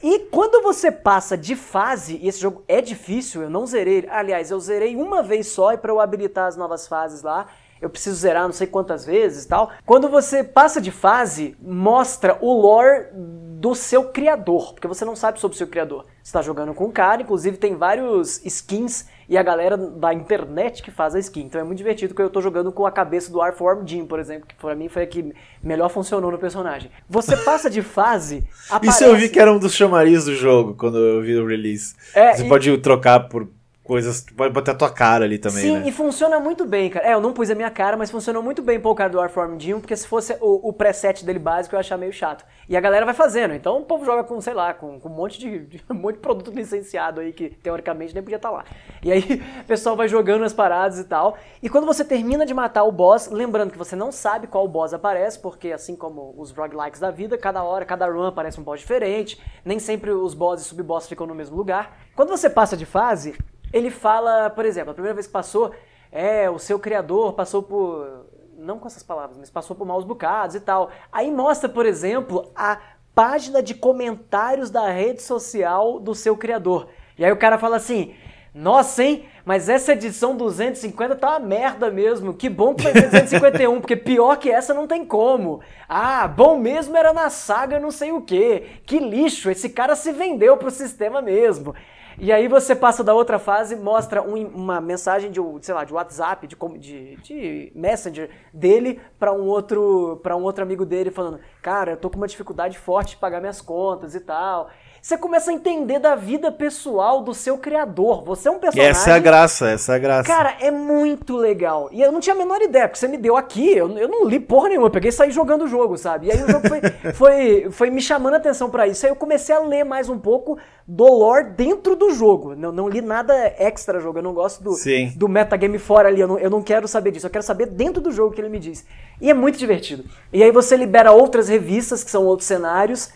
E 0.07 0.19
quando 0.31 0.63
você 0.63 0.93
passa 0.93 1.35
de 1.35 1.57
fase, 1.57 2.19
e 2.21 2.29
esse 2.29 2.39
jogo 2.39 2.63
é 2.69 2.83
difícil, 2.83 3.41
eu 3.41 3.49
não 3.49 3.67
zerei. 3.67 4.07
Aliás, 4.11 4.51
eu 4.51 4.61
zerei 4.61 4.97
uma 4.97 5.23
vez 5.23 5.47
só 5.47 5.73
e 5.73 5.79
para 5.79 5.91
eu 5.91 5.99
habilitar 5.99 6.47
as 6.47 6.59
novas 6.59 6.87
fases 6.87 7.23
lá, 7.23 7.47
eu 7.81 7.89
preciso 7.89 8.17
zerar 8.17 8.43
não 8.45 8.53
sei 8.53 8.67
quantas 8.67 9.07
vezes 9.07 9.47
e 9.47 9.49
tal. 9.49 9.71
Quando 9.87 10.11
você 10.11 10.45
passa 10.45 10.79
de 10.79 10.91
fase, 10.91 11.57
mostra 11.59 12.37
o 12.43 12.53
lore 12.53 13.07
do 13.15 13.75
seu 13.75 14.11
criador, 14.11 14.75
porque 14.75 14.87
você 14.87 15.07
não 15.07 15.17
sabe 15.17 15.41
sobre 15.41 15.55
o 15.55 15.57
seu 15.59 15.69
criador. 15.69 16.05
Você 16.23 16.35
tá 16.35 16.43
jogando 16.43 16.75
com 16.75 16.85
um 16.85 16.93
cara, 16.93 17.23
inclusive 17.23 17.57
tem 17.57 17.75
vários 17.75 18.45
skins 18.45 19.07
e 19.29 19.37
a 19.39 19.43
galera 19.43 19.77
da 19.77 20.13
internet 20.13 20.83
que 20.83 20.91
faz 20.91 21.15
a 21.15 21.19
skin. 21.19 21.43
Então 21.43 21.61
é 21.61 21.65
muito 21.65 21.79
divertido 21.79 22.15
porque 22.15 22.23
eu 22.23 22.31
tô 22.31 22.41
jogando 22.41 22.71
com 22.73 22.87
a 22.87 22.91
cabeça 22.93 23.31
do 23.31 23.41
Arform 23.41 23.87
Jim, 23.87 24.07
por 24.07 24.19
exemplo, 24.19 24.47
que 24.47 24.55
pra 24.55 24.75
mim 24.75 24.89
foi 24.89 25.03
a 25.03 25.07
que 25.07 25.33
melhor 25.63 25.89
funcionou 25.89 26.31
no 26.31 26.39
personagem. 26.39 26.91
Você 27.09 27.37
passa 27.37 27.69
de 27.71 27.83
fase, 27.83 28.47
aparece... 28.69 28.99
Isso 29.05 29.05
eu 29.05 29.17
vi 29.17 29.29
que 29.29 29.39
era 29.39 29.53
um 29.53 29.59
dos 29.59 29.75
chamariz 29.75 30.25
do 30.25 30.35
jogo 30.35 30.75
quando 30.75 30.99
eu 30.99 31.23
vi 31.23 31.37
o 31.37 31.47
release. 31.47 31.95
É, 32.15 32.35
Você 32.35 32.45
e- 32.45 32.49
pode 32.49 32.77
trocar 32.79 33.29
por 33.29 33.49
coisas. 33.85 34.23
Pode 34.37 34.53
botar 34.53 34.73
a 34.73 34.75
tua 34.75 34.91
cara 34.91 35.25
ali 35.25 35.39
também, 35.39 35.63
Sim, 35.63 35.79
né? 35.79 35.83
e 35.87 35.93
funciona 35.93 36.41
muito 36.41 36.65
bem, 36.65 36.89
cara. 36.91 37.07
É, 37.07 37.13
eu 37.13 37.21
não 37.21 37.33
pus 37.33 37.51
a 37.51 37.55
minha 37.55 37.71
cara, 37.71 37.97
mas 37.97 38.11
funcionou 38.11 38.43
muito 38.43 38.63
bem 38.63 38.81
pôr 38.81 38.91
o 38.91 38.95
cara 38.95 39.11
do 39.11 39.19
Warform 39.19 39.59
Jim, 39.59 39.79
porque 39.79 39.95
se 39.95 40.09
fosse 40.09 40.37
o, 40.41 40.69
o 40.69 40.73
preset 40.73 41.25
dele 41.25 41.39
básico, 41.39 41.75
eu 41.75 41.79
ia 41.79 41.81
achar 41.81 41.99
meio 41.99 42.13
chato. 42.13 42.45
E 42.69 42.77
a 42.77 42.81
galera 42.81 43.05
vai 43.05 43.15
fazendo. 43.15 43.55
Então 43.55 43.79
o 43.79 43.85
povo 43.85 44.05
joga 44.05 44.25
com, 44.25 44.41
sei 44.41 44.55
lá, 44.55 44.73
com, 44.73 44.99
com 44.99 45.09
um, 45.09 45.13
monte 45.13 45.39
de, 45.39 45.59
de- 45.67 45.85
um 45.91 45.95
monte 45.95 46.15
de 46.15 46.21
produto 46.21 46.51
licenciado 46.51 47.21
aí 47.21 47.33
que 47.33 47.51
teoricamente 47.51 48.15
nem 48.15 48.23
podia 48.23 48.37
estar 48.37 48.51
lá. 48.51 48.65
E 49.03 49.13
aí 49.13 49.43
o 49.61 49.65
pessoal 49.65 49.95
vai 49.95 50.09
jogando 50.09 50.45
as 50.45 50.55
paradas 50.55 50.99
e 50.99 51.05
tal. 51.05 51.37
E 51.63 51.69
quando 51.69 51.87
você 51.87 52.05
termina 52.05 52.47
de 52.47 52.55
matar 52.55 52.85
o 52.85 52.93
boss, 52.93 53.29
lembrando 53.29 53.71
que 53.71 53.79
você 53.79 53.95
não 53.95 54.11
sabe 54.11 54.47
qual 54.47 54.67
boss 54.67 54.95
aparece, 54.95 55.39
porque 55.39 55.73
assim 55.73 55.95
como 55.95 56.35
os 56.39 56.51
roguelikes 56.51 57.01
da 57.01 57.11
vida, 57.11 57.37
cada 57.37 57.63
hora, 57.63 57.85
cada 57.85 58.07
run 58.07 58.27
aparece 58.27 58.59
um 58.59 58.65
boss 58.65 58.81
diferente. 58.81 59.41
Nem 59.65 59.79
sempre 59.79 60.11
os 60.11 60.33
bosses 60.33 60.65
e 60.67 60.69
sub-boss 60.71 61.07
ficam 61.07 61.27
no 61.27 61.35
mesmo 61.35 61.57
lugar. 61.57 61.99
Quando 62.17 62.31
você 62.31 62.49
passa 62.49 62.77
de 62.77 62.87
fase, 62.87 63.37
ele 63.75 63.91
fala, 63.91 64.49
por 64.51 64.65
exemplo, 64.65 64.93
a 64.93 64.95
primeira 64.95 65.15
vez 65.15 65.27
que 65.27 65.33
passou, 65.33 65.73
é, 66.13 66.49
o 66.49 66.61
seu 66.61 66.79
criador 66.79 67.33
passou 67.33 67.61
por. 67.61 68.27
Não 68.57 68.79
com 68.79 68.87
essas 68.87 69.03
palavras, 69.03 69.37
mas 69.37 69.51
passou 69.51 69.75
por 69.75 69.85
maus 69.85 70.05
bocados 70.05 70.55
e 70.55 70.61
tal. 70.61 70.91
Aí 71.11 71.29
mostra, 71.29 71.69
por 71.69 71.85
exemplo, 71.85 72.53
a 72.55 72.79
página 73.13 73.61
de 73.61 73.75
comentários 73.75 74.71
da 74.71 74.89
rede 74.89 75.23
social 75.23 75.99
do 75.99 76.15
seu 76.15 76.37
criador. 76.37 76.89
E 77.19 77.25
aí 77.25 77.33
o 77.33 77.37
cara 77.37 77.59
fala 77.59 77.77
assim. 77.77 78.15
Nossa, 78.55 79.03
hein? 79.03 79.25
Mas 79.45 79.69
essa 79.69 79.95
edição 79.95 80.37
250 80.37 81.17
tá 81.17 81.31
uma 81.31 81.41
merda 81.41 81.91
mesmo. 81.91 82.33
Que 82.33 82.49
bom 82.49 82.73
que 82.73 82.85
ser 82.85 82.93
251, 82.93 83.81
porque 83.81 83.97
pior 83.97 84.37
que 84.37 84.49
essa 84.49 84.73
não 84.73 84.87
tem 84.87 85.05
como. 85.05 85.61
Ah, 85.89 86.29
bom 86.29 86.57
mesmo 86.57 86.97
era 86.97 87.13
na 87.13 87.29
saga 87.29 87.81
não 87.81 87.91
sei 87.91 88.13
o 88.13 88.23
que. 88.23 88.61
Que 88.87 89.01
lixo, 89.01 89.51
esse 89.51 89.69
cara 89.71 89.97
se 89.97 90.13
vendeu 90.13 90.57
pro 90.57 90.71
sistema 90.71 91.21
mesmo. 91.21 91.75
E 92.19 92.33
aí 92.33 92.47
você 92.49 92.75
passa 92.75 93.03
da 93.03 93.13
outra 93.15 93.39
fase, 93.39 93.77
mostra 93.77 94.23
um- 94.23 94.47
uma 94.47 94.81
mensagem 94.81 95.31
de, 95.31 95.41
sei 95.63 95.75
lá, 95.75 95.85
de 95.85 95.93
WhatsApp, 95.93 96.47
de, 96.47 96.57
de, 96.79 97.17
de 97.17 97.73
Messenger 97.75 98.31
dele 98.53 99.01
para 99.19 99.33
um 99.33 99.47
outro 99.47 100.21
para 100.23 100.37
um 100.37 100.43
outro 100.43 100.63
amigo 100.63 100.85
dele 100.87 101.11
falando, 101.11 101.41
cara, 101.61 101.93
eu 101.93 101.97
tô 101.97 102.09
com 102.09 102.17
uma 102.17 102.27
dificuldade 102.29 102.79
forte 102.79 103.11
de 103.11 103.17
pagar 103.17 103.41
minhas 103.41 103.61
contas 103.61 104.15
e 104.15 104.21
tal. 104.21 104.71
Você 105.05 105.19
começa 105.19 105.51
a 105.51 105.55
entender 105.55 105.99
da 105.99 106.15
vida 106.15 106.51
pessoal 106.51 107.21
do 107.21 107.35
seu 107.35 107.59
criador. 107.59 108.25
Você 108.25 108.49
é 108.49 108.51
um 108.51 108.57
E 108.57 108.61
personagem. 108.61 108.91
essa 108.91 109.11
é 109.11 109.13
a 109.13 109.19
graça, 109.19 109.69
essa 109.69 109.93
é 109.93 109.97
a 109.97 109.99
graça. 109.99 110.27
Cara, 110.27 110.57
é 110.59 110.71
muito 110.71 111.37
legal. 111.37 111.91
E 111.93 112.01
eu 112.01 112.11
não 112.11 112.21
tinha 112.21 112.35
a 112.35 112.39
menor 112.39 112.63
ideia, 112.63 112.89
porque 112.89 112.99
você 112.99 113.07
me 113.07 113.19
deu 113.19 113.37
aqui, 113.37 113.77
eu, 113.77 113.99
eu 113.99 114.09
não 114.09 114.27
li 114.27 114.41
porra 114.41 114.71
nenhuma, 114.71 114.87
eu 114.87 114.91
peguei 114.91 115.11
e 115.11 115.13
saí 115.13 115.31
jogando 115.31 115.67
o 115.67 115.69
jogo, 115.69 115.99
sabe? 115.99 116.29
E 116.29 116.33
aí 116.33 116.43
o 116.43 116.51
jogo 116.51 116.67
foi, 116.67 116.81
foi, 117.13 117.71
foi 117.71 117.91
me 117.91 118.01
chamando 118.01 118.33
a 118.33 118.37
atenção 118.39 118.71
pra 118.71 118.87
isso. 118.89 119.05
Aí 119.05 119.13
eu 119.13 119.17
comecei 119.17 119.55
a 119.55 119.59
ler 119.59 119.85
mais 119.85 120.09
um 120.09 120.19
pouco 120.19 120.57
do 120.89 121.05
lore 121.05 121.51
dentro 121.51 121.95
do 121.95 122.11
jogo. 122.15 122.55
Não, 122.55 122.73
não 122.73 122.89
li 122.89 123.03
nada 123.03 123.35
extra 123.59 124.01
jogo, 124.01 124.21
eu 124.21 124.23
não 124.23 124.33
gosto 124.33 124.65
do, 124.65 124.73
Sim. 124.73 125.13
do 125.15 125.29
metagame 125.29 125.79
fora 125.79 126.09
ali, 126.09 126.23
eu 126.23 126.29
não, 126.29 126.39
eu 126.39 126.49
não 126.49 126.63
quero 126.63 126.89
saber 126.89 127.11
disso, 127.11 127.27
eu 127.27 127.31
quero 127.31 127.45
saber 127.45 127.67
dentro 127.67 128.01
do 128.01 128.11
jogo 128.11 128.35
que 128.35 128.41
ele 128.41 128.49
me 128.49 128.59
diz. 128.59 128.87
E 129.21 129.29
é 129.29 129.35
muito 129.35 129.59
divertido. 129.59 130.07
E 130.33 130.43
aí 130.43 130.51
você 130.51 130.75
libera 130.79 131.13
outras 131.13 131.47
revistas, 131.47 132.03
que 132.03 132.11
são 132.11 132.25
outros 132.25 132.47
cenários. 132.49 133.13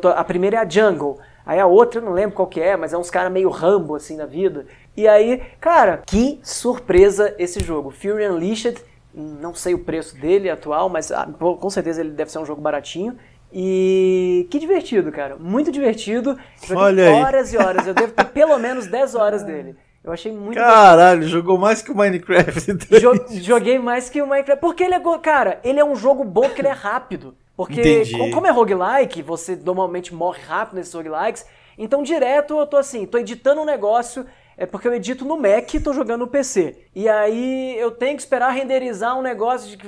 Tô- 0.00 0.08
a 0.08 0.24
primeira 0.24 0.56
é 0.56 0.60
a 0.60 0.68
Jungle. 0.68 1.18
Aí 1.46 1.60
a 1.60 1.66
outra 1.66 2.00
eu 2.00 2.04
não 2.04 2.12
lembro 2.12 2.34
qual 2.34 2.48
que 2.48 2.60
é, 2.60 2.76
mas 2.76 2.92
é 2.92 2.98
uns 2.98 3.10
caras 3.10 3.30
meio 3.30 3.50
Rambo 3.50 3.94
assim 3.94 4.16
na 4.16 4.24
vida. 4.26 4.66
E 4.96 5.06
aí, 5.06 5.42
cara, 5.60 6.02
que 6.06 6.40
surpresa 6.42 7.34
esse 7.38 7.60
jogo. 7.60 7.90
Fury 7.90 8.26
Unleashed, 8.28 8.78
não 9.14 9.54
sei 9.54 9.74
o 9.74 9.78
preço 9.80 10.16
dele 10.16 10.48
atual, 10.48 10.88
mas 10.88 11.12
ah, 11.12 11.28
com 11.38 11.68
certeza 11.70 12.00
ele 12.00 12.10
deve 12.10 12.30
ser 12.32 12.38
um 12.38 12.46
jogo 12.46 12.62
baratinho. 12.62 13.16
E 13.52 14.48
que 14.50 14.58
divertido, 14.58 15.12
cara. 15.12 15.36
Muito 15.36 15.70
divertido. 15.70 16.36
Olha 16.74 17.08
aí. 17.08 17.22
horas 17.22 17.52
e 17.52 17.56
horas. 17.56 17.86
Eu 17.86 17.94
devo 17.94 18.12
ter 18.12 18.24
pelo 18.26 18.58
menos 18.58 18.86
10 18.88 19.14
horas 19.14 19.44
dele. 19.44 19.76
Eu 20.02 20.12
achei 20.12 20.32
muito 20.32 20.58
Caralho, 20.58 21.22
jogou 21.28 21.56
mais 21.56 21.80
que 21.80 21.90
o 21.92 21.96
Minecraft. 21.96 22.72
Jo- 23.00 23.24
joguei 23.40 23.78
mais 23.78 24.10
que 24.10 24.20
o 24.20 24.26
Minecraft. 24.26 24.60
Porque 24.60 24.82
ele 24.82 24.94
é. 24.94 25.00
Cara, 25.22 25.60
ele 25.62 25.78
é 25.78 25.84
um 25.84 25.94
jogo 25.94 26.24
bom 26.24 26.42
porque 26.42 26.60
ele 26.60 26.68
é 26.68 26.72
rápido. 26.72 27.34
Porque, 27.56 27.80
Entendi. 27.80 28.30
como 28.30 28.46
é 28.46 28.50
roguelike, 28.50 29.22
você 29.22 29.54
normalmente 29.56 30.12
morre 30.12 30.40
rápido 30.42 30.76
nesses 30.76 30.92
roguelikes. 30.92 31.46
Então, 31.78 32.02
direto 32.02 32.58
eu 32.58 32.66
tô 32.66 32.76
assim, 32.76 33.06
tô 33.06 33.18
editando 33.18 33.60
um 33.60 33.64
negócio. 33.64 34.26
É 34.56 34.66
porque 34.66 34.86
eu 34.86 34.94
edito 34.94 35.24
no 35.24 35.36
Mac 35.36 35.74
e 35.74 35.80
tô 35.80 35.92
jogando 35.92 36.20
no 36.20 36.28
PC. 36.28 36.86
E 36.94 37.08
aí 37.08 37.76
eu 37.76 37.90
tenho 37.90 38.14
que 38.14 38.22
esperar 38.22 38.50
renderizar 38.50 39.18
um 39.18 39.22
negócio 39.22 39.76
de 39.76 39.78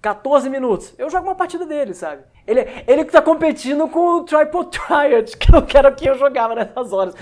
14 0.00 0.48
minutos. 0.48 0.94
Eu 0.96 1.10
jogo 1.10 1.28
uma 1.28 1.34
partida 1.34 1.66
dele, 1.66 1.92
sabe? 1.92 2.22
Ele, 2.46 2.66
ele 2.86 3.04
que 3.04 3.12
tá 3.12 3.20
competindo 3.20 3.86
com 3.88 4.16
o 4.16 4.24
Tripod 4.24 4.70
Triad, 4.70 5.30
que 5.36 5.54
eu 5.54 5.60
quero 5.60 5.94
que 5.94 6.08
eu 6.08 6.18
jogava 6.18 6.54
nessas 6.54 6.90
horas. 6.90 7.14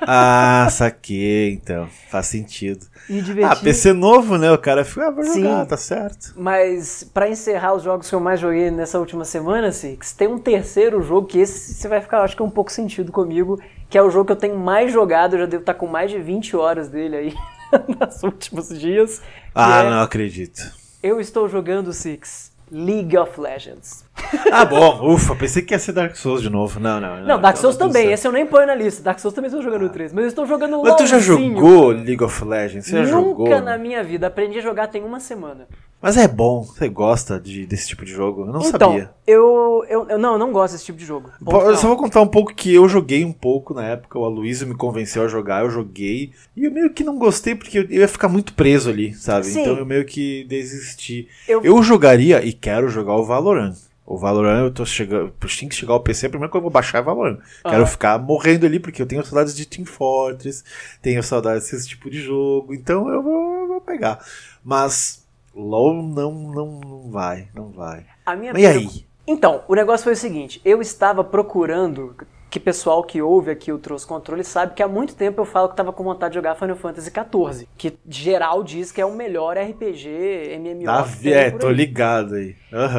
Ah, 0.00 0.66
saquei, 0.70 1.52
então. 1.52 1.88
Faz 2.08 2.26
sentido. 2.26 2.84
E 3.10 3.20
divertido. 3.20 3.60
Ah, 3.60 3.64
PC 3.64 3.92
novo, 3.92 4.38
né? 4.38 4.52
O 4.52 4.58
cara 4.58 4.84
fica, 4.84 5.08
ah, 5.08 5.10
vou 5.10 5.24
jogar, 5.24 5.62
Sim. 5.62 5.66
tá 5.66 5.76
certo. 5.76 6.32
Mas 6.36 7.02
pra 7.12 7.28
encerrar 7.28 7.74
os 7.74 7.82
jogos 7.82 8.08
que 8.08 8.14
eu 8.14 8.20
mais 8.20 8.38
joguei 8.38 8.70
nessa 8.70 9.00
última 9.00 9.24
semana, 9.24 9.72
Six, 9.72 10.12
tem 10.12 10.28
um 10.28 10.38
terceiro 10.38 11.02
jogo 11.02 11.26
que 11.26 11.40
esse 11.40 11.74
você 11.74 11.88
vai 11.88 12.00
ficar, 12.00 12.22
acho 12.22 12.36
que 12.36 12.42
é 12.42 12.44
um 12.44 12.50
pouco 12.50 12.70
sentido 12.70 13.10
comigo, 13.10 13.60
que 13.88 13.98
é 13.98 14.02
o 14.02 14.10
jogo 14.10 14.26
que 14.26 14.32
eu 14.32 14.36
tenho 14.36 14.56
mais 14.56 14.92
jogado, 14.92 15.34
eu 15.34 15.40
já 15.40 15.46
devo 15.46 15.62
estar 15.62 15.74
com 15.74 15.88
mais 15.88 16.08
de 16.08 16.20
20 16.20 16.56
horas 16.56 16.88
dele 16.88 17.16
aí 17.16 17.34
nos 17.98 18.22
últimos 18.22 18.68
dias. 18.78 19.20
Ah, 19.52 19.82
é, 19.82 19.90
não 19.90 20.02
acredito. 20.02 20.62
Eu 21.02 21.20
estou 21.20 21.48
jogando 21.48 21.92
Six, 21.92 22.49
League 22.70 23.16
of 23.16 23.40
Legends. 23.40 24.04
Ah, 24.52 24.64
bom, 24.64 25.12
ufa, 25.14 25.34
pensei 25.34 25.62
que 25.62 25.74
ia 25.74 25.78
ser 25.78 25.92
Dark 25.92 26.14
Souls 26.14 26.42
de 26.42 26.50
novo. 26.50 26.78
Não, 26.78 27.00
não. 27.00 27.20
Não, 27.20 27.40
Dark 27.40 27.56
então 27.56 27.62
Souls 27.62 27.76
tá 27.76 27.86
também, 27.86 28.02
certo. 28.02 28.14
esse 28.14 28.28
eu 28.28 28.32
nem 28.32 28.46
ponho 28.46 28.66
na 28.66 28.74
lista. 28.74 29.02
Dark 29.02 29.18
Souls 29.18 29.34
também 29.34 29.48
estou 29.48 29.62
jogando 29.62 29.86
o 29.86 29.88
3, 29.88 30.12
mas 30.12 30.22
eu 30.24 30.28
estou 30.28 30.46
jogando 30.46 30.80
Mas 30.82 30.94
tu 30.96 31.06
já 31.06 31.18
jogou 31.18 31.88
League 31.88 32.22
of 32.22 32.44
Legends? 32.44 32.86
Você 32.86 33.04
já 33.04 33.16
Nunca 33.16 33.44
jogou? 33.44 33.60
na 33.60 33.76
minha 33.78 34.02
vida, 34.04 34.26
aprendi 34.28 34.58
a 34.58 34.62
jogar 34.62 34.86
tem 34.88 35.02
uma 35.02 35.18
semana. 35.20 35.66
Mas 36.02 36.16
é 36.16 36.26
bom, 36.26 36.62
você 36.62 36.88
gosta 36.88 37.38
de, 37.38 37.66
desse 37.66 37.88
tipo 37.88 38.06
de 38.06 38.12
jogo? 38.12 38.42
Eu 38.46 38.52
não 38.52 38.62
então, 38.62 38.92
sabia. 38.92 39.10
Eu, 39.26 39.84
eu, 39.86 40.08
eu 40.08 40.18
não, 40.18 40.32
eu 40.32 40.38
não 40.38 40.50
gosto 40.50 40.72
desse 40.72 40.86
tipo 40.86 40.98
de 40.98 41.04
jogo. 41.04 41.30
Pô, 41.44 41.60
Eu 41.60 41.76
só 41.76 41.88
vou 41.88 41.96
contar 41.98 42.22
um 42.22 42.26
pouco 42.26 42.54
que 42.54 42.72
eu 42.74 42.88
joguei 42.88 43.22
um 43.22 43.32
pouco 43.32 43.74
na 43.74 43.84
época, 43.84 44.18
o 44.18 44.24
Aloysio 44.24 44.66
me 44.66 44.74
convenceu 44.74 45.22
a 45.22 45.28
jogar, 45.28 45.62
eu 45.62 45.70
joguei, 45.70 46.32
e 46.56 46.64
eu 46.64 46.70
meio 46.70 46.90
que 46.90 47.04
não 47.04 47.18
gostei 47.18 47.54
porque 47.54 47.78
eu 47.78 47.82
eu 47.84 48.00
ia 48.00 48.08
ficar 48.08 48.28
muito 48.28 48.54
preso 48.54 48.88
ali, 48.88 49.12
sabe? 49.14 49.46
Sim. 49.46 49.60
Então 49.60 49.76
eu 49.76 49.84
meio 49.84 50.04
que 50.06 50.44
desisti. 50.44 51.28
Eu- 51.46 51.62
Eu, 51.62 51.82
jogaria 51.82 52.42
e 52.44 52.52
quero 52.52 52.88
jogar 52.88 53.16
o 53.16 53.24
Valorant. 53.24 53.74
O 54.06 54.16
Valorant, 54.16 54.64
eu 54.64 54.70
tô 54.72 54.84
chegando. 54.86 55.32
Tem 55.58 55.68
que 55.68 55.74
chegar 55.74 55.92
ao 55.92 56.00
PC, 56.00 56.26
a 56.26 56.30
primeira 56.30 56.50
coisa 56.50 56.60
que 56.62 56.66
eu 56.66 56.70
vou 56.70 56.70
baixar 56.70 56.98
é 56.98 57.02
Valorant. 57.02 57.38
Quero 57.62 57.82
Aham. 57.82 57.86
ficar 57.86 58.18
morrendo 58.18 58.64
ali, 58.66 58.80
porque 58.80 59.00
eu 59.02 59.06
tenho 59.06 59.24
saudades 59.24 59.54
de 59.54 59.66
Team 59.66 59.84
Fortress, 59.84 60.64
tenho 61.02 61.22
saudades 61.22 61.70
desse 61.70 61.86
tipo 61.88 62.10
de 62.10 62.20
jogo, 62.20 62.74
então 62.74 63.08
eu 63.08 63.22
vou, 63.22 63.54
eu 63.60 63.68
vou 63.68 63.80
pegar. 63.80 64.18
Mas 64.64 65.19
LOL 65.54 66.02
não, 66.02 66.32
não, 66.32 66.80
não 66.80 67.10
vai, 67.10 67.48
não 67.54 67.68
vai. 67.68 68.04
A 68.24 68.36
minha 68.36 68.52
e 68.56 68.66
aí? 68.66 69.06
Então, 69.26 69.62
o 69.68 69.74
negócio 69.74 70.04
foi 70.04 70.14
o 70.14 70.16
seguinte: 70.16 70.60
eu 70.64 70.80
estava 70.80 71.22
procurando. 71.22 72.14
Que 72.48 72.58
pessoal 72.58 73.04
que 73.04 73.22
ouve 73.22 73.52
aqui 73.52 73.70
o 73.70 73.78
Trouxe 73.78 74.04
Controle 74.04 74.42
sabe 74.42 74.74
que 74.74 74.82
há 74.82 74.88
muito 74.88 75.14
tempo 75.14 75.40
eu 75.40 75.44
falo 75.44 75.68
que 75.68 75.74
estava 75.74 75.92
com 75.92 76.02
vontade 76.02 76.32
de 76.32 76.34
jogar 76.34 76.56
Final 76.56 76.74
Fantasy 76.74 77.08
XIV. 77.08 77.68
Que 77.78 77.96
geral 78.08 78.64
diz 78.64 78.90
que 78.90 79.00
é 79.00 79.06
o 79.06 79.14
melhor 79.14 79.56
RPG 79.56 80.58
MMO. 80.58 80.84
Tem 81.22 81.32
é, 81.32 81.50
tô 81.52 81.70
ligado 81.70 82.34
aí. 82.34 82.56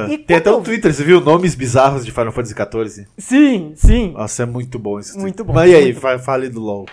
E 0.10 0.18
Tem 0.18 0.38
até 0.38 0.52
um 0.52 0.56
eu- 0.56 0.62
Twitter, 0.62 0.94
você 0.94 1.04
viu 1.04 1.22
nomes 1.22 1.56
bizarros 1.56 2.06
de 2.06 2.12
Final 2.12 2.32
Fantasy 2.32 2.54
XIV? 2.54 3.08
Sim, 3.18 3.72
sim. 3.76 4.12
Nossa, 4.12 4.44
é 4.44 4.46
muito 4.46 4.78
bom 4.78 5.00
esse 5.00 5.12
Twitter. 5.12 5.22
Muito 5.24 5.44
bom, 5.46 5.54
Mas 5.54 5.72
e 5.72 5.76
aí, 5.76 5.94
fa- 5.94 6.20
fale 6.20 6.50
do 6.50 6.60
LoL. 6.60 6.86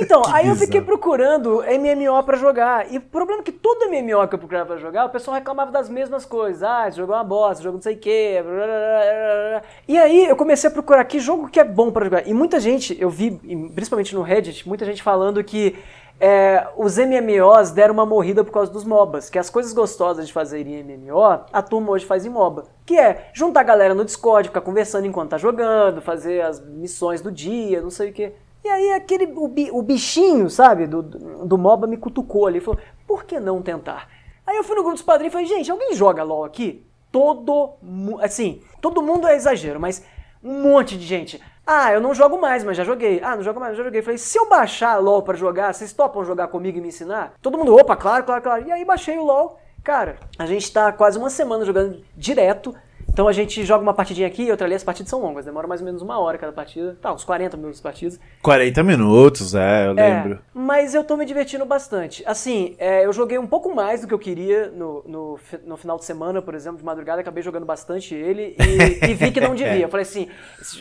Então, 0.00 0.22
aí 0.32 0.46
eu 0.46 0.52
bizarro. 0.54 0.56
fiquei 0.58 0.80
procurando 0.80 1.62
MMO 1.62 2.22
pra 2.24 2.36
jogar. 2.36 2.92
E 2.92 2.98
o 2.98 3.00
problema 3.00 3.40
é 3.42 3.44
que 3.44 3.52
todo 3.52 3.88
MMO 3.90 4.26
que 4.26 4.34
eu 4.34 4.38
procurava 4.38 4.66
pra 4.66 4.76
jogar, 4.78 5.04
o 5.06 5.10
pessoal 5.10 5.36
reclamava 5.36 5.70
das 5.70 5.88
mesmas 5.88 6.24
coisas. 6.24 6.62
Ah, 6.62 6.88
esse 6.88 6.96
jogo 6.96 7.12
é 7.12 7.16
uma 7.16 7.24
bosta, 7.24 7.62
jogo 7.62 7.76
não 7.76 7.82
sei 7.82 7.94
o 7.94 7.98
quê. 7.98 8.40
blá, 8.42 8.52
blá, 8.52 8.66
blá, 8.66 8.66
blá, 8.66 9.60
blá. 9.60 9.62
E 9.86 9.96
aí 9.98 10.26
eu 10.26 10.36
comecei 10.36 10.68
a 10.68 10.72
procurar 10.72 11.04
que 11.04 11.20
jogo 11.20 11.48
que 11.48 11.60
é 11.60 11.64
bom 11.64 11.90
pra 11.90 12.04
jogar. 12.04 12.26
E 12.26 12.34
muita 12.34 12.58
gente, 12.58 12.96
eu 13.00 13.10
vi, 13.10 13.30
principalmente 13.74 14.14
no 14.14 14.22
Reddit, 14.22 14.66
muita 14.66 14.84
gente 14.84 15.02
falando 15.02 15.42
que 15.44 15.76
é, 16.20 16.66
os 16.76 16.96
MMOs 16.98 17.70
deram 17.70 17.94
uma 17.94 18.04
morrida 18.06 18.42
por 18.42 18.52
causa 18.52 18.70
dos 18.72 18.84
MOBAs. 18.84 19.30
Que 19.30 19.38
as 19.38 19.48
coisas 19.50 19.72
gostosas 19.72 20.26
de 20.26 20.32
fazer 20.32 20.66
em 20.66 20.82
MMO, 20.82 21.22
a 21.52 21.62
turma 21.62 21.90
hoje 21.92 22.04
faz 22.04 22.24
em 22.26 22.28
MOBA. 22.28 22.64
Que 22.84 22.98
é 22.98 23.30
juntar 23.32 23.60
a 23.60 23.64
galera 23.64 23.94
no 23.94 24.04
Discord, 24.04 24.48
ficar 24.48 24.60
conversando 24.60 25.06
enquanto 25.06 25.30
tá 25.30 25.38
jogando, 25.38 26.00
fazer 26.00 26.40
as 26.42 26.64
missões 26.64 27.20
do 27.20 27.30
dia, 27.30 27.80
não 27.80 27.90
sei 27.90 28.10
o 28.10 28.12
quê. 28.12 28.32
E 28.64 28.68
aí 28.68 28.92
aquele, 28.92 29.32
o, 29.36 29.46
bi- 29.48 29.70
o 29.72 29.80
bichinho, 29.82 30.50
sabe, 30.50 30.86
do, 30.86 31.02
do, 31.02 31.46
do 31.46 31.58
MOBA 31.58 31.86
me 31.86 31.96
cutucou 31.96 32.46
ali, 32.46 32.60
falou, 32.60 32.80
por 33.06 33.24
que 33.24 33.38
não 33.38 33.62
tentar? 33.62 34.08
Aí 34.46 34.56
eu 34.56 34.64
fui 34.64 34.74
no 34.74 34.82
grupo 34.82 34.94
dos 34.96 35.02
padrinhos 35.02 35.32
e 35.32 35.36
falei, 35.36 35.46
gente, 35.46 35.70
alguém 35.70 35.94
joga 35.94 36.22
LOL 36.24 36.44
aqui? 36.44 36.84
Todo 37.12 37.74
mundo, 37.80 38.20
assim, 38.22 38.60
todo 38.80 39.00
mundo 39.02 39.26
é 39.28 39.36
exagero, 39.36 39.78
mas 39.80 40.04
um 40.42 40.62
monte 40.62 40.96
de 40.98 41.06
gente. 41.06 41.40
Ah, 41.70 41.92
eu 41.92 42.00
não 42.00 42.14
jogo 42.14 42.40
mais, 42.40 42.64
mas 42.64 42.78
já 42.78 42.82
joguei. 42.82 43.20
Ah, 43.22 43.36
não 43.36 43.42
jogo 43.42 43.60
mais, 43.60 43.72
mas 43.72 43.78
já 43.78 43.84
joguei. 43.84 44.00
Falei, 44.00 44.16
se 44.16 44.38
eu 44.38 44.48
baixar 44.48 44.96
LOL 44.96 45.20
pra 45.20 45.36
jogar, 45.36 45.74
vocês 45.74 45.92
topam 45.92 46.24
jogar 46.24 46.48
comigo 46.48 46.78
e 46.78 46.80
me 46.80 46.88
ensinar? 46.88 47.34
Todo 47.42 47.58
mundo, 47.58 47.76
opa, 47.76 47.94
claro, 47.94 48.24
claro, 48.24 48.40
claro. 48.40 48.66
E 48.66 48.72
aí 48.72 48.86
baixei 48.86 49.18
o 49.18 49.24
LOL. 49.24 49.58
Cara, 49.84 50.16
a 50.38 50.46
gente 50.46 50.72
tá 50.72 50.90
quase 50.92 51.18
uma 51.18 51.28
semana 51.28 51.66
jogando 51.66 52.02
direto. 52.16 52.74
Então 53.18 53.26
a 53.26 53.32
gente 53.32 53.64
joga 53.64 53.82
uma 53.82 53.92
partidinha 53.92 54.28
aqui 54.28 54.44
e 54.44 54.50
outra 54.52 54.64
ali, 54.64 54.76
as 54.76 54.84
partidas 54.84 55.10
são 55.10 55.20
longas, 55.20 55.44
demora 55.44 55.66
mais 55.66 55.80
ou 55.80 55.84
menos 55.84 56.02
uma 56.02 56.20
hora 56.20 56.38
cada 56.38 56.52
partida, 56.52 56.96
tá, 57.02 57.12
uns 57.12 57.24
40 57.24 57.56
minutos 57.56 57.78
de 57.78 57.82
partidas. 57.82 58.20
40 58.40 58.84
minutos, 58.84 59.56
é, 59.56 59.88
eu 59.88 59.92
lembro. 59.92 60.34
É, 60.34 60.38
mas 60.54 60.94
eu 60.94 61.02
tô 61.02 61.16
me 61.16 61.26
divertindo 61.26 61.64
bastante. 61.64 62.22
Assim, 62.24 62.76
é, 62.78 63.04
eu 63.04 63.12
joguei 63.12 63.36
um 63.36 63.46
pouco 63.48 63.74
mais 63.74 64.02
do 64.02 64.06
que 64.06 64.14
eu 64.14 64.20
queria 64.20 64.70
no, 64.70 65.02
no, 65.04 65.40
no, 65.66 65.76
final 65.76 65.98
de 65.98 66.04
semana, 66.04 66.40
por 66.40 66.54
exemplo, 66.54 66.78
de 66.78 66.84
madrugada, 66.84 67.20
acabei 67.20 67.42
jogando 67.42 67.66
bastante 67.66 68.14
ele 68.14 68.54
e, 68.56 69.10
e 69.10 69.14
vi 69.14 69.32
que 69.32 69.40
não 69.40 69.56
devia. 69.56 69.82
Eu 69.82 69.88
falei 69.88 70.06
assim, 70.06 70.28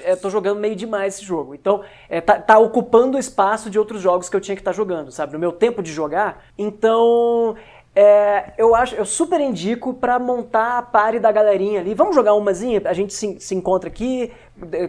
eu 0.05 0.13
é, 0.13 0.15
tô 0.15 0.29
jogando 0.29 0.59
meio 0.59 0.75
demais 0.75 1.15
esse 1.15 1.25
jogo. 1.25 1.55
Então, 1.55 1.83
é, 2.07 2.21
tá, 2.21 2.39
tá, 2.39 2.59
ocupando 2.59 3.17
o 3.17 3.19
espaço 3.19 3.67
de 3.67 3.79
outros 3.79 3.99
jogos 3.99 4.29
que 4.29 4.35
eu 4.35 4.41
tinha 4.41 4.55
que 4.55 4.61
estar 4.61 4.71
tá 4.71 4.77
jogando, 4.77 5.11
sabe? 5.11 5.33
No 5.33 5.39
meu 5.39 5.51
tempo 5.51 5.81
de 5.81 5.91
jogar. 5.91 6.45
Então, 6.57 7.55
é, 7.99 8.53
eu 8.59 8.75
acho, 8.75 8.93
eu 8.93 9.05
super 9.07 9.41
indico 9.41 9.91
para 9.91 10.19
montar 10.19 10.77
a 10.77 10.81
pare 10.83 11.19
da 11.19 11.31
galerinha 11.31 11.79
ali. 11.79 11.95
Vamos 11.95 12.15
jogar 12.15 12.35
umazinha? 12.35 12.79
A 12.85 12.93
gente 12.93 13.11
se, 13.11 13.39
se 13.39 13.55
encontra 13.55 13.89
aqui, 13.89 14.31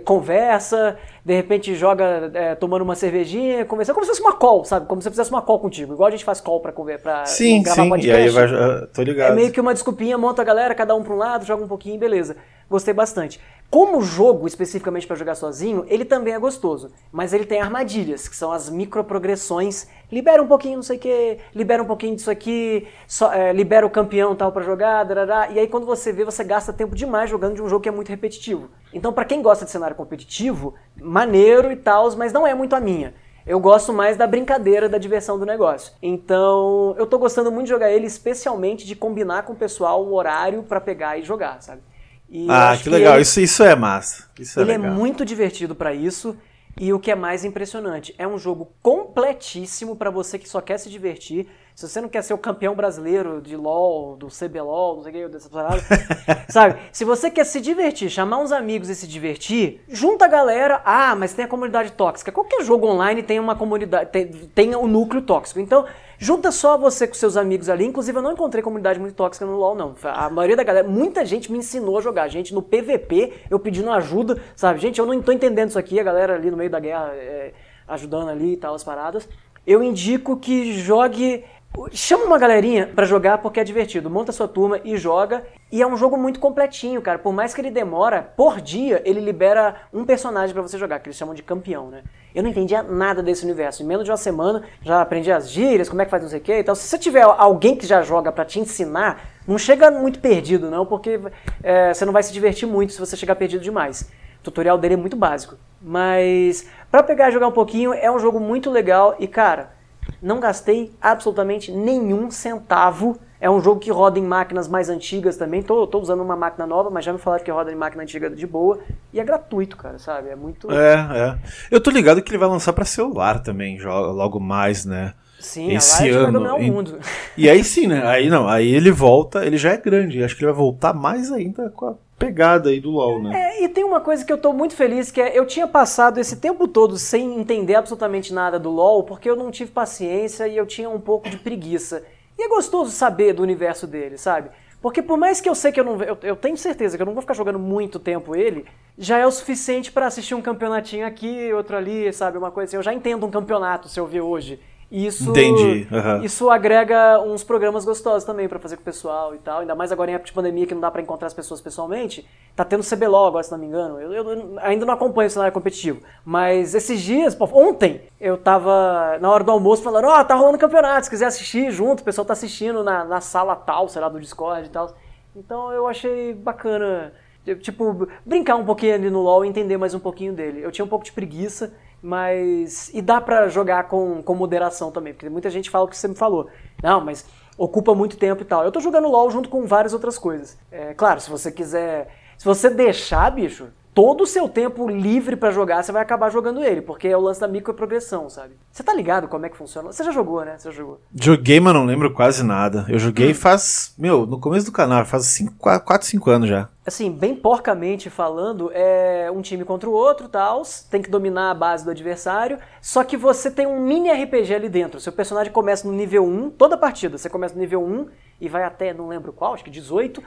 conversa, 0.04 0.98
de 1.24 1.34
repente 1.34 1.74
joga 1.74 2.30
é, 2.34 2.54
tomando 2.54 2.82
uma 2.82 2.94
cervejinha, 2.94 3.64
conversa, 3.64 3.94
como 3.94 4.04
se 4.04 4.10
fosse 4.10 4.20
uma 4.20 4.34
call, 4.34 4.62
sabe? 4.62 4.84
Como 4.84 5.00
se 5.00 5.04
você 5.04 5.10
fizesse 5.10 5.30
uma 5.30 5.40
call 5.40 5.58
contigo, 5.58 5.94
igual 5.94 6.08
a 6.08 6.10
gente 6.10 6.22
faz 6.22 6.38
call 6.38 6.60
pra, 6.60 6.70
pra 6.70 7.24
sim, 7.24 7.62
gravar 7.62 7.82
sim, 7.82 7.88
podcast. 7.88 8.20
E 8.20 8.24
aí 8.24 8.28
vai, 8.28 8.86
tô 8.88 9.02
ligado. 9.02 9.32
É 9.32 9.34
meio 9.34 9.50
que 9.52 9.60
uma 9.60 9.72
desculpinha, 9.72 10.18
monta 10.18 10.42
a 10.42 10.44
galera, 10.44 10.74
cada 10.74 10.94
um 10.94 11.02
pra 11.02 11.14
um 11.14 11.16
lado, 11.16 11.46
joga 11.46 11.64
um 11.64 11.68
pouquinho, 11.68 11.98
beleza. 11.98 12.36
Gostei 12.68 12.92
bastante. 12.92 13.40
Como 13.70 14.00
jogo, 14.00 14.46
especificamente 14.46 15.06
para 15.06 15.14
jogar 15.14 15.34
sozinho, 15.34 15.84
ele 15.88 16.04
também 16.04 16.32
é 16.32 16.38
gostoso, 16.38 16.90
mas 17.12 17.34
ele 17.34 17.44
tem 17.44 17.60
armadilhas, 17.60 18.26
que 18.26 18.34
são 18.34 18.50
as 18.50 18.70
microprogressões. 18.70 19.86
Libera 20.10 20.42
um 20.42 20.46
pouquinho, 20.46 20.76
não 20.76 20.82
sei 20.82 20.96
o 20.96 21.00
que, 21.00 21.38
libera 21.54 21.82
um 21.82 21.86
pouquinho 21.86 22.16
disso 22.16 22.30
aqui, 22.30 22.88
só, 23.06 23.30
é, 23.30 23.52
libera 23.52 23.84
o 23.84 23.90
campeão 23.90 24.34
tal 24.34 24.52
para 24.52 24.62
jogar, 24.62 25.04
darará, 25.04 25.50
e 25.50 25.58
aí 25.58 25.68
quando 25.68 25.84
você 25.84 26.10
vê, 26.12 26.24
você 26.24 26.42
gasta 26.42 26.72
tempo 26.72 26.96
demais 26.96 27.28
jogando 27.28 27.56
de 27.56 27.62
um 27.62 27.68
jogo 27.68 27.82
que 27.82 27.90
é 27.90 27.92
muito 27.92 28.08
repetitivo. 28.08 28.70
Então, 28.90 29.12
para 29.12 29.26
quem 29.26 29.42
gosta 29.42 29.66
de 29.66 29.70
cenário 29.70 29.94
competitivo, 29.94 30.74
maneiro 30.96 31.70
e 31.70 31.76
tal, 31.76 32.10
mas 32.16 32.32
não 32.32 32.46
é 32.46 32.54
muito 32.54 32.74
a 32.74 32.80
minha. 32.80 33.14
Eu 33.46 33.60
gosto 33.60 33.92
mais 33.92 34.16
da 34.16 34.26
brincadeira, 34.26 34.88
da 34.88 34.98
diversão 34.98 35.38
do 35.38 35.44
negócio. 35.44 35.92
Então, 36.02 36.94
eu 36.98 37.06
tô 37.06 37.18
gostando 37.18 37.50
muito 37.50 37.64
de 37.64 37.70
jogar 37.70 37.90
ele, 37.90 38.06
especialmente 38.06 38.86
de 38.86 38.94
combinar 38.94 39.42
com 39.44 39.52
o 39.52 39.56
pessoal 39.56 40.04
o 40.04 40.14
horário 40.14 40.62
para 40.62 40.80
pegar 40.80 41.18
e 41.18 41.22
jogar, 41.22 41.62
sabe? 41.62 41.82
E 42.30 42.46
ah, 42.50 42.78
que 42.80 42.90
legal. 42.90 43.14
Ele, 43.14 43.22
isso, 43.22 43.40
isso 43.40 43.62
é 43.62 43.74
massa. 43.74 44.28
Isso 44.38 44.58
é 44.58 44.62
ele 44.62 44.72
é 44.72 44.76
legal. 44.76 44.92
é 44.92 44.94
muito 44.94 45.24
divertido 45.24 45.74
para 45.74 45.94
isso. 45.94 46.36
E 46.80 46.92
o 46.92 47.00
que 47.00 47.10
é 47.10 47.14
mais 47.16 47.44
impressionante, 47.44 48.14
é 48.16 48.26
um 48.26 48.38
jogo 48.38 48.72
completíssimo 48.80 49.96
para 49.96 50.10
você 50.10 50.38
que 50.38 50.48
só 50.48 50.60
quer 50.60 50.78
se 50.78 50.88
divertir. 50.88 51.48
Se 51.74 51.88
você 51.88 52.00
não 52.00 52.08
quer 52.08 52.22
ser 52.22 52.34
o 52.34 52.38
campeão 52.38 52.74
brasileiro 52.74 53.40
de 53.40 53.56
LoL, 53.56 54.16
do 54.16 54.28
CBLOL, 54.28 54.96
não 54.96 55.02
sei 55.02 55.10
o 55.10 55.14
que, 55.14 55.32
dessa 55.32 55.48
parada, 55.48 55.82
sabe? 56.48 56.78
Se 56.92 57.04
você 57.04 57.30
quer 57.30 57.44
se 57.44 57.60
divertir, 57.60 58.08
chamar 58.08 58.38
uns 58.38 58.52
amigos 58.52 58.88
e 58.88 58.94
se 58.94 59.08
divertir, 59.08 59.80
junta 59.88 60.26
a 60.26 60.28
galera. 60.28 60.80
Ah, 60.84 61.16
mas 61.16 61.32
tem 61.34 61.44
a 61.44 61.48
comunidade 61.48 61.92
tóxica. 61.92 62.30
Qualquer 62.30 62.62
jogo 62.64 62.86
online 62.86 63.24
tem 63.24 63.40
uma 63.40 63.56
comunidade, 63.56 64.10
tem, 64.10 64.28
tem 64.28 64.76
um 64.76 64.86
núcleo 64.86 65.22
tóxico. 65.22 65.58
Então, 65.58 65.84
junta 66.18 66.52
só 66.52 66.76
você 66.76 67.06
com 67.06 67.14
seus 67.14 67.36
amigos 67.36 67.68
ali. 67.68 67.86
Inclusive, 67.86 68.18
eu 68.18 68.22
não 68.22 68.32
encontrei 68.32 68.62
comunidade 68.62 68.98
muito 68.98 69.14
tóxica 69.14 69.46
no 69.46 69.56
LoL, 69.56 69.74
não. 69.74 69.94
A 70.02 70.28
maioria 70.28 70.56
da 70.56 70.64
galera, 70.64 70.86
muita 70.86 71.24
gente 71.24 71.50
me 71.50 71.58
ensinou 71.58 71.98
a 71.98 72.02
jogar. 72.02 72.28
Gente, 72.28 72.52
no 72.52 72.60
PVP, 72.60 73.32
eu 73.48 73.58
pedindo 73.58 73.90
ajuda, 73.90 74.42
sabe? 74.54 74.80
Gente, 74.80 74.98
eu 74.98 75.06
não 75.06 75.22
tô 75.22 75.32
entendendo 75.32 75.70
isso 75.70 75.78
aqui. 75.78 75.98
A 75.98 76.02
galera 76.02 76.34
ali 76.34 76.50
no 76.50 76.56
meio 76.56 76.68
da 76.70 76.80
guerra 76.80 77.12
é, 77.14 77.54
ajudando 77.86 78.28
ali 78.28 78.52
e 78.52 78.56
tal, 78.56 78.74
as 78.74 78.84
paradas. 78.84 79.28
Eu 79.66 79.82
indico 79.82 80.36
que 80.36 80.72
jogue 80.72 81.44
Chama 81.92 82.24
uma 82.24 82.38
galerinha 82.38 82.88
para 82.88 83.06
jogar 83.06 83.38
porque 83.38 83.60
é 83.60 83.64
divertido. 83.64 84.10
Monta 84.10 84.32
sua 84.32 84.48
turma 84.48 84.80
e 84.84 84.96
joga. 84.96 85.46
E 85.70 85.80
é 85.80 85.86
um 85.86 85.96
jogo 85.96 86.16
muito 86.16 86.40
completinho, 86.40 87.00
cara. 87.00 87.18
Por 87.18 87.32
mais 87.32 87.54
que 87.54 87.60
ele 87.60 87.70
demora, 87.70 88.22
por 88.36 88.60
dia 88.60 89.02
ele 89.04 89.20
libera 89.20 89.76
um 89.92 90.04
personagem 90.04 90.52
para 90.52 90.62
você 90.62 90.78
jogar, 90.78 90.98
que 90.98 91.08
eles 91.08 91.16
chamam 91.16 91.34
de 91.34 91.42
campeão, 91.42 91.88
né? 91.88 92.02
Eu 92.34 92.42
não 92.42 92.50
entendia 92.50 92.82
nada 92.82 93.22
desse 93.22 93.44
universo. 93.44 93.82
Em 93.82 93.86
menos 93.86 94.04
de 94.04 94.10
uma 94.10 94.16
semana 94.16 94.62
já 94.82 95.00
aprendi 95.00 95.30
as 95.30 95.50
gírias, 95.50 95.88
como 95.88 96.02
é 96.02 96.04
que 96.04 96.10
faz 96.10 96.22
não 96.22 96.30
sei 96.30 96.38
o 96.38 96.42
que. 96.42 96.58
Então, 96.58 96.74
se 96.74 96.86
você 96.86 96.98
tiver 96.98 97.22
alguém 97.22 97.76
que 97.76 97.86
já 97.86 98.02
joga 98.02 98.30
para 98.30 98.44
te 98.44 98.60
ensinar, 98.60 99.20
não 99.46 99.58
chega 99.58 99.90
muito 99.90 100.20
perdido, 100.20 100.70
não, 100.70 100.84
porque 100.84 101.20
é, 101.62 101.94
você 101.94 102.04
não 102.04 102.12
vai 102.12 102.22
se 102.22 102.32
divertir 102.32 102.68
muito 102.68 102.92
se 102.92 103.00
você 103.00 103.16
chegar 103.16 103.36
perdido 103.36 103.62
demais. 103.62 104.02
O 104.40 104.44
tutorial 104.44 104.78
dele 104.78 104.94
é 104.94 104.96
muito 104.96 105.16
básico. 105.16 105.56
Mas 105.80 106.66
para 106.90 107.02
pegar 107.02 107.28
e 107.28 107.32
jogar 107.32 107.48
um 107.48 107.52
pouquinho, 107.52 107.92
é 107.92 108.10
um 108.10 108.18
jogo 108.18 108.38
muito 108.38 108.70
legal 108.70 109.16
e, 109.18 109.26
cara 109.26 109.78
não 110.22 110.40
gastei 110.40 110.92
absolutamente 111.00 111.70
nenhum 111.70 112.30
centavo. 112.30 113.18
É 113.40 113.48
um 113.48 113.60
jogo 113.60 113.80
que 113.80 113.90
roda 113.90 114.18
em 114.18 114.24
máquinas 114.24 114.66
mais 114.66 114.88
antigas 114.88 115.36
também. 115.36 115.62
Tô, 115.62 115.86
tô 115.86 116.00
usando 116.00 116.22
uma 116.22 116.34
máquina 116.34 116.66
nova, 116.66 116.90
mas 116.90 117.04
já 117.04 117.12
me 117.12 117.18
falaram 117.18 117.44
que 117.44 117.50
roda 117.50 117.70
em 117.70 117.76
máquina 117.76 118.02
antiga 118.02 118.28
de 118.28 118.46
boa. 118.46 118.80
E 119.12 119.20
é 119.20 119.24
gratuito, 119.24 119.76
cara, 119.76 119.98
sabe? 119.98 120.28
É 120.28 120.36
muito. 120.36 120.70
É, 120.72 120.94
é. 120.94 121.38
Eu 121.70 121.80
tô 121.80 121.90
ligado 121.90 122.20
que 122.20 122.30
ele 122.30 122.38
vai 122.38 122.48
lançar 122.48 122.72
para 122.72 122.84
celular 122.84 123.40
também, 123.40 123.80
logo 123.80 124.40
mais, 124.40 124.84
né? 124.84 125.14
Sim, 125.38 125.72
esse 125.74 126.10
a 126.10 126.18
ano. 126.18 126.40
Vai 126.40 126.60
mundo. 126.62 126.98
E, 127.36 127.44
e 127.44 127.50
aí 127.50 127.62
sim, 127.62 127.86
né? 127.86 128.04
Aí 128.04 128.28
não, 128.28 128.48
aí 128.48 128.74
ele 128.74 128.90
volta, 128.90 129.46
ele 129.46 129.56
já 129.56 129.72
é 129.72 129.76
grande. 129.76 130.22
Acho 130.22 130.36
que 130.36 130.42
ele 130.42 130.50
vai 130.50 130.60
voltar 130.60 130.92
mais 130.92 131.30
ainda 131.30 131.70
com 131.70 131.86
a 131.86 131.94
pegada 132.18 132.70
aí 132.70 132.80
do 132.80 132.90
LoL, 132.90 133.22
né? 133.22 133.52
É, 133.52 133.64
e 133.64 133.68
tem 133.68 133.84
uma 133.84 134.00
coisa 134.00 134.24
que 134.24 134.32
eu 134.32 134.38
tô 134.38 134.52
muito 134.52 134.74
feliz, 134.74 135.12
que 135.12 135.20
é 135.20 135.38
eu 135.38 135.46
tinha 135.46 135.68
passado 135.68 136.18
esse 136.18 136.36
tempo 136.36 136.66
todo 136.66 136.98
sem 136.98 137.38
entender 137.38 137.76
absolutamente 137.76 138.34
nada 138.34 138.58
do 138.58 138.68
LoL, 138.68 139.04
porque 139.04 139.30
eu 139.30 139.36
não 139.36 139.52
tive 139.52 139.70
paciência 139.70 140.48
e 140.48 140.56
eu 140.56 140.66
tinha 140.66 140.90
um 140.90 141.00
pouco 141.00 141.30
de 141.30 141.36
preguiça. 141.36 142.02
E 142.38 142.44
é 142.44 142.48
gostoso 142.48 142.92
saber 142.92 143.32
do 143.32 143.42
universo 143.42 143.84
dele, 143.86 144.16
sabe? 144.16 144.50
Porque 144.80 145.02
por 145.02 145.18
mais 145.18 145.40
que 145.40 145.48
eu 145.48 145.56
sei 145.56 145.72
que 145.72 145.80
eu 145.80 145.84
não 145.84 146.00
eu, 146.02 146.16
eu 146.22 146.36
tenho 146.36 146.56
certeza 146.56 146.96
que 146.96 147.02
eu 147.02 147.06
não 147.06 147.12
vou 147.12 147.20
ficar 147.20 147.34
jogando 147.34 147.58
muito 147.58 147.98
tempo 147.98 148.36
ele, 148.36 148.64
já 148.96 149.18
é 149.18 149.26
o 149.26 149.30
suficiente 149.30 149.90
para 149.90 150.06
assistir 150.06 150.36
um 150.36 150.40
campeonatinho 150.40 151.04
aqui, 151.04 151.52
outro 151.52 151.76
ali, 151.76 152.12
sabe? 152.12 152.38
Uma 152.38 152.52
coisa 152.52 152.70
assim. 152.70 152.76
Eu 152.76 152.82
já 152.82 152.94
entendo 152.94 153.26
um 153.26 153.30
campeonato 153.30 153.88
se 153.88 153.98
eu 153.98 154.06
ver 154.06 154.20
hoje. 154.20 154.60
Isso, 154.90 155.30
Entendi. 155.30 155.86
Uhum. 155.90 156.24
Isso 156.24 156.48
agrega 156.48 157.20
uns 157.20 157.44
programas 157.44 157.84
gostosos 157.84 158.24
também 158.24 158.48
para 158.48 158.58
fazer 158.58 158.76
com 158.76 158.82
o 158.82 158.84
pessoal 158.84 159.34
e 159.34 159.38
tal. 159.38 159.60
Ainda 159.60 159.74
mais 159.74 159.92
agora 159.92 160.10
em 160.10 160.14
época 160.14 160.28
de 160.28 160.32
pandemia 160.32 160.66
que 160.66 160.72
não 160.72 160.80
dá 160.80 160.90
para 160.90 161.02
encontrar 161.02 161.26
as 161.26 161.34
pessoas 161.34 161.60
pessoalmente. 161.60 162.26
Tá 162.56 162.64
tendo 162.64 162.82
CBLOL 162.82 163.26
agora, 163.26 163.44
se 163.44 163.52
não 163.52 163.58
me 163.58 163.66
engano. 163.66 164.00
Eu, 164.00 164.12
eu, 164.12 164.58
ainda 164.62 164.86
não 164.86 164.94
acompanho 164.94 165.26
o 165.26 165.30
cenário 165.30 165.52
competitivo. 165.52 166.00
Mas 166.24 166.74
esses 166.74 167.02
dias, 167.02 167.34
pô, 167.34 167.44
ontem, 167.52 168.00
eu 168.18 168.38
tava 168.38 169.18
na 169.20 169.30
hora 169.30 169.44
do 169.44 169.50
almoço 169.50 169.82
falando: 169.82 170.06
Ó, 170.06 170.20
oh, 170.20 170.24
tá 170.24 170.34
rolando 170.34 170.56
campeonato, 170.56 171.04
se 171.04 171.10
quiser 171.10 171.26
assistir 171.26 171.70
junto, 171.70 172.00
o 172.00 172.04
pessoal 172.04 172.24
tá 172.24 172.32
assistindo 172.32 172.82
na, 172.82 173.04
na 173.04 173.20
sala 173.20 173.54
tal, 173.54 173.90
sei 173.90 174.00
lá, 174.00 174.08
do 174.08 174.18
Discord 174.18 174.66
e 174.66 174.70
tal. 174.70 174.96
Então 175.36 175.70
eu 175.70 175.86
achei 175.86 176.32
bacana, 176.32 177.12
tipo, 177.60 178.08
brincar 178.24 178.56
um 178.56 178.64
pouquinho 178.64 178.94
ali 178.94 179.10
no 179.10 179.20
LoL 179.20 179.44
e 179.44 179.48
entender 179.48 179.76
mais 179.76 179.92
um 179.92 180.00
pouquinho 180.00 180.32
dele. 180.32 180.62
Eu 180.62 180.72
tinha 180.72 180.84
um 180.84 180.88
pouco 180.88 181.04
de 181.04 181.12
preguiça 181.12 181.74
mas. 182.02 182.90
E 182.94 183.02
dá 183.02 183.20
para 183.20 183.48
jogar 183.48 183.84
com, 183.84 184.22
com 184.22 184.34
moderação 184.34 184.90
também, 184.90 185.12
porque 185.12 185.28
muita 185.28 185.50
gente 185.50 185.70
fala 185.70 185.84
o 185.84 185.88
que 185.88 185.96
você 185.96 186.08
me 186.08 186.14
falou. 186.14 186.48
Não, 186.82 187.00
mas 187.00 187.24
ocupa 187.56 187.94
muito 187.94 188.16
tempo 188.16 188.42
e 188.42 188.44
tal. 188.44 188.64
Eu 188.64 188.72
tô 188.72 188.80
jogando 188.80 189.08
LOL 189.08 189.30
junto 189.30 189.48
com 189.48 189.66
várias 189.66 189.92
outras 189.92 190.16
coisas. 190.16 190.56
É, 190.70 190.94
claro, 190.94 191.20
se 191.20 191.28
você 191.28 191.50
quiser. 191.50 192.08
Se 192.36 192.44
você 192.44 192.70
deixar, 192.70 193.30
bicho, 193.32 193.68
todo 193.98 194.22
o 194.22 194.26
seu 194.28 194.48
tempo 194.48 194.88
livre 194.88 195.34
para 195.34 195.50
jogar, 195.50 195.82
você 195.82 195.90
vai 195.90 196.00
acabar 196.00 196.30
jogando 196.30 196.62
ele, 196.62 196.80
porque 196.80 197.08
é 197.08 197.16
o 197.16 197.20
lance 197.20 197.40
da 197.40 197.48
microprogressão, 197.48 198.30
sabe? 198.30 198.54
Você 198.70 198.84
tá 198.84 198.94
ligado 198.94 199.26
como 199.26 199.44
é 199.44 199.48
que 199.48 199.56
funciona? 199.56 199.90
Você 199.90 200.04
já 200.04 200.12
jogou, 200.12 200.44
né? 200.44 200.56
Você 200.56 200.70
já 200.70 200.76
jogou. 200.76 201.00
Joguei, 201.12 201.58
mas 201.58 201.74
não 201.74 201.84
lembro 201.84 202.14
quase 202.14 202.44
nada. 202.44 202.86
Eu 202.88 202.96
joguei 203.00 203.34
faz, 203.34 203.92
meu, 203.98 204.24
no 204.24 204.38
começo 204.38 204.66
do 204.66 204.70
canal, 204.70 205.04
faz 205.04 205.42
4, 205.58 206.06
5 206.06 206.30
anos 206.30 206.48
já. 206.48 206.68
Assim, 206.86 207.10
bem 207.10 207.34
porcamente 207.34 208.08
falando, 208.08 208.70
é 208.72 209.28
um 209.34 209.42
time 209.42 209.64
contra 209.64 209.90
o 209.90 209.92
outro, 209.92 210.28
tal, 210.28 210.62
tem 210.88 211.02
que 211.02 211.10
dominar 211.10 211.50
a 211.50 211.54
base 211.54 211.84
do 211.84 211.90
adversário, 211.90 212.60
só 212.80 213.02
que 213.02 213.16
você 213.16 213.50
tem 213.50 213.66
um 213.66 213.80
mini 213.80 214.12
RPG 214.12 214.54
ali 214.54 214.68
dentro. 214.68 215.00
Seu 215.00 215.12
personagem 215.12 215.52
começa 215.52 215.88
no 215.88 215.92
nível 215.92 216.24
1, 216.24 216.50
toda 216.50 216.78
partida, 216.78 217.18
você 217.18 217.28
começa 217.28 217.56
no 217.56 217.60
nível 217.60 217.82
1 217.82 218.06
e 218.40 218.48
vai 218.48 218.62
até, 218.62 218.94
não 218.94 219.08
lembro 219.08 219.32
qual, 219.32 219.54
acho 219.54 219.64
que 219.64 219.70
18, 219.72 220.22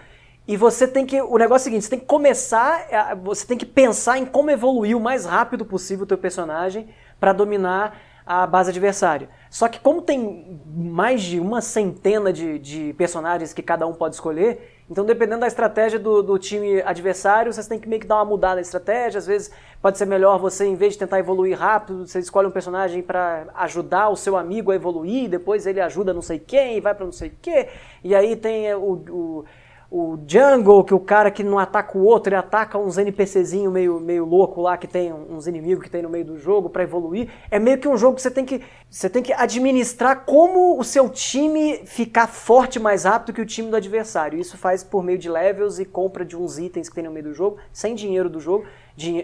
e 0.51 0.57
você 0.57 0.85
tem 0.85 1.05
que. 1.05 1.21
O 1.21 1.37
negócio 1.37 1.69
é 1.69 1.69
o 1.69 1.71
seguinte: 1.71 1.83
você 1.85 1.91
tem 1.91 1.99
que 1.99 2.05
começar. 2.05 3.15
Você 3.23 3.47
tem 3.47 3.57
que 3.57 3.65
pensar 3.65 4.17
em 4.17 4.25
como 4.25 4.51
evoluir 4.51 4.97
o 4.97 4.99
mais 4.99 5.25
rápido 5.25 5.63
possível 5.63 6.03
o 6.03 6.05
teu 6.05 6.17
personagem 6.17 6.89
para 7.21 7.31
dominar 7.31 7.97
a 8.25 8.45
base 8.45 8.69
adversária. 8.69 9.29
Só 9.49 9.69
que 9.69 9.79
como 9.79 10.01
tem 10.01 10.61
mais 10.75 11.21
de 11.21 11.39
uma 11.39 11.61
centena 11.61 12.33
de, 12.33 12.59
de, 12.59 12.93
personagens 12.97 13.53
que 13.53 13.61
cada 13.61 13.87
um 13.87 13.93
pode 13.93 14.15
escolher, 14.15 14.83
então 14.89 15.05
dependendo 15.05 15.39
da 15.39 15.47
estratégia 15.47 15.97
do, 15.97 16.21
do, 16.21 16.37
time 16.37 16.81
adversário, 16.81 17.51
você 17.51 17.67
tem 17.67 17.79
que 17.79 17.87
meio 17.87 18.01
que 18.01 18.07
dar 18.07 18.17
uma 18.17 18.25
mudada 18.25 18.55
na 18.55 18.61
estratégia. 18.61 19.19
Às 19.19 19.27
vezes 19.27 19.51
pode 19.81 19.97
ser 19.97 20.05
melhor 20.05 20.37
você, 20.37 20.65
em 20.65 20.75
vez 20.75 20.93
de 20.93 20.99
tentar 20.99 21.19
evoluir 21.19 21.57
rápido, 21.57 22.05
você 22.05 22.19
escolhe 22.19 22.47
um 22.47 22.51
personagem 22.51 23.01
para 23.01 23.47
ajudar 23.55 24.09
o 24.09 24.17
seu 24.17 24.35
amigo 24.35 24.69
a 24.69 24.75
evoluir, 24.75 25.29
depois 25.29 25.65
ele 25.65 25.79
ajuda 25.79 26.13
não 26.13 26.21
sei 26.21 26.39
quem, 26.39 26.75
e 26.75 26.81
vai 26.81 26.93
para 26.93 27.05
não 27.05 27.13
sei 27.13 27.31
quê, 27.41 27.69
e 28.03 28.13
aí 28.13 28.35
tem 28.35 28.73
o, 28.73 29.03
o 29.09 29.45
o 29.93 30.17
jungle, 30.25 30.85
que 30.85 30.93
o 30.93 30.99
cara 31.01 31.29
que 31.29 31.43
não 31.43 31.59
ataca 31.59 31.97
o 31.97 32.05
outro, 32.05 32.29
ele 32.29 32.37
ataca 32.37 32.77
uns 32.77 32.97
NPCzinho 32.97 33.69
meio, 33.69 33.99
meio 33.99 34.23
louco 34.23 34.61
lá, 34.61 34.77
que 34.77 34.87
tem 34.87 35.11
uns 35.11 35.47
inimigos 35.47 35.83
que 35.83 35.89
tem 35.89 36.01
no 36.01 36.09
meio 36.09 36.23
do 36.23 36.37
jogo 36.37 36.69
para 36.69 36.83
evoluir. 36.83 37.29
É 37.51 37.59
meio 37.59 37.77
que 37.77 37.89
um 37.89 37.97
jogo 37.97 38.15
que 38.15 38.21
você 38.21 38.31
tem 38.31 38.45
que, 38.45 38.61
você 38.89 39.09
tem 39.09 39.21
que 39.21 39.33
administrar 39.33 40.23
como 40.25 40.79
o 40.79 40.83
seu 40.85 41.09
time 41.09 41.81
ficar 41.85 42.27
forte 42.27 42.79
mais 42.79 43.03
rápido 43.03 43.35
que 43.35 43.41
o 43.41 43.45
time 43.45 43.69
do 43.69 43.75
adversário. 43.75 44.39
Isso 44.39 44.57
faz 44.57 44.81
por 44.81 45.03
meio 45.03 45.17
de 45.17 45.29
levels 45.29 45.77
e 45.77 45.83
compra 45.83 46.23
de 46.23 46.37
uns 46.37 46.57
itens 46.57 46.87
que 46.87 46.95
tem 46.95 47.03
no 47.03 47.11
meio 47.11 47.25
do 47.25 47.33
jogo, 47.33 47.57
sem 47.73 47.93
dinheiro 47.93 48.29
do 48.29 48.39
jogo, 48.39 48.63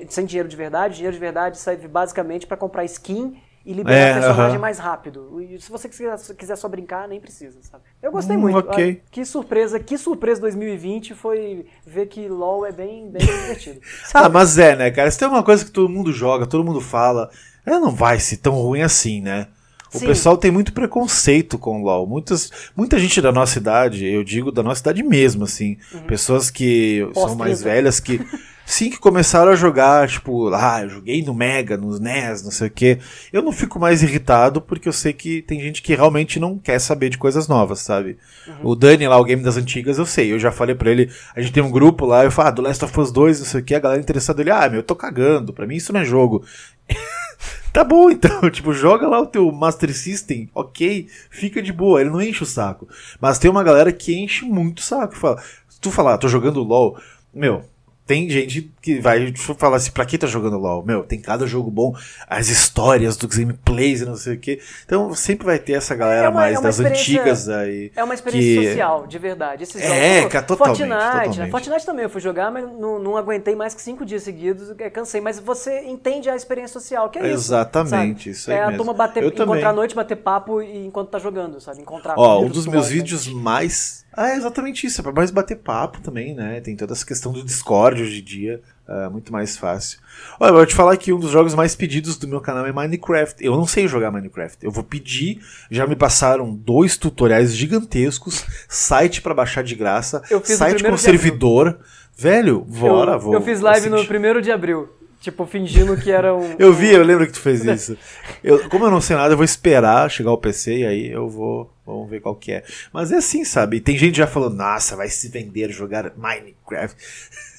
sem 0.09 0.25
dinheiro 0.25 0.49
de 0.49 0.55
verdade. 0.57 0.95
Dinheiro 0.95 1.13
de 1.13 1.19
verdade 1.19 1.57
serve 1.57 1.87
basicamente 1.87 2.45
para 2.45 2.57
comprar 2.57 2.83
skin 2.83 3.37
e 3.67 3.73
liberar 3.73 3.97
é, 3.97 4.11
o 4.11 4.13
personagem 4.13 4.51
uh 4.51 4.55
-huh. 4.55 4.61
mais 4.61 4.79
rápido. 4.79 5.41
E 5.41 5.59
se 5.59 5.69
você 5.69 5.89
quiser, 5.89 6.17
quiser, 6.37 6.55
só 6.55 6.69
brincar, 6.69 7.05
nem 7.05 7.19
precisa, 7.19 7.57
sabe? 7.61 7.83
Eu 8.01 8.13
gostei 8.13 8.37
hum, 8.37 8.39
muito. 8.39 8.59
Okay. 8.59 9.01
Que 9.11 9.25
surpresa, 9.25 9.77
que 9.77 9.97
surpresa 9.97 10.39
2020 10.39 11.13
foi 11.13 11.65
ver 11.85 12.05
que 12.05 12.29
LoL 12.29 12.65
é 12.65 12.71
bem, 12.71 13.11
bem 13.11 13.19
divertido. 13.27 13.81
ah, 14.13 14.29
mas 14.29 14.57
é, 14.57 14.73
né, 14.73 14.89
cara? 14.89 15.11
Se 15.11 15.19
tem 15.19 15.27
uma 15.27 15.43
coisa 15.43 15.65
que 15.65 15.71
todo 15.71 15.89
mundo 15.89 16.13
joga, 16.13 16.47
todo 16.47 16.63
mundo 16.63 16.79
fala, 16.79 17.29
ela 17.65 17.77
não 17.77 17.91
vai 17.93 18.21
ser 18.21 18.37
tão 18.37 18.53
ruim 18.53 18.83
assim, 18.83 19.19
né? 19.19 19.47
O 19.93 19.99
Sim. 19.99 20.05
pessoal 20.05 20.37
tem 20.37 20.49
muito 20.49 20.71
preconceito 20.71 21.59
com 21.59 21.81
o 21.81 21.83
LoL. 21.83 22.07
Muitas, 22.07 22.49
muita 22.73 22.97
gente 22.97 23.21
da 23.21 23.33
nossa 23.33 23.59
idade, 23.59 24.05
eu 24.05 24.23
digo 24.23 24.49
da 24.49 24.63
nossa 24.63 24.79
idade 24.79 25.03
mesmo, 25.03 25.43
assim. 25.43 25.77
Uhum. 25.93 26.01
Pessoas 26.03 26.49
que 26.49 27.05
são 27.13 27.35
mais 27.35 27.61
velhas 27.61 27.99
que. 27.99 28.21
Sim, 28.69 28.89
que 28.89 28.99
começaram 28.99 29.49
a 29.49 29.55
jogar, 29.55 30.09
tipo, 30.09 30.53
ah, 30.53 30.81
eu 30.83 30.89
joguei 30.89 31.23
no 31.23 31.33
Mega, 31.33 31.77
nos 31.77 32.01
NES, 32.01 32.43
não 32.43 32.51
sei 32.51 32.67
o 32.67 32.69
quê. 32.69 32.99
Eu 33.31 33.41
não 33.41 33.53
fico 33.53 33.79
mais 33.79 34.03
irritado 34.03 34.59
porque 34.59 34.89
eu 34.89 34.93
sei 34.93 35.13
que 35.13 35.41
tem 35.41 35.61
gente 35.61 35.81
que 35.81 35.95
realmente 35.95 36.37
não 36.37 36.59
quer 36.59 36.77
saber 36.77 37.07
de 37.09 37.17
coisas 37.17 37.47
novas, 37.47 37.79
sabe? 37.79 38.17
Uhum. 38.45 38.71
O 38.71 38.75
Dani 38.75 39.07
lá, 39.07 39.17
o 39.17 39.23
game 39.23 39.41
das 39.41 39.55
antigas, 39.55 39.97
eu 39.97 40.05
sei. 40.05 40.33
Eu 40.33 40.37
já 40.37 40.51
falei 40.51 40.75
pra 40.75 40.91
ele, 40.91 41.09
a 41.33 41.39
gente 41.39 41.53
tem 41.53 41.63
um 41.63 41.71
grupo 41.71 42.05
lá, 42.05 42.25
eu 42.25 42.29
falo, 42.29 42.49
ah, 42.49 42.51
do 42.51 42.61
Last 42.61 42.83
of 42.83 42.99
Us 42.99 43.09
2, 43.09 43.39
não 43.39 43.45
sei 43.45 43.61
o 43.61 43.63
quê, 43.63 43.75
a 43.75 43.79
galera 43.79 44.01
interessada 44.01 44.41
ele, 44.41 44.51
ah, 44.51 44.67
meu, 44.67 44.79
eu 44.79 44.83
tô 44.83 44.97
cagando, 44.97 45.53
pra 45.53 45.65
mim 45.65 45.77
isso 45.77 45.93
não 45.93 46.01
é 46.01 46.05
jogo. 46.05 46.43
tá 47.71 47.85
bom, 47.85 48.11
então, 48.11 48.41
tipo, 48.51 48.73
joga 48.73 49.07
lá 49.07 49.21
o 49.21 49.27
teu 49.27 49.49
Master 49.49 49.95
System, 49.95 50.49
ok, 50.53 51.07
fica 51.29 51.61
de 51.61 51.71
boa, 51.71 52.01
ele 52.01 52.09
não 52.09 52.21
enche 52.21 52.43
o 52.43 52.45
saco. 52.45 52.85
Mas 53.21 53.39
tem 53.39 53.49
uma 53.49 53.63
galera 53.63 53.93
que 53.93 54.13
enche 54.13 54.43
muito 54.43 54.79
o 54.79 54.83
saco, 54.83 55.15
fala, 55.15 55.41
tu 55.79 55.89
falar, 55.89 56.15
ah, 56.15 56.17
tô 56.17 56.27
jogando 56.27 56.61
LOL, 56.61 56.99
meu, 57.33 57.63
tem 58.07 58.29
gente 58.29 58.71
que 58.87 59.01
vai 59.01 59.33
falar 59.57 59.77
assim, 59.77 59.91
pra 59.91 60.05
que 60.05 60.17
tá 60.17 60.27
jogando 60.27 60.57
LOL? 60.57 60.85
Meu, 60.85 61.03
tem 61.03 61.19
cada 61.19 61.45
jogo 61.45 61.69
bom, 61.69 61.93
as 62.25 62.47
histórias 62.47 63.17
dos 63.17 63.35
gameplays 63.35 63.99
e 63.99 64.05
não 64.05 64.15
sei 64.15 64.35
o 64.35 64.39
que. 64.39 64.61
Então 64.85 65.13
sempre 65.13 65.45
vai 65.45 65.59
ter 65.59 65.73
essa 65.73 65.93
galera 65.93 66.27
é 66.27 66.29
uma, 66.29 66.39
mais 66.39 66.57
é 66.57 66.61
das 66.61 66.79
antigas 66.79 67.49
aí. 67.49 67.91
É 67.95 68.03
uma 68.03 68.13
experiência 68.13 68.61
que... 68.61 68.67
social, 68.69 69.05
de 69.05 69.19
verdade. 69.19 69.63
Esses 69.63 69.81
é, 69.81 70.19
jogos, 70.19 70.31
cara, 70.31 70.45
totalmente. 70.45 70.77
Fortnite, 70.77 70.89
né? 70.89 71.05
totalmente. 71.05 71.39
Né? 71.39 71.49
Fortnite 71.49 71.85
também 71.85 72.03
eu 72.03 72.09
fui 72.09 72.21
jogar, 72.21 72.49
mas 72.49 72.63
não, 72.63 72.97
não 72.97 73.17
aguentei 73.17 73.55
mais 73.55 73.73
que 73.73 73.81
cinco 73.81 74.05
dias 74.05 74.23
seguidos, 74.23 74.73
é, 74.79 74.89
cansei. 74.89 75.19
Mas 75.19 75.37
você 75.37 75.81
entende 75.81 76.29
a 76.29 76.35
experiência 76.35 76.79
social, 76.79 77.09
que 77.09 77.19
é 77.19 77.23
isso. 77.23 77.33
Exatamente, 77.33 78.29
isso 78.29 78.49
aí. 78.49 78.57
É 78.57 78.59
mesmo. 78.61 78.73
a 78.73 78.77
turma 78.77 78.93
bater, 78.93 79.21
eu 79.21 79.29
encontrar 79.29 79.45
também. 79.45 79.65
à 79.65 79.73
noite, 79.73 79.95
bater 79.95 80.15
papo 80.15 80.61
enquanto 80.61 81.09
tá 81.09 81.19
jogando, 81.19 81.59
sabe? 81.59 81.81
Encontrar 81.81 82.15
Ó, 82.17 82.41
um 82.41 82.47
dos 82.47 82.65
meus 82.65 82.87
vídeos 82.87 83.27
mais 83.27 84.07
ah, 84.17 84.31
é 84.31 84.35
exatamente 84.35 84.87
isso. 84.87 84.99
É 84.99 85.03
pra 85.03 85.11
mais 85.11 85.29
bater 85.29 85.57
papo 85.57 86.01
também, 86.01 86.33
né? 86.33 86.59
Tem 86.59 86.75
toda 86.75 86.93
essa 86.93 87.05
questão 87.05 87.31
do 87.31 87.43
Discord 87.43 88.01
hoje 88.01 88.19
em 88.19 88.23
dia. 88.23 88.61
É 88.89 89.09
muito 89.09 89.33
mais 89.33 89.57
fácil. 89.57 89.99
Olha, 90.39 90.51
eu 90.51 90.55
vou 90.55 90.65
te 90.65 90.73
falar 90.73 90.95
que 90.95 91.11
um 91.11 91.19
dos 91.19 91.29
jogos 91.29 91.53
mais 91.53 91.75
pedidos 91.75 92.17
do 92.17 92.27
meu 92.27 92.39
canal 92.39 92.65
é 92.65 92.71
Minecraft. 92.71 93.43
Eu 93.43 93.57
não 93.57 93.67
sei 93.67 93.85
jogar 93.85 94.11
Minecraft. 94.11 94.63
Eu 94.63 94.71
vou 94.71 94.83
pedir. 94.83 95.41
Já 95.69 95.85
me 95.85 95.95
passaram 95.95 96.53
dois 96.55 96.95
tutoriais 96.95 97.53
gigantescos, 97.55 98.45
site 98.69 99.21
para 99.21 99.33
baixar 99.33 99.61
de 99.61 99.75
graça, 99.75 100.21
site 100.43 100.83
com 100.83 100.97
servidor. 100.97 101.79
Velho, 102.17 102.61
bora, 102.61 103.13
eu, 103.13 103.19
vou. 103.19 103.33
Eu 103.33 103.41
fiz 103.41 103.59
live 103.59 103.89
no 103.89 104.03
primeiro 104.05 104.41
de 104.41 104.51
abril. 104.51 104.89
Tipo, 105.19 105.45
fingindo 105.45 105.97
que 105.97 106.11
era 106.11 106.35
um. 106.35 106.55
eu 106.59 106.71
vi, 106.71 106.93
eu 106.93 107.03
lembro 107.03 107.25
que 107.25 107.33
tu 107.33 107.39
fez 107.39 107.63
isso. 107.65 107.97
Eu, 108.43 108.69
como 108.69 108.85
eu 108.85 108.91
não 108.91 109.01
sei 109.01 109.15
nada, 109.15 109.33
eu 109.33 109.37
vou 109.37 109.43
esperar 109.43 110.09
chegar 110.09 110.31
o 110.31 110.37
PC 110.37 110.77
e 110.77 110.85
aí 110.85 111.11
eu 111.11 111.27
vou. 111.27 111.71
Vamos 111.85 112.09
ver 112.09 112.19
qual 112.19 112.35
que 112.35 112.51
é. 112.51 112.63
Mas 112.91 113.11
é 113.13 113.17
assim, 113.17 113.45
sabe? 113.45 113.79
Tem 113.79 113.97
gente 113.97 114.17
já 114.17 114.27
falando, 114.27 114.57
nossa, 114.57 114.95
vai 114.95 115.07
se 115.07 115.29
vender 115.29 115.71
jogar 115.71 116.11
Minecraft. 116.17 116.97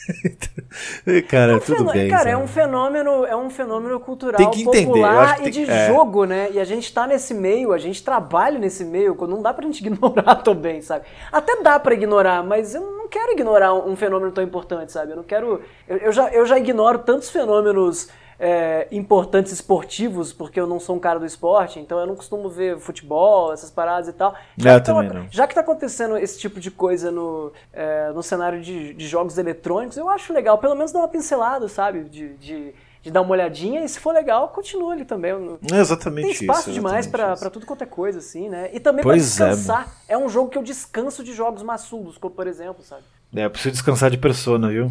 cara, 1.28 1.56
é 1.56 1.60
tudo 1.60 1.84
bem. 1.92 2.08
Cara, 2.08 2.30
é 2.30 2.30
sabe? 2.30 2.30
é 2.30 2.36
um 2.36 2.46
fenômeno, 2.46 3.24
é 3.24 3.36
um 3.36 3.50
fenômeno 3.50 4.00
cultural 4.00 4.36
tem 4.36 4.50
que 4.50 4.62
entender. 4.62 4.86
popular 4.86 5.46
e 5.46 5.50
de 5.50 5.64
é. 5.64 5.88
jogo, 5.88 6.24
né? 6.24 6.50
E 6.52 6.60
a 6.60 6.64
gente 6.64 6.92
tá 6.92 7.06
nesse 7.06 7.34
meio, 7.34 7.72
a 7.72 7.78
gente 7.78 8.02
trabalha 8.02 8.58
nesse 8.58 8.84
meio, 8.84 9.16
não 9.26 9.42
dá 9.42 9.52
pra 9.52 9.64
gente 9.64 9.80
ignorar 9.80 10.36
também, 10.36 10.80
sabe? 10.80 11.06
Até 11.32 11.62
dá 11.62 11.78
pra 11.78 11.94
ignorar, 11.94 12.42
mas 12.42 12.74
eu 12.74 12.82
não 12.82 12.97
quero 13.08 13.32
ignorar 13.32 13.74
um, 13.74 13.96
fenômeno 13.96 14.30
tão 14.32 14.44
importante, 14.44 14.92
sabe? 14.92 15.12
Eu 15.12 15.16
não 15.16 15.24
quero. 15.24 15.62
Eu, 15.86 15.96
eu, 15.98 16.12
já, 16.12 16.28
eu 16.30 16.46
já 16.46 16.58
ignoro 16.58 17.00
tantos 17.00 17.30
fenômenos 17.30 18.08
é, 18.38 18.86
importantes 18.92 19.52
esportivos, 19.52 20.32
porque 20.32 20.60
eu 20.60 20.66
não 20.66 20.78
sou 20.78 20.94
um 20.94 21.00
cara 21.00 21.18
do 21.18 21.26
esporte, 21.26 21.80
então 21.80 21.98
eu 21.98 22.06
não 22.06 22.14
costumo 22.14 22.48
ver 22.48 22.78
futebol, 22.78 23.52
essas 23.52 23.70
paradas 23.70 24.08
e 24.08 24.12
tal. 24.12 24.34
Já, 24.56 24.74
é, 24.74 24.80
que, 24.80 24.86
tá, 24.86 25.26
já 25.30 25.46
que 25.46 25.54
tá 25.54 25.60
acontecendo 25.60 26.16
esse 26.16 26.38
tipo 26.38 26.60
de 26.60 26.70
coisa 26.70 27.10
no, 27.10 27.52
é, 27.72 28.12
no 28.12 28.22
cenário 28.22 28.60
de, 28.60 28.94
de, 28.94 29.06
jogos 29.08 29.38
eletrônicos, 29.38 29.96
eu 29.96 30.08
acho 30.08 30.32
legal, 30.32 30.58
pelo 30.58 30.74
menos 30.74 30.92
dar 30.92 31.00
uma 31.00 31.08
pincelada, 31.08 31.68
sabe? 31.68 32.04
de, 32.04 32.34
de 32.34 32.74
de 33.02 33.10
dar 33.10 33.22
uma 33.22 33.30
olhadinha 33.30 33.84
e 33.84 33.88
se 33.88 34.00
for 34.00 34.12
legal, 34.12 34.48
continua 34.48 34.92
ali 34.92 35.04
também. 35.04 35.32
É 35.72 35.80
exatamente 35.80 36.24
Tem 36.24 36.32
espaço 36.32 36.70
isso, 36.70 36.72
demais 36.72 37.06
para 37.06 37.36
tudo 37.50 37.66
quanto 37.66 37.82
é 37.82 37.86
coisa, 37.86 38.18
assim, 38.18 38.48
né? 38.48 38.70
E 38.72 38.80
também 38.80 39.02
pra 39.02 39.14
é, 39.14 39.18
descansar. 39.18 39.88
É, 40.08 40.14
é, 40.14 40.18
um 40.18 40.28
jogo 40.28 40.50
que 40.50 40.58
eu 40.58 40.62
descanso 40.62 41.22
de 41.22 41.32
jogos 41.32 41.62
maçudos, 41.62 42.18
como 42.18 42.34
por 42.34 42.46
exemplo, 42.46 42.82
sabe? 42.82 43.02
É, 43.34 43.44
eu 43.44 43.50
preciso 43.50 43.72
descansar 43.72 44.10
de 44.10 44.16
persona, 44.16 44.68
viu? 44.68 44.90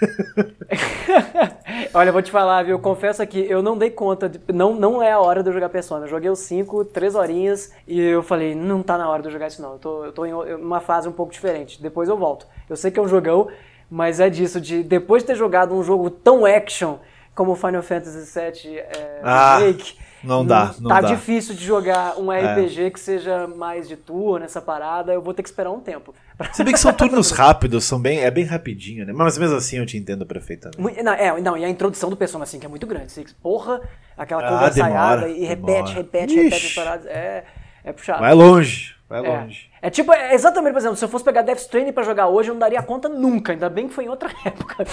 Olha, 1.94 2.10
eu 2.10 2.12
vou 2.12 2.20
te 2.20 2.30
falar, 2.30 2.62
viu? 2.62 2.76
Eu 2.76 2.78
confesso 2.78 3.22
aqui, 3.22 3.46
eu 3.48 3.62
não 3.62 3.78
dei 3.78 3.90
conta, 3.90 4.28
de, 4.28 4.38
não, 4.52 4.74
não 4.74 5.02
é 5.02 5.12
a 5.12 5.18
hora 5.18 5.42
de 5.42 5.48
eu 5.48 5.52
jogar 5.54 5.70
persona. 5.70 6.04
Eu 6.04 6.08
joguei 6.08 6.28
os 6.28 6.40
5, 6.40 6.84
3 6.86 7.14
horinhas 7.14 7.72
e 7.86 7.98
eu 7.98 8.22
falei, 8.22 8.54
não 8.54 8.82
tá 8.82 8.98
na 8.98 9.08
hora 9.08 9.22
de 9.22 9.28
eu 9.28 9.32
jogar 9.32 9.46
isso 9.46 9.62
não. 9.62 9.72
Eu 9.72 9.78
tô, 9.78 10.04
eu 10.04 10.12
tô 10.12 10.26
em 10.26 10.32
uma 10.32 10.80
fase 10.80 11.08
um 11.08 11.12
pouco 11.12 11.32
diferente. 11.32 11.80
Depois 11.80 12.08
eu 12.10 12.16
volto. 12.16 12.46
Eu 12.68 12.76
sei 12.76 12.90
que 12.90 12.98
é 12.98 13.02
um 13.02 13.08
jogão, 13.08 13.48
mas 13.90 14.20
é 14.20 14.28
disso, 14.28 14.60
de 14.60 14.82
depois 14.82 15.22
de 15.22 15.28
ter 15.28 15.34
jogado 15.34 15.74
um 15.74 15.82
jogo 15.82 16.10
tão 16.10 16.44
action 16.44 16.98
como 17.38 17.54
Final 17.54 17.84
Fantasy 17.84 18.40
VII 18.40 18.78
é, 18.78 19.20
ah. 19.22 19.58
Remake 19.58 19.94
não 20.24 20.44
dá, 20.44 20.74
não 20.80 20.88
tá 20.88 21.00
dá. 21.00 21.08
difícil 21.08 21.54
de 21.54 21.64
jogar 21.64 22.18
um 22.18 22.32
RPG 22.32 22.86
é. 22.86 22.90
que 22.90 22.98
seja 22.98 23.46
mais 23.46 23.86
de 23.86 23.96
turno, 23.96 24.40
nessa 24.40 24.60
parada, 24.60 25.12
eu 25.12 25.22
vou 25.22 25.32
ter 25.32 25.44
que 25.44 25.48
esperar 25.48 25.70
um 25.70 25.78
tempo. 25.78 26.12
Se 26.52 26.64
bem 26.64 26.74
que 26.74 26.80
são 26.80 26.92
turnos 26.92 27.30
rápidos, 27.30 27.84
são 27.84 28.00
bem, 28.00 28.24
é 28.24 28.30
bem 28.32 28.44
rapidinho, 28.44 29.06
né? 29.06 29.12
Mas 29.12 29.38
mesmo 29.38 29.56
assim 29.56 29.78
eu 29.78 29.86
te 29.86 29.96
entendo 29.96 30.26
perfeitamente. 30.26 31.00
Não, 31.00 31.12
é, 31.12 31.40
não, 31.40 31.56
e 31.56 31.64
a 31.64 31.68
introdução 31.68 32.10
do 32.10 32.16
Persona 32.16 32.44
5 32.44 32.64
é 32.64 32.68
muito 32.68 32.88
grande. 32.88 33.06
Assim, 33.06 33.24
porra, 33.40 33.80
aquela 34.16 34.44
ah, 34.44 34.48
conversaiada 34.48 35.28
e 35.28 35.44
repete, 35.44 35.92
repete, 35.92 36.34
Ixi. 36.34 36.42
repete 36.42 36.66
as 36.66 36.74
paradas. 36.74 37.06
É, 37.06 37.44
é 37.84 37.92
puxado. 37.92 38.18
Vai 38.18 38.34
longe, 38.34 38.96
vai 39.08 39.24
é. 39.24 39.28
longe. 39.28 39.70
É 39.80 39.88
tipo, 39.88 40.12
é 40.12 40.34
exatamente, 40.34 40.72
por 40.72 40.80
exemplo, 40.80 40.96
se 40.96 41.04
eu 41.04 41.08
fosse 41.08 41.24
pegar 41.24 41.42
Death 41.42 41.60
Stranding 41.60 41.92
pra 41.92 42.02
jogar 42.02 42.26
hoje, 42.26 42.50
eu 42.50 42.54
não 42.54 42.58
daria 42.58 42.82
conta 42.82 43.08
nunca. 43.08 43.52
Ainda 43.52 43.70
bem 43.70 43.86
que 43.86 43.94
foi 43.94 44.06
em 44.06 44.08
outra 44.08 44.28
época. 44.44 44.84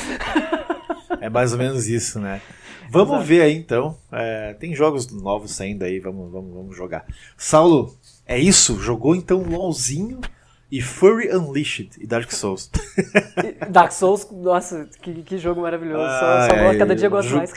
É 1.21 1.29
mais 1.29 1.53
ou 1.53 1.57
menos 1.59 1.87
isso, 1.87 2.19
né? 2.19 2.41
Vamos 2.89 3.15
Exato. 3.15 3.25
ver 3.25 3.41
aí 3.41 3.55
então. 3.55 3.97
É, 4.11 4.53
tem 4.53 4.75
jogos 4.75 5.11
novos 5.11 5.51
saindo 5.51 5.83
aí, 5.83 5.99
vamos, 5.99 6.31
vamos, 6.31 6.53
vamos 6.53 6.77
jogar. 6.77 7.05
Saulo, 7.37 7.95
é 8.25 8.37
isso? 8.39 8.79
Jogou 8.79 9.15
então 9.15 9.43
LOLzinho 9.43 10.21
e 10.71 10.81
Furry 10.81 11.33
Unleashed 11.35 11.91
e 11.99 12.07
Dark 12.07 12.31
Souls. 12.31 12.69
Dark 13.69 13.91
Souls, 13.91 14.27
nossa, 14.31 14.89
que, 15.01 15.23
que 15.23 15.37
jogo 15.37 15.61
maravilhoso. 15.61 16.03
Ah, 16.03 16.47
só, 16.49 16.55
só 16.55 16.61
é, 16.61 16.77
cada 16.77 16.95
dia 16.95 17.09
gosto 17.09 17.35
mais. 17.35 17.53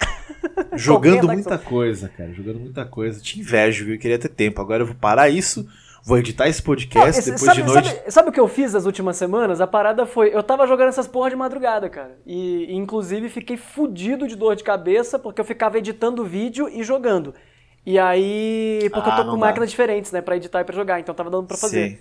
Jogando 0.74 1.26
muita 1.26 1.59
coisa, 1.59 2.09
cara. 2.09 2.32
Jogando 2.32 2.61
muita 2.61 2.84
coisa. 2.84 3.20
Te 3.20 3.40
invejo, 3.40 3.84
viu? 3.84 3.94
Eu 3.94 4.00
queria 4.00 4.18
ter 4.18 4.28
tempo. 4.28 4.61
Agora 4.61 4.82
eu 4.82 4.86
vou 4.86 4.94
parar 4.94 5.28
isso 5.28 5.66
vou 6.05 6.18
editar 6.18 6.49
esse 6.49 6.62
podcast 6.62 7.22
depois 7.22 7.42
sabe, 7.42 7.62
de 7.62 7.68
noite. 7.68 7.88
Sabe, 7.88 8.11
sabe, 8.11 8.28
o 8.28 8.32
que 8.32 8.40
eu 8.40 8.49
fiz 8.49 8.72
nas 8.72 8.86
últimas 8.86 9.16
semanas? 9.16 9.61
A 9.61 9.66
parada 9.66 10.07
foi. 10.07 10.34
Eu 10.34 10.42
tava 10.42 10.66
jogando 10.66 10.88
essas 10.88 11.07
porra 11.07 11.30
de 11.30 11.36
madrugada, 11.36 11.88
cara. 11.88 12.18
E, 12.26 12.74
inclusive, 12.74 13.28
fiquei 13.28 13.57
fudido 13.57 14.26
de 14.26 14.36
dor 14.36 14.57
de 14.57 14.64
cabeça 14.64 15.18
porque 15.18 15.40
eu 15.40 15.44
ficava 15.44 15.78
editando 15.78 16.24
vídeo 16.24 16.68
e 16.68 16.82
jogando. 16.82 17.34
E 17.84 17.99
aí. 17.99 18.88
Porque 18.92 19.11
ah, 19.11 19.12
eu 19.12 19.16
tô 19.16 19.30
com 19.30 19.38
dá. 19.38 19.46
máquinas 19.46 19.70
diferentes, 19.70 20.12
né? 20.12 20.20
Pra 20.20 20.36
editar 20.36 20.61
e 20.61 20.64
pra 20.64 20.74
jogar. 20.74 21.01
Então 21.01 21.14
tava 21.14 21.30
dando 21.30 21.46
pra 21.46 21.57
fazer. 21.57 21.90
Sim. 21.90 21.99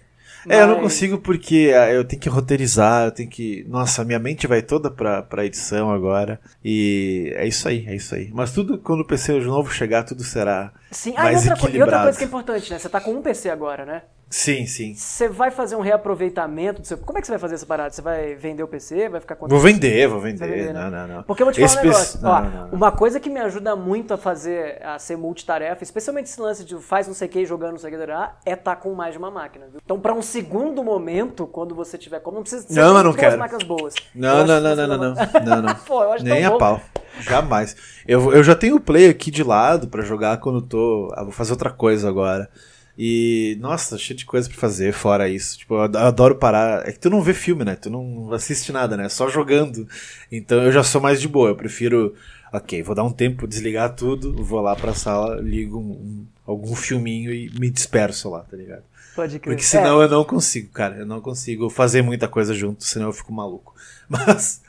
É, 0.50 0.62
eu 0.62 0.68
não 0.68 0.80
consigo 0.82 1.18
porque 1.18 1.74
ah, 1.76 1.92
eu 1.92 2.06
tenho 2.06 2.22
que 2.22 2.30
roteirizar, 2.30 3.06
eu 3.06 3.12
tenho 3.12 3.30
que. 3.30 3.66
Nossa, 3.68 4.04
minha 4.04 4.20
mente 4.20 4.48
vai 4.48 4.62
toda 4.62 4.90
pra, 4.90 5.22
pra 5.22 5.46
edição 5.46 5.92
agora. 5.92 6.40
E 6.64 7.34
é 7.36 7.48
isso 7.48 7.68
aí, 7.68 7.86
é 7.88 7.96
isso 7.96 8.16
aí. 8.16 8.30
Mas 8.34 8.52
tudo, 8.52 8.78
quando 8.78 9.02
o 9.02 9.06
PC 9.06 9.40
de 9.40 9.46
novo 9.46 9.72
chegar, 9.72 10.04
tudo 10.04 10.24
será. 10.24 10.72
Sim, 10.92 11.14
ah, 11.18 11.24
mais 11.24 11.46
e 11.46 11.50
outra, 11.50 11.64
equilibrado. 11.64 11.78
e 11.78 11.82
outra 11.84 12.04
coisa 12.04 12.18
que 12.18 12.24
é 12.24 12.28
importante, 12.28 12.72
né? 12.72 12.80
Você 12.80 12.90
tá 12.90 13.02
com 13.02 13.12
um 13.12 13.22
PC 13.22 13.50
agora, 13.50 13.86
né? 13.86 14.02
Sim, 14.30 14.66
sim. 14.66 14.94
Você 14.94 15.30
vai 15.30 15.52
fazer 15.52 15.78
um 15.78 15.82
reaproveitamento 15.82 16.82
do 16.82 16.88
seu. 16.88 16.98
Como 16.98 17.18
é 17.18 17.22
que 17.22 17.28
você 17.28 17.32
vai 17.32 17.40
fazer 17.40 17.56
essa 17.56 17.66
parada? 17.66 17.92
Você 17.92 18.02
vai 18.02 18.36
vender 18.36 18.62
o 18.62 18.68
PC? 18.68 19.08
Vai 19.08 19.22
ficar 19.22 19.36
com 19.38 19.48
Vou 19.48 19.60
vender, 19.60 20.06
vou 20.08 20.20
vender. 20.20 20.46
Vender, 20.46 20.74
né? 20.74 20.84
Não, 20.84 20.92
não, 20.92 21.08
não. 21.08 21.24
Porque 21.24 21.42
eu 21.42 21.46
vou 21.46 21.54
te 21.54 21.66
falar 21.66 21.82
um 21.82 21.86
negócio. 21.86 22.22
Não, 22.22 22.30
Ó, 22.30 22.42
não, 22.42 22.50
não. 22.50 22.70
Uma 22.72 22.92
coisa 22.92 23.22
que 23.22 23.30
me 23.30 23.40
ajuda 23.40 23.74
muito 23.76 24.14
a 24.14 24.18
fazer, 24.18 24.84
a 24.84 25.00
ser 25.00 25.16
multitarefa, 25.16 25.82
especialmente 25.82 26.26
esse 26.26 26.42
lance 26.42 26.66
de 26.66 26.76
faz 26.78 27.08
não 27.08 27.14
sei 27.14 27.28
o 27.30 27.32
que 27.32 27.46
jogando 27.46 27.72
não 27.72 27.78
sei 27.80 27.94
o 27.94 27.98
que, 27.98 28.12
é 28.46 28.54
estar 28.54 28.76
com 28.76 28.94
mais 28.94 29.14
de 29.14 29.18
uma 29.18 29.32
máquina. 29.32 29.66
Viu? 29.72 29.80
Então, 29.84 29.98
pra 29.98 30.14
um 30.14 30.22
segundo 30.22 30.84
momento, 30.84 31.48
quando 31.48 31.74
você 31.74 31.98
tiver 31.98 32.20
como, 32.20 32.36
não 32.36 32.42
precisa 32.44 32.68
ser 32.68 32.74
Não, 32.74 33.02
não 33.02 33.14
quero. 33.14 33.40
máquinas 33.40 33.64
boas. 33.64 33.94
Não, 34.14 34.46
não, 34.46 34.60
não, 34.60 34.76
não, 34.76 34.88
não, 34.88 34.98
não, 34.98 35.16
não, 35.46 35.62
não. 35.62 35.76
Pô, 35.76 36.04
eu 36.04 36.12
acho 36.12 36.26
Nem 36.26 36.44
a 36.44 36.52
bom. 36.52 36.58
pau. 36.58 36.82
Jamais. 37.22 37.76
Eu, 38.06 38.34
eu 38.34 38.44
já 38.44 38.56
tenho 38.56 38.76
o 38.76 38.80
play 38.80 39.10
aqui 39.10 39.32
de 39.32 39.44
lado 39.44 39.88
pra 39.88 40.04
jogar 40.04 40.38
quando 40.38 40.62
tô. 40.62 41.12
Ah, 41.16 41.24
vou 41.24 41.32
fazer 41.32 41.52
outra 41.54 41.70
coisa 41.72 42.10
agora. 42.10 42.50
E, 42.98 43.58
nossa, 43.60 43.98
cheio 43.98 44.18
de 44.18 44.26
coisa 44.26 44.50
pra 44.50 44.58
fazer 44.58 44.92
fora 44.92 45.30
isso. 45.30 45.58
Tipo, 45.60 45.76
eu 45.76 45.82
ad- 45.82 45.98
adoro 45.98 46.36
parar. 46.36 46.88
É 46.88 46.92
que 46.92 47.00
tu 47.00 47.10
não 47.10 47.22
vê 47.22 47.34
filme, 47.34 47.64
né? 47.64 47.76
Tu 47.76 47.90
não 47.90 48.34
assiste 48.34 48.72
nada, 48.72 48.98
né? 48.98 49.08
Só 49.10 49.30
jogando. 49.30 49.88
Então 50.32 50.64
eu 50.64 50.72
já 50.72 50.84
sou 50.84 51.00
mais 51.00 51.22
de 51.22 51.28
boa. 51.28 51.50
Eu 51.50 51.56
prefiro. 51.56 52.16
Ok, 52.52 52.82
vou 52.82 52.96
dar 52.96 53.04
um 53.04 53.12
tempo, 53.12 53.46
desligar 53.46 53.94
tudo, 53.94 54.42
vou 54.42 54.62
lá 54.62 54.74
pra 54.76 54.94
sala, 54.94 55.36
ligo 55.42 55.78
um- 55.78 55.82
um- 55.92 56.26
algum 56.46 56.74
filminho 56.76 57.32
e 57.34 57.52
me 57.60 57.70
disperso 57.70 58.30
lá, 58.30 58.40
tá 58.40 58.56
ligado? 58.56 58.84
Pode 59.14 59.38
crer. 59.38 59.54
Porque 59.56 59.64
senão 59.68 60.02
É, 60.02 60.06
eu 60.06 60.10
não 60.10 60.24
consigo, 60.24 60.70
cara. 60.72 60.96
Eu 60.96 61.06
não 61.06 61.20
consigo 61.20 61.70
fazer 61.70 62.02
muita 62.02 62.26
coisa 62.28 62.54
junto, 62.54 62.86
senão 62.86 63.08
eu 63.08 63.14
fico 63.14 63.34
maluco. 63.34 63.76
Mas 64.08 64.62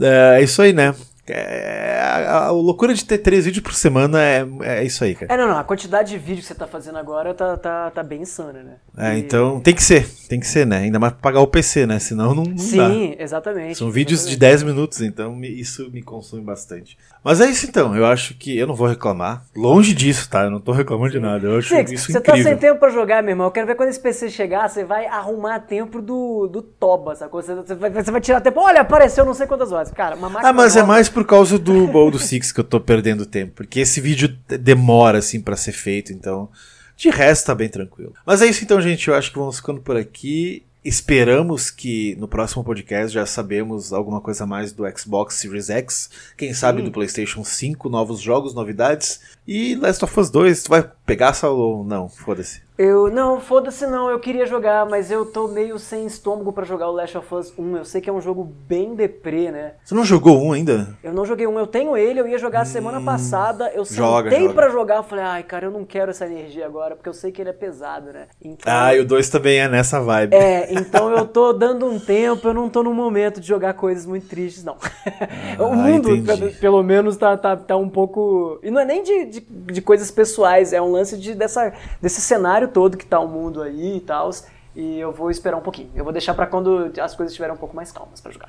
é, 0.00 0.38
é 0.38 0.42
isso 0.44 0.62
aí, 0.62 0.72
né? 0.72 0.94
É, 1.26 2.00
a, 2.02 2.46
a 2.46 2.50
loucura 2.50 2.92
de 2.94 3.04
ter 3.04 3.18
três 3.18 3.44
vídeos 3.46 3.62
por 3.62 3.74
semana 3.74 4.20
é, 4.22 4.46
é 4.62 4.84
isso 4.84 5.02
aí, 5.04 5.14
cara. 5.14 5.32
É, 5.32 5.36
não, 5.36 5.48
não. 5.48 5.58
A 5.58 5.64
quantidade 5.64 6.10
de 6.10 6.18
vídeo 6.18 6.42
que 6.42 6.46
você 6.46 6.54
tá 6.54 6.66
fazendo 6.66 6.98
agora 6.98 7.32
tá, 7.32 7.56
tá, 7.56 7.90
tá 7.90 8.02
bem 8.02 8.22
insana, 8.22 8.62
né? 8.62 8.74
É, 8.96 9.14
E- 9.16 9.20
então 9.20 9.60
tem 9.60 9.74
que 9.74 9.82
ser, 9.82 10.06
tem 10.28 10.38
que 10.38 10.46
ser, 10.46 10.66
né? 10.66 10.78
Ainda 10.78 10.98
mais 10.98 11.12
pra 11.14 11.22
pagar 11.22 11.40
o 11.40 11.46
PC, 11.46 11.86
né? 11.86 11.98
Senão 11.98 12.34
não, 12.34 12.44
não 12.44 12.54
dá. 12.54 12.60
Sim, 12.62 13.16
exatamente. 13.18 13.78
São 13.78 13.90
vídeos 13.90 14.20
de 14.20 14.32
exatamente. 14.34 14.40
10 14.40 14.62
minutos, 14.64 15.00
então 15.00 15.34
me- 15.34 15.48
isso 15.48 15.90
me 15.90 16.02
consome 16.02 16.42
bastante. 16.42 16.96
Mas 17.22 17.40
é 17.40 17.46
isso 17.46 17.66
então, 17.66 17.96
eu 17.96 18.04
acho 18.04 18.34
que 18.34 18.56
eu 18.58 18.66
não 18.66 18.74
vou 18.74 18.86
reclamar. 18.86 19.44
Longe 19.56 19.94
disso, 19.94 20.28
tá? 20.28 20.42
Eu 20.44 20.50
não 20.50 20.60
tô 20.60 20.72
reclamando 20.72 21.10
de 21.12 21.18
nada. 21.20 21.46
Eu 21.46 21.58
acho 21.58 21.68
Six, 21.74 21.90
isso 21.92 22.12
você 22.12 22.20
tá 22.20 22.32
incrível. 22.32 22.50
sem 22.52 22.58
tempo 22.58 22.78
pra 22.80 22.90
jogar, 22.90 23.22
meu 23.22 23.30
irmão. 23.32 23.46
Eu 23.46 23.50
quero 23.50 23.66
ver 23.66 23.74
quando 23.76 23.88
esse 23.88 24.00
PC 24.00 24.28
chegar, 24.28 24.68
você 24.68 24.84
vai 24.84 25.06
arrumar 25.06 25.60
tempo 25.60 26.02
do, 26.02 26.46
do 26.46 26.60
Toba, 26.60 27.14
sacou? 27.16 27.40
Você, 27.42 27.54
você 27.54 27.74
vai, 27.74 27.88
você 27.90 28.10
vai 28.10 28.20
tirar 28.20 28.42
tempo. 28.42 28.60
Olha, 28.60 28.82
apareceu 28.82 29.24
não 29.24 29.32
sei 29.32 29.46
quantas 29.46 29.72
horas. 29.72 29.90
Cara, 29.90 30.16
uma 30.16 30.28
máquina. 30.28 30.50
Ah, 30.50 30.52
mas 30.52 30.76
é 30.76 30.82
mais 30.82 31.08
por 31.14 31.24
causa 31.24 31.58
do 31.58 31.86
Bowl 31.86 32.10
do 32.10 32.18
Six 32.18 32.52
que 32.52 32.60
eu 32.60 32.64
tô 32.64 32.80
perdendo 32.80 33.24
tempo. 33.24 33.52
Porque 33.54 33.80
esse 33.80 34.00
vídeo 34.00 34.36
demora, 34.60 35.18
assim, 35.18 35.40
pra 35.40 35.56
ser 35.56 35.72
feito, 35.72 36.12
então. 36.12 36.50
De 36.96 37.08
resto, 37.08 37.46
tá 37.46 37.54
bem 37.54 37.68
tranquilo. 37.68 38.12
Mas 38.26 38.42
é 38.42 38.46
isso 38.46 38.64
então, 38.64 38.80
gente. 38.80 39.08
Eu 39.08 39.14
acho 39.14 39.32
que 39.32 39.38
vamos 39.38 39.56
ficando 39.56 39.80
por 39.80 39.96
aqui. 39.96 40.64
Esperamos 40.84 41.70
que 41.70 42.14
no 42.16 42.28
próximo 42.28 42.62
podcast 42.62 43.14
já 43.14 43.24
sabemos 43.24 43.90
alguma 43.90 44.20
coisa 44.20 44.44
mais 44.44 44.70
do 44.70 44.84
Xbox 44.94 45.36
Series 45.36 45.70
X. 45.70 46.10
Quem 46.36 46.52
sabe 46.52 46.82
do 46.82 46.90
PlayStation 46.90 47.42
5, 47.42 47.88
novos 47.88 48.20
jogos, 48.20 48.52
novidades. 48.52 49.20
E 49.48 49.74
Last 49.76 50.04
of 50.04 50.20
Us 50.20 50.28
2, 50.28 50.64
tu 50.64 50.68
vai 50.68 50.82
pegar 51.06 51.28
essa 51.28 51.48
ou 51.48 51.84
não? 51.84 52.08
Foda-se. 52.08 52.62
Eu. 52.76 53.08
Não, 53.08 53.40
foda-se 53.40 53.86
não. 53.86 54.10
Eu 54.10 54.18
queria 54.18 54.46
jogar, 54.46 54.84
mas 54.84 55.08
eu 55.08 55.24
tô 55.24 55.46
meio 55.46 55.78
sem 55.78 56.06
estômago 56.06 56.52
pra 56.52 56.64
jogar 56.64 56.88
o 56.88 56.92
Last 56.92 57.16
of 57.16 57.32
Us 57.34 57.52
1. 57.56 57.76
Eu 57.76 57.84
sei 57.84 58.00
que 58.00 58.10
é 58.10 58.12
um 58.12 58.20
jogo 58.20 58.42
bem 58.42 58.96
deprê, 58.96 59.52
né? 59.52 59.74
Você 59.84 59.94
não 59.94 60.04
jogou 60.04 60.42
um 60.42 60.52
ainda? 60.52 60.88
Eu 61.04 61.12
não 61.12 61.24
joguei 61.24 61.46
um, 61.46 61.56
eu 61.56 61.68
tenho 61.68 61.96
ele, 61.96 62.18
eu 62.20 62.26
ia 62.26 62.36
jogar 62.38 62.64
semana 62.64 63.00
passada, 63.00 63.70
eu 63.72 63.82
Hum, 63.82 63.84
joga, 63.88 64.28
sentei 64.30 64.48
joga. 64.48 64.54
pra 64.54 64.70
jogar, 64.70 64.96
eu 64.96 65.02
falei, 65.04 65.24
ai, 65.24 65.42
cara, 65.44 65.66
eu 65.66 65.70
não 65.70 65.84
quero 65.84 66.10
essa 66.10 66.26
energia 66.26 66.66
agora, 66.66 66.96
porque 66.96 67.08
eu 67.08 67.12
sei 67.14 67.30
que 67.30 67.40
ele 67.40 67.50
é 67.50 67.52
pesado, 67.52 68.12
né? 68.12 68.26
Então, 68.42 68.72
Ah, 68.72 68.92
e 68.92 68.98
o 68.98 69.06
2 69.06 69.28
também 69.28 69.60
é 69.60 69.68
nessa 69.68 70.00
vibe. 70.00 70.34
É, 70.34 70.74
então 70.74 71.10
eu 71.10 71.26
tô 71.28 71.52
dando 71.52 71.86
um 71.86 72.00
tempo, 72.00 72.48
eu 72.48 72.54
não 72.54 72.68
tô 72.68 72.82
no 72.82 72.92
momento 72.92 73.40
de 73.40 73.46
jogar 73.46 73.74
coisas 73.74 74.04
muito 74.04 74.26
tristes, 74.26 74.64
não. 74.64 74.76
o 75.60 75.74
mundo, 75.76 76.08
Ah, 76.08 76.16
entendi. 76.16 76.38
pe- 76.50 76.60
pelo 76.60 76.82
menos, 76.82 77.16
tá, 77.16 77.36
tá, 77.36 77.56
tá 77.56 77.76
um 77.76 77.88
pouco. 77.88 78.58
E 78.64 78.70
não 78.70 78.80
é 78.80 78.84
nem 78.84 79.00
de, 79.02 79.26
de, 79.26 79.40
de 79.40 79.80
coisas 79.80 80.10
pessoais, 80.10 80.72
é 80.72 80.82
um 80.82 80.93
lance 80.94 81.16
de, 81.16 81.34
dessa, 81.34 81.72
desse 82.00 82.20
cenário 82.20 82.68
todo 82.68 82.96
que 82.96 83.06
tá 83.06 83.18
o 83.20 83.28
mundo 83.28 83.62
aí 83.62 83.98
e 83.98 84.00
tal. 84.00 84.30
E 84.74 84.98
eu 84.98 85.12
vou 85.12 85.30
esperar 85.30 85.56
um 85.56 85.60
pouquinho. 85.60 85.90
Eu 85.94 86.02
vou 86.02 86.12
deixar 86.12 86.34
pra 86.34 86.46
quando 86.46 86.92
as 87.00 87.14
coisas 87.14 87.32
estiverem 87.32 87.54
um 87.54 87.58
pouco 87.58 87.76
mais 87.76 87.92
calmas 87.92 88.20
pra 88.20 88.32
jogar. 88.32 88.48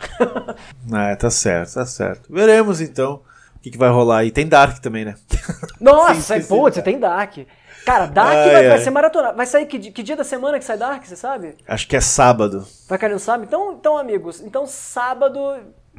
Ah, 0.92 1.14
tá 1.20 1.30
certo, 1.30 1.76
tá 1.76 1.86
certo. 1.86 2.34
Veremos 2.34 2.82
então 2.82 3.22
o 3.56 3.60
que, 3.60 3.70
que 3.70 3.78
vai 3.78 3.90
rolar 3.90 4.20
aí. 4.20 4.32
Tem 4.32 4.48
Dark 4.48 4.80
também, 4.80 5.06
né? 5.06 5.16
Nossa, 5.80 6.40
pô, 6.42 6.64
você 6.64 6.82
tem 6.82 7.00
Dark. 7.00 7.38
Cara, 7.86 8.08
Dark 8.08 8.36
Ai, 8.36 8.52
vai, 8.52 8.68
vai 8.68 8.72
ai. 8.72 8.80
ser 8.80 8.90
maratona. 8.90 9.32
Vai 9.34 9.46
sair 9.46 9.68
que, 9.68 9.92
que 9.92 10.02
dia 10.02 10.16
da 10.16 10.24
semana 10.24 10.58
que 10.58 10.66
sai 10.66 10.78
Dark, 10.78 11.06
você 11.06 11.16
sabe? 11.16 11.56
Acho 11.68 11.88
que 11.88 11.96
é 11.96 12.02
sábado. 12.02 12.66
Vai 12.90 12.98
cair 12.98 13.14
no 13.14 13.20
sábado? 13.20 13.46
Então, 13.46 13.74
então, 13.74 13.96
amigos, 13.96 14.42
então 14.42 14.66
sábado 14.66 15.40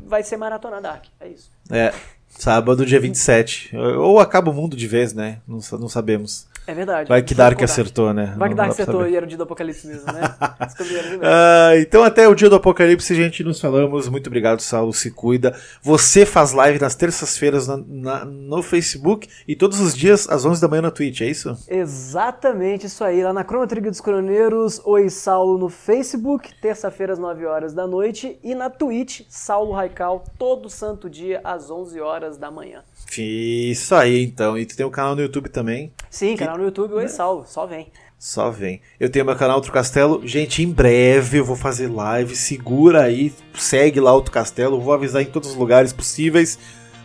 vai 0.02 0.24
ser 0.24 0.36
maratona 0.36 0.80
Dark. 0.80 1.04
É 1.20 1.28
isso. 1.28 1.52
É, 1.70 1.92
sábado, 2.38 2.86
dia 2.86 3.00
27. 3.00 3.76
Ou 3.76 4.20
acaba 4.20 4.50
o 4.50 4.54
mundo 4.54 4.76
de 4.76 4.86
vez, 4.86 5.12
né? 5.12 5.38
Não, 5.46 5.58
não 5.78 5.88
sabemos. 5.88 6.46
É 6.66 6.74
verdade. 6.74 7.08
Vai 7.08 7.22
que 7.22 7.34
Dark 7.34 7.62
acertou, 7.62 8.12
né? 8.12 8.34
Vai 8.36 8.48
que 8.48 8.54
Dark 8.54 8.70
acertou 8.70 9.06
e 9.06 9.14
era 9.16 9.24
o 9.24 9.28
dia 9.28 9.36
do 9.38 9.44
apocalipse 9.44 9.86
mesmo, 9.86 10.06
né? 10.12 10.20
Verdade. 10.78 11.20
Ah, 11.22 11.70
então 11.78 12.02
até 12.02 12.26
o 12.28 12.34
dia 12.34 12.48
do 12.50 12.56
apocalipse, 12.56 13.14
gente, 13.14 13.44
nos 13.44 13.60
falamos. 13.60 14.08
Muito 14.08 14.26
obrigado, 14.26 14.60
Saulo, 14.60 14.92
se 14.92 15.10
cuida. 15.10 15.54
Você 15.82 16.26
faz 16.26 16.52
live 16.52 16.80
nas 16.80 16.94
terças-feiras 16.94 17.66
na- 17.68 17.76
na- 17.86 18.24
no 18.24 18.62
Facebook 18.62 19.28
e 19.46 19.54
todos 19.54 19.80
os 19.80 19.94
dias 19.96 20.28
às 20.28 20.44
11 20.44 20.60
da 20.60 20.68
manhã 20.68 20.82
na 20.82 20.90
Twitch, 20.90 21.20
é 21.20 21.26
isso? 21.26 21.56
Exatamente 21.68 22.86
isso 22.86 23.02
aí, 23.04 23.22
lá 23.22 23.32
na 23.32 23.44
Croma 23.44 23.66
Trigo 23.66 23.90
dos 23.90 24.00
Coroneiros, 24.00 24.80
Oi 24.84 25.08
Saulo 25.08 25.58
no 25.58 25.68
Facebook, 25.68 26.52
terça-feira 26.60 27.12
às 27.12 27.18
9 27.18 27.44
horas 27.46 27.72
da 27.74 27.86
noite, 27.86 28.38
e 28.42 28.54
na 28.54 28.68
Twitch, 28.70 29.22
Saulo 29.28 29.72
Raical, 29.72 30.24
todo 30.38 30.68
santo 30.70 31.08
dia 31.10 31.40
às 31.44 31.70
11 31.70 32.00
horas 32.00 32.36
da 32.36 32.50
manhã. 32.50 32.82
Isso 33.18 33.94
aí, 33.94 34.24
então. 34.24 34.58
E 34.58 34.66
tu 34.66 34.76
tem 34.76 34.84
um 34.84 34.90
canal 34.90 35.14
no 35.14 35.22
YouTube 35.22 35.48
também. 35.48 35.92
Sim, 36.10 36.36
canal 36.36 36.58
no 36.58 36.64
YouTube, 36.64 36.94
Oi 36.94 37.08
Saulo, 37.08 37.44
só 37.46 37.66
vem. 37.66 37.88
Só 38.18 38.50
vem. 38.50 38.80
Eu 38.98 39.10
tenho 39.10 39.24
meu 39.24 39.36
canal 39.36 39.56
Outro 39.56 39.72
Castelo. 39.72 40.26
Gente, 40.26 40.62
em 40.62 40.70
breve 40.70 41.38
eu 41.38 41.44
vou 41.44 41.56
fazer 41.56 41.88
live. 41.88 42.34
Segura 42.34 43.02
aí, 43.02 43.32
segue 43.54 44.00
lá 44.00 44.12
Outro 44.12 44.32
Castelo. 44.32 44.80
Vou 44.80 44.94
avisar 44.94 45.22
em 45.22 45.26
todos 45.26 45.50
os 45.50 45.54
lugares 45.54 45.92
possíveis. 45.92 46.58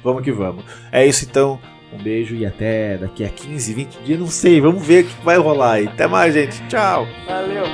Vamos 0.04 0.24
que 0.24 0.32
vamos. 0.32 0.64
É 0.92 1.06
isso 1.06 1.26
então. 1.26 1.60
Um 1.94 2.02
beijo 2.02 2.34
e 2.36 2.46
até 2.46 2.98
daqui 2.98 3.26
a 3.26 3.30
15, 3.30 3.74
20 3.74 3.96
dias. 4.04 4.20
Não 4.20 4.28
sei. 4.28 4.62
Vamos 4.62 4.86
ver 4.86 5.04
o 5.04 5.08
que 5.08 5.26
vai 5.26 5.38
rolar 5.38 5.74
aí. 5.74 5.88
Até 5.88 6.08
mais, 6.08 6.34
gente. 6.34 6.66
Tchau. 6.70 7.06
Valeu! 7.28 7.66